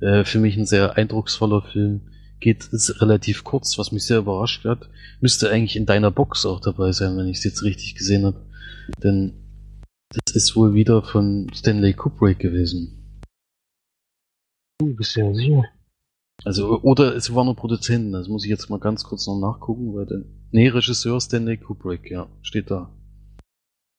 Äh, 0.00 0.24
für 0.24 0.38
mich 0.38 0.56
ein 0.56 0.66
sehr 0.66 0.96
eindrucksvoller 0.96 1.62
Film. 1.62 2.02
Geht 2.40 2.66
ist 2.72 3.00
relativ 3.00 3.44
kurz, 3.44 3.78
was 3.78 3.92
mich 3.92 4.04
sehr 4.04 4.18
überrascht 4.18 4.64
hat. 4.64 4.88
Müsste 5.20 5.50
eigentlich 5.50 5.76
in 5.76 5.86
deiner 5.86 6.10
Box 6.10 6.46
auch 6.46 6.60
dabei 6.60 6.92
sein, 6.92 7.16
wenn 7.16 7.26
ich 7.26 7.38
es 7.38 7.44
jetzt 7.44 7.62
richtig 7.62 7.94
gesehen 7.94 8.24
habe. 8.24 8.44
Denn 9.02 9.34
das 10.10 10.34
ist 10.34 10.56
wohl 10.56 10.74
wieder 10.74 11.02
von 11.02 11.50
Stanley 11.54 11.94
Kubrick 11.94 12.38
gewesen. 12.38 13.20
Du 14.78 14.94
bist 14.94 15.16
ja 15.16 15.32
sicher. 15.32 15.64
Also, 16.44 16.80
oder 16.82 17.14
es 17.14 17.34
war 17.34 17.44
nur 17.44 17.56
Produzenten, 17.56 18.12
das 18.12 18.28
muss 18.28 18.44
ich 18.44 18.50
jetzt 18.50 18.68
mal 18.68 18.80
ganz 18.80 19.04
kurz 19.04 19.26
noch 19.26 19.38
nachgucken, 19.38 19.94
weil 19.94 20.06
der. 20.06 20.24
Nee, 20.50 20.68
Regisseur 20.68 21.20
Stanley 21.20 21.56
Kubrick, 21.56 22.10
ja, 22.10 22.28
steht 22.42 22.70
da. 22.70 22.94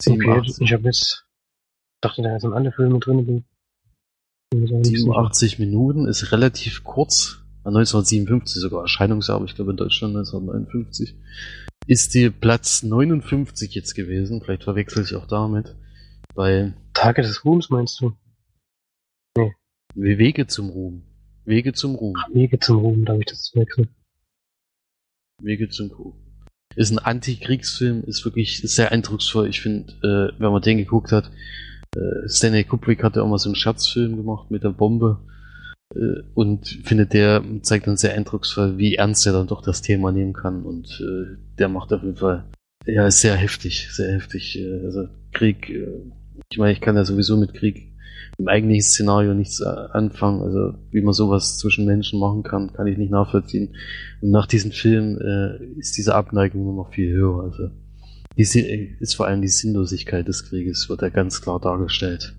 Okay, 0.06 0.20
87, 0.20 0.62
ich 0.62 0.74
habe 0.74 0.84
jetzt 0.84 1.26
dachte, 2.02 2.22
da 2.22 2.40
sind 2.40 2.54
alle 2.54 2.72
Filme 2.72 3.00
drin. 3.00 3.26
bin- 3.26 3.46
bin 4.52 4.60
mir 4.62 4.68
so 4.68 4.76
nicht 4.78 4.86
sicher. 4.88 4.98
87 5.00 5.60
Minuten, 5.60 6.06
ist 6.08 6.32
relativ 6.32 6.84
kurz. 6.84 7.42
1957 7.64 8.62
sogar 8.62 8.82
Erscheinungsjahr, 8.84 9.38
aber 9.38 9.46
ich 9.46 9.56
glaube 9.56 9.72
in 9.72 9.78
Deutschland 9.78 10.16
1959. 10.16 11.16
Ist 11.88 12.14
die 12.14 12.30
Platz 12.30 12.84
59 12.84 13.74
jetzt 13.74 13.96
gewesen, 13.96 14.42
vielleicht 14.42 14.64
verwechsel 14.66 15.04
ich 15.04 15.16
auch 15.16 15.26
damit. 15.26 15.76
Bei 16.36 16.74
Tage 16.94 17.22
des 17.24 17.44
Ruhms 17.44 17.70
meinst 17.70 18.00
du? 18.02 18.14
Wege 19.96 20.46
zum 20.48 20.70
Ruhm. 20.70 21.04
Wege 21.46 21.74
zum 21.74 21.96
Ruhm. 21.96 22.16
Wege 22.34 22.60
zum 22.60 22.78
Ruhm, 22.80 23.06
da 23.06 23.14
habe 23.14 23.22
ich 23.22 23.28
das 23.28 23.44
zu 23.44 23.58
wechseln. 23.60 23.88
Wege 25.42 25.70
zum 25.70 25.90
Ruhm. 25.92 26.14
Ist 26.76 26.92
ein 26.92 27.00
Antikriegsfilm, 27.00 28.04
ist 28.06 28.26
wirklich 28.26 28.62
sehr 28.62 28.92
eindrucksvoll. 28.92 29.48
Ich 29.48 29.62
finde, 29.62 29.94
äh, 30.04 30.40
wenn 30.40 30.52
man 30.52 30.62
den 30.62 30.78
geguckt 30.78 31.12
hat, 31.12 31.32
Äh, 31.96 32.28
Stanley 32.28 32.66
Kubrick 32.66 33.04
hat 33.04 33.16
ja 33.16 33.22
auch 33.22 33.30
mal 33.30 33.38
so 33.38 33.50
einen 33.50 33.56
Scherzfilm 33.56 34.18
gemacht 34.18 34.52
mit 34.52 34.64
der 34.64 34.72
Bombe. 34.72 35.20
Äh, 35.96 36.24
und 36.34 36.68
finde, 36.84 37.06
der 37.06 37.42
zeigt 37.62 37.88
dann 37.88 37.96
sehr 37.98 38.14
eindrucksvoll, 38.16 38.78
wie 38.78 38.96
ernst 38.96 39.26
er 39.26 39.34
dann 39.34 39.48
doch 39.48 39.62
das 39.62 39.82
Thema 39.82 40.12
nehmen 40.12 40.34
kann. 40.34 40.64
Und 40.64 41.00
äh, 41.02 41.38
der 41.58 41.70
macht 41.70 41.94
auf 41.94 42.04
jeden 42.04 42.18
Fall, 42.18 42.44
ja, 42.86 43.08
ist 43.08 43.22
sehr 43.22 43.36
heftig, 43.36 43.88
sehr 43.92 44.12
heftig. 44.14 44.60
Äh, 44.60 44.82
also 44.84 45.08
Krieg, 45.32 45.70
äh, 45.70 45.88
ich 46.52 46.58
meine, 46.58 46.74
ich 46.74 46.82
kann 46.82 46.98
ja 46.98 47.06
sowieso 47.06 47.38
mit 47.38 47.54
Krieg 47.54 47.95
im 48.38 48.48
eigentlichen 48.48 48.84
Szenario 48.84 49.34
nichts 49.34 49.62
äh, 49.62 49.66
anfangen. 49.66 50.42
Also 50.42 50.74
wie 50.92 51.02
man 51.02 51.14
sowas 51.14 51.58
zwischen 51.58 51.86
Menschen 51.86 52.20
machen 52.20 52.44
kann, 52.44 52.74
kann 52.74 52.88
ich 52.88 52.98
nicht 52.98 53.12
nachvollziehen. 53.12 53.76
Und 54.22 54.32
nach 54.32 54.48
diesem 54.48 54.72
Film 54.72 55.18
äh, 55.20 55.64
ist 55.80 55.98
diese 55.98 56.16
Abneigung 56.16 56.64
nur 56.64 56.76
noch 56.76 56.94
viel 56.94 57.12
höher. 57.14 57.44
Also 57.44 57.70
die 58.38 58.98
ist 59.00 59.16
vor 59.16 59.28
allem 59.28 59.42
die 59.42 59.48
Sinnlosigkeit 59.48 60.28
des 60.28 60.50
Krieges, 60.50 60.90
wird 60.90 61.02
ja 61.02 61.10
ganz 61.10 61.42
klar 61.42 61.60
dargestellt. 61.62 62.36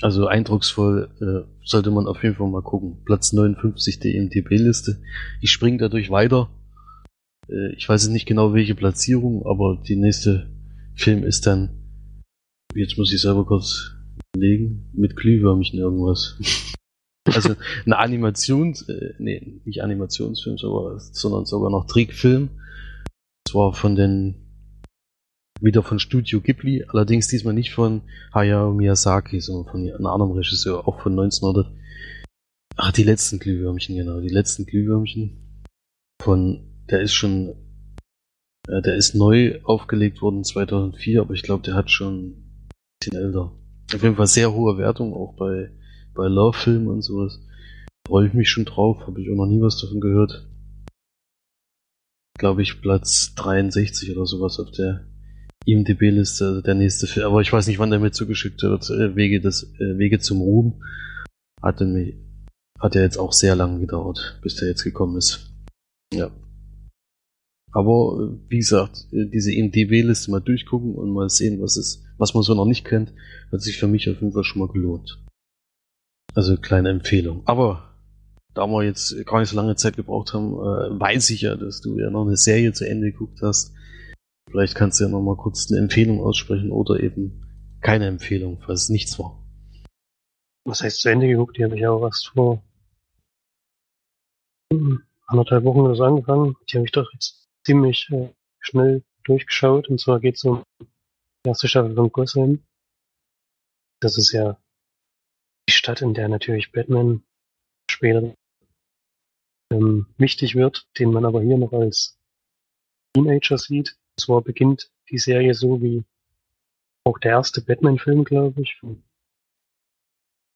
Also 0.00 0.26
eindrucksvoll 0.26 1.10
äh, 1.20 1.48
sollte 1.64 1.92
man 1.92 2.08
auf 2.08 2.24
jeden 2.24 2.34
Fall 2.34 2.50
mal 2.50 2.62
gucken. 2.62 3.02
Platz 3.04 3.32
59 3.32 4.00
der 4.00 4.14
IMDb-Liste. 4.14 5.00
Ich 5.40 5.52
springe 5.52 5.78
dadurch 5.78 6.10
weiter. 6.10 6.50
Äh, 7.48 7.74
ich 7.76 7.88
weiß 7.88 8.08
nicht 8.08 8.26
genau 8.26 8.52
welche 8.52 8.74
Platzierung, 8.74 9.46
aber 9.46 9.80
die 9.86 9.94
nächste 9.94 10.50
Film 10.96 11.22
ist 11.22 11.46
dann. 11.46 11.70
Jetzt 12.74 12.98
muss 12.98 13.12
ich 13.12 13.20
selber 13.20 13.46
kurz 13.46 13.92
legen. 14.36 14.90
Mit 14.92 15.16
Glühwürmchen 15.16 15.78
irgendwas. 15.78 16.38
also 17.26 17.54
eine 17.84 17.98
Animations, 17.98 18.88
äh, 18.88 19.14
nee, 19.18 19.60
nicht 19.64 19.82
Animationsfilm, 19.82 20.58
sondern 20.58 21.46
sogar 21.46 21.70
noch 21.70 21.86
Trickfilm. 21.86 22.50
Das 23.44 23.54
war 23.54 23.72
von 23.72 23.94
den 23.94 24.42
wieder 25.62 25.82
von 25.82 26.00
Studio 26.00 26.40
Ghibli, 26.40 26.84
allerdings 26.88 27.28
diesmal 27.28 27.54
nicht 27.54 27.72
von 27.72 28.02
Hayao 28.34 28.72
Miyazaki, 28.72 29.40
sondern 29.40 29.70
von 29.70 29.80
einem 29.80 30.06
anderen 30.06 30.32
Regisseur, 30.32 30.88
auch 30.88 31.00
von 31.00 31.12
1900. 31.12 31.72
Ach, 32.76 32.92
die 32.92 33.04
letzten 33.04 33.38
Glühwürmchen, 33.38 33.96
genau, 33.96 34.20
die 34.20 34.28
letzten 34.28 34.66
Glühwürmchen. 34.66 35.64
Von, 36.20 36.84
der 36.90 37.00
ist 37.00 37.14
schon, 37.14 37.54
äh, 38.68 38.82
der 38.82 38.96
ist 38.96 39.14
neu 39.14 39.60
aufgelegt 39.62 40.20
worden 40.20 40.42
2004, 40.42 41.20
aber 41.20 41.34
ich 41.34 41.42
glaube, 41.42 41.62
der 41.62 41.74
hat 41.74 41.90
schon 41.90 42.30
ein 42.30 42.68
bisschen 42.98 43.22
älter. 43.22 43.52
Auf 43.94 44.02
jeden 44.02 44.16
Fall 44.16 44.26
sehr 44.26 44.52
hohe 44.52 44.78
Wertung, 44.78 45.12
auch 45.12 45.34
bei, 45.34 45.70
bei 46.14 46.26
Love 46.26 46.56
Film 46.56 46.86
und 46.88 47.02
sowas. 47.02 47.40
Freue 48.06 48.26
ich 48.26 48.34
mich 48.34 48.50
schon 48.50 48.64
drauf, 48.64 49.06
habe 49.06 49.20
ich 49.20 49.30
auch 49.30 49.36
noch 49.36 49.46
nie 49.46 49.60
was 49.60 49.80
davon 49.80 50.00
gehört. 50.00 50.46
Glaube 52.38 52.62
ich, 52.62 52.80
Platz 52.80 53.34
63 53.36 54.16
oder 54.16 54.26
sowas 54.26 54.58
auf 54.58 54.70
der 54.70 55.06
IMDB-Liste, 55.66 56.46
also 56.46 56.60
der 56.60 56.74
nächste 56.74 57.06
Film, 57.06 57.26
aber 57.26 57.40
ich 57.40 57.52
weiß 57.52 57.66
nicht, 57.66 57.78
wann 57.78 57.90
der 57.90 58.00
mir 58.00 58.10
zugeschickt 58.10 58.62
wird. 58.62 58.88
Äh, 58.90 59.14
Wege, 59.14 59.40
des, 59.40 59.74
äh, 59.78 59.98
Wege 59.98 60.18
zum 60.18 60.40
Ruhm 60.40 60.82
hatte 61.62 61.84
mich, 61.84 62.16
hat 62.80 62.94
ja 62.94 63.02
jetzt 63.02 63.18
auch 63.18 63.32
sehr 63.32 63.54
lange 63.54 63.78
gedauert, 63.78 64.40
bis 64.42 64.56
der 64.56 64.68
jetzt 64.68 64.82
gekommen 64.82 65.16
ist. 65.16 65.52
Ja. 66.12 66.30
Aber 67.72 68.18
äh, 68.20 68.50
wie 68.50 68.58
gesagt, 68.58 69.06
äh, 69.12 69.26
diese 69.26 69.52
IMDB-Liste 69.52 70.30
mal 70.30 70.40
durchgucken 70.40 70.94
und 70.94 71.10
mal 71.10 71.28
sehen, 71.28 71.60
was 71.60 71.76
ist, 71.76 72.04
was 72.18 72.34
man 72.34 72.42
so 72.42 72.54
noch 72.54 72.66
nicht 72.66 72.84
kennt, 72.84 73.12
hat 73.50 73.62
sich 73.62 73.78
für 73.78 73.88
mich 73.88 74.08
auf 74.08 74.20
jeden 74.20 74.32
Fall 74.32 74.44
schon 74.44 74.60
mal 74.60 74.68
gelohnt. 74.68 75.18
Also 76.34 76.56
kleine 76.56 76.90
Empfehlung. 76.90 77.42
Aber 77.46 77.96
da 78.54 78.66
wir 78.66 78.84
jetzt 78.84 79.14
gar 79.26 79.40
nicht 79.40 79.48
so 79.48 79.56
lange 79.56 79.76
Zeit 79.76 79.96
gebraucht 79.96 80.34
haben, 80.34 80.52
äh, 80.52 81.00
weiß 81.00 81.30
ich 81.30 81.42
ja, 81.42 81.56
dass 81.56 81.80
du 81.80 81.98
ja 81.98 82.10
noch 82.10 82.26
eine 82.26 82.36
Serie 82.36 82.72
zu 82.72 82.86
Ende 82.86 83.10
geguckt 83.10 83.40
hast. 83.42 83.74
Vielleicht 84.50 84.74
kannst 84.74 85.00
du 85.00 85.04
ja 85.04 85.10
noch 85.10 85.22
mal 85.22 85.36
kurz 85.36 85.70
eine 85.70 85.80
Empfehlung 85.80 86.20
aussprechen 86.20 86.70
oder 86.70 87.00
eben 87.00 87.42
keine 87.80 88.06
Empfehlung, 88.06 88.60
falls 88.64 88.84
es 88.84 88.88
nichts 88.90 89.18
war. 89.18 89.42
Was 90.64 90.82
heißt 90.82 91.00
zu 91.00 91.08
Ende 91.08 91.26
geguckt? 91.26 91.56
Die 91.56 91.64
habe 91.64 91.76
ich 91.76 91.86
auch 91.86 92.02
erst 92.02 92.28
vor 92.28 92.62
anderthalb 95.26 95.64
Wochen 95.64 95.80
oder 95.80 95.94
so 95.94 96.04
angefangen. 96.04 96.56
Die 96.68 96.76
habe 96.76 96.84
ich 96.84 96.92
doch 96.92 97.10
jetzt 97.12 97.41
ziemlich 97.64 98.08
äh, 98.10 98.32
schnell 98.60 99.02
durchgeschaut. 99.24 99.88
Und 99.88 100.00
zwar 100.00 100.20
geht 100.20 100.36
es 100.36 100.44
um 100.44 100.62
die 100.80 101.48
erste 101.48 101.68
Staffel 101.68 101.94
von 101.94 102.10
Gotham. 102.10 102.62
Das 104.00 104.18
ist 104.18 104.32
ja 104.32 104.58
die 105.68 105.72
Stadt, 105.72 106.02
in 106.02 106.14
der 106.14 106.28
natürlich 106.28 106.72
Batman 106.72 107.22
später 107.90 108.34
ähm, 109.70 110.06
wichtig 110.18 110.54
wird, 110.54 110.88
den 110.98 111.12
man 111.12 111.24
aber 111.24 111.42
hier 111.42 111.58
noch 111.58 111.72
als 111.72 112.18
Teenager 113.14 113.58
sieht. 113.58 113.96
Zwar 114.18 114.42
beginnt 114.42 114.90
die 115.10 115.18
Serie 115.18 115.54
so 115.54 115.80
wie 115.80 116.04
auch 117.04 117.18
der 117.18 117.32
erste 117.32 117.60
Batman-Film, 117.60 118.24
glaube 118.24 118.62
ich. 118.62 118.80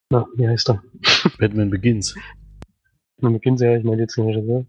Na, 0.09 0.27
wie 0.35 0.47
heißt 0.47 0.69
er? 0.69 0.83
Batman 1.37 1.69
Begins. 1.69 2.15
Batman 3.15 3.33
Begins, 3.33 3.61
ja, 3.61 3.75
ich 3.75 3.83
meine 3.83 4.01
jetzt 4.01 4.15
den 4.17 4.25
Regisseur. 4.25 4.65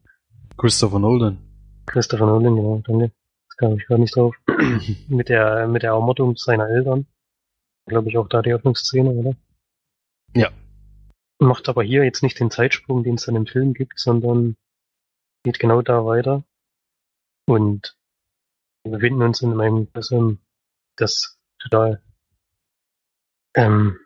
Christopher 0.56 0.98
Nolan. 0.98 1.47
Christopher 1.88 2.26
Nolan, 2.26 2.56
genau, 2.56 2.82
danke. 2.86 3.12
Das 3.48 3.56
kam 3.56 3.78
ich 3.78 3.86
gar 3.86 3.98
nicht 3.98 4.14
drauf. 4.14 4.36
mit 5.08 5.28
der, 5.28 5.66
mit 5.66 5.82
der 5.82 5.92
Ermordung 5.92 6.36
seiner 6.36 6.68
Eltern. 6.68 7.06
Glaube 7.86 8.08
ich 8.08 8.18
auch 8.18 8.28
da 8.28 8.42
die 8.42 8.52
Öffnungsszene, 8.52 9.10
oder? 9.10 9.34
Ja. 10.34 10.50
Macht 11.40 11.68
aber 11.68 11.82
hier 11.82 12.04
jetzt 12.04 12.22
nicht 12.22 12.38
den 12.38 12.50
Zeitsprung, 12.50 13.04
den 13.04 13.14
es 13.14 13.24
dann 13.24 13.36
im 13.36 13.46
Film 13.46 13.72
gibt, 13.72 13.98
sondern 13.98 14.56
geht 15.44 15.58
genau 15.58 15.82
da 15.82 16.04
weiter. 16.04 16.44
Und 17.46 17.96
wir 18.84 18.92
befinden 18.92 19.22
uns 19.22 19.40
in 19.40 19.58
einem 19.58 19.76
Universum, 19.76 20.38
das 20.96 21.38
total 21.58 22.02
ähm, 23.54 23.98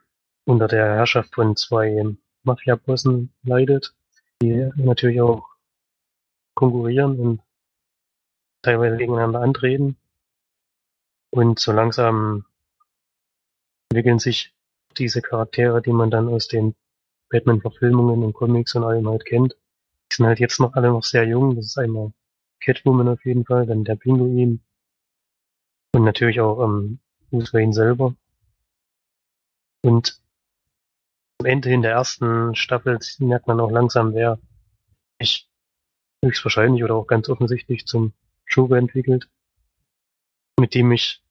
unter 0.44 0.68
der 0.68 0.94
Herrschaft 0.96 1.34
von 1.34 1.56
zwei 1.56 2.04
Mafia-Bossen 2.44 3.32
leidet, 3.42 3.94
die 4.40 4.70
natürlich 4.76 5.20
auch 5.20 5.48
konkurrieren 6.54 7.18
und 7.18 7.42
teilweise 8.62 8.96
gegeneinander 8.96 9.40
antreten. 9.40 9.96
Und 11.30 11.58
so 11.58 11.72
langsam 11.72 12.44
entwickeln 13.90 14.18
sich 14.18 14.54
diese 14.98 15.22
Charaktere, 15.22 15.82
die 15.82 15.92
man 15.92 16.10
dann 16.10 16.28
aus 16.28 16.48
den 16.48 16.74
Batman-Verfilmungen 17.30 18.22
und 18.22 18.34
Comics 18.34 18.74
und 18.74 18.84
allem 18.84 19.08
halt 19.08 19.24
kennt. 19.24 19.56
Die 20.10 20.16
sind 20.16 20.26
halt 20.26 20.40
jetzt 20.40 20.60
noch 20.60 20.74
alle 20.74 20.88
noch 20.88 21.04
sehr 21.04 21.26
jung. 21.26 21.56
Das 21.56 21.66
ist 21.66 21.78
einmal 21.78 22.12
Catwoman 22.60 23.08
auf 23.08 23.24
jeden 23.24 23.44
Fall, 23.44 23.66
dann 23.66 23.84
der 23.84 23.96
Pinguin, 23.96 24.62
und 25.94 26.04
natürlich 26.04 26.40
auch 26.40 26.64
ähm, 26.64 27.00
Bruce 27.30 27.52
Wayne 27.52 27.72
selber. 27.72 28.14
Und 29.82 30.20
am 31.38 31.46
Ende 31.46 31.70
in 31.70 31.82
der 31.82 31.92
ersten 31.92 32.54
Staffel 32.54 32.98
merkt 33.18 33.46
man 33.46 33.60
auch 33.60 33.70
langsam, 33.70 34.14
wer 34.14 34.38
sich 35.20 35.48
höchstwahrscheinlich 36.24 36.82
oder 36.82 36.94
auch 36.94 37.06
ganz 37.06 37.28
offensichtlich 37.28 37.86
zum 37.86 38.12
Joker 38.52 38.76
entwickelt, 38.76 39.28
mit 40.58 40.74
dem 40.74 40.92
ich 40.92 41.22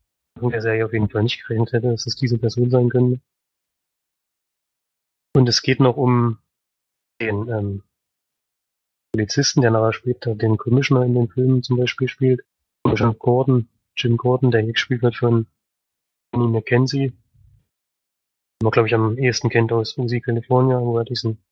in 0.42 0.50
der 0.50 0.62
Serie 0.62 0.86
auf 0.86 0.94
jeden 0.94 1.10
Fall 1.10 1.24
nicht 1.24 1.44
gerechnet 1.44 1.74
hätte, 1.74 1.90
dass 1.90 2.06
es 2.06 2.16
diese 2.16 2.38
Person 2.38 2.70
sein 2.70 2.90
könnte. 2.90 3.22
Und 5.36 5.48
es 5.48 5.62
geht 5.62 5.80
noch 5.80 5.98
um 5.98 6.40
den 7.22 7.48
ähm, 7.48 7.84
Polizisten, 9.14 9.62
der 9.62 9.72
nachher 9.72 9.94
später 9.94 10.36
den 10.36 10.58
Commissioner 10.58 11.06
in 11.06 11.14
den 11.14 11.30
Filmen 11.30 11.64
zum 11.64 11.78
Beispiel 11.78 12.08
spielt, 12.08 12.42
Commissioner 12.84 13.14
Gordon, 13.14 13.70
Jim 13.96 14.18
Gordon, 14.18 14.52
der 14.52 14.62
hier 14.62 14.74
gespielt 14.74 15.02
wird 15.02 15.16
von 15.16 15.48
Annie 16.32 16.48
McKenzie. 16.48 17.14
Man, 18.64 18.72
glaube 18.72 18.88
ich, 18.88 18.96
am 18.96 19.18
ehesten 19.18 19.50
kennt 19.50 19.72
aus 19.72 19.98
Uzi 19.98 20.22
California, 20.22 20.80
wo 20.80 20.98
er 20.98 21.04
diesen 21.04 21.44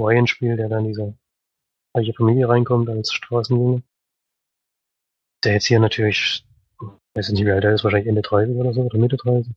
Ryan 0.00 0.26
spielt, 0.26 0.58
der 0.58 0.68
dann 0.68 0.84
in 0.84 0.88
diese 0.88 1.14
reiche 1.94 2.14
Familie 2.14 2.48
reinkommt 2.48 2.88
als 2.88 3.12
Straßenjunge. 3.12 3.82
Der 5.44 5.54
jetzt 5.54 5.66
hier 5.66 5.80
natürlich, 5.80 6.44
weiß 7.14 7.28
ich 7.28 7.34
nicht, 7.34 7.46
wie 7.46 7.50
alt 7.50 7.64
er 7.64 7.74
ist, 7.74 7.84
wahrscheinlich 7.84 8.08
Ende 8.08 8.22
30 8.22 8.56
oder 8.56 8.72
so, 8.72 8.82
oder 8.82 8.98
Mitte 8.98 9.16
30. 9.16 9.52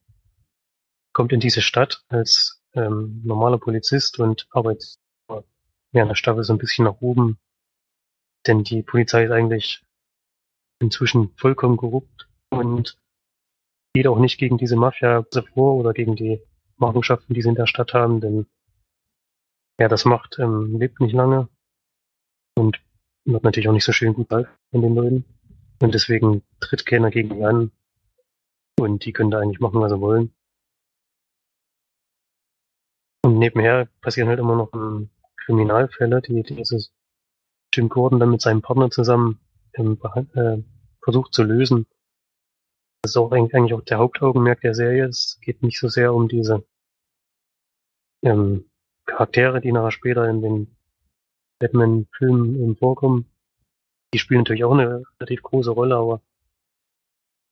Kommt 1.14 1.32
in 1.32 1.40
diese 1.40 1.62
Stadt 1.62 2.04
als 2.10 2.62
ähm, 2.74 3.22
normaler 3.24 3.58
Polizist 3.58 4.20
und 4.20 4.48
arbeitet 4.52 4.98
während 5.92 6.12
der 6.12 6.16
Staffel 6.16 6.44
so 6.44 6.54
ein 6.54 6.60
bisschen 6.60 6.86
nach 6.86 7.00
oben. 7.02 7.40
Denn 8.46 8.64
die 8.64 8.84
Polizei 8.84 9.24
ist 9.24 9.32
eigentlich 9.32 9.84
inzwischen 10.80 11.34
vollkommen 11.38 11.78
korrupt 11.78 12.28
und 12.50 12.98
geht 13.94 14.08
auch 14.08 14.20
nicht 14.20 14.38
gegen 14.38 14.58
diese 14.58 14.76
Mafia 14.76 15.26
vor 15.54 15.76
oder 15.76 15.94
gegen 15.94 16.16
die 16.16 16.42
Machenschaften, 16.78 17.34
die 17.34 17.42
sie 17.42 17.50
in 17.50 17.56
der 17.56 17.68
Stadt 17.68 17.94
haben, 17.94 18.20
denn 18.20 18.46
ja, 19.80 19.88
das 19.88 20.06
Macht 20.06 20.38
ähm, 20.40 20.78
lebt 20.78 21.00
nicht 21.00 21.14
lange 21.14 21.48
und 22.56 22.82
wird 23.26 23.44
natürlich 23.44 23.68
auch 23.68 23.74
nicht 23.74 23.86
so 23.86 23.92
schön 23.92 24.14
gut 24.14 24.28
bald 24.28 24.48
von 24.72 24.82
den 24.82 24.96
Leuten. 24.96 25.35
Und 25.82 25.94
deswegen 25.94 26.44
tritt 26.60 26.86
keiner 26.86 27.12
gegen 27.12 27.36
die 27.36 27.44
an 27.44 27.72
und 28.80 29.06
die 29.06 29.14
können 29.14 29.32
da 29.32 29.40
eigentlich 29.40 29.60
machen, 29.60 29.82
was 29.82 29.92
sie 29.92 30.00
wollen. 30.00 30.34
Und 33.24 33.40
nebenher 33.40 33.88
passieren 34.02 34.30
halt 34.30 34.40
immer 34.40 34.56
noch 34.56 34.72
Kriminalfälle, 35.46 36.22
die, 36.22 36.44
die 36.44 36.56
dieses 36.56 36.94
Jim 37.74 37.90
Gordon 37.90 38.20
dann 38.20 38.32
mit 38.32 38.42
seinem 38.42 38.62
Partner 38.62 38.90
zusammen 38.90 39.40
ähm, 39.74 40.00
äh, 40.34 40.58
versucht 41.04 41.34
zu 41.34 41.44
lösen. 41.44 41.88
Das 43.02 43.12
ist 43.12 43.18
auch 43.18 43.32
eigentlich 43.32 43.74
auch 43.74 43.82
der 43.82 43.98
Hauptaugenmerk 43.98 44.62
der 44.62 44.74
Serie. 44.74 45.06
Es 45.06 45.40
geht 45.42 45.62
nicht 45.62 45.80
so 45.80 45.88
sehr 45.88 46.14
um 46.14 46.28
diese 46.28 46.66
ähm, 48.24 48.70
Charaktere, 49.06 49.62
die 49.62 49.72
nachher 49.72 49.92
später 49.92 50.28
in 50.30 50.42
den 50.42 50.78
Batman-Filmen 51.60 52.76
vorkommen. 52.78 53.32
Die 54.16 54.20
spielen 54.20 54.40
natürlich 54.40 54.64
auch 54.64 54.72
eine 54.72 55.04
relativ 55.20 55.44
große 55.44 55.72
Rolle, 55.72 55.98
aber 55.98 56.22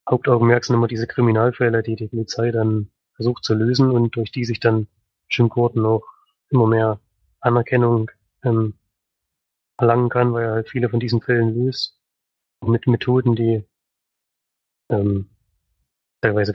Hauptaugenmerk 0.10 0.64
sind 0.64 0.78
immer 0.78 0.88
diese 0.88 1.08
Kriminalfälle, 1.08 1.84
die 1.84 1.98
die 1.98 2.08
Polizei 2.08 2.52
dann 2.52 2.90
versucht 3.16 3.44
zu 3.44 3.54
lösen 3.54 3.92
und 3.92 4.16
durch 4.16 4.32
die 4.32 4.46
sich 4.46 4.62
dann 4.62 4.88
Jim 5.30 5.50
Gordon 5.50 5.86
auch 5.86 6.06
immer 6.52 6.66
mehr 6.66 7.02
Anerkennung 7.42 8.10
ähm, 8.44 8.76
erlangen 9.78 10.08
kann, 10.08 10.32
weil 10.32 10.46
er 10.46 10.52
halt 10.54 10.70
viele 10.70 10.88
von 10.88 11.02
diesen 11.02 11.20
Fällen 11.20 11.54
löst. 11.54 12.00
Mit 12.66 12.88
Methoden, 12.88 13.36
die 13.36 13.66
ähm, 14.90 15.28
teilweise 16.22 16.54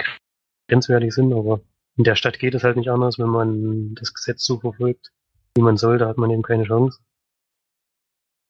grenzwertig 0.69 1.13
sind, 1.13 1.35
aber 1.35 1.61
in 1.99 2.05
der 2.05 2.15
Stadt 2.15 2.39
geht 2.39 2.55
es 2.55 2.65
halt 2.65 2.79
nicht 2.79 2.89
anders, 2.89 3.19
wenn 3.19 3.29
man 3.29 3.95
das 3.95 4.15
Gesetz 4.15 4.43
so 4.43 4.59
verfolgt, 4.59 5.13
wie 5.55 5.61
man 5.61 5.77
soll, 5.77 5.99
da 5.99 6.09
hat 6.09 6.17
man 6.17 6.31
eben 6.31 6.43
keine 6.43 6.65
Chance. 6.65 6.99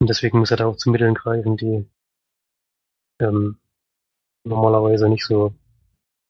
Und 0.00 0.08
deswegen 0.08 0.38
muss 0.38 0.50
er 0.50 0.56
da 0.56 0.66
auch 0.66 0.76
zu 0.76 0.90
Mitteln 0.90 1.14
greifen, 1.14 1.56
die 1.56 1.88
ähm, 3.20 3.58
normalerweise 4.44 5.08
nicht 5.08 5.24
so 5.24 5.54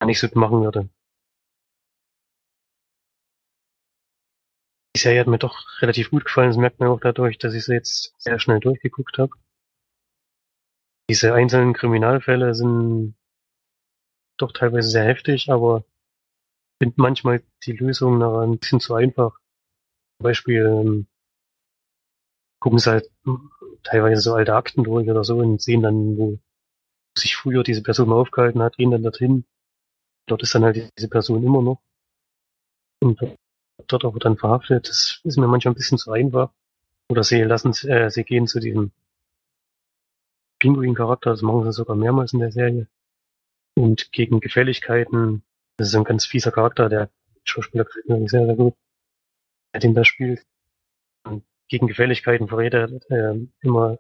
nicht 0.05 0.21
so 0.21 0.29
machen 0.35 0.63
würde. 0.63 0.89
Die 4.97 5.01
Serie 5.01 5.21
hat 5.21 5.27
mir 5.27 5.39
doch 5.39 5.81
relativ 5.81 6.11
gut 6.11 6.25
gefallen, 6.25 6.49
das 6.49 6.57
merkt 6.57 6.81
man 6.81 6.89
auch 6.89 7.01
dadurch, 7.01 7.39
dass 7.39 7.55
ich 7.55 7.65
sie 7.65 7.75
jetzt 7.75 8.15
sehr 8.19 8.39
schnell 8.39 8.61
durchgeguckt 8.61 9.19
habe. 9.19 9.33
Diese 11.11 11.35
einzelnen 11.35 11.73
Kriminalfälle 11.73 12.55
sind 12.55 13.17
doch 14.39 14.53
teilweise 14.53 14.89
sehr 14.89 15.05
heftig, 15.05 15.51
aber 15.51 15.85
ich 16.81 16.87
finde 16.87 16.95
manchmal 16.99 17.43
die 17.65 17.73
Lösung 17.73 18.19
nachher 18.19 18.43
ein 18.43 18.59
bisschen 18.59 18.81
zu 18.81 18.95
einfach. 18.95 19.39
Zum 20.19 20.25
Beispiel 20.25 20.65
ähm, 20.65 21.07
gucken 22.61 22.79
sie 22.79 22.91
halt 22.91 23.11
teilweise 23.83 24.21
so 24.21 24.35
alte 24.35 24.55
Akten 24.55 24.85
durch 24.85 25.09
oder 25.09 25.25
so 25.25 25.39
und 25.39 25.61
sehen 25.63 25.83
dann, 25.83 26.17
wo 26.19 26.39
sich 27.17 27.37
früher 27.37 27.63
diese 27.63 27.83
Person 27.83 28.13
aufgehalten 28.13 28.63
hat, 28.63 28.77
gehen 28.77 28.91
dann 28.91 29.03
dorthin. 29.03 29.45
Dort 30.27 30.43
ist 30.43 30.55
dann 30.55 30.65
halt 30.65 30.91
diese 30.97 31.09
Person 31.09 31.43
immer 31.43 31.63
noch. 31.63 31.81
Und 33.01 33.21
dort 33.87 34.05
auch 34.05 34.19
dann 34.19 34.37
verhaftet. 34.37 34.89
Das 34.89 35.21
ist 35.25 35.39
mir 35.39 35.47
manchmal 35.47 35.73
ein 35.73 35.77
bisschen 35.77 35.99
zu 35.99 36.13
einfach. 36.13 36.53
Oder 37.11 37.25
sie 37.25 37.43
lassen, 37.43 37.73
äh, 37.89 38.11
sie 38.11 38.25
gehen 38.25 38.47
zu 38.47 38.61
diesem 38.61 38.93
Pinguin-Charakter, 40.61 41.31
das 41.31 41.43
machen 41.43 41.65
sie 41.65 41.73
sogar 41.73 41.97
mehrmals 41.97 42.33
in 42.33 42.41
der 42.41 42.53
Serie. 42.53 42.89
Und 43.77 44.11
gegen 44.13 44.41
Gefälligkeiten, 44.41 45.43
das 45.77 45.89
ist 45.89 45.95
ein 45.95 46.05
ganz 46.05 46.27
fieser 46.27 46.51
Charakter, 46.51 46.89
der 46.89 47.11
Schauspieler 47.45 47.85
gefällt 47.85 48.09
mir 48.09 48.29
sehr, 48.29 48.45
sehr 48.45 48.57
gut, 48.57 48.75
der 49.73 49.81
den 49.81 49.95
da 49.95 50.05
spielt. 50.05 50.45
Gegen 51.69 51.87
Gefälligkeiten 51.87 52.49
verrät 52.49 52.75
er 52.75 52.91
äh, 53.11 53.47
immer 53.61 53.99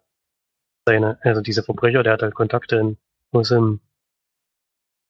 seine, 0.87 1.19
also 1.23 1.41
diese 1.43 1.63
Verbrecher, 1.63 2.03
der 2.03 2.15
hat 2.15 2.23
halt 2.23 2.35
Kontakte 2.35 2.77
in, 2.77 2.99
aus 3.33 3.51
dem 3.51 3.81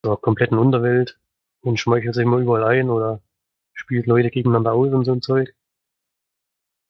so 0.04 0.16
kompletten 0.16 0.58
Unterwelt 0.58 1.18
und 1.62 1.78
schmeichelt 1.78 2.14
sich 2.14 2.24
immer 2.24 2.38
überall 2.38 2.64
ein 2.64 2.90
oder 2.90 3.20
spielt 3.74 4.06
Leute 4.06 4.30
gegeneinander 4.30 4.72
aus 4.72 4.92
und 4.92 5.04
so 5.04 5.12
ein 5.12 5.22
Zeug. 5.22 5.54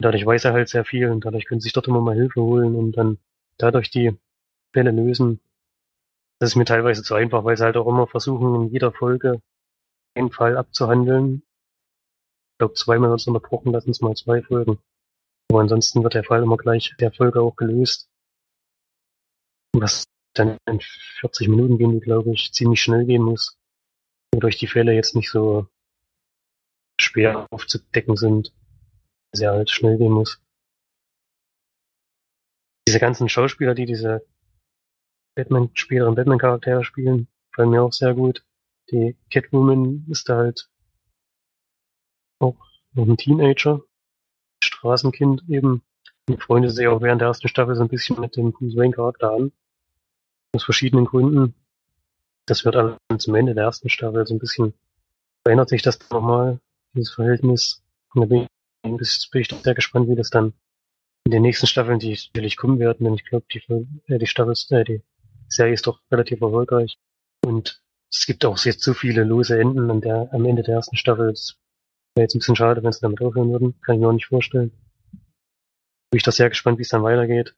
Dadurch 0.01 0.24
weiß 0.24 0.45
er 0.45 0.53
halt 0.53 0.69
sehr 0.69 0.85
viel 0.85 1.11
und 1.11 1.24
dadurch 1.24 1.45
können 1.47 1.61
sie 1.61 1.66
sich 1.66 1.73
dort 1.73 1.89
immer 1.89 2.01
mal 2.01 2.15
Hilfe 2.15 2.40
holen 2.40 2.77
und 2.77 2.93
dann 2.93 3.19
dadurch 3.59 3.90
die 3.90 4.16
Fälle 4.73 4.90
lösen. 4.90 5.40
Das 6.39 6.51
ist 6.51 6.57
mir 6.57 6.65
teilweise 6.65 7.03
zu 7.03 7.15
einfach, 7.15 7.45
weil 7.45 7.57
sie 7.57 7.65
halt 7.65 7.77
auch 7.77 7.89
immer 7.89 8.07
versuchen, 8.07 8.55
in 8.55 8.69
jeder 8.69 8.93
Folge 8.93 9.43
einen 10.15 10.31
Fall 10.31 10.57
abzuhandeln. 10.57 11.43
Ich 12.53 12.59
glaube, 12.59 12.74
zweimal 12.74 13.11
wird 13.11 13.20
es 13.20 13.27
unterbrochen, 13.27 13.73
lassen 13.73 13.90
es 13.90 14.01
mal 14.01 14.15
zwei 14.15 14.43
Folgen. 14.43 14.78
Aber 15.51 15.61
ansonsten 15.61 16.03
wird 16.03 16.15
der 16.15 16.25
Fall 16.25 16.43
immer 16.43 16.57
gleich 16.57 16.95
der 17.01 17.12
Folge 17.12 17.41
auch 17.41 17.57
gelöst. 17.57 18.09
Was 19.73 20.05
dann 20.35 20.59
in 20.66 20.81
40 21.20 21.49
Minuten 21.49 21.79
gehen, 21.79 22.01
glaube 22.01 22.33
ich, 22.33 22.53
ziemlich 22.53 22.83
schnell 22.83 23.07
gehen 23.07 23.23
muss. 23.23 23.59
Wodurch 24.35 24.59
die 24.59 24.66
Fälle 24.66 24.93
jetzt 24.93 25.15
nicht 25.15 25.31
so 25.31 25.69
schwer 27.01 27.47
aufzudecken 27.51 28.16
sind, 28.16 28.53
sehr 29.33 29.53
halt 29.53 29.70
schnell 29.70 29.99
gehen 29.99 30.12
muss. 30.12 30.41
Diese 32.87 33.01
ganzen 33.01 33.29
Schauspieler, 33.29 33.75
die 33.75 33.87
diese 33.87 34.27
Batman-Spieler 35.37 36.09
und 36.09 36.16
Batman-Charaktere 36.16 36.85
spielen, 36.85 37.29
fallen 37.55 37.70
mir 37.70 37.83
auch 37.83 37.93
sehr 37.93 38.15
gut. 38.15 38.45
Die 38.91 39.16
Catwoman 39.31 40.07
ist 40.09 40.29
da 40.29 40.39
halt 40.39 40.70
auch 42.41 42.57
noch 42.93 43.07
ein 43.07 43.16
Teenager, 43.16 43.83
Straßenkind 44.62 45.44
eben. 45.48 45.82
Und 46.28 46.43
freundet 46.43 46.72
sich 46.72 46.86
auch 46.86 47.01
während 47.01 47.20
der 47.20 47.28
ersten 47.28 47.48
Staffel 47.48 47.74
so 47.74 47.82
ein 47.82 47.89
bisschen 47.89 48.20
mit 48.20 48.36
dem 48.36 48.52
Bruce 48.52 48.76
Wayne-Charakter 48.76 49.32
an. 49.32 49.52
Aus 50.55 50.64
verschiedenen 50.64 51.06
Gründen. 51.06 51.55
Das 52.47 52.64
wird 52.64 52.76
alles 52.76 52.97
zum 53.18 53.35
Ende 53.35 53.55
der 53.55 53.64
ersten 53.64 53.89
Staffel 53.89 54.26
so 54.26 54.35
ein 54.35 54.39
bisschen 54.39 54.74
verändert 55.48 55.70
sich 55.70 55.80
das 55.80 55.98
nochmal 56.10 56.60
dieses 56.94 57.14
Verhältnis. 57.14 57.82
Und 58.12 58.22
da 58.22 58.26
bin 58.26 58.43
ich, 58.43 59.30
bin 59.30 59.40
ich 59.40 59.48
sehr 59.48 59.74
gespannt, 59.74 60.09
wie 60.09 60.14
das 60.14 60.30
dann 60.30 60.52
in 61.24 61.32
den 61.32 61.43
nächsten 61.43 61.66
Staffeln, 61.66 61.98
die 61.98 62.14
sicherlich 62.14 62.56
kommen 62.56 62.78
werden, 62.78 63.05
denn 63.05 63.14
ich 63.14 63.24
glaube, 63.24 63.47
die, 63.52 63.62
äh, 64.12 64.18
die 64.18 64.26
Staffel, 64.26 64.55
äh, 64.70 64.85
die 64.85 65.02
Serie 65.48 65.74
ist 65.74 65.86
doch 65.86 66.01
relativ 66.10 66.40
erfolgreich. 66.40 66.98
Und 67.44 67.82
es 68.10 68.26
gibt 68.26 68.44
auch 68.44 68.59
jetzt 68.59 68.82
so 68.82 68.94
viele 68.94 69.24
lose 69.24 69.59
Enden 69.59 69.90
an 69.90 70.01
der, 70.01 70.28
am 70.32 70.44
Ende 70.44 70.62
der 70.62 70.74
ersten 70.74 70.97
Staffel. 70.97 71.30
Es 71.30 71.56
wäre 72.14 72.24
jetzt 72.24 72.35
ein 72.35 72.40
bisschen 72.40 72.56
schade, 72.56 72.82
wenn 72.82 72.93
sie 72.93 73.01
damit 73.01 73.20
aufhören 73.20 73.51
würden. 73.51 73.80
Kann 73.80 73.97
ich 73.97 74.01
mir 74.01 74.09
auch 74.09 74.12
nicht 74.12 74.26
vorstellen. 74.26 74.70
Bin 76.10 76.16
ich 76.16 76.22
da 76.22 76.32
sehr 76.32 76.48
gespannt, 76.48 76.78
wie 76.78 76.82
es 76.82 76.89
dann 76.89 77.02
weitergeht. 77.02 77.55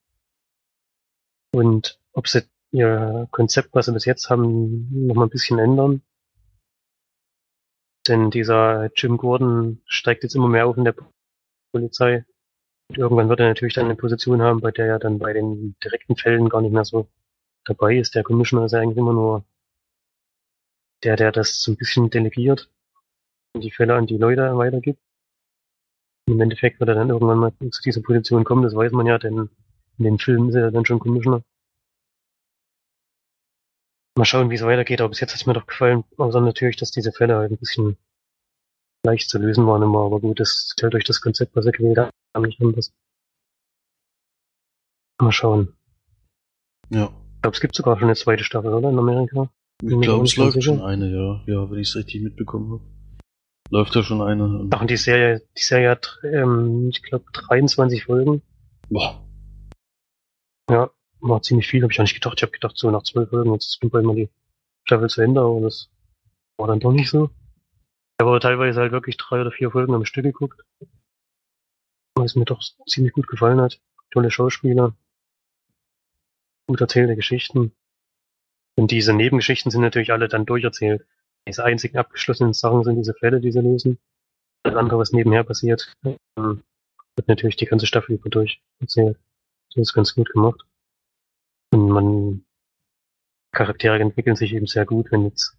Und 1.53 1.99
ob 2.13 2.29
sie 2.29 2.43
ihr 2.73 3.29
Konzept, 3.31 3.71
was 3.73 3.87
sie 3.87 3.93
bis 3.93 4.05
jetzt 4.05 4.31
haben, 4.31 5.07
noch 5.07 5.15
mal 5.15 5.25
ein 5.25 5.31
bisschen 5.31 5.59
ändern. 5.59 6.03
Denn 8.07 8.31
dieser 8.31 8.91
Jim 8.95 9.17
Gordon 9.17 9.83
steigt 9.87 10.23
jetzt 10.23 10.35
immer 10.35 10.49
mehr 10.49 10.67
auf 10.67 10.77
in 10.77 10.85
der 10.85 10.95
Polizei. 11.73 12.25
Und 12.89 12.99
irgendwann 12.99 13.29
wird 13.29 13.41
er 13.41 13.49
natürlich 13.49 13.75
dann 13.75 13.85
eine 13.85 13.97
Position 13.97 14.43
haben, 14.43 14.61
bei 14.61 14.71
der 14.71 14.87
er 14.87 14.99
dann 14.99 15.19
bei 15.19 15.33
den 15.33 15.77
direkten 15.83 16.17
Fällen 16.17 16.49
gar 16.49 16.61
nicht 16.61 16.73
mehr 16.73 16.85
so 16.85 17.09
dabei 17.65 17.97
ist. 17.97 18.15
Der 18.15 18.25
Commissioner 18.25 18.67
ist 18.67 18.73
ja 18.73 18.81
eigentlich 18.81 18.99
immer 18.99 19.13
nur 19.13 19.45
der, 21.05 21.17
der 21.17 21.33
das 21.33 21.63
so 21.63 21.73
ein 21.73 21.77
bisschen 21.77 22.11
delegiert 22.11 22.71
und 23.55 23.63
die 23.63 23.71
Fälle 23.71 23.95
an 23.95 24.07
die 24.07 24.17
Leute 24.17 24.57
weitergibt. 24.57 25.01
Im 26.27 26.41
Endeffekt 26.41 26.79
wird 26.81 26.89
er 26.89 26.95
dann 26.95 27.11
irgendwann 27.11 27.39
mal 27.39 27.53
zu 27.71 27.83
dieser 27.83 28.03
Position 28.03 28.45
kommen, 28.45 28.63
das 28.63 28.75
weiß 28.75 28.93
man 28.93 29.07
ja, 29.07 29.19
denn 29.19 29.51
in 29.99 30.05
den 30.05 30.19
Filmen 30.19 30.49
ist 30.51 30.55
er 30.55 30.71
dann 30.71 30.87
schon 30.87 30.99
Commissioner. 30.99 31.43
Mal 34.17 34.25
schauen, 34.25 34.51
wie 34.51 34.55
es 34.55 34.63
weitergeht, 34.63 35.01
aber 35.01 35.11
bis 35.11 35.21
jetzt 35.21 35.33
hat 35.33 35.41
es 35.41 35.47
mir 35.47 35.55
doch 35.55 35.67
gefallen. 35.67 36.05
Außer 36.17 36.41
natürlich, 36.41 36.77
dass 36.77 36.91
diese 36.91 37.13
Fälle 37.13 37.37
halt 37.37 37.53
ein 37.53 37.57
bisschen 37.57 37.97
leicht 39.05 39.29
zu 39.31 39.39
lösen 39.39 39.67
waren 39.67 39.83
immer, 39.83 40.05
aber 40.05 40.21
gut, 40.21 40.41
das 40.41 40.75
zählt 40.77 40.93
durch 40.93 41.05
das 41.05 41.21
Konzept, 41.21 41.57
was 41.57 41.67
er 41.67 41.73
gewählt 41.73 41.99
hat, 41.99 42.11
nicht 42.41 42.61
anders. 42.61 42.93
Mal 45.21 45.33
schauen. 45.33 45.75
Ja. 46.91 47.07
Ich 47.37 47.43
glaube, 47.43 47.55
es 47.55 47.61
gibt 47.61 47.75
sogar 47.75 47.99
schon 47.99 48.09
eine 48.09 48.17
zweite 48.17 48.45
Staffel, 48.45 48.73
oder? 48.73 48.91
In 48.91 48.99
Amerika? 48.99 49.51
Ich 49.83 50.01
glaube, 50.01 50.25
es 50.25 50.37
läuft 50.37 50.63
schon 50.63 50.83
eine, 50.83 51.11
ja. 51.11 51.43
Ja, 51.47 51.71
wenn 51.71 51.79
ich 51.79 51.89
es 51.89 51.97
richtig 51.97 52.21
mitbekommen 52.21 52.73
habe. 52.73 53.00
Läuft 53.71 53.95
ja 53.95 54.03
schon 54.03 54.21
eine. 54.21 54.69
Ach, 54.73 54.81
und 54.81 54.91
die 54.91 54.97
Serie, 54.97 55.43
die 55.57 55.63
Serie 55.63 55.91
hat, 55.91 56.19
ähm, 56.25 56.89
ich 56.89 57.03
glaube, 57.03 57.25
23 57.33 58.05
Folgen. 58.05 58.43
Boah. 58.89 59.25
Ja, 60.69 60.91
war 61.21 61.43
ziemlich 61.43 61.69
viel, 61.69 61.83
habe 61.83 61.93
ich 61.93 62.01
auch 62.01 62.05
nicht 62.05 62.15
gedacht. 62.15 62.35
Ich 62.39 62.43
habe 62.43 62.53
gedacht, 62.53 62.77
so 62.77 62.91
nach 62.91 63.05
zwölf 63.05 63.31
Folgen, 63.31 63.53
jetzt 63.53 63.67
ist 63.67 63.91
bald 63.91 64.05
mal 64.05 64.17
die 64.17 64.29
Staffel 64.85 65.09
zu 65.09 65.21
Ende, 65.21 65.41
aber 65.41 65.61
das 65.61 65.89
war 66.57 66.67
dann 66.67 66.81
doch 66.81 66.93
nicht 66.93 67.11
so. 67.11 67.27
Ich 67.27 68.23
habe 68.23 68.31
aber 68.31 68.41
teilweise 68.41 68.81
halt 68.81 68.93
wirklich 68.93 69.17
drei 69.17 69.41
oder 69.41 69.53
vier 69.53 69.71
Folgen 69.71 69.95
am 69.95 70.05
Stück 70.05 70.25
geguckt. 70.25 70.61
Weil 72.17 72.27
es 72.27 72.35
mir 72.35 72.45
doch 72.45 72.61
ziemlich 72.87 73.13
gut 73.13 73.29
gefallen 73.29 73.61
hat. 73.61 73.81
Tolle 74.11 74.33
Schauspieler. 74.33 74.97
Gut 76.67 76.81
erzählte 76.81 77.15
Geschichten. 77.15 77.73
Und 78.77 78.91
diese 78.91 79.13
Nebengeschichten 79.13 79.71
sind 79.71 79.83
natürlich 79.83 80.13
alle 80.13 80.29
dann 80.29 80.45
durcherzählt. 80.45 81.07
Diese 81.51 81.65
einzigen 81.65 81.99
abgeschlossenen 81.99 82.53
Sachen 82.53 82.85
sind 82.85 82.95
diese 82.95 83.13
Fälle, 83.13 83.41
die 83.41 83.51
sie 83.51 83.59
lösen. 83.59 83.99
Das 84.63 84.77
andere, 84.77 85.01
was 85.01 85.11
nebenher 85.11 85.43
passiert, 85.43 85.93
ähm, 86.05 86.63
wird 87.17 87.27
natürlich 87.27 87.57
die 87.57 87.67
ganze 87.67 87.87
Staffel 87.87 88.15
über 88.15 88.31
durch 88.31 88.63
erzählt. 88.79 89.19
Das 89.71 89.89
ist 89.89 89.93
ganz 89.93 90.15
gut 90.15 90.31
gemacht. 90.31 90.61
Und 91.73 91.89
man, 91.89 92.45
Charaktere 93.51 93.99
entwickeln 93.99 94.37
sich 94.37 94.53
eben 94.53 94.69
sehr 94.69 94.87
gut. 94.87 95.11
Wenn 95.11 95.25
jetzt, 95.25 95.59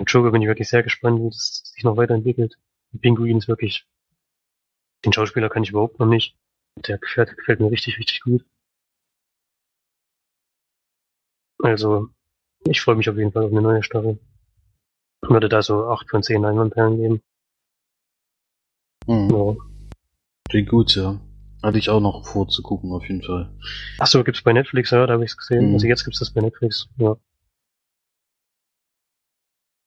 mit 0.00 0.10
Joker 0.10 0.32
bin 0.32 0.42
ich 0.42 0.48
wirklich 0.48 0.68
sehr 0.68 0.82
gespannt, 0.82 1.20
wie 1.20 1.28
das 1.28 1.72
sich 1.72 1.84
noch 1.84 1.96
weiterentwickelt. 1.96 2.58
Und 2.92 3.00
Pinguin 3.00 3.38
ist 3.38 3.46
wirklich, 3.46 3.86
den 5.04 5.12
Schauspieler 5.12 5.48
kann 5.48 5.62
ich 5.62 5.70
überhaupt 5.70 6.00
noch 6.00 6.06
nicht. 6.06 6.36
Der 6.88 6.98
gefällt, 6.98 7.36
gefällt 7.36 7.60
mir 7.60 7.70
richtig, 7.70 7.96
richtig 7.96 8.22
gut. 8.22 8.44
Also, 11.62 12.08
ich 12.66 12.80
freue 12.80 12.96
mich 12.96 13.08
auf 13.08 13.16
jeden 13.16 13.30
Fall 13.30 13.44
auf 13.44 13.52
eine 13.52 13.62
neue 13.62 13.84
Staffel. 13.84 14.18
Würde 15.22 15.48
da 15.48 15.62
so 15.62 15.88
8 15.88 16.08
von 16.10 16.22
10 16.22 16.42
Leinwandperlen 16.42 16.96
geben. 16.96 17.22
Mhm. 19.06 19.30
Ja. 19.30 19.56
Klingt 20.48 20.68
gut, 20.68 20.94
ja. 20.94 21.20
Hatte 21.62 21.78
ich 21.78 21.90
auch 21.90 22.00
noch 22.00 22.24
vor 22.24 22.48
zu 22.48 22.62
gucken, 22.62 22.92
auf 22.92 23.06
jeden 23.08 23.22
Fall. 23.22 23.52
Achso, 23.98 24.22
gibt's 24.22 24.42
bei 24.42 24.52
Netflix, 24.52 24.90
ja, 24.90 25.04
da 25.06 25.14
habe 25.14 25.24
ich's 25.24 25.36
gesehen. 25.36 25.68
Mhm. 25.68 25.74
Also 25.74 25.86
jetzt 25.86 26.04
gibt's 26.04 26.20
das 26.20 26.32
bei 26.32 26.40
Netflix, 26.40 26.88
ja. 26.98 27.16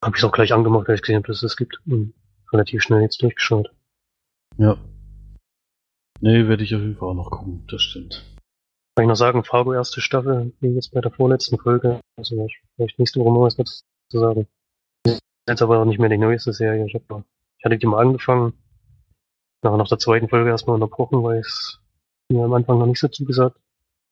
Hab 0.03 0.15
ich's 0.15 0.23
auch 0.23 0.31
gleich 0.31 0.51
angemacht, 0.53 0.89
als 0.89 0.97
ich 0.97 1.01
gesehen 1.01 1.17
habe, 1.17 1.27
dass 1.27 1.37
es 1.37 1.41
das 1.41 1.57
gibt. 1.57 1.79
Mhm. 1.85 2.13
Relativ 2.51 2.81
schnell 2.81 3.01
jetzt 3.01 3.21
durchgeschaut. 3.21 3.73
Ja. 4.57 4.77
Nee, 6.19 6.47
werde 6.47 6.63
ich 6.63 6.75
auf 6.75 6.81
jeden 6.81 6.97
Fall 6.97 7.09
auch 7.09 7.15
noch 7.15 7.31
gucken, 7.31 7.65
das 7.67 7.81
stimmt. 7.81 8.25
Kann 8.95 9.05
ich 9.05 9.07
noch 9.07 9.15
sagen, 9.15 9.43
Fargo 9.43 9.73
erste 9.73 10.01
Staffel, 10.01 10.53
wie 10.59 10.67
jetzt 10.75 10.91
bei 10.91 10.99
der 10.99 11.11
vorletzten 11.11 11.57
Folge. 11.57 12.01
Also 12.17 12.45
ich 12.45 12.61
vielleicht 12.75 12.99
nächste 12.99 13.21
Woche 13.21 13.33
noch 13.33 13.41
was 13.41 13.55
dazu 13.55 13.83
zu 14.09 14.19
sagen. 14.19 14.47
Jetzt 15.51 15.61
aber 15.61 15.79
auch 15.79 15.85
nicht 15.85 15.99
mehr 15.99 16.07
die 16.07 16.17
neueste 16.17 16.53
Serie. 16.53 16.85
Ich, 16.85 16.95
hab, 16.95 17.25
ich 17.57 17.65
hatte 17.65 17.77
die 17.77 17.85
mal 17.85 17.99
angefangen, 17.99 18.53
nach 19.61 19.89
der 19.89 19.99
zweiten 19.99 20.29
Folge 20.29 20.49
erstmal 20.49 20.75
unterbrochen, 20.75 21.21
weil 21.23 21.39
es 21.39 21.81
mir 22.29 22.45
am 22.45 22.53
Anfang 22.53 22.79
noch 22.79 22.85
nicht 22.85 23.01
so 23.01 23.09
zugesagt. 23.09 23.57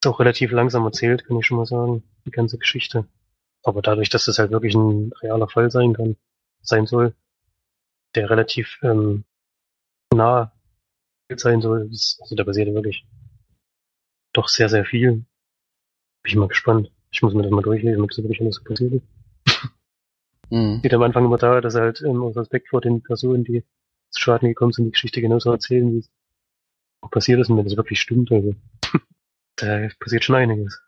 Ist 0.03 0.07
auch 0.07 0.19
relativ 0.19 0.51
langsam 0.51 0.83
erzählt, 0.83 1.25
kann 1.25 1.39
ich 1.39 1.45
schon 1.45 1.55
mal 1.55 1.65
sagen, 1.65 2.03
die 2.25 2.31
ganze 2.31 2.57
Geschichte. 2.57 3.07
Aber 3.63 3.81
dadurch, 3.81 4.09
dass 4.09 4.25
das 4.25 4.37
halt 4.37 4.51
wirklich 4.51 4.75
ein 4.75 5.13
realer 5.21 5.47
Fall 5.47 5.71
sein 5.71 5.93
kann, 5.93 6.17
sein 6.61 6.87
soll, 6.87 7.15
der 8.15 8.29
relativ 8.29 8.77
ähm, 8.83 9.23
nah 10.13 10.51
sein 11.33 11.61
soll, 11.61 11.87
ist, 11.89 12.19
also 12.21 12.35
da 12.35 12.43
passiert 12.43 12.73
wirklich 12.73 13.05
doch 14.33 14.49
sehr, 14.49 14.67
sehr 14.67 14.83
viel. 14.83 15.11
Bin 15.11 15.25
ich 16.25 16.35
mal 16.35 16.49
gespannt. 16.49 16.91
Ich 17.11 17.21
muss 17.21 17.33
mir 17.33 17.43
das 17.43 17.51
mal 17.51 17.61
durchlesen, 17.61 18.03
ob 18.03 18.09
das 18.09 18.17
wirklich 18.17 18.41
alles 18.41 18.55
so 18.55 18.63
passiert 18.65 18.91
ist. 18.91 19.18
Mhm. 20.49 20.79
Steht 20.79 20.93
am 20.93 21.03
Anfang 21.03 21.25
immer 21.25 21.37
da, 21.37 21.61
dass 21.61 21.75
er 21.75 21.81
halt 21.81 22.01
ähm, 22.01 22.21
aus 22.23 22.35
Respekt 22.35 22.69
vor 22.69 22.81
den 22.81 23.01
Personen, 23.01 23.43
die 23.43 23.63
zu 24.09 24.19
Schaden 24.21 24.49
gekommen 24.49 24.71
sind, 24.71 24.85
die 24.85 24.91
Geschichte 24.91 25.21
genauso 25.21 25.51
erzählen, 25.51 25.91
wie 25.93 25.99
es 25.99 26.09
auch 27.01 27.11
passiert 27.11 27.39
ist 27.39 27.49
und 27.49 27.57
wenn 27.57 27.65
das 27.65 27.77
wirklich 27.77 27.99
stimmt. 27.99 28.31
Also 28.31 28.55
da 29.57 29.87
passiert 29.99 30.23
schon 30.23 30.35
einiges. 30.35 30.81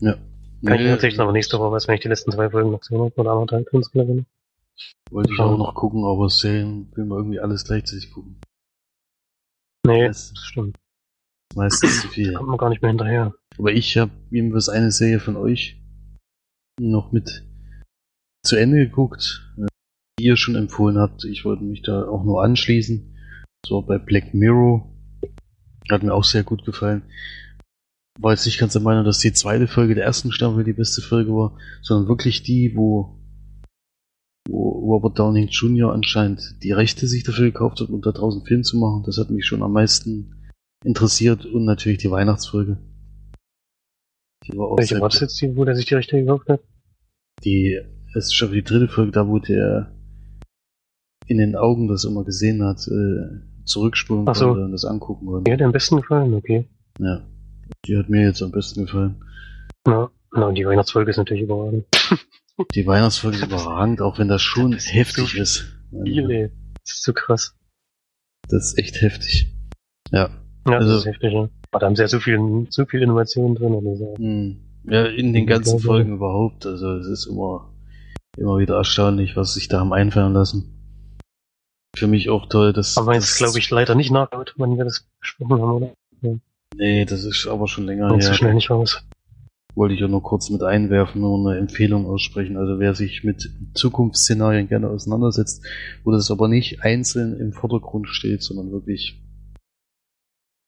Ja. 0.00 0.14
Kann 0.64 0.74
ich 0.74 0.80
Nee, 0.80 0.88
tatsächlich 0.90 1.20
aber 1.20 1.32
nächste 1.32 1.58
Woche 1.58 1.72
was, 1.72 1.86
wenn 1.86 1.94
ich 1.96 2.00
die 2.00 2.08
letzten 2.08 2.32
zwei 2.32 2.50
Folgen 2.50 2.70
noch 2.72 2.80
gesehen 2.80 2.98
habe 3.00 3.14
oder 3.14 3.30
anderthalb 3.32 3.66
Künstlerin. 3.68 4.26
Wollte 5.10 5.32
ich 5.32 5.38
auch 5.40 5.56
noch 5.56 5.74
gucken, 5.74 6.04
aber 6.04 6.28
Serien 6.30 6.90
will 6.96 7.04
man 7.04 7.18
irgendwie 7.18 7.40
alles 7.40 7.64
gleichzeitig 7.64 8.10
gucken. 8.12 8.40
Nee, 9.86 10.06
Das 10.08 10.32
das 10.32 10.44
stimmt. 10.44 10.76
ist 11.50 11.56
meistens 11.56 12.00
zu 12.00 12.08
viel. 12.14 12.32
Kommt 12.34 12.48
man 12.48 12.58
gar 12.58 12.70
nicht 12.70 12.82
mehr 12.82 12.90
hinterher. 12.90 13.34
Aber 13.58 13.72
ich 13.72 13.96
habe 13.98 14.12
jedenfalls 14.30 14.68
eine 14.68 14.90
Serie 14.92 15.20
von 15.20 15.36
euch 15.36 15.80
noch 16.80 17.12
mit 17.12 17.44
zu 18.48 18.56
Ende 18.56 18.78
geguckt, 18.78 19.52
äh, 19.58 19.66
die 20.18 20.24
ihr 20.24 20.36
schon 20.36 20.56
empfohlen 20.56 20.98
habt. 20.98 21.24
Ich 21.24 21.44
wollte 21.44 21.64
mich 21.64 21.82
da 21.82 22.08
auch 22.08 22.24
nur 22.24 22.42
anschließen. 22.42 23.16
So 23.66 23.82
bei 23.82 23.98
Black 23.98 24.34
Mirror. 24.34 24.90
Hat 25.90 26.02
mir 26.02 26.12
auch 26.12 26.24
sehr 26.24 26.42
gut 26.42 26.64
gefallen. 26.64 27.02
War 28.20 28.32
jetzt 28.32 28.46
nicht 28.46 28.58
ganz 28.58 28.72
der 28.72 28.82
Meinung, 28.82 29.04
dass 29.04 29.20
die 29.20 29.32
zweite 29.32 29.68
Folge 29.68 29.94
der 29.94 30.04
ersten 30.04 30.32
Staffel 30.32 30.64
die 30.64 30.72
beste 30.72 31.00
Folge 31.00 31.30
war, 31.30 31.56
sondern 31.82 32.08
wirklich 32.08 32.42
die, 32.42 32.74
wo, 32.74 33.20
wo 34.48 34.92
Robert 34.92 35.18
Downing 35.18 35.48
Jr. 35.48 35.92
anscheinend 35.92 36.62
die 36.62 36.72
Rechte 36.72 37.06
sich 37.06 37.22
dafür 37.22 37.46
gekauft 37.46 37.80
hat, 37.80 37.88
um 37.88 38.02
da 38.02 38.12
draußen 38.12 38.44
Film 38.44 38.64
zu 38.64 38.76
machen. 38.76 39.04
Das 39.06 39.18
hat 39.18 39.30
mich 39.30 39.46
schon 39.46 39.62
am 39.62 39.72
meisten 39.72 40.34
interessiert 40.84 41.46
und 41.46 41.64
natürlich 41.64 41.98
die 41.98 42.10
Weihnachtsfolge. 42.10 42.78
Die 44.44 44.56
war 44.56 44.68
auch 44.68 44.78
Welche 44.78 45.00
war 45.00 45.08
das 45.08 45.20
jetzt, 45.20 45.40
die, 45.40 45.56
wo 45.56 45.64
der 45.64 45.76
sich 45.76 45.86
die 45.86 45.94
Rechte 45.94 46.18
gekauft 46.18 46.48
hat? 46.48 46.60
die, 47.44 47.80
es 48.14 48.26
ist 48.26 48.34
schon 48.34 48.52
die 48.52 48.62
dritte 48.62 48.88
Folge, 48.88 49.12
da 49.12 49.26
wo 49.28 49.38
der 49.38 49.92
in 51.26 51.38
den 51.38 51.56
Augen 51.56 51.88
das 51.88 52.04
immer 52.04 52.24
gesehen 52.24 52.62
hat, 52.64 52.86
äh, 52.88 53.40
zurückspulen 53.64 54.26
Ach 54.28 54.34
so. 54.34 54.46
konnte 54.48 54.64
und 54.64 54.72
das 54.72 54.84
angucken 54.84 55.26
Die 55.26 55.30
konnte. 55.32 55.52
hat 55.52 55.60
dir 55.60 55.66
am 55.66 55.72
besten 55.72 55.96
gefallen, 55.96 56.34
okay. 56.34 56.68
Ja. 56.98 57.26
Die 57.86 57.96
hat 57.98 58.08
mir 58.08 58.22
jetzt 58.22 58.42
am 58.42 58.50
besten 58.50 58.86
gefallen. 58.86 59.22
Ja, 59.86 60.10
na, 60.34 60.46
und 60.46 60.54
die 60.54 60.66
Weihnachtsfolge 60.66 61.10
ist 61.10 61.16
natürlich 61.18 61.42
überragend. 61.44 61.84
Die 62.74 62.86
Weihnachtsfolge 62.88 63.36
ist 63.36 63.44
überragend, 63.46 64.00
auch 64.00 64.18
wenn 64.18 64.26
das 64.26 64.42
schon 64.42 64.72
Das 64.72 64.92
heftig 64.92 65.30
so 65.32 65.40
ist. 65.40 65.78
Viel, 66.04 66.28
ey. 66.30 66.50
Das 66.84 66.94
ist 66.94 67.02
so 67.04 67.12
krass. 67.12 67.54
Das 68.48 68.66
ist 68.72 68.78
echt 68.78 69.00
heftig. 69.00 69.54
Ja. 70.10 70.30
Ja, 70.66 70.78
Also- 70.78 70.88
das 70.94 70.98
ist 71.00 71.06
heftig, 71.06 71.32
ja. 71.34 71.48
Aber 71.70 71.78
da 71.80 71.86
haben 71.86 71.94
sie 71.94 72.02
ja 72.02 72.08
so 72.08 72.18
viel, 72.18 72.66
so 72.70 72.84
viel 72.86 73.02
Innovation 73.02 73.54
drin. 73.54 73.74
Also, 73.86 74.14
Hm. 74.18 74.56
Ja, 74.90 75.04
in 75.04 75.32
den 75.34 75.46
ganzen 75.46 75.78
Folgen 75.78 76.14
überhaupt. 76.14 76.64
Also 76.66 76.96
es 76.96 77.06
ist 77.06 77.26
immer, 77.26 77.67
immer 78.38 78.58
wieder 78.58 78.76
erstaunlich, 78.76 79.36
was 79.36 79.54
sich 79.54 79.68
da 79.68 79.80
haben 79.80 79.92
einfallen 79.92 80.32
lassen. 80.32 80.74
Für 81.96 82.06
mich 82.06 82.28
auch 82.28 82.48
toll, 82.48 82.72
dass. 82.72 82.96
aber 82.96 83.14
jetzt 83.14 83.36
glaube 83.36 83.58
ich 83.58 83.70
leider 83.70 83.94
nicht 83.94 84.10
nachgeholt, 84.10 84.54
wann 84.56 84.76
wir 84.76 84.84
das 84.84 85.06
besprochen 85.20 85.60
haben, 85.60 85.72
oder? 85.72 85.94
Nee, 86.76 87.04
das 87.04 87.24
ist 87.24 87.46
aber 87.46 87.66
schon 87.66 87.86
länger 87.86 88.08
Kommt 88.08 88.22
her. 88.22 88.30
so 88.30 88.34
schnell 88.34 88.54
nicht 88.54 88.70
raus. 88.70 89.02
wollte 89.74 89.94
ich 89.94 90.04
auch 90.04 90.08
nur 90.08 90.22
kurz 90.22 90.50
mit 90.50 90.62
einwerfen, 90.62 91.20
nur 91.20 91.50
eine 91.50 91.58
Empfehlung 91.58 92.06
aussprechen. 92.06 92.56
Also 92.56 92.78
wer 92.78 92.94
sich 92.94 93.24
mit 93.24 93.50
Zukunftsszenarien 93.74 94.68
gerne 94.68 94.88
auseinandersetzt, 94.90 95.64
wo 96.04 96.12
das 96.12 96.30
aber 96.30 96.46
nicht 96.48 96.82
einzeln 96.82 97.38
im 97.40 97.52
Vordergrund 97.52 98.08
steht, 98.08 98.42
sondern 98.42 98.70
wirklich 98.70 99.20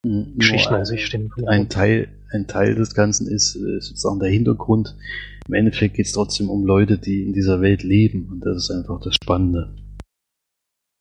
Geschichten 0.02 0.74
ein, 0.74 0.80
an 0.80 0.86
sich 0.86 1.04
stehen. 1.04 1.30
ein 1.46 1.68
Teil, 1.68 2.08
ein 2.32 2.46
Teil 2.46 2.74
des 2.74 2.94
Ganzen 2.94 3.26
ist 3.26 3.54
äh, 3.56 3.80
sozusagen 3.80 4.18
der 4.18 4.30
Hintergrund. 4.30 4.96
Im 5.50 5.54
Endeffekt 5.54 5.96
geht 5.96 6.06
es 6.06 6.12
trotzdem 6.12 6.48
um 6.48 6.64
Leute, 6.64 6.96
die 6.96 7.24
in 7.24 7.32
dieser 7.32 7.60
Welt 7.60 7.82
leben 7.82 8.28
und 8.30 8.46
das 8.46 8.56
ist 8.56 8.70
einfach 8.70 9.00
das 9.00 9.16
Spannende. 9.16 9.74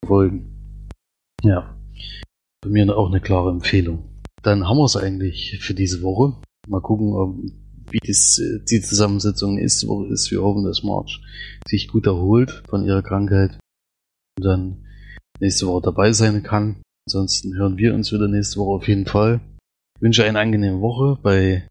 Folgen. 0.03 0.89
Ja. 1.43 1.77
Bei 2.61 2.71
mir 2.71 2.97
auch 2.97 3.09
eine 3.09 3.21
klare 3.21 3.51
Empfehlung. 3.51 4.09
Dann 4.41 4.67
haben 4.67 4.77
wir 4.77 4.85
es 4.85 4.97
eigentlich 4.97 5.59
für 5.61 5.75
diese 5.75 6.01
Woche. 6.01 6.41
Mal 6.67 6.81
gucken, 6.81 7.61
wie 7.91 7.99
das, 7.99 8.39
äh, 8.39 8.65
die 8.67 8.81
Zusammensetzung 8.81 9.59
Woche 9.87 10.07
ist. 10.07 10.31
Wir 10.31 10.41
hoffen, 10.41 10.63
dass 10.63 10.81
March 10.81 11.21
sich 11.67 11.87
gut 11.87 12.07
erholt 12.07 12.63
von 12.67 12.83
ihrer 12.83 13.03
Krankheit 13.03 13.59
und 14.39 14.45
dann 14.45 14.87
nächste 15.39 15.67
Woche 15.67 15.83
dabei 15.83 16.11
sein 16.11 16.41
kann. 16.41 16.81
Ansonsten 17.07 17.55
hören 17.55 17.77
wir 17.77 17.93
uns 17.93 18.11
wieder 18.11 18.27
nächste 18.27 18.59
Woche 18.59 18.77
auf 18.77 18.87
jeden 18.87 19.05
Fall. 19.05 19.41
Ich 19.95 20.01
wünsche 20.01 20.23
eine 20.23 20.39
angenehme 20.39 20.81
Woche. 20.81 21.19
Bei 21.21 21.67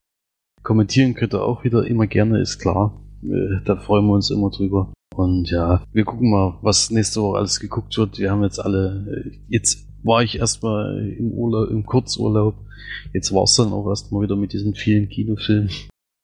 Kommentieren 0.69 1.15
könnt 1.15 1.32
ihr 1.32 1.43
auch 1.43 1.65
wieder 1.65 1.86
immer 1.86 2.07
gerne, 2.07 2.43
ist 2.43 2.59
klar. 2.59 3.01
Äh, 3.23 3.65
Da 3.65 3.77
freuen 3.77 4.05
wir 4.07 4.12
uns 4.12 4.31
immer 4.31 4.51
drüber. 4.51 4.93
Und 5.16 5.49
ja, 5.51 5.82
wir 5.95 6.05
gucken 6.05 6.28
mal, 6.31 6.59
was 6.61 6.90
nächste 6.90 7.23
Woche 7.23 7.39
alles 7.39 7.59
geguckt 7.59 7.97
wird. 7.97 8.19
Wir 8.19 8.31
haben 8.31 8.43
jetzt 8.43 8.59
alle, 8.62 9.24
äh, 9.24 9.39
jetzt 9.49 9.89
war 10.05 10.23
ich 10.23 10.39
erstmal 10.39 11.09
im 11.19 11.32
Urlaub, 11.32 11.70
im 11.70 11.86
Kurzurlaub. 11.86 12.55
Jetzt 13.15 13.32
war 13.32 13.45
es 13.45 13.55
dann 13.55 13.73
auch 13.73 13.89
erstmal 13.89 14.20
wieder 14.20 14.36
mit 14.36 14.53
diesen 14.53 14.74
vielen 14.74 15.09
Kinofilmen. 15.09 15.70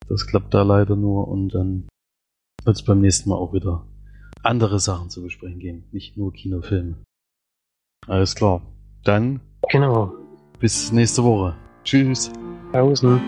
Das 0.08 0.26
klappt 0.26 0.52
da 0.52 0.60
leider 0.62 0.94
nur 0.94 1.26
und 1.28 1.54
dann 1.54 1.88
wird 2.64 2.76
es 2.76 2.82
beim 2.82 3.00
nächsten 3.00 3.30
Mal 3.30 3.36
auch 3.36 3.54
wieder 3.54 3.86
andere 4.42 4.78
Sachen 4.78 5.08
zu 5.08 5.22
besprechen 5.22 5.58
geben, 5.58 5.84
nicht 5.90 6.18
nur 6.18 6.34
Kinofilme. 6.34 6.96
Alles 8.06 8.34
klar. 8.34 8.60
Dann 9.04 9.40
Genau. 9.72 10.12
bis 10.60 10.92
nächste 10.92 11.24
Woche. 11.24 11.56
Tschüss. 11.82 12.30
Pausen. 12.72 13.22